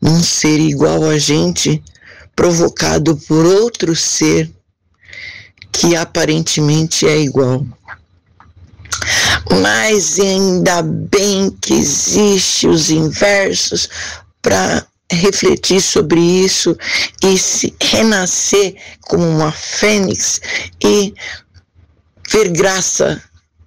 num 0.00 0.22
ser 0.22 0.58
igual 0.58 1.04
a 1.04 1.18
gente, 1.18 1.82
provocado 2.34 3.16
por 3.16 3.44
outro 3.44 3.94
ser 3.94 4.50
que 5.70 5.94
aparentemente 5.94 7.06
é 7.06 7.20
igual. 7.20 7.66
Mas 9.60 10.18
ainda 10.18 10.82
bem 10.82 11.50
que 11.60 11.74
existe 11.74 12.66
os 12.66 12.90
inversos 12.90 13.88
para 14.46 14.86
refletir 15.10 15.80
sobre 15.80 16.20
isso 16.20 16.78
e 17.20 17.36
se 17.36 17.74
renascer 17.82 18.76
como 19.00 19.28
uma 19.28 19.50
fênix 19.50 20.40
e 20.80 21.12
ver 22.30 22.50
graça 22.50 23.20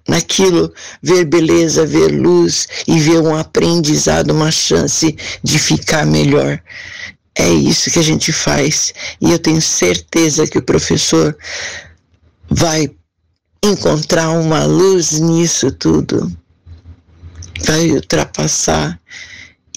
naquilo, 0.08 0.72
ver 1.02 1.26
beleza, 1.26 1.84
ver 1.84 2.08
luz 2.08 2.66
e 2.88 2.98
ver 2.98 3.20
um 3.20 3.36
aprendizado, 3.36 4.30
uma 4.30 4.50
chance 4.50 5.14
de 5.44 5.58
ficar 5.58 6.06
melhor. 6.06 6.58
É 7.34 7.50
isso 7.50 7.90
que 7.90 7.98
a 7.98 8.02
gente 8.02 8.32
faz 8.32 8.94
e 9.20 9.32
eu 9.32 9.38
tenho 9.38 9.60
certeza 9.60 10.46
que 10.46 10.56
o 10.56 10.62
professor 10.62 11.36
vai 12.48 12.90
encontrar 13.62 14.30
uma 14.30 14.64
luz 14.64 15.12
nisso 15.20 15.70
tudo, 15.72 16.34
vai 17.66 17.90
ultrapassar 17.90 18.98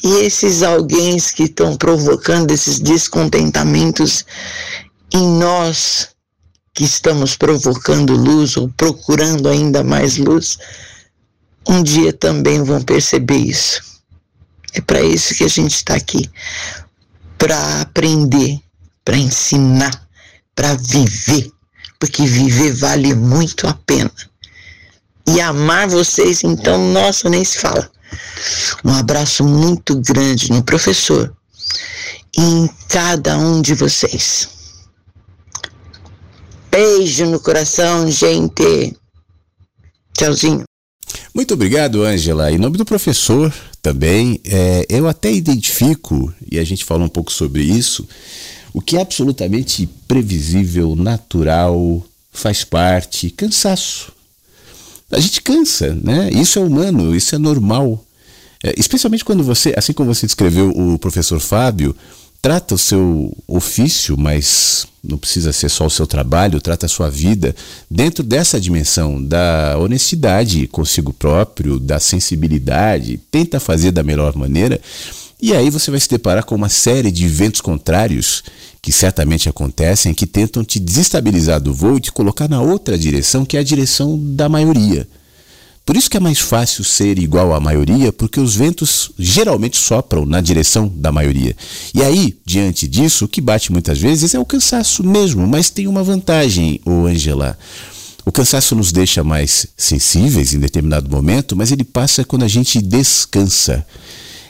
e 0.03 0.25
esses 0.25 0.61
alguém 0.61 1.17
que 1.17 1.43
estão 1.43 1.77
provocando 1.77 2.51
esses 2.51 2.79
descontentamentos 2.79 4.25
em 5.13 5.25
nós, 5.39 6.09
que 6.73 6.83
estamos 6.83 7.37
provocando 7.37 8.13
luz 8.13 8.57
ou 8.57 8.67
procurando 8.67 9.47
ainda 9.47 9.81
mais 9.81 10.17
luz, 10.17 10.57
um 11.69 11.81
dia 11.81 12.11
também 12.11 12.61
vão 12.61 12.81
perceber 12.81 13.37
isso. 13.37 13.81
É 14.73 14.81
para 14.81 15.01
isso 15.01 15.35
que 15.35 15.45
a 15.45 15.47
gente 15.47 15.75
está 15.75 15.95
aqui 15.95 16.29
para 17.37 17.81
aprender, 17.81 18.59
para 19.05 19.17
ensinar, 19.17 20.07
para 20.53 20.73
viver, 20.75 21.49
porque 21.99 22.25
viver 22.25 22.73
vale 22.73 23.13
muito 23.13 23.67
a 23.67 23.73
pena. 23.73 24.11
E 25.27 25.39
amar 25.39 25.87
vocês, 25.87 26.43
então, 26.43 26.91
nossa, 26.91 27.29
nem 27.29 27.45
se 27.45 27.59
fala. 27.59 27.89
Um 28.83 28.91
abraço 28.91 29.43
muito 29.43 29.99
grande 29.99 30.51
no 30.51 30.63
professor 30.63 31.33
e 32.37 32.41
em 32.41 32.69
cada 32.87 33.37
um 33.37 33.61
de 33.61 33.73
vocês. 33.73 34.49
Beijo 36.71 37.25
no 37.27 37.39
coração, 37.39 38.09
gente. 38.09 38.95
Tchauzinho. 40.17 40.63
Muito 41.33 41.55
obrigado, 41.55 42.03
Ângela. 42.03 42.51
Em 42.51 42.57
nome 42.57 42.77
do 42.77 42.85
professor 42.85 43.53
também, 43.81 44.39
é, 44.45 44.85
eu 44.87 45.07
até 45.07 45.31
identifico, 45.31 46.33
e 46.49 46.57
a 46.57 46.63
gente 46.63 46.85
falou 46.85 47.05
um 47.05 47.09
pouco 47.09 47.31
sobre 47.31 47.63
isso, 47.63 48.07
o 48.71 48.81
que 48.81 48.97
é 48.97 49.01
absolutamente 49.01 49.87
previsível, 50.07 50.95
natural, 50.95 52.01
faz 52.31 52.63
parte, 52.63 53.29
cansaço. 53.29 54.12
A 55.13 55.19
gente 55.19 55.41
cansa, 55.41 55.97
né? 56.01 56.29
Isso 56.33 56.59
é 56.59 56.61
humano, 56.61 57.15
isso 57.15 57.35
é 57.35 57.37
normal. 57.37 58.03
É, 58.63 58.73
especialmente 58.77 59.25
quando 59.25 59.43
você, 59.43 59.73
assim 59.77 59.93
como 59.93 60.13
você 60.13 60.25
descreveu 60.25 60.69
o 60.69 60.97
professor 60.97 61.39
Fábio, 61.39 61.95
trata 62.41 62.75
o 62.75 62.77
seu 62.77 63.35
ofício, 63.47 64.17
mas 64.17 64.85
não 65.03 65.17
precisa 65.17 65.53
ser 65.53 65.69
só 65.69 65.85
o 65.85 65.89
seu 65.89 66.07
trabalho, 66.07 66.61
trata 66.61 66.85
a 66.85 66.89
sua 66.89 67.09
vida 67.09 67.55
dentro 67.89 68.23
dessa 68.23 68.59
dimensão 68.59 69.23
da 69.23 69.77
honestidade 69.77 70.67
consigo 70.67 71.13
próprio, 71.13 71.79
da 71.79 71.99
sensibilidade, 71.99 73.19
tenta 73.29 73.59
fazer 73.59 73.91
da 73.91 74.03
melhor 74.03 74.35
maneira. 74.35 74.79
E 75.41 75.53
aí 75.53 75.69
você 75.69 75.91
vai 75.91 75.99
se 75.99 76.09
deparar 76.09 76.45
com 76.45 76.55
uma 76.55 76.69
série 76.69 77.11
de 77.11 77.25
eventos 77.25 77.59
contrários 77.59 78.43
que 78.83 78.91
certamente 78.91 79.47
acontecem, 79.47 80.13
que 80.13 80.27
tentam 80.27 80.61
te 80.61 80.77
desestabilizar 80.77 81.61
do 81.61 81.73
voo 81.73 81.95
e 81.95 82.01
te 82.01 82.11
colocar 82.11 82.49
na 82.49 82.61
outra 82.61 82.97
direção, 82.97 83.45
que 83.45 83.55
é 83.55 83.61
a 83.61 83.63
direção 83.63 84.19
da 84.21 84.49
maioria. 84.49 85.07
Por 85.85 85.95
isso 85.95 86.09
que 86.09 86.17
é 86.17 86.19
mais 86.19 86.39
fácil 86.39 86.83
ser 86.83 87.17
igual 87.17 87.53
à 87.53 87.61
maioria, 87.61 88.11
porque 88.11 88.41
os 88.41 88.55
ventos 88.57 89.11
geralmente 89.17 89.77
sopram 89.77 90.25
na 90.25 90.41
direção 90.41 90.91
da 90.93 91.13
maioria. 91.13 91.55
E 91.93 92.03
aí, 92.03 92.37
diante 92.45 92.85
disso, 92.85 93.23
o 93.23 93.27
que 93.27 93.39
bate 93.39 93.71
muitas 93.71 93.99
vezes 93.99 94.35
é 94.35 94.39
o 94.39 94.45
cansaço 94.45 95.01
mesmo, 95.01 95.47
mas 95.47 95.69
tem 95.69 95.87
uma 95.87 96.03
vantagem, 96.03 96.81
o 96.85 97.05
Angela. 97.05 97.57
O 98.25 98.33
cansaço 98.33 98.75
nos 98.75 98.91
deixa 98.91 99.23
mais 99.23 99.65
sensíveis 99.77 100.53
em 100.53 100.59
determinado 100.59 101.09
momento, 101.09 101.55
mas 101.55 101.71
ele 101.71 101.85
passa 101.85 102.25
quando 102.25 102.43
a 102.43 102.49
gente 102.49 102.81
descansa. 102.81 103.85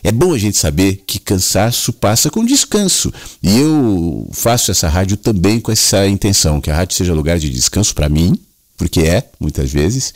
É 0.03 0.11
bom 0.11 0.33
a 0.33 0.37
gente 0.37 0.57
saber 0.57 1.03
que 1.07 1.17
cansaço 1.17 1.93
passa 1.93 2.29
com 2.29 2.43
descanso. 2.43 3.11
E 3.41 3.57
eu 3.57 4.29
faço 4.33 4.69
essa 4.69 4.89
rádio 4.89 5.15
também 5.15 5.59
com 5.59 5.71
essa 5.71 6.07
intenção, 6.07 6.59
que 6.59 6.69
a 6.69 6.75
rádio 6.75 6.97
seja 6.97 7.13
lugar 7.13 7.39
de 7.39 7.49
descanso 7.49 7.95
para 7.95 8.09
mim, 8.09 8.37
porque 8.75 8.99
é, 9.01 9.29
muitas 9.39 9.71
vezes, 9.71 10.13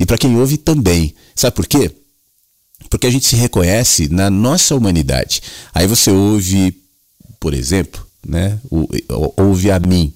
e 0.00 0.06
para 0.06 0.16
quem 0.16 0.36
ouve 0.36 0.56
também. 0.56 1.14
Sabe 1.34 1.54
por 1.54 1.66
quê? 1.66 1.90
Porque 2.88 3.06
a 3.06 3.10
gente 3.10 3.26
se 3.26 3.36
reconhece 3.36 4.08
na 4.08 4.30
nossa 4.30 4.74
humanidade. 4.74 5.42
Aí 5.74 5.86
você 5.86 6.10
ouve, 6.10 6.74
por 7.38 7.52
exemplo, 7.52 8.06
né, 8.26 8.58
ouve 9.36 9.70
a 9.70 9.78
mim 9.78 10.12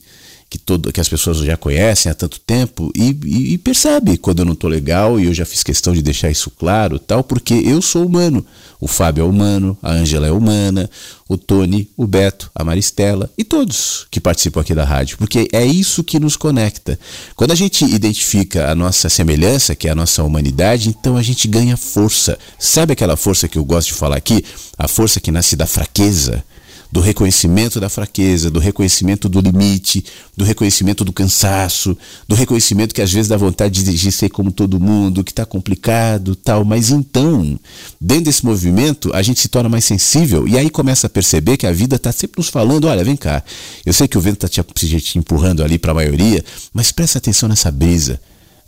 que, 0.52 0.58
todo, 0.58 0.92
que 0.92 1.00
as 1.00 1.08
pessoas 1.08 1.38
já 1.38 1.56
conhecem 1.56 2.12
há 2.12 2.14
tanto 2.14 2.38
tempo 2.38 2.92
e, 2.94 3.16
e, 3.24 3.54
e 3.54 3.58
percebe 3.58 4.18
quando 4.18 4.40
eu 4.40 4.44
não 4.44 4.52
estou 4.52 4.68
legal 4.68 5.18
e 5.18 5.24
eu 5.24 5.32
já 5.32 5.46
fiz 5.46 5.62
questão 5.62 5.94
de 5.94 6.02
deixar 6.02 6.30
isso 6.30 6.50
claro, 6.50 6.98
tal, 6.98 7.24
porque 7.24 7.54
eu 7.54 7.80
sou 7.80 8.04
humano. 8.04 8.44
O 8.78 8.86
Fábio 8.86 9.22
é 9.22 9.24
humano, 9.24 9.78
a 9.82 9.92
Ângela 9.92 10.26
é 10.26 10.30
humana, 10.30 10.90
o 11.26 11.38
Tony, 11.38 11.88
o 11.96 12.06
Beto, 12.06 12.50
a 12.54 12.62
Maristela 12.62 13.30
e 13.38 13.44
todos 13.44 14.06
que 14.10 14.20
participam 14.20 14.60
aqui 14.60 14.74
da 14.74 14.84
rádio, 14.84 15.16
porque 15.16 15.48
é 15.54 15.64
isso 15.64 16.04
que 16.04 16.20
nos 16.20 16.36
conecta. 16.36 16.98
Quando 17.34 17.52
a 17.52 17.54
gente 17.54 17.86
identifica 17.86 18.70
a 18.70 18.74
nossa 18.74 19.08
semelhança, 19.08 19.74
que 19.74 19.88
é 19.88 19.92
a 19.92 19.94
nossa 19.94 20.22
humanidade, 20.22 20.90
então 20.90 21.16
a 21.16 21.22
gente 21.22 21.48
ganha 21.48 21.78
força. 21.78 22.38
Sabe 22.58 22.92
aquela 22.92 23.16
força 23.16 23.48
que 23.48 23.56
eu 23.56 23.64
gosto 23.64 23.88
de 23.88 23.94
falar 23.94 24.16
aqui? 24.16 24.44
A 24.76 24.86
força 24.86 25.18
que 25.18 25.30
nasce 25.30 25.56
da 25.56 25.66
fraqueza 25.66 26.44
do 26.92 27.00
reconhecimento 27.00 27.80
da 27.80 27.88
fraqueza, 27.88 28.50
do 28.50 28.60
reconhecimento 28.60 29.26
do 29.26 29.40
limite, 29.40 30.04
do 30.36 30.44
reconhecimento 30.44 31.02
do 31.02 31.12
cansaço, 31.12 31.96
do 32.28 32.34
reconhecimento 32.34 32.94
que 32.94 33.00
às 33.00 33.10
vezes 33.10 33.28
dá 33.28 33.36
vontade 33.38 33.82
de, 33.82 33.94
de 33.94 34.12
ser 34.12 34.28
como 34.28 34.52
todo 34.52 34.78
mundo, 34.78 35.24
que 35.24 35.32
está 35.32 35.46
complicado, 35.46 36.36
tal. 36.36 36.66
Mas 36.66 36.90
então, 36.90 37.58
dentro 37.98 38.24
desse 38.24 38.44
movimento, 38.44 39.10
a 39.14 39.22
gente 39.22 39.40
se 39.40 39.48
torna 39.48 39.70
mais 39.70 39.86
sensível 39.86 40.46
e 40.46 40.58
aí 40.58 40.68
começa 40.68 41.06
a 41.06 41.10
perceber 41.10 41.56
que 41.56 41.66
a 41.66 41.72
vida 41.72 41.96
está 41.96 42.12
sempre 42.12 42.38
nos 42.38 42.48
falando: 42.48 42.86
olha, 42.86 43.02
vem 43.02 43.16
cá, 43.16 43.42
eu 43.86 43.92
sei 43.94 44.06
que 44.06 44.18
o 44.18 44.20
vento 44.20 44.44
está 44.44 44.62
te, 44.62 45.00
te 45.00 45.18
empurrando 45.18 45.64
ali 45.64 45.78
para 45.78 45.92
a 45.92 45.94
maioria, 45.94 46.44
mas 46.74 46.92
presta 46.92 47.16
atenção 47.16 47.48
nessa 47.48 47.70
brisa. 47.70 48.20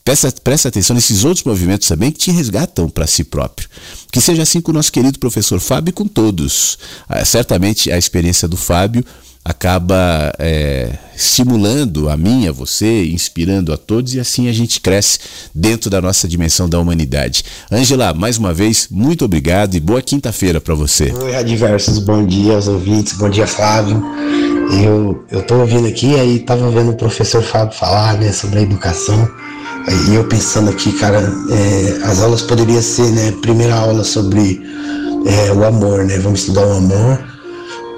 Presta, 0.05 0.31
presta 0.45 0.69
atenção 0.69 0.95
nesses 0.95 1.25
outros 1.25 1.45
movimentos 1.45 1.89
também 1.89 2.13
que 2.13 2.19
te 2.19 2.31
resgatam 2.31 2.91
para 2.91 3.07
si 3.07 3.25
próprio. 3.25 3.67
Que 4.13 4.21
seja 4.21 4.43
assim 4.43 4.61
com 4.61 4.71
o 4.71 4.75
nosso 4.75 4.93
querido 4.93 5.19
professor 5.19 5.59
Fábio 5.59 5.93
e 5.93 5.95
com 5.95 6.07
todos. 6.07 6.79
Ah, 7.09 7.25
certamente 7.25 7.91
a 7.91 7.97
experiência 7.97 8.47
do 8.47 8.55
Fábio 8.55 9.03
acaba 9.43 10.31
é, 10.39 10.91
estimulando 11.17 12.11
a 12.11 12.19
mim, 12.19 12.47
a 12.47 12.53
você, 12.53 13.07
inspirando 13.07 13.73
a 13.73 13.79
todos 13.79 14.15
e 14.15 14.21
assim 14.21 14.47
a 14.47 14.53
gente 14.53 14.79
cresce 14.79 15.21
dentro 15.55 15.89
da 15.89 16.03
nossa 16.03 16.29
dimensão 16.29 16.69
da 16.69 16.79
humanidade. 16.79 17.43
Angela, 17.73 18.13
mais 18.13 18.37
uma 18.37 18.53
vez, 18.53 18.89
muito 18.91 19.25
obrigado 19.25 19.75
e 19.75 19.81
boa 19.81 20.03
quinta-feira 20.03 20.61
para 20.61 20.75
você. 20.75 21.15
Oi, 21.15 21.35
Adversos, 21.35 21.99
bom 21.99 22.27
dia 22.27 22.57
aos 22.57 22.69
ouvintes, 22.69 23.15
bom 23.15 23.31
dia, 23.31 23.47
Flávio. 23.47 24.05
Eu, 24.71 25.25
eu 25.31 25.59
ouvindo 25.61 25.87
aqui, 25.87 26.15
aí 26.21 26.41
tava 26.41 26.71
vendo 26.71 26.91
o 26.91 26.97
professor 26.97 27.43
Fábio 27.43 27.75
falar, 27.75 28.19
né, 28.19 28.33
sobre 28.33 28.59
a 28.59 28.63
educação. 28.63 29.31
E 30.07 30.15
eu 30.15 30.25
pensando 30.25 30.71
aqui, 30.71 30.93
cara, 30.93 31.21
é, 31.51 32.07
as 32.07 32.23
aulas 32.23 32.43
poderiam 32.43 32.81
ser, 32.83 33.11
né, 33.13 33.33
primeira 33.43 33.75
aula 33.75 34.03
sobre 34.03 34.63
é, 35.27 35.53
o 35.53 35.65
amor, 35.65 36.05
né, 36.05 36.19
vamos 36.19 36.41
estudar 36.41 36.67
o 36.67 36.73
amor 36.73 37.35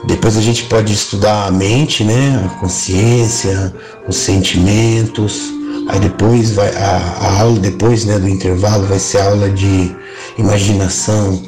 depois 0.07 0.37
a 0.37 0.41
gente 0.41 0.65
pode 0.65 0.93
estudar 0.93 1.47
a 1.47 1.51
mente, 1.51 2.05
né? 2.05 2.41
A 2.45 2.61
consciência, 2.61 3.75
os 4.07 4.17
sentimentos. 4.17 5.53
Aí 5.89 5.99
depois 5.99 6.53
vai 6.53 6.69
a, 6.77 6.97
a 7.21 7.41
aula 7.41 7.59
depois, 7.59 8.05
né, 8.05 8.19
do 8.19 8.29
intervalo 8.29 8.87
vai 8.87 8.99
ser 8.99 9.21
aula 9.21 9.51
de 9.51 9.95
imaginação, 10.39 11.43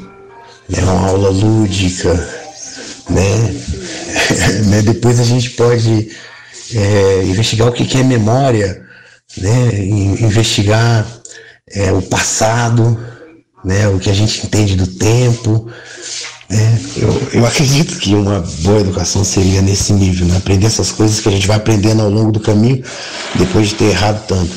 né, 0.67 0.81
uma 0.81 1.07
aula 1.07 1.29
lúdica, 1.29 2.13
né? 3.09 3.55
né? 4.67 4.81
Depois 4.81 5.19
a 5.19 5.23
gente 5.23 5.51
pode 5.51 6.09
é, 6.73 7.23
investigar 7.23 7.69
o 7.69 7.71
que 7.71 7.97
é 7.97 8.03
memória, 8.03 8.81
né? 9.37 9.85
Investigar 10.21 11.05
é, 11.71 11.91
o 11.91 12.01
passado, 12.01 12.97
né? 13.63 13.87
O 13.87 13.99
que 13.99 14.09
a 14.09 14.13
gente 14.13 14.45
entende 14.45 14.75
do 14.75 14.87
tempo, 14.87 15.69
é, 16.49 16.77
eu, 16.97 17.29
eu 17.33 17.45
acredito 17.45 17.97
que 17.99 18.15
uma 18.15 18.39
boa 18.61 18.79
educação 18.79 19.23
seria 19.23 19.61
nesse 19.61 19.93
nível, 19.93 20.25
né? 20.25 20.37
aprender 20.37 20.65
essas 20.65 20.91
coisas 20.91 21.19
que 21.19 21.29
a 21.29 21.31
gente 21.31 21.47
vai 21.47 21.57
aprendendo 21.57 22.01
ao 22.01 22.09
longo 22.09 22.31
do 22.31 22.39
caminho, 22.39 22.83
depois 23.35 23.69
de 23.69 23.75
ter 23.75 23.85
errado 23.85 24.25
tanto. 24.27 24.51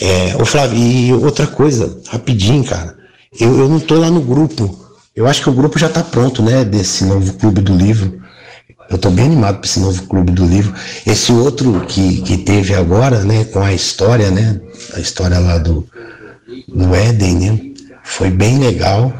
É, 0.00 0.36
ô 0.40 0.44
Flávio, 0.44 0.76
e 0.78 1.12
outra 1.12 1.46
coisa, 1.46 2.00
rapidinho, 2.08 2.64
cara, 2.64 2.96
eu, 3.38 3.56
eu 3.56 3.68
não 3.68 3.78
tô 3.78 3.94
lá 3.94 4.10
no 4.10 4.20
grupo. 4.20 4.80
Eu 5.14 5.26
acho 5.28 5.42
que 5.42 5.50
o 5.50 5.54
grupo 5.54 5.78
já 5.78 5.88
tá 5.88 6.02
pronto, 6.02 6.42
né? 6.42 6.64
Desse 6.64 7.04
novo 7.04 7.34
clube 7.34 7.60
do 7.60 7.74
livro. 7.74 8.21
Eu 8.92 8.98
tô 8.98 9.10
bem 9.10 9.24
animado 9.26 9.58
para 9.58 9.66
esse 9.66 9.80
novo 9.80 10.02
clube 10.04 10.32
do 10.32 10.44
livro. 10.44 10.74
Esse 11.06 11.32
outro 11.32 11.84
que, 11.86 12.20
que 12.22 12.36
teve 12.38 12.74
agora, 12.74 13.24
né? 13.24 13.44
Com 13.44 13.60
a 13.60 13.72
história, 13.72 14.30
né? 14.30 14.60
A 14.94 15.00
história 15.00 15.38
lá 15.38 15.58
do, 15.58 15.86
do 16.68 16.94
Éden, 16.94 17.34
né? 17.38 17.60
Foi 18.04 18.30
bem 18.30 18.58
legal 18.58 19.12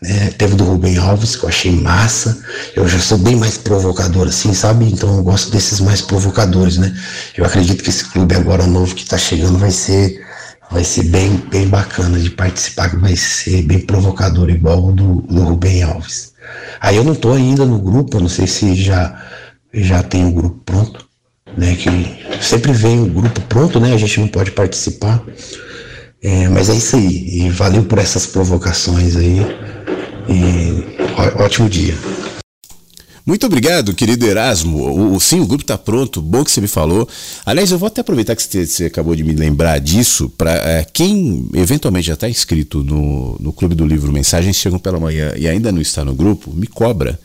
né? 0.00 0.30
Teve 0.38 0.54
do 0.54 0.64
Rubem 0.64 0.96
Alves, 0.96 1.36
que 1.36 1.44
eu 1.44 1.48
achei 1.48 1.72
massa. 1.72 2.38
Eu 2.74 2.88
já 2.88 2.98
sou 2.98 3.18
bem 3.18 3.36
mais 3.36 3.58
provocador, 3.58 4.28
assim, 4.28 4.54
sabe? 4.54 4.86
Então 4.86 5.16
eu 5.16 5.22
gosto 5.22 5.50
desses 5.50 5.80
mais 5.80 6.00
provocadores, 6.00 6.78
né? 6.78 6.94
Eu 7.36 7.44
acredito 7.44 7.82
que 7.82 7.90
esse 7.90 8.04
clube 8.06 8.34
agora 8.34 8.66
novo 8.66 8.94
que 8.94 9.04
tá 9.04 9.18
chegando 9.18 9.58
vai 9.58 9.70
ser 9.70 10.26
vai 10.70 10.84
ser 10.84 11.02
bem, 11.04 11.36
bem 11.50 11.66
bacana 11.66 12.16
de 12.16 12.30
participar, 12.30 12.96
vai 12.96 13.16
ser 13.16 13.62
bem 13.62 13.80
provocador, 13.80 14.48
igual 14.48 14.86
o 14.86 14.92
do, 14.92 15.20
do 15.22 15.42
Rubem 15.42 15.82
Alves. 15.82 16.29
Aí 16.80 16.96
eu 16.96 17.04
não 17.04 17.14
tô 17.14 17.32
ainda 17.32 17.64
no 17.64 17.78
grupo, 17.78 18.20
não 18.20 18.28
sei 18.28 18.46
se 18.46 18.74
já, 18.74 19.22
já 19.72 20.02
tem 20.02 20.26
o 20.26 20.32
grupo 20.32 20.60
pronto, 20.64 21.06
né? 21.56 21.76
Que 21.76 21.90
sempre 22.42 22.72
vem 22.72 23.00
o 23.00 23.06
grupo 23.06 23.40
pronto, 23.42 23.78
né? 23.80 23.94
A 23.94 23.98
gente 23.98 24.20
não 24.20 24.28
pode 24.28 24.50
participar. 24.52 25.22
É, 26.22 26.48
mas 26.48 26.68
é 26.68 26.74
isso 26.74 26.96
aí. 26.96 27.46
E 27.46 27.50
valeu 27.50 27.84
por 27.84 27.98
essas 27.98 28.26
provocações 28.26 29.16
aí. 29.16 29.40
E 30.28 30.96
ótimo 31.42 31.68
dia. 31.68 31.94
Muito 33.24 33.46
obrigado, 33.46 33.94
querido 33.94 34.26
Erasmo. 34.26 34.78
O, 34.78 35.14
o, 35.14 35.20
sim, 35.20 35.40
o 35.40 35.46
grupo 35.46 35.62
está 35.62 35.76
pronto. 35.76 36.20
Bom 36.22 36.44
que 36.44 36.50
você 36.50 36.60
me 36.60 36.68
falou. 36.68 37.08
Aliás, 37.44 37.70
eu 37.70 37.78
vou 37.78 37.86
até 37.86 38.00
aproveitar 38.00 38.34
que 38.34 38.42
você, 38.42 38.66
você 38.66 38.84
acabou 38.86 39.14
de 39.14 39.22
me 39.22 39.34
lembrar 39.34 39.78
disso. 39.78 40.28
Para 40.30 40.52
é, 40.52 40.84
quem 40.84 41.48
eventualmente 41.54 42.06
já 42.06 42.14
está 42.14 42.28
inscrito 42.28 42.82
no, 42.82 43.36
no 43.38 43.52
Clube 43.52 43.74
do 43.74 43.86
Livro 43.86 44.12
Mensagens 44.12 44.56
Chegam 44.56 44.78
pela 44.78 44.98
Manhã 44.98 45.32
e 45.36 45.46
ainda 45.46 45.70
não 45.70 45.80
está 45.80 46.04
no 46.04 46.14
grupo, 46.14 46.52
me 46.52 46.66
cobra 46.66 47.18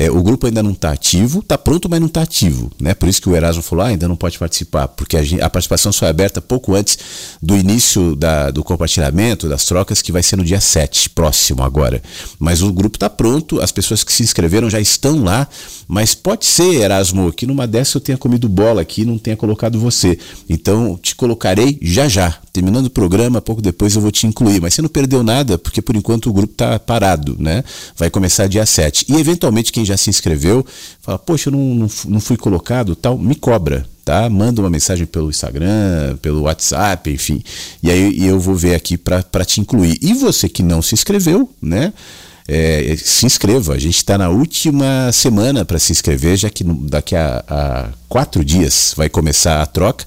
é, 0.00 0.08
o 0.08 0.22
grupo 0.22 0.46
ainda 0.46 0.62
não 0.62 0.70
está 0.70 0.92
ativo, 0.92 1.40
está 1.40 1.58
pronto, 1.58 1.88
mas 1.88 1.98
não 1.98 2.06
está 2.06 2.22
ativo. 2.22 2.70
Né? 2.80 2.94
Por 2.94 3.08
isso 3.08 3.20
que 3.20 3.28
o 3.28 3.34
Erasmo 3.34 3.64
falou, 3.64 3.84
ah, 3.84 3.88
ainda 3.88 4.06
não 4.06 4.14
pode 4.14 4.38
participar, 4.38 4.86
porque 4.86 5.16
a, 5.16 5.22
a 5.44 5.50
participação 5.50 5.90
só 5.90 6.06
é 6.06 6.08
aberta 6.08 6.40
pouco 6.40 6.72
antes 6.76 6.96
do 7.42 7.56
início 7.56 8.14
da, 8.14 8.52
do 8.52 8.62
compartilhamento, 8.62 9.48
das 9.48 9.64
trocas, 9.64 10.00
que 10.00 10.12
vai 10.12 10.22
ser 10.22 10.36
no 10.36 10.44
dia 10.44 10.60
7, 10.60 11.10
próximo 11.10 11.64
agora. 11.64 12.00
Mas 12.38 12.62
o 12.62 12.72
grupo 12.72 12.94
está 12.94 13.10
pronto, 13.10 13.60
as 13.60 13.72
pessoas 13.72 14.04
que 14.04 14.12
se 14.12 14.22
inscreveram 14.22 14.70
já 14.70 14.78
estão 14.78 15.24
lá, 15.24 15.48
mas 15.88 16.14
pode 16.14 16.46
ser, 16.46 16.80
Erasmo, 16.80 17.32
que 17.32 17.44
numa 17.44 17.66
dessa 17.66 17.96
eu 17.96 18.00
tenha 18.00 18.16
comido 18.16 18.48
bola 18.48 18.80
aqui 18.80 19.02
e 19.02 19.04
não 19.04 19.18
tenha 19.18 19.36
colocado 19.36 19.80
você. 19.80 20.16
Então 20.48 20.96
te 20.96 21.16
colocarei 21.16 21.76
já 21.82 22.06
já. 22.06 22.38
Terminando 22.58 22.86
o 22.86 22.90
programa, 22.90 23.40
pouco 23.40 23.62
depois 23.62 23.94
eu 23.94 24.02
vou 24.02 24.10
te 24.10 24.26
incluir. 24.26 24.60
Mas 24.60 24.74
você 24.74 24.82
não 24.82 24.88
perdeu 24.88 25.22
nada, 25.22 25.56
porque 25.56 25.80
por 25.80 25.94
enquanto 25.94 26.28
o 26.28 26.32
grupo 26.32 26.54
está 26.54 26.76
parado, 26.76 27.36
né? 27.38 27.62
Vai 27.96 28.10
começar 28.10 28.48
dia 28.48 28.66
7. 28.66 29.06
E 29.08 29.14
eventualmente 29.14 29.70
quem 29.70 29.84
já 29.84 29.96
se 29.96 30.10
inscreveu, 30.10 30.66
fala, 31.00 31.20
poxa, 31.20 31.50
eu 31.50 31.52
não, 31.52 31.60
não, 31.60 31.90
não 32.08 32.20
fui 32.20 32.36
colocado, 32.36 32.96
tal, 32.96 33.16
me 33.16 33.36
cobra. 33.36 33.86
Tá? 34.04 34.28
Manda 34.28 34.60
uma 34.60 34.68
mensagem 34.68 35.06
pelo 35.06 35.30
Instagram, 35.30 36.16
pelo 36.20 36.42
WhatsApp, 36.42 37.08
enfim. 37.08 37.44
E 37.80 37.92
aí 37.92 38.26
eu 38.26 38.40
vou 38.40 38.56
ver 38.56 38.74
aqui 38.74 38.96
para 38.98 39.44
te 39.44 39.60
incluir. 39.60 39.96
E 40.02 40.12
você 40.14 40.48
que 40.48 40.64
não 40.64 40.82
se 40.82 40.94
inscreveu, 40.94 41.48
né? 41.62 41.92
É, 42.48 42.96
se 42.96 43.24
inscreva. 43.24 43.74
A 43.74 43.78
gente 43.78 43.98
está 43.98 44.18
na 44.18 44.30
última 44.30 45.12
semana 45.12 45.64
para 45.64 45.78
se 45.78 45.92
inscrever, 45.92 46.36
já 46.36 46.50
que 46.50 46.64
daqui 46.64 47.14
a, 47.14 47.44
a, 47.46 47.88
quatro 48.08 48.44
dias 48.44 48.94
vai 48.96 49.08
começar 49.08 49.62
a 49.62 49.66
troca. 49.66 50.04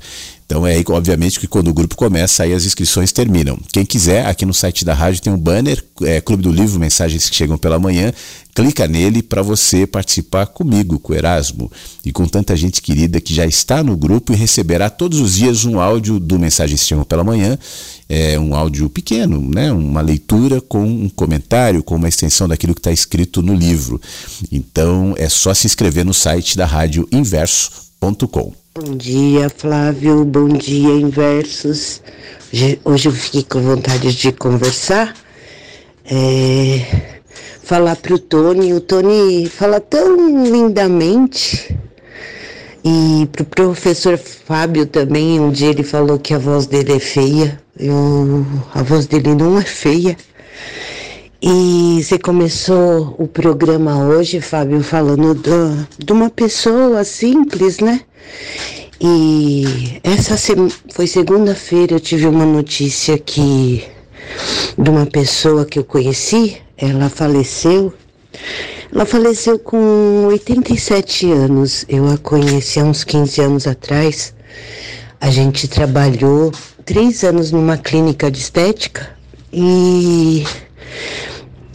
Então 0.52 0.68
é 0.68 0.84
obviamente 0.90 1.40
que 1.40 1.48
quando 1.48 1.70
o 1.70 1.74
grupo 1.74 1.96
começa, 1.96 2.44
aí 2.44 2.54
as 2.54 2.66
inscrições 2.66 3.14
terminam. 3.14 3.58
Quem 3.72 3.86
quiser, 3.86 4.26
aqui 4.26 4.46
no 4.46 4.54
site 4.54 4.84
da 4.84 4.94
rádio 4.94 5.22
tem 5.22 5.32
um 5.32 5.38
banner, 5.38 5.82
é, 6.02 6.20
Clube 6.20 6.44
do 6.44 6.52
Livro, 6.52 6.78
mensagens 6.78 7.30
que 7.30 7.36
chegam 7.38 7.58
pela 7.58 7.80
manhã. 7.80 8.12
Clica 8.54 8.86
nele 8.86 9.24
para 9.24 9.42
você 9.42 9.88
participar 9.88 10.48
comigo, 10.48 11.00
com 11.00 11.14
o 11.14 11.16
Erasmo 11.16 11.72
e 12.04 12.12
com 12.12 12.28
tanta 12.28 12.54
gente 12.58 12.82
querida 12.82 13.22
que 13.22 13.34
já 13.34 13.46
está 13.46 13.82
no 13.82 13.96
grupo 13.96 14.34
e 14.34 14.36
receberá 14.36 14.90
todos 14.90 15.22
os 15.22 15.36
dias 15.36 15.64
um 15.64 15.80
áudio 15.80 16.20
do 16.20 16.38
Mensagens 16.38 16.82
que 16.82 16.88
Chegam 16.88 17.06
pela 17.06 17.24
Manhã. 17.24 17.58
É 18.10 18.38
um 18.38 18.54
áudio 18.54 18.90
pequeno, 18.90 19.40
né? 19.40 19.72
uma 19.72 20.02
leitura 20.02 20.60
com 20.60 20.84
um 20.84 21.08
comentário, 21.08 21.82
com 21.82 21.96
uma 21.96 22.10
extensão 22.10 22.46
daquilo 22.46 22.76
que 22.76 22.82
está 22.82 22.92
escrito 22.92 23.42
no 23.42 23.56
livro. 23.56 24.02
Então 24.52 25.14
é 25.18 25.30
só 25.30 25.54
se 25.54 25.66
inscrever 25.66 26.04
no 26.04 26.14
site 26.14 26.58
da 26.58 26.66
rádio 26.66 27.08
inverso.com. 27.10 28.61
Bom 28.74 28.96
dia, 28.96 29.50
Flávio. 29.50 30.24
Bom 30.24 30.48
dia, 30.48 30.94
Inversos. 30.94 32.02
Hoje 32.86 33.10
eu 33.10 33.12
fiquei 33.12 33.44
com 33.44 33.60
vontade 33.60 34.16
de 34.16 34.32
conversar. 34.32 35.14
É, 36.06 37.20
falar 37.62 37.98
pro 37.98 38.18
Tony. 38.18 38.74
O 38.74 38.80
Tony 38.80 39.50
fala 39.50 39.82
tão 39.82 40.46
lindamente. 40.46 41.78
E 42.82 43.28
pro 43.34 43.44
professor 43.44 44.18
Fábio 44.18 44.86
também, 44.86 45.38
um 45.38 45.52
dia 45.52 45.72
ele 45.72 45.84
falou 45.84 46.18
que 46.18 46.34
a 46.34 46.38
voz 46.38 46.66
dele 46.66 46.94
é 46.94 47.00
feia. 47.00 47.62
Eu, 47.78 48.46
a 48.74 48.82
voz 48.82 49.06
dele 49.06 49.36
não 49.36 49.60
é 49.60 49.66
feia. 49.66 50.16
E 51.44 52.04
você 52.04 52.20
começou 52.20 53.16
o 53.18 53.28
programa 53.28 54.06
hoje, 54.06 54.40
Fábio, 54.40 54.84
falando 54.84 55.34
do, 55.34 55.88
de 55.98 56.14
uma 56.14 56.30
pessoa 56.30 57.04
simples, 57.04 57.80
né? 57.80 58.02
E 59.00 60.00
essa 60.04 60.36
foi 60.94 61.08
segunda-feira 61.08 61.94
eu 61.96 62.00
tive 62.00 62.28
uma 62.28 62.46
notícia 62.46 63.18
que 63.18 63.84
de 64.78 64.88
uma 64.88 65.08
pessoa 65.08 65.66
que 65.66 65.80
eu 65.80 65.84
conheci, 65.84 66.62
ela 66.78 67.10
faleceu. 67.10 67.92
Ela 68.94 69.08
faleceu 69.08 69.58
com 69.58 70.26
87 70.28 71.32
anos. 71.32 71.86
Eu 71.90 72.08
a 72.08 72.20
conheci 72.20 72.80
há 72.80 72.84
uns 72.84 73.04
15 73.04 73.42
anos 73.42 73.66
atrás. 73.66 74.36
A 75.20 75.32
gente 75.32 75.68
trabalhou 75.68 76.52
três 76.86 77.24
anos 77.24 77.52
numa 77.52 77.80
clínica 77.80 78.30
de 78.30 78.38
estética 78.38 79.10
e 79.52 80.46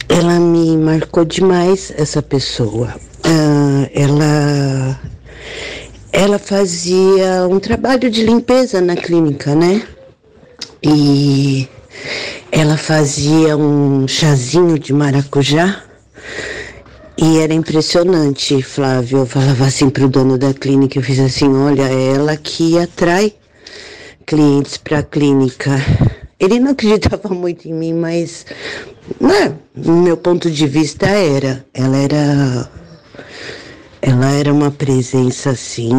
ela 0.09 0.39
me 0.39 0.77
marcou 0.77 1.25
demais 1.25 1.91
essa 1.97 2.21
pessoa. 2.21 2.95
Uh, 3.25 3.89
ela 3.93 4.99
ela 6.11 6.39
fazia 6.39 7.47
um 7.49 7.59
trabalho 7.59 8.09
de 8.09 8.23
limpeza 8.23 8.81
na 8.81 8.95
clínica, 8.95 9.53
né? 9.53 9.85
E 10.81 11.67
ela 12.51 12.77
fazia 12.77 13.57
um 13.57 14.07
chazinho 14.07 14.79
de 14.79 14.93
maracujá 14.93 15.83
e 17.17 17.39
era 17.39 17.53
impressionante, 17.53 18.61
Flávio. 18.61 19.19
Eu 19.19 19.25
falava 19.25 19.65
assim 19.65 19.89
pro 19.89 20.07
dono 20.07 20.37
da 20.37 20.53
clínica, 20.53 20.99
eu 20.99 21.03
fiz 21.03 21.19
assim, 21.19 21.51
olha, 21.53 21.83
é 21.83 22.13
ela 22.13 22.37
que 22.37 22.77
atrai 22.77 23.33
clientes 24.25 24.77
para 24.77 24.99
a 24.99 25.03
clínica. 25.03 25.71
Ele 26.39 26.59
não 26.59 26.71
acreditava 26.71 27.29
muito 27.33 27.67
em 27.67 27.73
mim, 27.73 27.93
mas 27.93 28.45
né, 29.19 29.55
meu 29.75 30.17
ponto 30.17 30.49
de 30.49 30.67
vista 30.67 31.07
era, 31.07 31.65
ela 31.73 31.97
era 31.97 32.69
ela 34.01 34.31
era 34.31 34.53
uma 34.53 34.71
presença 34.71 35.49
assim 35.49 35.91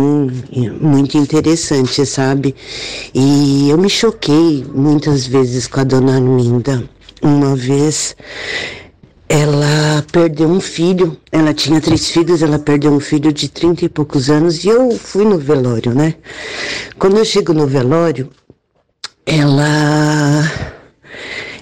muito 0.80 1.18
interessante, 1.18 2.06
sabe? 2.06 2.54
E 3.12 3.68
eu 3.68 3.76
me 3.76 3.90
choquei 3.90 4.64
muitas 4.72 5.26
vezes 5.26 5.66
com 5.66 5.80
a 5.80 5.84
dona 5.84 6.14
Arminda. 6.14 6.88
Uma 7.20 7.56
vez 7.56 8.16
ela 9.28 10.02
perdeu 10.10 10.48
um 10.48 10.60
filho, 10.60 11.18
ela 11.30 11.52
tinha 11.52 11.80
três 11.80 12.08
filhos, 12.08 12.40
ela 12.40 12.58
perdeu 12.58 12.92
um 12.92 13.00
filho 13.00 13.30
de 13.30 13.48
trinta 13.48 13.84
e 13.84 13.88
poucos 13.88 14.30
anos 14.30 14.64
e 14.64 14.68
eu 14.68 14.92
fui 14.92 15.24
no 15.24 15.38
velório, 15.38 15.92
né? 15.94 16.14
Quando 16.98 17.18
eu 17.18 17.24
chego 17.24 17.52
no 17.52 17.66
velório, 17.66 18.30
ela 19.28 20.50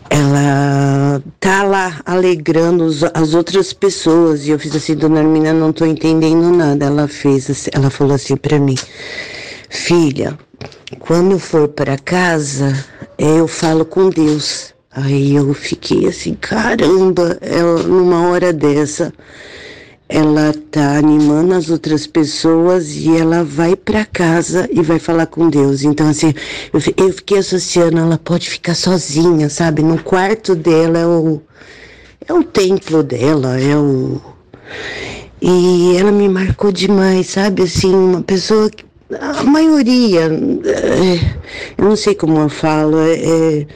ela 0.09 1.21
tá 1.41 1.65
lá 1.65 2.01
alegrando 2.07 2.85
os, 2.85 3.03
as 3.03 3.35
outras 3.35 3.73
pessoas 3.73 4.47
e 4.47 4.51
eu 4.51 4.59
fiz 4.59 4.75
assim, 4.77 4.95
dona 4.95 5.19
Armina, 5.19 5.53
não 5.53 5.73
tô 5.73 5.85
entendendo 5.85 6.49
nada. 6.53 6.87
Ela 6.87 7.09
fez, 7.09 7.51
assim, 7.51 7.71
ela 7.73 7.91
falou 7.91 8.15
assim 8.15 8.37
para 8.37 8.59
mim, 8.61 8.77
filha, 9.69 10.39
quando 11.01 11.41
for 11.41 11.67
para 11.67 11.99
casa, 11.99 12.85
eu 13.19 13.49
falo 13.49 13.85
com 13.85 14.11
Deus. 14.11 14.73
Aí 14.93 15.35
eu 15.35 15.53
fiquei 15.53 16.07
assim, 16.07 16.35
caramba, 16.35 17.37
ela, 17.41 17.83
numa 17.83 18.29
hora 18.29 18.53
dessa, 18.53 19.13
ela 20.09 20.55
tá 20.71 20.99
animando 20.99 21.55
as 21.55 21.69
outras 21.69 22.07
pessoas 22.07 22.95
e 22.95 23.17
ela 23.17 23.43
vai 23.43 23.75
para 23.75 24.05
casa 24.05 24.69
e 24.71 24.81
vai 24.81 24.99
falar 24.99 25.27
com 25.27 25.51
Deus. 25.51 25.83
Então, 25.83 26.09
assim, 26.09 26.33
eu, 26.73 26.81
eu 26.97 27.13
fiquei 27.13 27.39
associando, 27.39 27.99
ela 27.99 28.19
pode 28.19 28.49
ficar 28.49 28.75
sozinha, 28.75 29.49
sabe? 29.49 29.83
No 29.83 30.03
quarto 30.03 30.55
dela 30.55 30.99
é 30.99 31.07
o, 31.07 31.43
é 32.27 32.33
o 32.33 32.45
templo 32.45 33.03
dela, 33.03 33.61
é 33.61 33.77
o. 33.77 34.21
E 35.41 35.97
ela 35.97 36.13
me 36.13 36.29
marcou 36.29 36.71
demais, 36.71 37.29
sabe? 37.29 37.63
Assim, 37.63 37.93
uma 37.95 38.23
pessoa 38.23 38.71
que. 38.71 38.85
A 39.21 39.45
maioria, 39.45 40.23
é, 40.23 41.35
eu 41.79 41.85
não 41.85 41.95
sei 41.95 42.13
como 42.13 42.41
eu 42.41 42.49
falo, 42.49 42.99
é, 42.99 43.15
é 43.15 43.67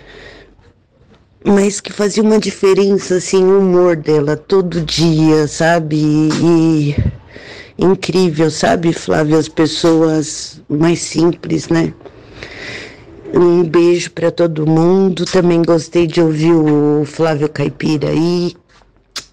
mas 1.44 1.80
que 1.80 1.92
fazia 1.92 2.22
uma 2.22 2.38
diferença, 2.38 3.16
assim, 3.16 3.42
o 3.42 3.60
humor 3.60 3.96
dela 3.96 4.36
todo 4.36 4.82
dia, 4.82 5.46
sabe? 5.48 5.96
E, 5.96 6.96
incrível, 7.78 8.50
sabe, 8.50 8.92
Flávia? 8.92 9.38
As 9.38 9.48
pessoas 9.48 10.60
mais 10.68 11.00
simples, 11.00 11.68
né? 11.68 11.94
Um 13.32 13.62
beijo 13.62 14.10
para 14.10 14.30
todo 14.30 14.66
mundo. 14.66 15.24
Também 15.24 15.62
gostei 15.62 16.06
de 16.06 16.20
ouvir 16.20 16.52
o 16.52 17.04
Flávio 17.06 17.48
Caipira 17.48 18.08
aí. 18.08 18.54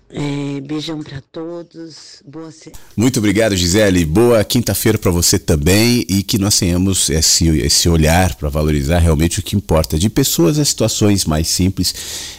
É, 0.10 0.62
beijão 0.62 1.04
para 1.04 1.22
todos. 1.32 2.24
Boa. 2.26 2.50
Muito 2.96 3.20
obrigado, 3.20 3.56
Gisele. 3.56 4.06
Boa 4.06 4.44
quinta-feira 4.44 4.98
para 4.98 5.12
você 5.12 5.38
também 5.38 6.06
e 6.08 6.24
que 6.24 6.38
nós 6.38 6.58
tenhamos 6.58 7.10
esse, 7.10 7.48
esse 7.60 7.90
olhar 7.90 8.36
para 8.36 8.48
valorizar 8.48 9.00
realmente 9.00 9.40
o 9.40 9.44
que 9.44 9.56
importa 9.56 10.00
de 10.00 10.10
pessoas 10.10 10.58
a 10.58 10.66
situações 10.66 11.26
mais 11.26 11.48
simples, 11.48 11.94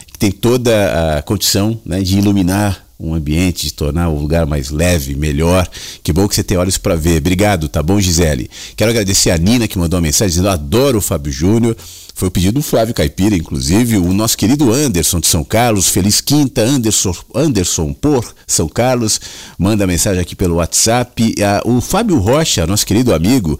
que 0.07 0.17
tem 0.17 0.31
toda 0.31 1.17
a 1.17 1.21
condição 1.21 1.79
né, 1.85 2.01
de 2.01 2.17
iluminar 2.17 2.89
um 2.99 3.13
ambiente, 3.13 3.67
de 3.67 3.73
tornar 3.73 4.09
o 4.09 4.19
lugar 4.19 4.45
mais 4.45 4.69
leve, 4.69 5.15
melhor. 5.15 5.69
Que 6.03 6.11
bom 6.11 6.27
que 6.27 6.35
você 6.35 6.43
tem 6.43 6.57
olhos 6.57 6.77
para 6.77 6.95
ver. 6.95 7.19
Obrigado, 7.19 7.69
tá 7.69 7.81
bom, 7.81 7.99
Gisele? 8.01 8.49
Quero 8.75 8.91
agradecer 8.91 9.29
a 9.29 9.37
Nina 9.37 9.67
que 9.67 9.77
mandou 9.77 9.97
uma 9.97 10.05
mensagem 10.05 10.29
dizendo: 10.29 10.49
adoro 10.49 10.97
o 10.97 11.01
Fábio 11.01 11.31
Júnior. 11.31 11.77
Foi 12.19 12.27
o 12.27 12.31
pedido 12.31 12.55
do 12.55 12.61
Flávio 12.61 12.93
Caipira, 12.93 13.33
inclusive, 13.33 13.95
o 13.95 14.11
nosso 14.11 14.37
querido 14.37 14.73
Anderson 14.73 15.21
de 15.21 15.27
São 15.27 15.41
Carlos, 15.41 15.87
Feliz 15.87 16.19
Quinta, 16.19 16.61
Anderson, 16.61 17.15
Anderson 17.33 17.93
por 17.93 18.35
São 18.45 18.67
Carlos, 18.67 19.21
manda 19.57 19.87
mensagem 19.87 20.21
aqui 20.21 20.35
pelo 20.35 20.55
WhatsApp. 20.55 21.33
O 21.63 21.79
Fábio 21.79 22.19
Rocha, 22.19 22.67
nosso 22.67 22.85
querido 22.85 23.13
amigo, 23.13 23.57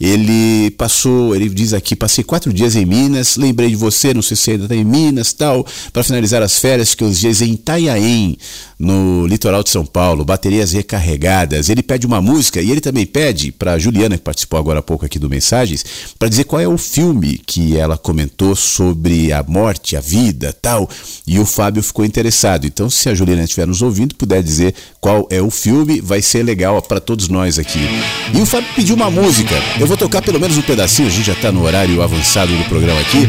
ele 0.00 0.72
passou, 0.72 1.36
ele 1.36 1.48
diz 1.48 1.72
aqui, 1.72 1.94
passei 1.94 2.24
quatro 2.24 2.52
dias 2.52 2.74
em 2.74 2.84
Minas, 2.84 3.36
lembrei 3.36 3.68
de 3.68 3.76
você, 3.76 4.12
não 4.12 4.22
sei 4.22 4.36
se 4.36 4.50
ainda 4.50 4.64
está 4.64 4.74
em 4.74 4.82
Minas, 4.82 5.32
tal, 5.32 5.64
para 5.92 6.02
finalizar 6.02 6.42
as 6.42 6.58
férias, 6.58 6.96
que 6.96 7.04
os 7.04 7.16
dias 7.16 7.40
em 7.40 7.52
Itanhaém, 7.52 8.36
no 8.80 9.26
litoral 9.26 9.62
de 9.62 9.68
São 9.68 9.84
Paulo, 9.84 10.24
baterias 10.24 10.72
recarregadas. 10.72 11.68
Ele 11.68 11.82
pede 11.82 12.06
uma 12.06 12.22
música 12.22 12.62
e 12.62 12.70
ele 12.70 12.80
também 12.80 13.04
pede 13.04 13.52
para 13.52 13.78
Juliana, 13.78 14.16
que 14.16 14.24
participou 14.24 14.58
agora 14.58 14.78
há 14.78 14.82
pouco 14.82 15.04
aqui 15.04 15.18
do 15.18 15.28
Mensagens, 15.28 15.84
para 16.18 16.30
dizer 16.30 16.44
qual 16.44 16.62
é 16.62 16.66
o 16.66 16.78
filme 16.78 17.38
que 17.46 17.76
ela 17.76 17.98
comentou 17.98 18.56
sobre 18.56 19.34
a 19.34 19.42
morte, 19.42 19.96
a 19.96 20.00
vida, 20.00 20.56
tal. 20.62 20.88
E 21.26 21.38
o 21.38 21.44
Fábio 21.44 21.82
ficou 21.82 22.06
interessado. 22.06 22.66
Então, 22.66 22.88
se 22.88 23.10
a 23.10 23.14
Juliana 23.14 23.44
estiver 23.44 23.66
nos 23.66 23.82
ouvindo, 23.82 24.14
puder 24.14 24.42
dizer 24.42 24.74
qual 24.98 25.28
é 25.30 25.42
o 25.42 25.50
filme, 25.50 26.00
vai 26.00 26.22
ser 26.22 26.42
legal 26.42 26.80
para 26.80 27.00
todos 27.00 27.28
nós 27.28 27.58
aqui. 27.58 27.86
E 28.34 28.40
o 28.40 28.46
Fábio 28.46 28.70
pediu 28.74 28.96
uma 28.96 29.10
música. 29.10 29.54
Eu 29.78 29.86
vou 29.86 29.96
tocar 29.96 30.22
pelo 30.22 30.40
menos 30.40 30.56
um 30.56 30.62
pedacinho, 30.62 31.08
a 31.08 31.10
gente 31.10 31.26
já 31.26 31.34
está 31.34 31.52
no 31.52 31.62
horário 31.64 32.00
avançado 32.00 32.56
do 32.56 32.64
programa 32.64 33.00
aqui. 33.00 33.28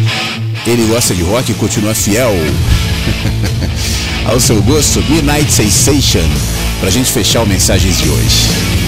Ele 0.65 0.87
gosta 0.87 1.13
de 1.13 1.23
rock 1.23 1.51
e 1.51 1.55
continua 1.55 1.93
fiel 1.93 2.31
ao 4.25 4.39
seu 4.39 4.61
gosto. 4.61 5.03
Midnight 5.09 5.51
Sensation, 5.51 6.27
a 6.85 6.89
gente 6.89 7.11
fechar 7.11 7.43
o 7.43 7.47
Mensagens 7.47 7.97
de 7.97 8.09
hoje. 8.09 8.80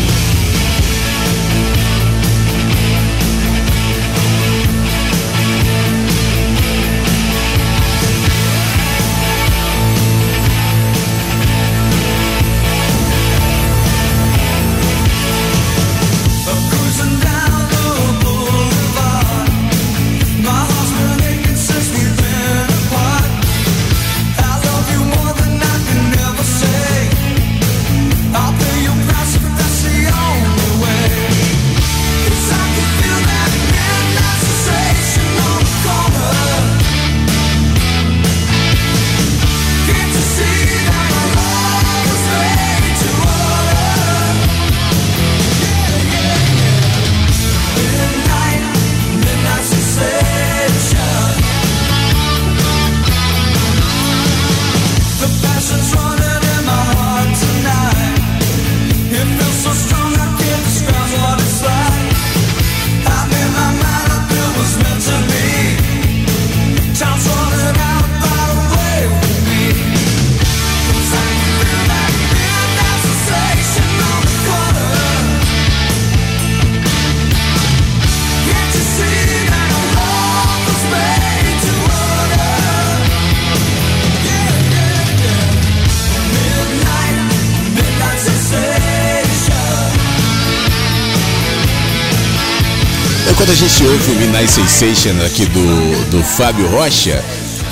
Gente 93.69 93.85
ouve 93.85 94.11
o 94.11 94.15
Midnight 94.15 94.51
Sensation 94.51 95.25
aqui 95.25 95.45
do, 95.45 96.11
do 96.11 96.21
Fábio 96.21 96.67
Rocha, 96.67 97.23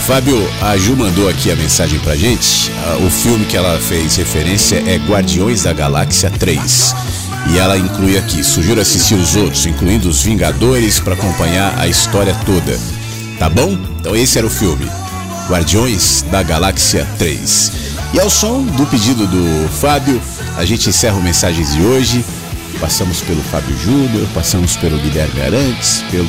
Fábio, 0.08 0.38
a 0.62 0.78
Ju 0.78 0.96
mandou 0.96 1.28
aqui 1.28 1.52
a 1.52 1.56
mensagem 1.56 2.00
pra 2.00 2.16
gente. 2.16 2.72
O 3.06 3.10
filme 3.10 3.46
que 3.46 3.58
ela 3.58 3.78
fez 3.78 4.16
referência 4.16 4.82
é 4.88 4.96
Guardiões 4.96 5.64
da 5.64 5.74
Galáxia 5.74 6.32
3. 6.32 6.96
E 7.50 7.58
ela 7.58 7.78
inclui 7.78 8.18
aqui, 8.18 8.42
sugiro 8.42 8.80
assistir 8.80 9.16
os 9.16 9.36
outros, 9.36 9.66
incluindo 9.66 10.08
os 10.08 10.24
Vingadores, 10.24 10.98
para 11.02 11.14
acompanhar 11.14 11.78
a 11.78 11.90
história 11.90 12.34
toda. 12.46 12.80
Tá 13.38 13.50
bom? 13.50 13.78
Então 14.00 14.16
esse 14.16 14.38
era 14.38 14.48
o 14.48 14.50
filme. 14.50 14.90
Guardiões 15.50 16.24
da 16.32 16.42
Galáxia 16.42 17.06
3. 17.18 17.72
E 18.14 18.20
ao 18.20 18.30
som 18.30 18.64
do 18.64 18.86
pedido 18.86 19.28
do 19.28 19.70
Fábio, 19.70 20.22
a 20.58 20.64
gente 20.64 20.88
encerra 20.88 21.18
o 21.18 21.22
Mensagens 21.22 21.74
de 21.74 21.82
hoje. 21.82 22.24
Passamos 22.82 23.22
pelo 23.22 23.44
Fábio 23.44 23.78
Júnior, 23.78 24.28
passamos 24.34 24.76
pelo 24.76 24.98
Guilherme 24.98 25.40
Arantes, 25.40 26.04
pelo 26.10 26.28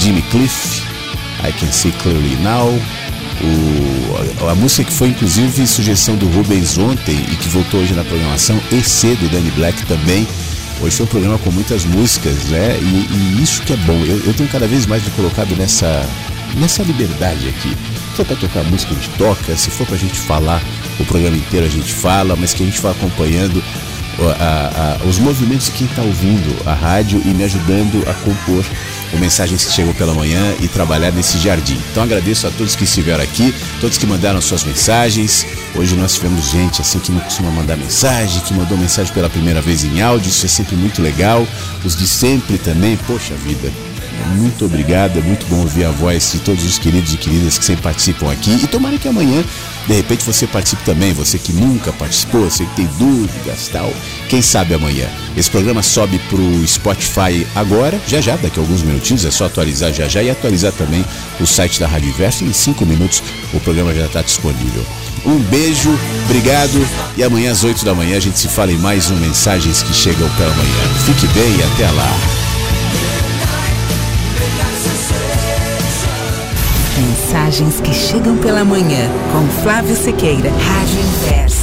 Jimmy 0.00 0.22
Cliff, 0.22 0.82
I 1.46 1.52
Can 1.52 1.70
See 1.70 1.92
Clearly 2.02 2.36
Now, 2.36 2.68
O, 3.42 4.46
a, 4.46 4.52
a, 4.52 4.54
música 4.54 4.84
que 4.84 4.92
foi 4.92 5.08
inclusive 5.08 5.66
sugestão 5.66 6.16
do 6.16 6.26
Rubens 6.28 6.78
ontem 6.78 7.14
e 7.30 7.36
que 7.36 7.48
voltou 7.50 7.80
hoje 7.80 7.92
na 7.92 8.02
programação, 8.04 8.56
EC 8.72 9.18
do 9.18 9.28
Danny 9.28 9.50
Black 9.50 9.84
também. 9.84 10.26
Hoje 10.80 10.96
foi 10.96 11.04
um 11.04 11.08
programa 11.08 11.38
com 11.38 11.50
muitas 11.50 11.84
músicas, 11.84 12.44
né? 12.44 12.78
E, 12.80 13.38
e 13.38 13.42
isso 13.42 13.62
que 13.62 13.74
é 13.74 13.76
bom. 13.76 14.02
Eu, 14.04 14.24
eu, 14.24 14.32
tenho 14.32 14.48
cada 14.48 14.66
vez 14.66 14.86
mais 14.86 15.04
me 15.04 15.10
colocado 15.10 15.54
nessa, 15.56 16.08
nessa 16.56 16.82
liberdade 16.82 17.48
aqui. 17.48 17.76
Se 18.10 18.16
for 18.16 18.24
para 18.24 18.36
tocar 18.36 18.64
música, 18.64 18.92
a 18.92 18.94
gente 18.94 19.10
toca. 19.18 19.56
Se 19.56 19.70
for 19.70 19.86
para 19.86 19.96
a 19.96 19.98
gente 19.98 20.18
falar 20.18 20.62
o 20.98 21.04
programa 21.04 21.36
inteiro, 21.36 21.66
a 21.66 21.68
gente 21.68 21.92
fala. 21.92 22.34
Mas 22.34 22.54
que 22.54 22.62
a 22.62 22.66
gente 22.66 22.80
vá 22.80 22.92
acompanhando 22.92 23.62
a, 24.38 24.98
a, 25.02 25.06
os 25.06 25.18
movimentos 25.18 25.68
que 25.68 25.84
está 25.84 26.02
ouvindo 26.02 26.56
a 26.66 26.74
rádio 26.74 27.20
e 27.24 27.28
me 27.28 27.44
ajudando 27.44 28.02
a 28.08 28.14
compor 28.14 28.64
o 29.12 29.18
Mensagens 29.18 29.64
que 29.64 29.72
Chegam 29.72 29.94
pela 29.94 30.14
Manhã 30.14 30.54
e 30.60 30.68
trabalhar 30.68 31.12
nesse 31.12 31.38
jardim. 31.38 31.80
Então 31.90 32.02
agradeço 32.02 32.46
a 32.46 32.50
todos 32.50 32.74
que 32.74 32.84
estiveram 32.84 33.22
aqui, 33.22 33.54
todos 33.80 33.96
que 33.96 34.06
mandaram 34.06 34.40
suas 34.40 34.64
mensagens. 34.64 35.46
Hoje 35.74 35.94
nós 35.96 36.14
tivemos 36.14 36.50
gente 36.50 36.80
assim 36.80 36.98
que 36.98 37.12
não 37.12 37.20
costuma 37.20 37.50
mandar 37.50 37.76
mensagem, 37.76 38.40
que 38.42 38.54
mandou 38.54 38.76
mensagem 38.76 39.12
pela 39.12 39.30
primeira 39.30 39.60
vez 39.60 39.84
em 39.84 40.00
áudio, 40.00 40.28
isso 40.28 40.46
é 40.46 40.48
sempre 40.48 40.76
muito 40.76 41.00
legal. 41.00 41.46
Os 41.84 41.96
de 41.96 42.06
sempre 42.08 42.58
também, 42.58 42.96
poxa 42.96 43.34
vida, 43.34 43.70
muito 44.36 44.64
obrigado, 44.64 45.18
é 45.18 45.22
muito 45.22 45.46
bom 45.46 45.60
ouvir 45.60 45.84
a 45.84 45.90
voz 45.90 46.32
de 46.32 46.38
todos 46.40 46.64
os 46.64 46.78
queridos 46.78 47.12
e 47.12 47.16
queridas 47.16 47.58
que 47.58 47.64
sempre 47.64 47.82
participam 47.82 48.30
aqui. 48.30 48.58
E 48.62 48.66
tomara 48.66 48.98
que 48.98 49.06
amanhã, 49.06 49.44
de 49.86 49.92
repente, 49.92 50.24
você 50.24 50.46
participe 50.46 50.82
também, 50.84 51.12
você 51.12 51.38
que 51.38 51.52
nunca 51.52 51.92
participou, 51.92 52.48
você 52.48 52.64
que 52.64 52.76
tem 52.76 52.86
dúvidas 52.98 53.68
tal. 53.68 53.92
Quem 54.28 54.40
sabe 54.40 54.74
amanhã. 54.74 55.06
Esse 55.36 55.50
programa 55.50 55.82
sobe 55.82 56.18
pro 56.30 56.66
Spotify 56.66 57.46
agora, 57.54 58.00
já 58.06 58.20
já, 58.20 58.36
daqui 58.36 58.58
a 58.58 58.62
alguns 58.62 58.82
minutinhos, 58.82 59.24
é 59.24 59.30
só 59.30 59.46
atualizar 59.46 59.92
já 59.92 60.08
já 60.08 60.22
e 60.22 60.30
atualizar 60.30 60.72
também 60.72 61.04
o 61.40 61.46
site 61.46 61.80
da 61.80 61.86
Rádio 61.86 62.08
Inverso. 62.08 62.44
Em 62.44 62.52
cinco 62.52 62.86
minutos 62.86 63.22
o 63.52 63.60
programa 63.60 63.94
já 63.94 64.06
está 64.06 64.22
disponível. 64.22 64.84
Um 65.26 65.38
beijo, 65.38 65.98
obrigado 66.24 66.86
e 67.16 67.24
amanhã 67.24 67.50
às 67.50 67.64
8 67.64 67.84
da 67.84 67.94
manhã 67.94 68.16
a 68.16 68.20
gente 68.20 68.38
se 68.38 68.48
fala 68.48 68.72
em 68.72 68.78
mais 68.78 69.10
um 69.10 69.16
Mensagens 69.16 69.82
que 69.82 69.94
Chegam 69.94 70.28
pela 70.36 70.50
Manhã. 70.50 70.94
Fique 71.06 71.26
bem 71.28 71.56
e 71.56 71.62
até 71.62 71.90
lá. 71.92 72.43
Mensagens 77.34 77.80
que 77.80 77.92
chegam 77.92 78.36
pela 78.36 78.64
manhã 78.64 79.10
com 79.32 79.62
Flávio 79.64 79.96
Sequeira, 79.96 80.50
Rádio 80.50 81.00
Inverno. 81.00 81.53